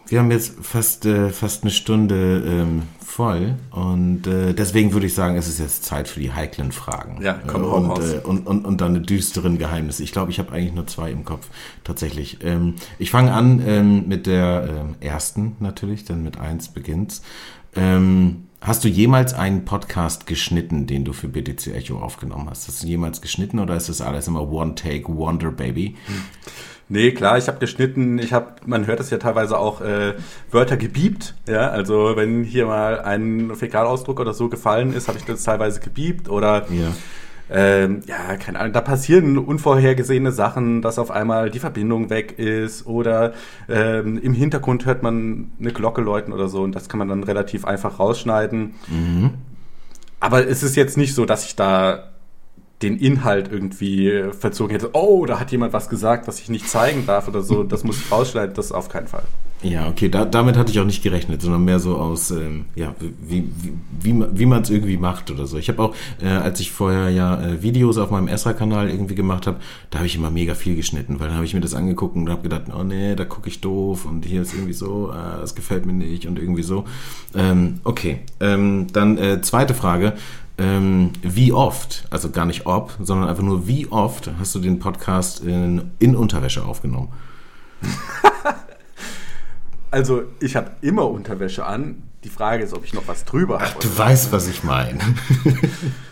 wir 0.10 0.20
haben 0.20 0.32
jetzt 0.32 0.54
fast, 0.62 1.06
äh, 1.06 1.30
fast 1.30 1.64
eine 1.64 1.72
Stunde 1.72 2.44
ähm, 2.46 2.84
voll 3.06 3.56
und 3.72 4.28
äh, 4.28 4.54
deswegen 4.54 4.94
würde 4.94 5.08
ich 5.08 5.14
sagen, 5.14 5.36
es 5.36 5.48
ist 5.48 5.60
jetzt 5.60 5.86
Zeit 5.86 6.08
für 6.08 6.20
die 6.20 6.32
heiklen 6.32 6.72
Fragen. 6.72 7.22
Ja, 7.22 7.40
komm 7.48 7.64
äh, 7.64 7.66
und, 7.66 7.92
und, 7.92 8.00
äh, 8.00 8.18
und, 8.20 8.48
und, 8.48 8.66
und 8.66 8.82
dann 8.82 8.96
eine 8.96 9.02
düsteren 9.02 9.58
Geheimnisse. 9.58 10.04
Ich 10.04 10.12
glaube, 10.12 10.32
ich 10.32 10.40
habe 10.40 10.52
eigentlich 10.52 10.74
nur 10.74 10.88
zwei 10.88 11.12
im 11.12 11.26
Kopf, 11.26 11.48
tatsächlich. 11.84 12.40
Ähm, 12.44 12.76
ich 12.98 13.12
fange 13.12 13.34
an 13.34 13.62
ähm, 13.66 14.08
mit 14.08 14.26
der 14.26 14.68
ähm, 14.70 14.96
ersten 15.00 15.56
natürlich, 15.60 16.06
denn 16.06 16.24
mit 16.24 16.40
eins 16.40 16.70
beginnt's. 16.70 17.22
Ähm, 17.76 18.46
Hast 18.62 18.84
du 18.84 18.90
jemals 18.90 19.34
einen 19.34 19.64
Podcast 19.64 20.28
geschnitten, 20.28 20.86
den 20.86 21.06
du 21.06 21.14
für 21.14 21.30
BTC 21.30 21.68
Echo 21.68 21.98
aufgenommen 22.00 22.50
hast? 22.50 22.68
Hast 22.68 22.84
du 22.84 22.88
jemals 22.88 23.22
geschnitten 23.22 23.58
oder 23.58 23.78
ist 23.78 23.88
das 23.88 24.02
alles 24.02 24.28
immer 24.28 24.52
One 24.52 24.76
Take 24.76 25.08
Wonder 25.08 25.50
Baby? 25.50 25.96
Nee, 26.92 27.12
klar, 27.12 27.38
ich 27.38 27.48
habe 27.48 27.60
geschnitten, 27.60 28.18
ich 28.18 28.34
habe, 28.34 28.48
man 28.66 28.88
hört 28.88 29.00
es 29.00 29.12
ja 29.12 29.20
teilweise 29.20 29.58
auch, 29.60 29.80
äh, 29.82 30.16
Wörter 30.50 30.76
gebiebt, 30.76 31.36
ja, 31.48 31.70
also 31.70 32.14
wenn 32.16 32.44
hier 32.44 32.66
mal 32.66 33.00
ein 33.00 33.52
Fäkalausdruck 33.56 34.20
oder 34.20 34.34
so 34.34 34.50
gefallen 34.50 34.92
ist, 34.94 35.08
habe 35.08 35.20
ich 35.20 35.26
das 35.26 35.44
teilweise 35.44 35.82
gebiebt 35.82 36.30
oder 36.30 36.66
Ja. 36.72 36.88
ähm, 37.52 38.02
ja, 38.08 38.36
keine 38.38 38.60
Ahnung, 38.60 38.74
da 38.74 38.82
passieren 38.82 39.38
unvorhergesehene 39.38 40.32
Sachen, 40.32 40.82
dass 40.82 40.98
auf 40.98 41.12
einmal 41.12 41.52
die 41.52 41.60
Verbindung 41.60 42.10
weg 42.10 42.40
ist 42.40 42.88
oder 42.88 43.34
ähm, 43.70 44.18
im 44.20 44.34
Hintergrund 44.34 44.86
hört 44.88 45.04
man 45.04 45.52
eine 45.60 45.72
Glocke 45.72 46.02
läuten 46.02 46.34
oder 46.34 46.48
so 46.48 46.64
und 46.64 46.74
das 46.76 46.90
kann 46.90 46.98
man 46.98 47.08
dann 47.08 47.24
relativ 47.24 47.66
einfach 47.66 48.00
rausschneiden. 48.00 48.74
Aber 50.20 50.48
es 50.48 50.64
ist 50.64 50.76
jetzt 50.76 50.98
nicht 50.98 51.14
so, 51.14 51.26
dass 51.26 51.46
ich 51.46 51.56
da 51.56 52.10
den 52.82 52.98
Inhalt 52.98 53.52
irgendwie 53.52 54.24
verzogen 54.38 54.72
hätte. 54.72 54.92
Oh, 54.94 55.26
da 55.26 55.40
hat 55.40 55.52
jemand 55.52 55.74
was 55.74 55.90
gesagt, 55.90 56.28
was 56.28 56.40
ich 56.40 56.50
nicht 56.50 56.70
zeigen 56.70 57.06
darf 57.06 57.28
oder 57.28 57.42
so. 57.42 57.64
Das 57.64 57.84
muss 57.84 58.00
ich 58.00 58.12
rausschneiden, 58.12 58.56
das 58.56 58.72
auf 58.72 58.88
keinen 58.90 59.08
Fall. 59.08 59.24
Ja, 59.62 59.90
okay, 59.90 60.08
da, 60.08 60.24
damit 60.24 60.56
hatte 60.56 60.72
ich 60.72 60.80
auch 60.80 60.86
nicht 60.86 61.04
gerechnet, 61.04 61.42
sondern 61.42 61.66
mehr 61.66 61.82
so 61.82 61.98
aus, 61.98 62.32
ähm, 62.32 62.68
ja, 62.76 62.96
wie, 63.20 63.44
wie, 63.62 63.74
wie, 64.02 64.14
man- 64.14 64.40
wie 64.40 64.46
man 64.46 64.62
es 64.62 64.70
irgendwie 64.70 64.96
macht 64.96 65.30
oder 65.32 65.46
so. 65.48 65.58
Ich 65.58 65.68
habe 65.68 65.84
auch, 65.84 65.96
äh, 66.22 66.28
als 66.30 66.62
ich 66.62 66.72
vorher 66.72 67.10
ja 67.10 67.42
äh, 67.42 67.62
Videos 67.62 67.98
auf 67.98 68.10
meinem 68.10 68.30
Esra-Kanal 68.30 68.90
irgendwie 68.90 69.16
gemacht 69.16 69.48
habe, 69.48 69.58
da 69.90 69.98
habe 69.98 70.08
ich 70.08 70.16
immer 70.16 70.32
mega 70.32 70.56
viel 70.56 70.78
geschnitten, 70.78 71.20
weil 71.20 71.28
dann 71.28 71.36
habe 71.36 71.46
ich 71.46 71.54
mir 71.54 71.60
das 71.60 71.74
angeguckt 71.74 72.16
und 72.16 72.30
habe 72.30 72.42
gedacht, 72.44 72.68
oh 72.74 72.84
nee, 72.84 73.16
da 73.16 73.26
gucke 73.26 73.50
ich 73.50 73.60
doof 73.60 74.06
und 74.06 74.24
hier 74.26 74.44
ist 74.44 74.54
irgendwie 74.54 74.72
so, 74.72 75.12
äh, 75.12 75.42
das 75.42 75.56
gefällt 75.56 75.86
mir 75.86 75.92
nicht 75.92 76.26
und 76.26 76.40
irgendwie 76.40 76.64
so. 76.64 76.86
Ähm, 77.36 77.82
okay, 77.84 78.20
ähm, 78.40 78.88
dann 78.94 79.18
äh, 79.18 79.42
zweite 79.42 79.74
Frage. 79.74 80.14
Ähm, 80.60 81.14
wie 81.22 81.54
oft, 81.54 82.06
also 82.10 82.30
gar 82.30 82.46
nicht 82.46 82.66
ob, 82.66 82.92
sondern 83.02 83.30
einfach 83.30 83.44
nur 83.44 83.68
wie 83.68 83.88
oft 83.88 84.30
hast 84.38 84.54
du 84.56 84.60
den 84.60 84.80
Podcast 84.80 85.40
in, 85.40 85.92
in 86.00 86.16
Unterwäsche 86.16 86.64
aufgenommen? 86.66 87.10
Also, 89.92 90.24
ich 90.40 90.56
habe 90.56 90.72
immer 90.82 91.10
Unterwäsche 91.10 91.66
an. 91.66 92.04
Die 92.24 92.30
Frage 92.30 92.64
ist, 92.64 92.74
ob 92.74 92.86
ich 92.86 92.94
noch 92.94 93.08
was 93.08 93.26
drüber 93.26 93.60
habe. 93.60 93.80
Du 93.80 93.98
weißt, 93.98 94.32
was 94.32 94.48
ich 94.48 94.64
meine. 94.64 95.00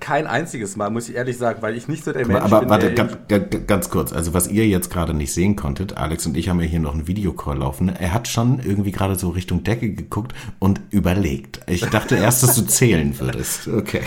Kein 0.00 0.26
einziges 0.26 0.76
Mal, 0.76 0.90
muss 0.90 1.08
ich 1.08 1.14
ehrlich 1.14 1.36
sagen, 1.36 1.62
weil 1.62 1.76
ich 1.76 1.86
nicht 1.86 2.04
so 2.04 2.12
der 2.12 2.26
Mensch 2.26 2.40
Aber, 2.40 2.56
aber 2.56 2.60
bin, 2.60 2.70
warte, 2.70 2.86
der 2.86 2.94
ganz, 2.94 3.18
ganz, 3.28 3.66
ganz 3.66 3.90
kurz. 3.90 4.12
Also 4.12 4.34
was 4.34 4.48
ihr 4.48 4.66
jetzt 4.66 4.90
gerade 4.90 5.14
nicht 5.14 5.32
sehen 5.32 5.56
konntet, 5.56 5.96
Alex 5.96 6.26
und 6.26 6.36
ich 6.36 6.48
haben 6.48 6.60
ja 6.60 6.66
hier 6.66 6.80
noch 6.80 6.94
einen 6.94 7.06
Videocall 7.06 7.58
laufen. 7.58 7.88
Er 7.88 8.12
hat 8.12 8.26
schon 8.26 8.60
irgendwie 8.60 8.92
gerade 8.92 9.16
so 9.16 9.28
Richtung 9.28 9.62
Decke 9.62 9.90
geguckt 9.90 10.34
und 10.58 10.80
überlegt. 10.90 11.60
Ich 11.66 11.82
dachte 11.82 12.16
erst, 12.16 12.42
dass 12.42 12.56
du 12.56 12.62
zählen 12.62 13.18
würdest. 13.20 13.68
Okay. 13.68 14.02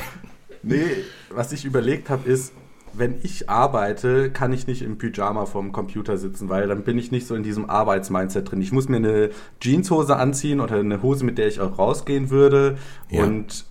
Nee, 0.64 0.84
was 1.30 1.52
ich 1.52 1.66
überlegt 1.66 2.10
habe, 2.10 2.28
ist, 2.28 2.54
wenn 2.94 3.16
ich 3.24 3.50
arbeite, 3.50 4.30
kann 4.32 4.54
ich 4.54 4.68
nicht 4.68 4.82
im 4.82 4.98
Pyjama 4.98 5.46
vorm 5.46 5.72
Computer 5.72 6.18
sitzen, 6.18 6.50
weil 6.50 6.68
dann 6.68 6.84
bin 6.84 6.98
ich 6.98 7.12
nicht 7.12 7.28
so 7.28 7.36
in 7.36 7.44
diesem 7.44 7.70
Arbeitsmindset 7.70 8.52
drin. 8.52 8.62
Ich 8.62 8.72
muss 8.72 8.88
mir 8.88 8.98
eine 8.98 9.30
Jeanshose 9.60 10.16
anziehen 10.16 10.60
oder 10.60 10.78
eine 10.78 11.02
Hose, 11.02 11.26
mit 11.26 11.38
der 11.38 11.48
ich 11.48 11.60
auch 11.60 11.78
rausgehen 11.78 12.30
würde. 12.30 12.78
Ja. 13.10 13.24
Und 13.24 13.66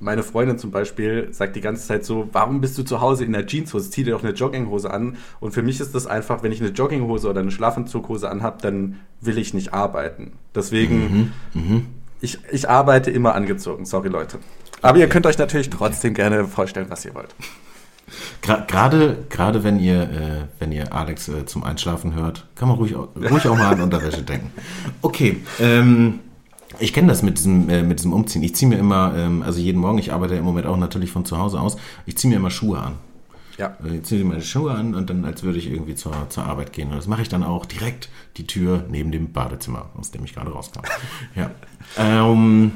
meine 0.00 0.22
Freundin 0.22 0.58
zum 0.58 0.70
Beispiel 0.70 1.28
sagt 1.32 1.56
die 1.56 1.60
ganze 1.60 1.86
Zeit 1.86 2.04
so, 2.04 2.28
warum 2.32 2.60
bist 2.60 2.76
du 2.78 2.82
zu 2.82 3.00
Hause 3.00 3.24
in 3.24 3.32
der 3.32 3.46
Jeanshose? 3.46 3.90
Zieh 3.90 4.04
dir 4.04 4.12
doch 4.12 4.22
eine 4.22 4.32
Jogginghose 4.32 4.90
an. 4.90 5.16
Und 5.40 5.52
für 5.52 5.62
mich 5.62 5.80
ist 5.80 5.94
das 5.94 6.06
einfach, 6.06 6.42
wenn 6.42 6.52
ich 6.52 6.60
eine 6.60 6.70
Jogginghose 6.70 7.28
oder 7.28 7.40
eine 7.40 7.50
Schlafanzughose 7.50 8.28
anhab, 8.30 8.62
dann 8.62 9.00
will 9.20 9.38
ich 9.38 9.54
nicht 9.54 9.74
arbeiten. 9.74 10.32
Deswegen, 10.54 11.32
ich, 12.20 12.38
ich 12.50 12.68
arbeite 12.68 13.10
immer 13.10 13.34
angezogen. 13.34 13.84
Sorry, 13.86 14.08
Leute. 14.08 14.38
Aber 14.82 14.98
ihr 14.98 15.08
könnt 15.08 15.26
euch 15.26 15.38
natürlich 15.38 15.70
trotzdem 15.70 16.14
gerne 16.14 16.44
vorstellen, 16.46 16.86
was 16.88 17.04
ihr 17.04 17.14
wollt. 17.14 17.34
Gerade, 18.40 19.18
gerade 19.28 19.64
wenn 19.64 19.78
ihr, 19.78 20.02
äh, 20.02 20.08
wenn 20.58 20.72
ihr 20.72 20.92
Alex 20.94 21.28
äh, 21.28 21.44
zum 21.44 21.62
Einschlafen 21.64 22.14
hört, 22.14 22.46
kann 22.54 22.68
man 22.68 22.78
ruhig, 22.78 22.94
auch- 22.96 23.08
ruhig 23.16 23.46
auch 23.46 23.56
mal 23.56 23.72
an 23.74 23.82
Unterwäsche 23.82 24.22
denken. 24.22 24.50
Okay, 25.02 25.38
ähm, 25.60 26.20
ich 26.78 26.92
kenne 26.92 27.08
das 27.08 27.22
mit 27.22 27.38
diesem, 27.38 27.68
äh, 27.68 27.82
mit 27.82 27.98
diesem 27.98 28.12
Umziehen. 28.12 28.42
Ich 28.42 28.54
ziehe 28.54 28.68
mir 28.68 28.78
immer, 28.78 29.14
ähm, 29.16 29.42
also 29.42 29.60
jeden 29.60 29.80
Morgen, 29.80 29.98
ich 29.98 30.12
arbeite 30.12 30.34
im 30.34 30.44
Moment 30.44 30.66
auch 30.66 30.76
natürlich 30.76 31.10
von 31.10 31.24
zu 31.24 31.38
Hause 31.38 31.60
aus, 31.60 31.76
ich 32.06 32.16
ziehe 32.16 32.30
mir 32.30 32.36
immer 32.36 32.50
Schuhe 32.50 32.78
an. 32.78 32.94
Ja. 33.58 33.76
Äh, 33.84 33.96
Ich 33.96 34.04
ziehe 34.04 34.24
meine 34.24 34.42
Schuhe 34.42 34.72
an 34.72 34.94
und 34.94 35.10
dann, 35.10 35.24
als 35.24 35.42
würde 35.42 35.58
ich 35.58 35.70
irgendwie 35.70 35.94
zur, 35.94 36.12
zur 36.28 36.44
Arbeit 36.44 36.72
gehen. 36.72 36.90
Und 36.90 36.96
das 36.96 37.06
mache 37.06 37.22
ich 37.22 37.28
dann 37.28 37.42
auch 37.42 37.66
direkt 37.66 38.08
die 38.36 38.46
Tür 38.46 38.84
neben 38.88 39.10
dem 39.10 39.32
Badezimmer, 39.32 39.86
aus 39.98 40.10
dem 40.10 40.24
ich 40.24 40.34
gerade 40.34 40.50
rauskam. 40.50 40.82
ja. 41.34 41.50
Ähm, 41.96 42.72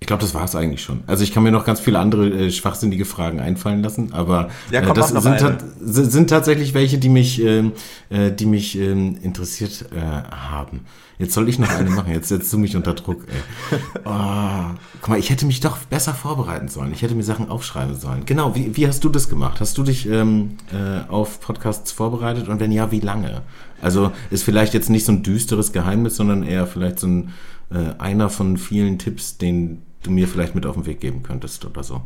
ich 0.00 0.06
glaube, 0.06 0.20
das 0.20 0.34
war 0.34 0.44
es 0.44 0.54
eigentlich 0.54 0.82
schon. 0.82 1.02
Also 1.06 1.24
ich 1.24 1.32
kann 1.32 1.42
mir 1.44 1.50
noch 1.50 1.64
ganz 1.64 1.80
viele 1.80 1.98
andere 1.98 2.28
äh, 2.28 2.50
schwachsinnige 2.50 3.06
Fragen 3.06 3.40
einfallen 3.40 3.82
lassen, 3.82 4.12
aber 4.12 4.50
Ja, 4.70 4.80
äh, 4.80 4.84
komm, 4.84 4.94
das 4.94 5.14
mach 5.14 5.22
noch 5.24 5.38
sind, 5.38 5.38
tat- 5.40 5.64
sind 5.80 6.28
tatsächlich 6.28 6.74
welche, 6.74 6.98
die 6.98 7.08
mich, 7.08 7.40
ähm, 7.42 7.72
äh, 8.10 8.30
die 8.30 8.44
mich 8.44 8.78
ähm, 8.78 9.16
interessiert 9.22 9.86
äh, 9.96 10.00
haben. 10.00 10.80
Jetzt 11.18 11.32
soll 11.32 11.48
ich 11.48 11.58
noch 11.60 11.70
eine 11.70 11.88
machen. 11.90 12.12
Jetzt 12.12 12.28
setzt 12.28 12.52
du 12.52 12.58
mich 12.58 12.76
unter 12.76 12.92
Druck. 12.92 13.24
Ey. 13.70 13.78
Oh, 14.04 14.74
guck 15.00 15.08
mal, 15.10 15.18
ich 15.18 15.30
hätte 15.30 15.46
mich 15.46 15.60
doch 15.60 15.78
besser 15.78 16.12
vorbereiten 16.12 16.68
sollen. 16.68 16.92
Ich 16.92 17.00
hätte 17.02 17.14
mir 17.14 17.22
Sachen 17.22 17.48
aufschreiben 17.48 17.94
sollen. 17.94 18.26
Genau. 18.26 18.54
Wie, 18.54 18.76
wie 18.76 18.86
hast 18.86 19.02
du 19.04 19.08
das 19.08 19.28
gemacht? 19.30 19.60
Hast 19.60 19.78
du 19.78 19.82
dich 19.84 20.06
ähm, 20.08 20.58
äh, 20.72 21.08
auf 21.10 21.40
Podcasts 21.40 21.92
vorbereitet 21.92 22.48
und 22.48 22.60
wenn 22.60 22.72
ja, 22.72 22.90
wie 22.90 23.00
lange? 23.00 23.40
Also 23.80 24.12
ist 24.30 24.42
vielleicht 24.42 24.74
jetzt 24.74 24.90
nicht 24.90 25.06
so 25.06 25.12
ein 25.12 25.22
düsteres 25.22 25.72
Geheimnis, 25.72 26.16
sondern 26.16 26.42
eher 26.42 26.66
vielleicht 26.66 26.98
so 27.00 27.06
ein 27.06 27.32
äh, 27.74 27.94
einer 27.98 28.30
von 28.30 28.56
vielen 28.56 28.98
Tipps, 28.98 29.36
den 29.36 29.82
du 30.02 30.10
mir 30.10 30.28
vielleicht 30.28 30.54
mit 30.54 30.64
auf 30.66 30.74
den 30.74 30.86
Weg 30.86 31.00
geben 31.00 31.22
könntest 31.22 31.64
oder 31.64 31.82
so. 31.82 32.02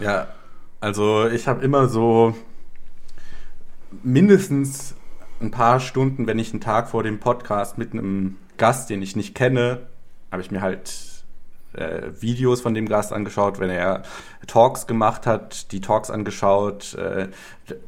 Ja, 0.00 0.28
also 0.80 1.28
ich 1.28 1.46
habe 1.46 1.64
immer 1.64 1.88
so 1.88 2.34
mindestens 4.02 4.94
ein 5.40 5.50
paar 5.50 5.80
Stunden, 5.80 6.26
wenn 6.26 6.38
ich 6.38 6.52
einen 6.52 6.60
Tag 6.60 6.88
vor 6.88 7.02
dem 7.02 7.20
Podcast 7.20 7.78
mit 7.78 7.92
einem 7.92 8.36
Gast, 8.56 8.90
den 8.90 9.02
ich 9.02 9.16
nicht 9.16 9.34
kenne, 9.34 9.86
habe 10.30 10.42
ich 10.42 10.50
mir 10.50 10.60
halt 10.60 11.11
äh, 11.74 12.10
Videos 12.20 12.60
von 12.60 12.74
dem 12.74 12.88
Gast 12.88 13.12
angeschaut, 13.12 13.60
wenn 13.60 13.70
er 13.70 14.02
Talks 14.46 14.86
gemacht 14.86 15.26
hat, 15.26 15.72
die 15.72 15.80
Talks 15.80 16.10
angeschaut. 16.10 16.94
Äh, 16.94 17.28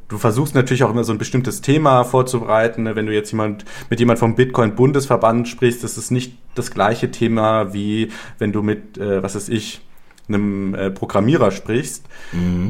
du 0.09 0.19
versuchst 0.19 0.55
natürlich 0.55 0.85
auch 0.85 0.91
immer 0.91 1.05
so 1.05 1.13
ein 1.13 1.19
bestimmtes 1.19 1.61
Thema 1.61 2.05
vorzubereiten. 2.05 2.85
Ne? 2.85 2.97
Wenn 2.97 3.07
du 3.07 3.13
jetzt 3.13 3.31
jemand 3.31 3.65
mit 3.91 4.01
jemand 4.01 4.19
vom 4.19 4.35
Bitcoin 4.35 4.75
Bundesverband 4.75 5.49
sprichst, 5.49 5.85
das 5.85 5.99
ist 5.99 6.11
nicht 6.11 6.39
das 6.55 6.71
gleiche 6.71 7.11
Thema 7.11 7.73
wie 7.75 8.11
wenn 8.39 8.53
du 8.53 8.63
mit, 8.63 8.99
äh, 8.99 9.23
was 9.23 9.35
weiß 9.35 9.49
ich, 9.49 9.81
einem 10.29 10.75
äh, 10.75 10.91
Programmierer 10.91 11.51
sprichst. 11.51 12.07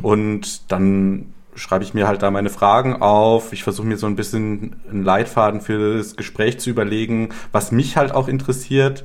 Und 0.03 0.73
dann 0.73 1.35
schreibe 1.57 1.85
ich 1.85 1.95
mir 1.95 2.09
halt 2.09 2.23
da 2.23 2.31
meine 2.31 2.51
Fragen 2.51 3.01
auf. 3.01 3.53
Ich 3.53 3.63
versuche 3.63 3.87
mir 3.87 3.97
so 3.97 4.07
ein 4.07 4.17
bisschen 4.17 4.77
einen 4.91 5.05
Leitfaden 5.05 5.61
für 5.61 5.99
das 5.99 6.17
Gespräch 6.17 6.59
zu 6.59 6.71
überlegen, 6.71 7.31
was 7.53 7.73
mich 7.73 7.97
halt 7.97 8.13
auch 8.13 8.29
interessiert. 8.29 9.05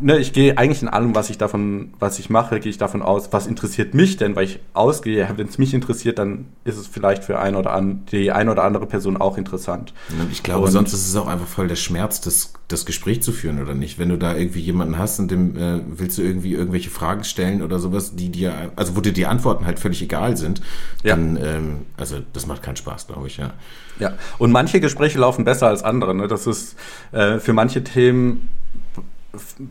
Ne, 0.00 0.18
ich 0.18 0.32
gehe 0.32 0.56
eigentlich 0.56 0.82
in 0.82 0.88
allem, 0.88 1.14
was 1.14 1.28
ich 1.28 1.38
davon, 1.38 1.92
was 1.98 2.18
ich 2.18 2.30
mache, 2.30 2.60
gehe 2.60 2.70
ich 2.70 2.78
davon 2.78 3.02
aus, 3.02 3.32
was 3.32 3.46
interessiert 3.46 3.94
mich 3.94 4.16
denn, 4.16 4.36
weil 4.36 4.44
ich 4.44 4.60
ausgehe, 4.72 5.28
wenn 5.36 5.48
es 5.48 5.58
mich 5.58 5.74
interessiert, 5.74 6.18
dann 6.18 6.46
ist 6.64 6.76
es 6.76 6.86
vielleicht 6.86 7.24
für 7.24 7.38
ein 7.40 7.56
oder 7.56 7.72
an, 7.72 8.04
die 8.12 8.30
eine 8.30 8.52
oder 8.52 8.62
andere 8.64 8.86
Person 8.86 9.16
auch 9.16 9.36
interessant. 9.38 9.92
Ich 10.30 10.42
glaube, 10.42 10.66
Und- 10.66 10.70
sonst 10.72 10.92
ist 10.92 11.08
es 11.08 11.16
auch 11.16 11.26
einfach 11.26 11.46
voll 11.48 11.66
der 11.68 11.76
Schmerz, 11.76 12.20
das, 12.20 12.52
das 12.68 12.86
Gespräch 12.86 13.22
zu 13.22 13.32
führen 13.32 13.60
oder 13.60 13.74
nicht. 13.74 13.98
Wenn 13.98 14.08
du 14.10 14.16
da 14.18 14.36
irgendwie 14.36 14.60
jemanden 14.60 14.98
hast 14.98 15.18
und 15.18 15.30
dem 15.30 15.56
äh, 15.56 15.80
willst 15.88 16.16
du 16.18 16.22
irgendwie 16.22 16.52
irgendwelche 16.54 16.90
Fragen 16.90 17.24
stellen 17.24 17.60
oder 17.62 17.78
sowas, 17.80 18.14
die 18.14 18.30
dir, 18.30 18.52
also 18.76 18.94
wo 18.96 19.00
dir 19.00 19.12
die 19.12 19.26
Antworten 19.26 19.66
halt 19.66 19.78
völlig 19.80 20.00
egal 20.02 20.36
sind, 20.36 20.60
Ja. 21.02 21.16
dann, 21.16 21.36
ähm, 21.42 21.76
also 21.96 22.16
das 22.32 22.46
macht 22.46 22.62
keinen 22.62 22.76
Spaß, 22.76 23.06
glaube 23.08 23.26
ich, 23.26 23.36
ja. 23.38 23.52
Ja, 23.98 24.12
und 24.38 24.52
manche 24.52 24.78
Gespräche 24.78 25.18
laufen 25.18 25.44
besser 25.44 25.66
als 25.66 25.82
andere. 25.82 26.14
Ne? 26.14 26.28
Das 26.28 26.46
ist 26.46 26.76
äh, 27.10 27.38
für 27.40 27.52
manche 27.52 27.82
Themen 27.82 28.48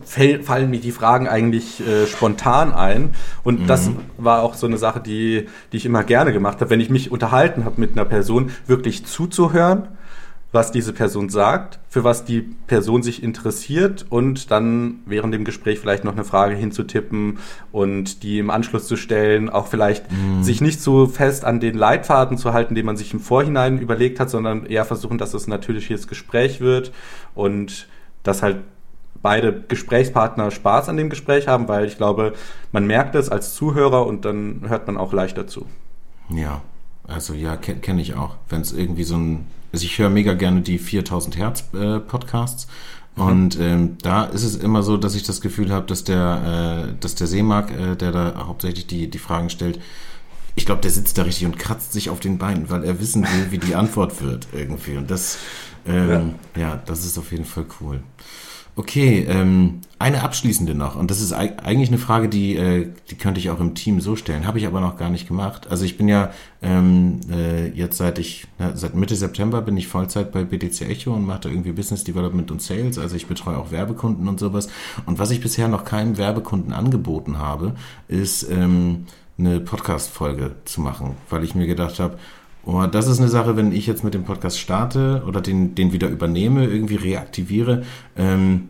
fallen 0.04 0.70
mir 0.70 0.80
die 0.80 0.92
Fragen 0.92 1.28
eigentlich 1.28 1.80
äh, 1.80 2.06
spontan 2.06 2.72
ein. 2.72 3.14
Und 3.42 3.68
das 3.68 3.90
war 4.16 4.42
auch 4.42 4.54
so 4.54 4.66
eine 4.66 4.78
Sache, 4.78 5.00
die, 5.00 5.46
die 5.72 5.76
ich 5.76 5.86
immer 5.86 6.04
gerne 6.04 6.32
gemacht 6.32 6.60
habe, 6.60 6.70
wenn 6.70 6.80
ich 6.80 6.90
mich 6.90 7.10
unterhalten 7.10 7.64
habe 7.64 7.80
mit 7.80 7.92
einer 7.92 8.04
Person, 8.04 8.52
wirklich 8.66 9.04
zuzuhören 9.04 9.88
was 10.50 10.72
diese 10.72 10.94
Person 10.94 11.28
sagt, 11.28 11.78
für 11.88 12.04
was 12.04 12.24
die 12.24 12.40
Person 12.40 13.02
sich 13.02 13.22
interessiert 13.22 14.06
und 14.08 14.50
dann 14.50 15.00
während 15.04 15.34
dem 15.34 15.44
Gespräch 15.44 15.78
vielleicht 15.78 16.04
noch 16.04 16.14
eine 16.14 16.24
Frage 16.24 16.54
hinzutippen 16.54 17.38
und 17.70 18.22
die 18.22 18.38
im 18.38 18.48
Anschluss 18.48 18.86
zu 18.86 18.96
stellen, 18.96 19.50
auch 19.50 19.66
vielleicht 19.66 20.10
mhm. 20.10 20.42
sich 20.42 20.62
nicht 20.62 20.80
so 20.80 21.06
fest 21.06 21.44
an 21.44 21.60
den 21.60 21.76
Leitfaden 21.76 22.38
zu 22.38 22.54
halten, 22.54 22.74
den 22.74 22.86
man 22.86 22.96
sich 22.96 23.12
im 23.12 23.20
Vorhinein 23.20 23.78
überlegt 23.78 24.20
hat, 24.20 24.30
sondern 24.30 24.64
eher 24.64 24.86
versuchen, 24.86 25.18
dass 25.18 25.34
es 25.34 25.46
ein 25.46 25.50
natürliches 25.50 26.08
Gespräch 26.08 26.60
wird 26.60 26.92
und 27.34 27.86
dass 28.22 28.42
halt 28.42 28.58
beide 29.22 29.64
Gesprächspartner 29.68 30.50
Spaß 30.50 30.88
an 30.88 30.96
dem 30.96 31.10
Gespräch 31.10 31.48
haben, 31.48 31.68
weil 31.68 31.86
ich 31.86 31.96
glaube, 31.96 32.34
man 32.72 32.86
merkt 32.86 33.14
es 33.14 33.28
als 33.28 33.54
Zuhörer 33.54 34.06
und 34.06 34.24
dann 34.24 34.64
hört 34.68 34.86
man 34.86 34.96
auch 34.96 35.12
leichter 35.12 35.46
zu. 35.46 35.66
Ja, 36.30 36.62
also 37.06 37.34
ja, 37.34 37.56
kenne 37.56 37.80
kenn 37.80 37.98
ich 37.98 38.14
auch. 38.14 38.36
Wenn 38.48 38.60
es 38.60 38.72
irgendwie 38.72 39.04
so 39.04 39.16
ein 39.16 39.46
also 39.72 39.84
ich 39.84 39.98
höre 39.98 40.10
mega 40.10 40.34
gerne 40.34 40.62
die 40.62 40.78
4000 40.78 41.36
Hertz 41.36 41.64
äh, 41.74 42.00
Podcasts. 42.00 42.68
Mhm. 43.16 43.22
Und 43.22 43.60
ähm, 43.60 43.98
da 44.02 44.24
ist 44.24 44.44
es 44.44 44.56
immer 44.56 44.82
so, 44.82 44.96
dass 44.96 45.14
ich 45.14 45.24
das 45.24 45.40
Gefühl 45.40 45.70
habe, 45.70 45.86
dass 45.86 46.04
der, 46.04 46.88
äh, 46.88 47.00
dass 47.00 47.14
der 47.14 47.26
Seemark, 47.26 47.70
äh, 47.70 47.96
der 47.96 48.12
da 48.12 48.46
hauptsächlich 48.46 48.86
die, 48.86 49.10
die 49.10 49.18
Fragen 49.18 49.50
stellt, 49.50 49.80
ich 50.54 50.66
glaube, 50.66 50.80
der 50.80 50.90
sitzt 50.90 51.18
da 51.18 51.22
richtig 51.22 51.46
und 51.46 51.58
kratzt 51.58 51.92
sich 51.92 52.10
auf 52.10 52.18
den 52.18 52.38
Beinen, 52.38 52.68
weil 52.68 52.82
er 52.82 52.98
wissen 53.00 53.22
will, 53.22 53.50
wie 53.50 53.58
die 53.58 53.76
Antwort 53.76 54.22
wird 54.22 54.48
irgendwie. 54.52 54.96
Und 54.96 55.08
das, 55.10 55.38
ähm, 55.86 56.34
ja. 56.56 56.62
ja, 56.62 56.82
das 56.84 57.04
ist 57.04 57.16
auf 57.16 57.30
jeden 57.30 57.44
Fall 57.44 57.66
cool. 57.80 58.00
Okay, 58.78 59.26
ähm, 59.28 59.80
eine 59.98 60.22
abschließende 60.22 60.72
noch. 60.72 60.94
Und 60.94 61.10
das 61.10 61.20
ist 61.20 61.32
eigentlich 61.32 61.88
eine 61.88 61.98
Frage, 61.98 62.28
die, 62.28 62.54
äh, 62.54 62.86
die 63.10 63.16
könnte 63.16 63.40
ich 63.40 63.50
auch 63.50 63.58
im 63.58 63.74
Team 63.74 64.00
so 64.00 64.14
stellen. 64.14 64.46
Habe 64.46 64.60
ich 64.60 64.68
aber 64.68 64.80
noch 64.80 64.96
gar 64.96 65.10
nicht 65.10 65.26
gemacht. 65.26 65.66
Also 65.68 65.84
ich 65.84 65.98
bin 65.98 66.06
ja 66.06 66.30
ähm, 66.62 67.18
äh, 67.28 67.70
jetzt 67.70 67.96
seit 67.96 68.20
ich, 68.20 68.46
na, 68.60 68.76
seit 68.76 68.94
Mitte 68.94 69.16
September 69.16 69.62
bin 69.62 69.76
ich 69.76 69.88
Vollzeit 69.88 70.30
bei 70.30 70.44
BTC 70.44 70.82
Echo 70.82 71.12
und 71.12 71.26
mache 71.26 71.40
da 71.40 71.48
irgendwie 71.48 71.72
Business 71.72 72.04
Development 72.04 72.52
und 72.52 72.62
Sales. 72.62 72.98
Also 72.98 73.16
ich 73.16 73.26
betreue 73.26 73.58
auch 73.58 73.72
Werbekunden 73.72 74.28
und 74.28 74.38
sowas. 74.38 74.68
Und 75.06 75.18
was 75.18 75.32
ich 75.32 75.40
bisher 75.40 75.66
noch 75.66 75.84
keinem 75.84 76.16
Werbekunden 76.16 76.72
angeboten 76.72 77.38
habe, 77.38 77.74
ist 78.06 78.48
ähm, 78.48 79.06
eine 79.38 79.58
Podcast-Folge 79.58 80.52
zu 80.66 80.82
machen, 80.82 81.16
weil 81.30 81.42
ich 81.42 81.56
mir 81.56 81.66
gedacht 81.66 81.98
habe, 81.98 82.16
Oh, 82.70 82.84
das 82.84 83.08
ist 83.08 83.18
eine 83.18 83.30
Sache, 83.30 83.56
wenn 83.56 83.72
ich 83.72 83.86
jetzt 83.86 84.04
mit 84.04 84.12
dem 84.12 84.24
Podcast 84.24 84.60
starte 84.60 85.22
oder 85.26 85.40
den, 85.40 85.74
den 85.74 85.94
wieder 85.94 86.06
übernehme, 86.08 86.66
irgendwie 86.66 86.96
reaktiviere. 86.96 87.84
Ähm, 88.14 88.68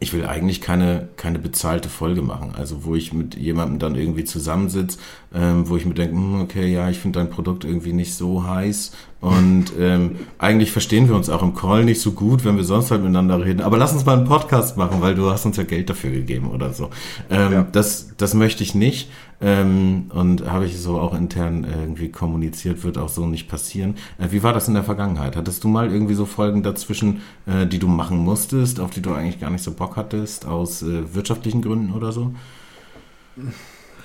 ich 0.00 0.12
will 0.12 0.26
eigentlich 0.26 0.60
keine, 0.60 1.10
keine 1.16 1.38
bezahlte 1.38 1.88
Folge 1.88 2.22
machen. 2.22 2.54
Also 2.56 2.84
wo 2.84 2.96
ich 2.96 3.12
mit 3.12 3.36
jemandem 3.36 3.78
dann 3.78 3.94
irgendwie 3.94 4.24
zusammensitze, 4.24 4.98
ähm, 5.32 5.68
wo 5.68 5.76
ich 5.76 5.86
mir 5.86 5.94
denke, 5.94 6.16
hm, 6.16 6.40
okay, 6.40 6.72
ja, 6.72 6.90
ich 6.90 6.98
finde 6.98 7.20
dein 7.20 7.30
Produkt 7.30 7.64
irgendwie 7.64 7.92
nicht 7.92 8.16
so 8.16 8.42
heiß 8.42 8.90
und 9.20 9.66
ähm, 9.78 10.16
eigentlich 10.38 10.72
verstehen 10.72 11.08
wir 11.08 11.14
uns 11.14 11.28
auch 11.28 11.42
im 11.42 11.54
Call 11.54 11.84
nicht 11.84 12.00
so 12.00 12.12
gut, 12.12 12.44
wenn 12.44 12.56
wir 12.56 12.64
sonst 12.64 12.90
halt 12.90 13.02
miteinander 13.02 13.44
reden. 13.44 13.60
Aber 13.60 13.76
lass 13.76 13.92
uns 13.92 14.06
mal 14.06 14.16
einen 14.16 14.26
Podcast 14.26 14.76
machen, 14.76 15.02
weil 15.02 15.14
du 15.14 15.30
hast 15.30 15.44
uns 15.44 15.56
ja 15.56 15.62
Geld 15.62 15.88
dafür 15.88 16.10
gegeben 16.10 16.50
oder 16.50 16.72
so. 16.72 16.90
Ähm, 17.28 17.52
ja. 17.52 17.66
das, 17.70 18.16
das 18.16 18.34
möchte 18.34 18.64
ich 18.64 18.74
nicht. 18.74 19.10
Ähm, 19.42 20.10
und 20.12 20.50
habe 20.50 20.66
ich 20.66 20.78
so 20.78 21.00
auch 21.00 21.14
intern 21.14 21.64
irgendwie 21.64 22.10
kommuniziert, 22.10 22.84
wird 22.84 22.98
auch 22.98 23.08
so 23.08 23.26
nicht 23.26 23.48
passieren. 23.48 23.94
Äh, 24.18 24.32
wie 24.32 24.42
war 24.42 24.52
das 24.52 24.68
in 24.68 24.74
der 24.74 24.84
Vergangenheit? 24.84 25.34
Hattest 25.34 25.64
du 25.64 25.68
mal 25.68 25.90
irgendwie 25.90 26.14
so 26.14 26.26
Folgen 26.26 26.62
dazwischen, 26.62 27.22
äh, 27.46 27.66
die 27.66 27.78
du 27.78 27.88
machen 27.88 28.18
musstest, 28.18 28.80
auf 28.80 28.90
die 28.90 29.00
du 29.00 29.14
eigentlich 29.14 29.40
gar 29.40 29.50
nicht 29.50 29.64
so 29.64 29.72
Bock 29.72 29.96
hattest, 29.96 30.46
aus 30.46 30.82
äh, 30.82 31.14
wirtschaftlichen 31.14 31.62
Gründen 31.62 31.92
oder 31.92 32.12
so? 32.12 32.34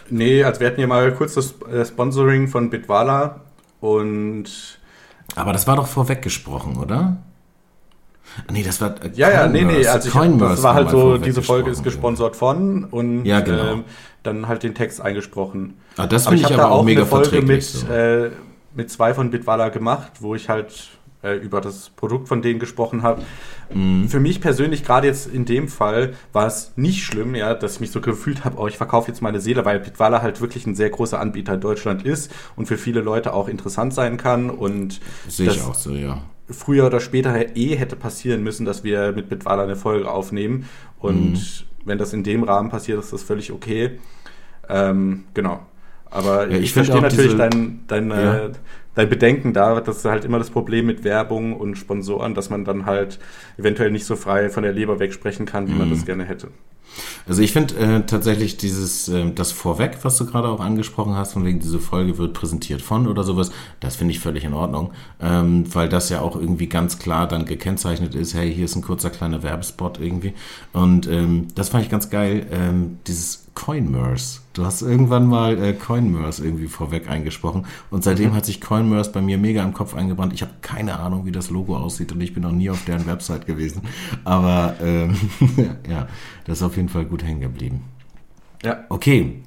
Nee, 0.10 0.44
also 0.44 0.62
wir 0.62 0.68
hatten 0.68 0.80
ja 0.80 0.88
mal 0.88 1.14
kurz 1.14 1.34
das 1.34 1.56
äh, 1.70 1.84
Sponsoring 1.86 2.48
von 2.48 2.70
Bitwala 2.70 3.42
und 3.82 4.80
aber 5.36 5.54
das 5.54 5.68
war 5.68 5.76
doch 5.76 5.88
vorweggesprochen, 5.88 6.78
oder? 6.78 7.18
Nee, 8.52 8.64
das 8.64 8.82
war. 8.82 8.96
Äh, 9.04 9.12
ja, 9.16 9.30
ja, 9.32 9.48
nee, 9.48 9.64
nee. 9.64 9.86
Also 9.88 10.10
ich, 10.10 10.40
das 10.40 10.64
war 10.64 10.74
halt 10.74 10.90
so, 10.90 11.18
diese 11.18 11.42
Folge 11.42 11.72
ist 11.72 11.84
gesponsert 11.84 12.36
von 12.36 12.86
und 12.86 13.26
ja, 13.26 13.40
genau. 13.40 13.74
ähm, 13.74 13.84
dann 14.24 14.48
halt 14.48 14.64
den 14.64 14.76
Text 14.76 15.02
eingesprochen. 15.02 15.76
Ah, 15.98 16.08
das 16.08 16.28
finde 16.28 16.42
ich, 16.42 16.50
ich 16.50 16.54
aber 16.54 16.72
auch, 16.72 16.80
auch 16.80 16.84
mega 16.84 17.02
eine 17.02 17.10
Folge 17.10 17.42
mit, 17.42 17.64
so. 17.64 17.88
äh, 17.88 18.32
mit 18.74 18.92
zwei 18.92 19.14
von 19.14 19.32
Bitwala 19.32 19.70
gemacht, 19.70 20.14
wo 20.20 20.36
ich 20.36 20.50
halt 20.50 20.90
äh, 21.24 21.36
über 21.36 21.62
das 21.62 21.90
Produkt 21.90 22.28
von 22.28 22.42
denen 22.42 22.60
gesprochen 22.60 23.04
habe. 23.04 23.22
Mhm. 23.74 24.08
Für 24.10 24.20
mich 24.20 24.42
persönlich, 24.42 24.84
gerade 24.84 25.08
jetzt 25.08 25.28
in 25.28 25.46
dem 25.46 25.68
Fall, 25.68 26.14
war 26.34 26.48
es 26.48 26.74
nicht 26.76 27.04
schlimm, 27.04 27.36
ja, 27.36 27.54
dass 27.54 27.76
ich 27.76 27.80
mich 27.80 27.92
so 27.92 28.02
gefühlt 28.02 28.46
habe, 28.46 28.58
oh, 28.60 28.68
ich 28.68 28.78
verkaufe 28.78 29.10
jetzt 29.10 29.22
meine 29.22 29.40
Seele, 29.40 29.66
weil 29.66 29.80
Bitwala 29.80 30.22
halt 30.22 30.42
wirklich 30.42 30.66
ein 30.66 30.76
sehr 30.76 30.90
großer 30.90 31.20
Anbieter 31.20 31.56
in 31.56 31.62
Deutschland 31.62 32.06
ist 32.06 32.32
und 32.56 32.68
für 32.68 32.78
viele 32.78 33.02
Leute 33.02 33.34
auch 33.34 33.48
interessant 33.48 33.94
sein 33.94 34.18
kann. 34.18 34.50
Und 34.50 35.00
sehe 35.28 35.50
ich 35.50 35.62
auch 35.62 35.76
so, 35.76 35.92
ja. 35.92 36.22
Früher 36.50 36.86
oder 36.86 37.00
später 37.00 37.56
eh 37.56 37.76
hätte 37.76 37.96
passieren 37.96 38.44
müssen, 38.44 38.66
dass 38.66 38.84
wir 38.84 39.14
mit 39.14 39.30
Bitwala 39.30 39.64
eine 39.64 39.76
Folge 39.76 40.10
aufnehmen. 40.10 40.70
Und 41.00 41.34
mhm. 41.34 41.40
wenn 41.86 41.98
das 41.98 42.14
in 42.14 42.24
dem 42.24 42.44
Rahmen 42.44 42.70
passiert, 42.70 43.00
ist 43.00 43.14
das 43.14 43.24
völlig 43.24 43.52
okay. 43.52 44.00
Ähm, 44.70 45.26
genau. 45.34 45.66
Aber 46.16 46.50
ja, 46.50 46.58
ich, 46.58 46.66
ich 46.66 46.74
verstehe 46.74 47.02
natürlich 47.02 47.32
diese, 47.32 47.50
dein, 47.50 47.80
dein, 47.88 48.10
ja. 48.10 48.50
Dein 48.96 49.10
Bedenken 49.10 49.54
da. 49.54 49.80
Das 49.80 49.98
ist 49.98 50.06
halt 50.06 50.26
immer 50.26 50.40
das 50.40 50.50
Problem 50.50 50.86
mit 50.86 51.04
Werbung 51.04 51.56
und 51.56 51.78
Sponsoren, 51.78 52.34
dass 52.34 52.50
man 52.50 52.66
dann 52.66 52.86
halt 52.86 53.20
eventuell 53.58 53.92
nicht 53.92 54.06
so 54.06 54.16
frei 54.16 54.50
von 54.50 54.64
der 54.64 54.74
Leber 54.74 55.00
wegsprechen 55.00 55.46
kann, 55.46 55.68
wie 55.68 55.74
mhm. 55.74 55.80
man 55.80 55.90
das 55.92 56.06
gerne 56.06 56.26
hätte. 56.26 56.50
Also 57.28 57.42
ich 57.42 57.52
finde 57.52 57.76
äh, 57.76 58.06
tatsächlich 58.06 58.58
dieses, 58.58 59.08
äh, 59.10 59.32
das 59.32 59.52
Vorweg, 59.52 60.00
was 60.04 60.18
du 60.18 60.26
gerade 60.26 60.50
auch 60.50 60.60
angesprochen 60.60 61.16
hast, 61.16 61.34
von 61.34 61.46
wegen 61.46 61.60
diese 61.60 61.80
Folge 61.80 62.18
wird 62.18 62.34
präsentiert 62.34 62.82
von 62.82 63.08
oder 63.08 63.24
sowas, 63.24 63.52
das 63.80 63.96
finde 63.96 64.14
ich 64.14 64.20
völlig 64.20 64.44
in 64.44 64.54
Ordnung, 64.54 64.92
ähm, 65.20 65.66
weil 65.74 65.90
das 65.90 66.10
ja 66.10 66.22
auch 66.22 66.36
irgendwie 66.36 66.68
ganz 66.68 67.00
klar 67.00 67.28
dann 67.28 67.46
gekennzeichnet 67.46 68.16
ist, 68.16 68.34
hey, 68.34 68.54
hier 68.54 68.66
ist 68.66 68.76
ein 68.76 68.82
kurzer 68.82 69.10
kleiner 69.10 69.44
Werbespot 69.44 70.00
irgendwie 70.00 70.34
und 70.74 71.08
ähm, 71.08 71.48
das 71.56 71.70
fand 71.70 71.84
ich 71.84 71.90
ganz 71.90 72.10
geil, 72.10 72.48
ähm, 72.52 73.00
dieses 73.08 73.46
Coinmerse. 73.56 74.42
Du 74.54 74.66
hast 74.66 74.82
irgendwann 74.82 75.26
mal 75.28 75.62
äh, 75.62 75.74
Coinmerse 75.74 76.44
irgendwie 76.44 76.68
vorweg 76.68 77.10
eingesprochen 77.10 77.66
und 77.90 78.04
seitdem 78.04 78.32
mhm. 78.32 78.36
hat 78.36 78.46
sich 78.46 78.62
Coinmerse 78.62 79.12
bei 79.12 79.22
mir 79.22 79.38
mega 79.38 79.64
im 79.64 79.74
Kopf 79.74 79.96
eingebrannt. 79.96 80.34
Ich 80.34 80.42
habe 80.42 80.52
keine 80.62 81.00
Ahnung, 81.00 81.26
wie 81.26 81.32
das 81.32 81.50
Logo 81.50 81.76
aussieht 81.76 82.12
und 82.12 82.22
ich 82.22 82.34
bin 82.34 82.44
noch 82.44 82.52
nie 82.52 82.70
auf 82.70 82.84
deren 82.86 83.08
Website 83.08 83.48
gewesen, 83.48 83.82
aber 84.24 84.76
ähm, 84.82 85.16
ja, 85.90 86.08
das 86.46 86.60
ist 86.60 86.64
auf 86.64 86.76
jeden 86.76 86.85
Fall 86.90 87.06
gut 87.06 87.24
hängen 87.24 87.42
geblieben. 87.42 87.84
Ja. 88.64 88.84
Okay. 88.90 89.42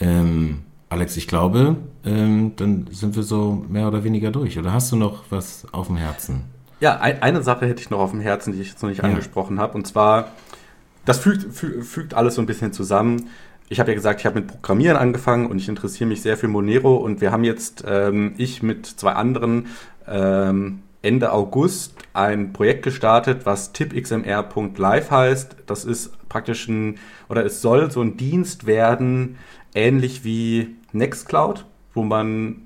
Ähm, 0.00 0.60
Alex, 0.88 1.16
ich 1.16 1.28
glaube, 1.28 1.76
ähm, 2.04 2.52
dann 2.56 2.86
sind 2.90 3.16
wir 3.16 3.22
so 3.22 3.64
mehr 3.68 3.88
oder 3.88 4.04
weniger 4.04 4.30
durch. 4.30 4.58
Oder 4.58 4.72
hast 4.72 4.90
du 4.92 4.96
noch 4.96 5.24
was 5.30 5.66
auf 5.72 5.86
dem 5.86 5.96
Herzen? 5.96 6.42
Ja, 6.80 6.98
ein, 6.98 7.22
eine 7.22 7.42
Sache 7.42 7.66
hätte 7.66 7.80
ich 7.80 7.90
noch 7.90 8.00
auf 8.00 8.10
dem 8.10 8.20
Herzen, 8.20 8.52
die 8.52 8.60
ich 8.60 8.70
jetzt 8.70 8.82
noch 8.82 8.88
nicht 8.88 9.02
ja. 9.02 9.04
angesprochen 9.04 9.60
habe. 9.60 9.74
Und 9.74 9.86
zwar, 9.86 10.28
das 11.04 11.18
fügt, 11.18 11.54
fügt 11.54 12.14
alles 12.14 12.36
so 12.36 12.42
ein 12.42 12.46
bisschen 12.46 12.72
zusammen 12.72 13.28
ich 13.70 13.78
habe 13.78 13.92
ja 13.92 13.94
gesagt, 13.94 14.20
ich 14.20 14.26
habe 14.26 14.40
mit 14.40 14.48
Programmieren 14.48 14.96
angefangen 14.96 15.46
und 15.46 15.58
ich 15.58 15.68
interessiere 15.68 16.08
mich 16.08 16.22
sehr 16.22 16.36
für 16.36 16.48
Monero 16.48 16.96
und 16.96 17.20
wir 17.20 17.30
haben 17.30 17.44
jetzt, 17.44 17.84
ähm, 17.86 18.34
ich 18.36 18.64
mit 18.64 18.84
zwei 18.84 19.12
anderen, 19.12 19.68
ähm, 20.08 20.80
Ende 21.02 21.32
August 21.32 21.94
ein 22.12 22.52
Projekt 22.52 22.82
gestartet, 22.82 23.46
was 23.46 23.72
tipxmr.live 23.72 25.10
heißt. 25.10 25.56
Das 25.66 25.84
ist 25.84 26.28
praktisch 26.28 26.68
ein, 26.68 26.98
oder 27.28 27.44
es 27.44 27.62
soll 27.62 27.90
so 27.90 28.02
ein 28.02 28.16
Dienst 28.16 28.66
werden, 28.66 29.36
ähnlich 29.74 30.24
wie 30.24 30.76
Nextcloud, 30.92 31.64
wo 31.94 32.02
man, 32.02 32.62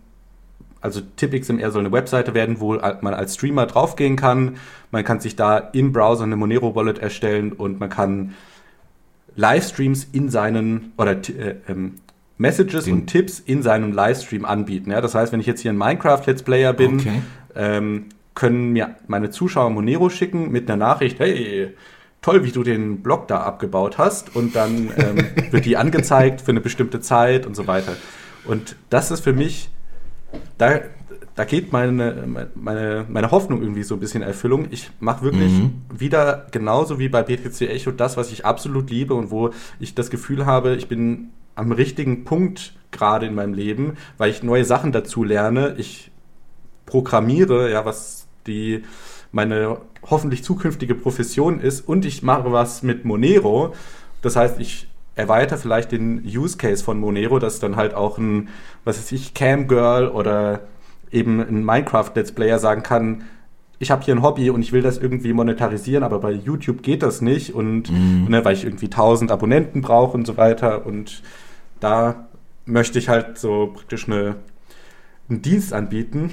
also 0.80 1.00
tipxmr 1.00 1.70
soll 1.70 1.80
eine 1.80 1.92
Webseite 1.92 2.34
werden, 2.34 2.60
wo 2.60 2.74
man 2.74 3.14
als 3.14 3.34
Streamer 3.34 3.66
draufgehen 3.66 4.16
kann. 4.16 4.56
Man 4.90 5.04
kann 5.04 5.20
sich 5.20 5.36
da 5.36 5.58
im 5.58 5.92
Browser 5.92 6.24
eine 6.24 6.36
Monero 6.36 6.74
Wallet 6.74 6.98
erstellen 6.98 7.52
und 7.52 7.78
man 7.78 7.90
kann 7.90 8.34
Livestreams 9.36 10.08
in 10.12 10.28
seinen 10.28 10.92
oder 10.96 11.12
äh, 11.12 11.56
ähm, 11.68 11.96
Messages 12.36 12.84
Den. 12.84 12.94
und 12.94 13.06
Tipps 13.06 13.38
in 13.38 13.62
seinem 13.62 13.92
Livestream 13.92 14.44
anbieten. 14.44 14.90
Ja, 14.90 15.00
das 15.00 15.14
heißt, 15.14 15.32
wenn 15.32 15.40
ich 15.40 15.46
jetzt 15.46 15.60
hier 15.60 15.72
ein 15.72 15.78
Minecraft 15.78 16.22
Let's 16.26 16.42
Player 16.42 16.72
bin, 16.72 17.00
okay. 17.00 17.22
ähm, 17.54 18.06
können 18.34 18.72
mir 18.72 18.96
meine 19.06 19.30
Zuschauer 19.30 19.70
Monero 19.70 20.10
schicken 20.10 20.50
mit 20.50 20.68
einer 20.68 20.76
Nachricht, 20.76 21.20
hey, 21.20 21.74
toll, 22.24 22.44
wie 22.44 22.52
du 22.52 22.62
den 22.62 23.02
Blog 23.02 23.28
da 23.28 23.42
abgebaut 23.42 23.98
hast. 23.98 24.34
Und 24.34 24.56
dann 24.56 24.90
ähm, 24.96 25.26
wird 25.52 25.64
die 25.64 25.76
angezeigt 25.76 26.40
für 26.40 26.50
eine 26.50 26.60
bestimmte 26.60 27.00
Zeit 27.00 27.46
und 27.46 27.54
so 27.54 27.66
weiter. 27.66 27.96
Und 28.44 28.76
das 28.90 29.10
ist 29.10 29.20
für 29.20 29.32
mich, 29.32 29.70
da, 30.58 30.80
da 31.34 31.44
geht 31.44 31.72
meine, 31.72 32.48
meine, 32.54 33.04
meine 33.08 33.30
Hoffnung 33.30 33.60
irgendwie 33.62 33.82
so 33.82 33.94
ein 33.94 34.00
bisschen 34.00 34.22
in 34.22 34.28
Erfüllung. 34.28 34.68
Ich 34.70 34.90
mache 35.00 35.22
wirklich 35.22 35.52
mhm. 35.52 35.82
wieder 35.94 36.46
genauso 36.50 36.98
wie 36.98 37.08
bei 37.08 37.22
BTC 37.22 37.62
Echo 37.62 37.90
das, 37.90 38.16
was 38.16 38.32
ich 38.32 38.44
absolut 38.44 38.90
liebe 38.90 39.14
und 39.14 39.30
wo 39.30 39.50
ich 39.78 39.94
das 39.94 40.10
Gefühl 40.10 40.46
habe, 40.46 40.74
ich 40.76 40.88
bin 40.88 41.30
am 41.54 41.72
richtigen 41.72 42.24
Punkt 42.24 42.74
gerade 42.90 43.26
in 43.26 43.34
meinem 43.34 43.54
Leben, 43.54 43.96
weil 44.18 44.30
ich 44.30 44.42
neue 44.42 44.64
Sachen 44.64 44.92
dazu 44.92 45.24
lerne. 45.24 45.74
Ich 45.78 46.10
programmiere, 46.86 47.70
ja, 47.70 47.84
was 47.84 48.23
die 48.46 48.82
meine 49.32 49.78
hoffentlich 50.08 50.44
zukünftige 50.44 50.94
Profession 50.94 51.60
ist 51.60 51.86
und 51.86 52.04
ich 52.04 52.22
mache 52.22 52.52
was 52.52 52.82
mit 52.82 53.04
Monero. 53.04 53.74
Das 54.22 54.36
heißt, 54.36 54.60
ich 54.60 54.88
erweitere 55.16 55.58
vielleicht 55.58 55.92
den 55.92 56.22
Use 56.24 56.56
Case 56.56 56.82
von 56.82 56.98
Monero, 56.98 57.38
dass 57.38 57.58
dann 57.58 57.76
halt 57.76 57.94
auch 57.94 58.18
ein, 58.18 58.48
was 58.84 58.98
weiß 58.98 59.12
ich, 59.12 59.34
Cam 59.34 59.68
Girl 59.68 60.08
oder 60.08 60.60
eben 61.10 61.40
ein 61.40 61.64
Minecraft-Let's 61.64 62.32
Player 62.32 62.58
sagen 62.58 62.82
kann, 62.82 63.24
ich 63.78 63.90
habe 63.90 64.04
hier 64.04 64.14
ein 64.14 64.22
Hobby 64.22 64.50
und 64.50 64.62
ich 64.62 64.72
will 64.72 64.82
das 64.82 64.98
irgendwie 64.98 65.32
monetarisieren, 65.32 66.04
aber 66.04 66.20
bei 66.20 66.30
YouTube 66.30 66.82
geht 66.82 67.02
das 67.02 67.20
nicht 67.20 67.54
und 67.54 67.90
mhm. 67.90 68.26
ne, 68.28 68.44
weil 68.44 68.54
ich 68.54 68.64
irgendwie 68.64 68.86
1000 68.86 69.30
Abonnenten 69.30 69.82
brauche 69.82 70.16
und 70.16 70.26
so 70.26 70.36
weiter 70.36 70.86
und 70.86 71.22
da 71.80 72.26
möchte 72.66 72.98
ich 72.98 73.08
halt 73.08 73.38
so 73.38 73.72
praktisch 73.74 74.08
eine, 74.08 74.36
einen 75.28 75.42
Dienst 75.42 75.72
anbieten 75.72 76.32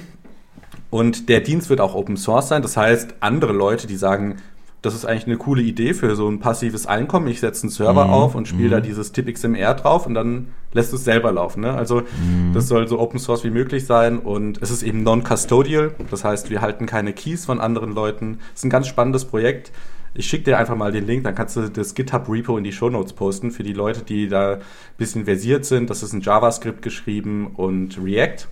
und 0.92 1.30
der 1.30 1.40
Dienst 1.40 1.70
wird 1.70 1.80
auch 1.80 1.94
Open 1.94 2.18
Source 2.18 2.48
sein. 2.48 2.60
Das 2.60 2.76
heißt, 2.76 3.14
andere 3.20 3.54
Leute, 3.54 3.86
die 3.86 3.96
sagen, 3.96 4.36
das 4.82 4.94
ist 4.94 5.06
eigentlich 5.06 5.26
eine 5.26 5.38
coole 5.38 5.62
Idee 5.62 5.94
für 5.94 6.14
so 6.16 6.28
ein 6.28 6.38
passives 6.38 6.86
Einkommen. 6.86 7.28
Ich 7.28 7.40
setze 7.40 7.62
einen 7.62 7.70
Server 7.70 8.04
mhm. 8.04 8.10
auf 8.10 8.34
und 8.34 8.46
spiele 8.46 8.66
mhm. 8.66 8.72
da 8.72 8.80
dieses 8.80 9.10
TipXMR 9.12 9.72
drauf 9.72 10.06
und 10.06 10.12
dann 10.12 10.48
lässt 10.74 10.92
es 10.92 11.02
selber 11.02 11.32
laufen. 11.32 11.62
Ne? 11.62 11.72
Also 11.72 12.00
mhm. 12.02 12.52
das 12.52 12.68
soll 12.68 12.88
so 12.88 13.00
Open 13.00 13.18
Source 13.18 13.42
wie 13.42 13.50
möglich 13.50 13.86
sein 13.86 14.18
und 14.18 14.60
es 14.60 14.70
ist 14.70 14.82
eben 14.82 15.02
non-custodial. 15.02 15.94
Das 16.10 16.24
heißt, 16.24 16.50
wir 16.50 16.60
halten 16.60 16.84
keine 16.84 17.14
Keys 17.14 17.46
von 17.46 17.58
anderen 17.58 17.94
Leuten. 17.94 18.40
Es 18.52 18.60
ist 18.60 18.64
ein 18.66 18.70
ganz 18.70 18.86
spannendes 18.86 19.24
Projekt. 19.24 19.72
Ich 20.12 20.26
schicke 20.26 20.44
dir 20.44 20.58
einfach 20.58 20.76
mal 20.76 20.92
den 20.92 21.06
Link, 21.06 21.24
dann 21.24 21.34
kannst 21.34 21.56
du 21.56 21.70
das 21.70 21.94
GitHub-Repo 21.94 22.58
in 22.58 22.64
die 22.64 22.72
Show 22.72 22.90
Notes 22.90 23.14
posten 23.14 23.50
für 23.50 23.62
die 23.62 23.72
Leute, 23.72 24.02
die 24.02 24.28
da 24.28 24.56
ein 24.56 24.60
bisschen 24.98 25.24
versiert 25.24 25.64
sind. 25.64 25.88
Das 25.88 26.02
ist 26.02 26.12
in 26.12 26.20
JavaScript 26.20 26.82
geschrieben 26.82 27.46
und 27.54 27.96
React. 27.96 28.46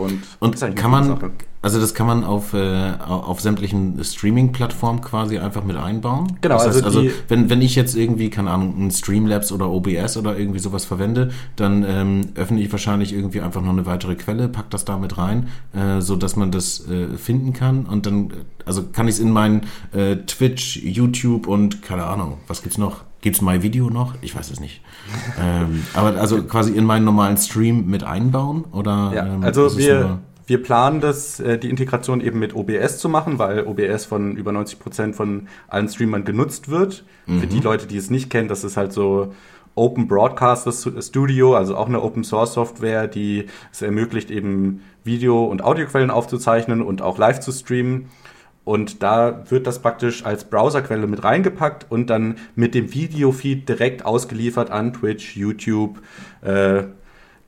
Und, 0.00 0.22
und 0.38 0.76
kann 0.76 0.90
man, 0.90 1.04
Sache. 1.06 1.30
also 1.62 1.80
das 1.80 1.94
kann 1.94 2.06
man 2.06 2.24
auf, 2.24 2.54
äh, 2.54 2.92
auf 3.06 3.40
sämtlichen 3.40 4.02
Streaming-Plattformen 4.02 5.00
quasi 5.00 5.38
einfach 5.38 5.64
mit 5.64 5.76
einbauen? 5.76 6.38
Genau. 6.40 6.56
Das 6.56 6.66
heißt, 6.66 6.84
also, 6.84 7.00
also 7.00 7.10
wenn, 7.28 7.50
wenn 7.50 7.62
ich 7.62 7.74
jetzt 7.74 7.96
irgendwie, 7.96 8.30
keine 8.30 8.50
Ahnung, 8.50 8.74
ein 8.78 8.90
Streamlabs 8.90 9.52
oder 9.52 9.70
OBS 9.70 10.16
oder 10.16 10.38
irgendwie 10.38 10.58
sowas 10.58 10.84
verwende, 10.84 11.30
dann 11.56 11.84
ähm, 11.86 12.28
öffne 12.34 12.60
ich 12.60 12.70
wahrscheinlich 12.72 13.12
irgendwie 13.12 13.40
einfach 13.40 13.62
noch 13.62 13.70
eine 13.70 13.86
weitere 13.86 14.16
Quelle, 14.16 14.48
pack 14.48 14.70
das 14.70 14.84
da 14.84 14.98
mit 14.98 15.18
rein, 15.18 15.48
äh, 15.72 16.00
so 16.00 16.16
dass 16.16 16.36
man 16.36 16.50
das 16.50 16.88
äh, 16.88 17.16
finden 17.16 17.52
kann 17.52 17.86
und 17.86 18.06
dann, 18.06 18.32
also 18.64 18.84
kann 18.92 19.08
ich 19.08 19.14
es 19.16 19.20
in 19.20 19.30
meinen 19.30 19.62
äh, 19.92 20.16
Twitch, 20.16 20.76
YouTube 20.76 21.46
und 21.46 21.82
keine 21.82 22.04
Ahnung, 22.04 22.38
was 22.46 22.62
gibt's 22.62 22.78
noch? 22.78 23.09
Gibt's 23.20 23.42
MyVideo 23.42 23.90
noch? 23.90 24.14
Ich 24.22 24.34
weiß 24.34 24.50
es 24.50 24.60
nicht. 24.60 24.80
ähm, 25.40 25.84
aber 25.94 26.18
also 26.18 26.42
quasi 26.42 26.74
in 26.74 26.84
meinen 26.84 27.04
normalen 27.04 27.36
Stream 27.36 27.86
mit 27.86 28.04
einbauen? 28.04 28.64
Oder, 28.72 29.12
ja, 29.14 29.26
ähm, 29.26 29.44
also 29.44 29.76
wir, 29.76 30.20
wir 30.46 30.62
planen 30.62 31.00
das, 31.00 31.38
äh, 31.38 31.58
die 31.58 31.70
Integration 31.70 32.20
eben 32.20 32.38
mit 32.38 32.54
OBS 32.54 32.98
zu 32.98 33.08
machen, 33.08 33.38
weil 33.38 33.66
OBS 33.66 34.06
von 34.06 34.36
über 34.36 34.52
90 34.52 34.78
Prozent 34.78 35.16
von 35.16 35.48
allen 35.68 35.88
Streamern 35.88 36.24
genutzt 36.24 36.70
wird. 36.70 37.04
Mhm. 37.26 37.40
Für 37.40 37.46
die 37.46 37.60
Leute, 37.60 37.86
die 37.86 37.96
es 37.96 38.10
nicht 38.10 38.30
kennen, 38.30 38.48
das 38.48 38.64
ist 38.64 38.76
halt 38.76 38.92
so 38.92 39.32
Open 39.74 40.08
Broadcaster 40.08 40.72
Studio, 40.72 41.54
also 41.54 41.76
auch 41.76 41.86
eine 41.86 42.02
Open 42.02 42.24
Source 42.24 42.54
Software, 42.54 43.06
die 43.06 43.46
es 43.72 43.82
ermöglicht, 43.82 44.30
eben 44.30 44.82
Video- 45.04 45.44
und 45.44 45.62
Audioquellen 45.62 46.10
aufzuzeichnen 46.10 46.82
und 46.82 47.02
auch 47.02 47.18
live 47.18 47.40
zu 47.40 47.52
streamen. 47.52 48.08
Und 48.70 49.02
da 49.02 49.42
wird 49.50 49.66
das 49.66 49.80
praktisch 49.80 50.24
als 50.24 50.44
Browserquelle 50.44 51.08
mit 51.08 51.24
reingepackt 51.24 51.90
und 51.90 52.08
dann 52.08 52.36
mit 52.54 52.76
dem 52.76 52.94
Videofeed 52.94 53.68
direkt 53.68 54.04
ausgeliefert 54.04 54.70
an 54.70 54.92
Twitch, 54.92 55.36
YouTube, 55.36 55.98
äh, 56.42 56.84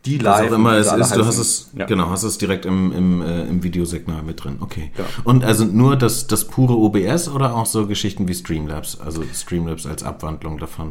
die 0.05 0.19
live. 0.19 0.51
auch 0.51 0.57
immer 0.57 0.73
es 0.73 0.93
ist, 0.93 1.15
du 1.15 1.25
hast 1.25 1.39
es, 1.39 1.71
ja. 1.79 1.87
genau, 1.87 2.11
hast 2.11 2.25
es 2.25 2.39
direkt 2.39 2.67
im, 2.67 2.91
im, 2.91 3.23
äh, 3.23 3.43
im 3.43 3.63
Videosignal 3.63 4.25
mit 4.25 4.43
drin. 4.43 4.57
Okay. 4.59 4.91
Ja. 4.99 5.05
Und 5.23 5.45
also 5.45 5.65
nur 5.65 5.95
das, 5.95 6.27
das 6.27 6.49
pure 6.49 6.75
OBS 6.75 7.29
oder 7.29 7.55
auch 7.55 7.67
so 7.67 7.87
Geschichten 7.87 8.27
wie 8.27 8.35
Streamlabs, 8.35 9.01
also 9.01 9.23
Streamlabs 9.33 9.87
als 9.87 10.03
Abwandlung 10.03 10.59
davon? 10.59 10.91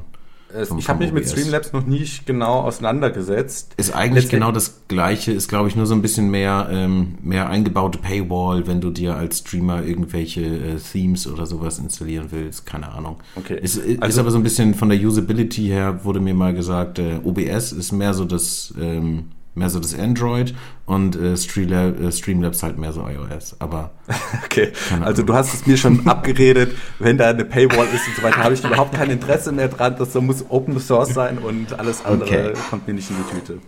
Vom, 0.66 0.80
ich 0.80 0.90
habe 0.90 1.04
mich 1.04 1.14
mit 1.14 1.28
Streamlabs 1.28 1.74
noch 1.74 1.86
nicht 1.86 2.26
genau 2.26 2.62
auseinandergesetzt. 2.62 3.74
Ist 3.78 3.96
eigentlich 3.96 4.26
Deswegen, 4.26 4.42
genau 4.42 4.52
das 4.52 4.82
gleiche, 4.88 5.32
ist 5.32 5.48
glaube 5.48 5.70
ich 5.70 5.76
nur 5.76 5.86
so 5.86 5.94
ein 5.94 6.02
bisschen 6.02 6.30
mehr, 6.30 6.68
ähm, 6.72 7.16
mehr 7.22 7.50
eingebaute 7.50 7.98
Paywall, 7.98 8.68
wenn 8.68 8.82
du 8.82 8.92
dir 8.92 9.16
als 9.16 9.40
Streamer 9.40 9.84
irgendwelche 9.84 10.42
äh, 10.42 10.78
Themes 10.78 11.28
oder 11.28 11.46
sowas 11.46 11.80
installieren 11.80 12.28
willst, 12.32 12.66
keine 12.66 12.92
Ahnung. 12.92 13.18
Okay. 13.36 13.60
Ist, 13.62 13.78
ist 13.78 14.02
also, 14.02 14.22
aber 14.22 14.32
so 14.32 14.38
ein 14.38 14.44
bisschen 14.44 14.74
von 14.74 14.90
der 14.90 15.00
Usability 15.00 15.68
her, 15.68 16.04
wurde 16.04 16.20
mir 16.20 16.34
mal 16.34 16.54
gesagt, 16.54 17.00
äh, 17.00 17.20
OBS 17.24 17.72
ist 17.72 17.92
mehr 17.92 18.14
so 18.14 18.26
das... 18.26 18.74
Ähm, 18.80 19.26
mehr 19.54 19.70
so 19.70 19.80
das 19.80 19.98
Android 19.98 20.56
und 20.86 21.16
äh, 21.16 21.34
äh, 21.34 22.12
Streamlabs 22.12 22.64
halt 22.64 22.78
mehr 22.78 22.94
so 22.94 23.08
iOS. 23.08 23.56
Aber 23.60 23.92
okay, 24.46 24.72
also 25.02 25.24
du 25.24 25.34
hast 25.34 25.54
es 25.54 25.66
mir 25.66 25.78
schon 25.78 26.08
abgeredet, 26.08 26.76
wenn 27.00 27.18
da 27.18 27.30
eine 27.30 27.46
Paywall 27.46 27.88
ist 27.94 28.08
und 28.08 28.16
so 28.16 28.24
weiter, 28.24 28.44
habe 28.44 28.54
ich 28.54 28.64
überhaupt 28.64 28.94
kein 28.94 29.10
Interesse 29.10 29.52
mehr 29.52 29.68
dran. 29.68 29.96
Das 29.98 30.14
muss 30.16 30.46
Open 30.50 30.80
Source 30.80 31.14
sein 31.14 31.38
und 31.38 31.78
alles 31.78 32.06
andere 32.06 32.52
okay. 32.52 32.54
kommt 32.70 32.88
mir 32.88 32.94
nicht 32.94 33.10
in 33.10 33.18
die 33.18 33.36
Tüte. 33.36 33.60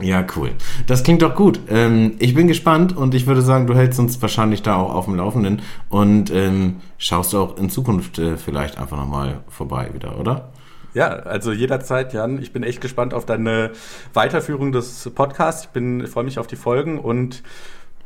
Ja, 0.00 0.24
cool. 0.36 0.52
Das 0.86 1.02
klingt 1.02 1.22
doch 1.22 1.34
gut. 1.34 1.60
Ähm, 1.68 2.14
ich 2.18 2.34
bin 2.34 2.46
gespannt 2.46 2.96
und 2.96 3.14
ich 3.14 3.26
würde 3.26 3.42
sagen, 3.42 3.66
du 3.66 3.74
hältst 3.74 3.98
uns 3.98 4.20
wahrscheinlich 4.22 4.62
da 4.62 4.76
auch 4.76 4.94
auf 4.94 5.04
dem 5.06 5.16
Laufenden 5.16 5.62
und 5.88 6.30
ähm, 6.30 6.76
schaust 6.96 7.34
auch 7.34 7.58
in 7.58 7.68
Zukunft 7.68 8.18
äh, 8.18 8.36
vielleicht 8.36 8.78
einfach 8.78 8.96
nochmal 8.96 9.40
vorbei 9.48 9.90
wieder, 9.92 10.18
oder? 10.18 10.52
Ja, 10.94 11.08
also 11.08 11.52
jederzeit, 11.52 12.12
Jan. 12.12 12.40
Ich 12.42 12.52
bin 12.52 12.62
echt 12.62 12.80
gespannt 12.80 13.14
auf 13.14 13.26
deine 13.26 13.72
Weiterführung 14.12 14.72
des 14.72 15.08
Podcasts. 15.14 15.64
Ich 15.64 15.70
bin, 15.70 16.06
freue 16.06 16.24
mich 16.24 16.38
auf 16.38 16.46
die 16.46 16.56
Folgen 16.56 16.98
und 16.98 17.42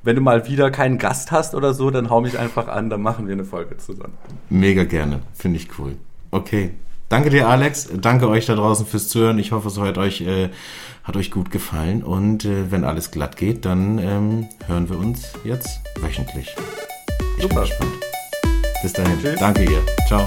wenn 0.04 0.16
du 0.16 0.22
mal 0.22 0.46
wieder 0.46 0.70
keinen 0.70 0.98
Gast 0.98 1.32
hast 1.32 1.54
oder 1.54 1.72
so, 1.72 1.90
dann 1.90 2.10
hau 2.10 2.20
mich 2.20 2.38
einfach 2.38 2.68
an, 2.68 2.90
dann 2.90 3.00
machen 3.00 3.26
wir 3.26 3.32
eine 3.32 3.44
Folge 3.44 3.78
zusammen. 3.78 4.12
Mega 4.50 4.84
gerne, 4.84 5.20
finde 5.32 5.56
ich 5.56 5.78
cool. 5.78 5.96
Okay, 6.30 6.72
danke 7.08 7.30
dir, 7.30 7.48
Alex. 7.48 7.88
Danke 8.00 8.28
euch 8.28 8.44
da 8.44 8.54
draußen 8.54 8.86
fürs 8.86 9.08
Zuhören. 9.08 9.38
Ich 9.38 9.52
hoffe, 9.52 9.68
es 9.68 9.80
hat 9.80 9.96
euch, 9.96 10.20
äh, 10.20 10.50
hat 11.04 11.16
euch 11.16 11.30
gut 11.30 11.50
gefallen 11.50 12.02
und 12.02 12.44
äh, 12.44 12.70
wenn 12.70 12.84
alles 12.84 13.10
glatt 13.10 13.38
geht, 13.38 13.64
dann 13.64 13.98
ähm, 13.98 14.48
hören 14.66 14.90
wir 14.90 14.98
uns 14.98 15.32
jetzt 15.42 15.80
wöchentlich. 16.00 16.54
Ich 17.36 17.42
Super. 17.42 17.54
bin 17.54 17.64
gespannt. 17.64 17.92
Bis 18.82 18.92
dahin. 18.92 19.18
Tschüss. 19.18 19.40
Danke 19.40 19.64
ihr. 19.64 19.80
Ciao. 20.06 20.26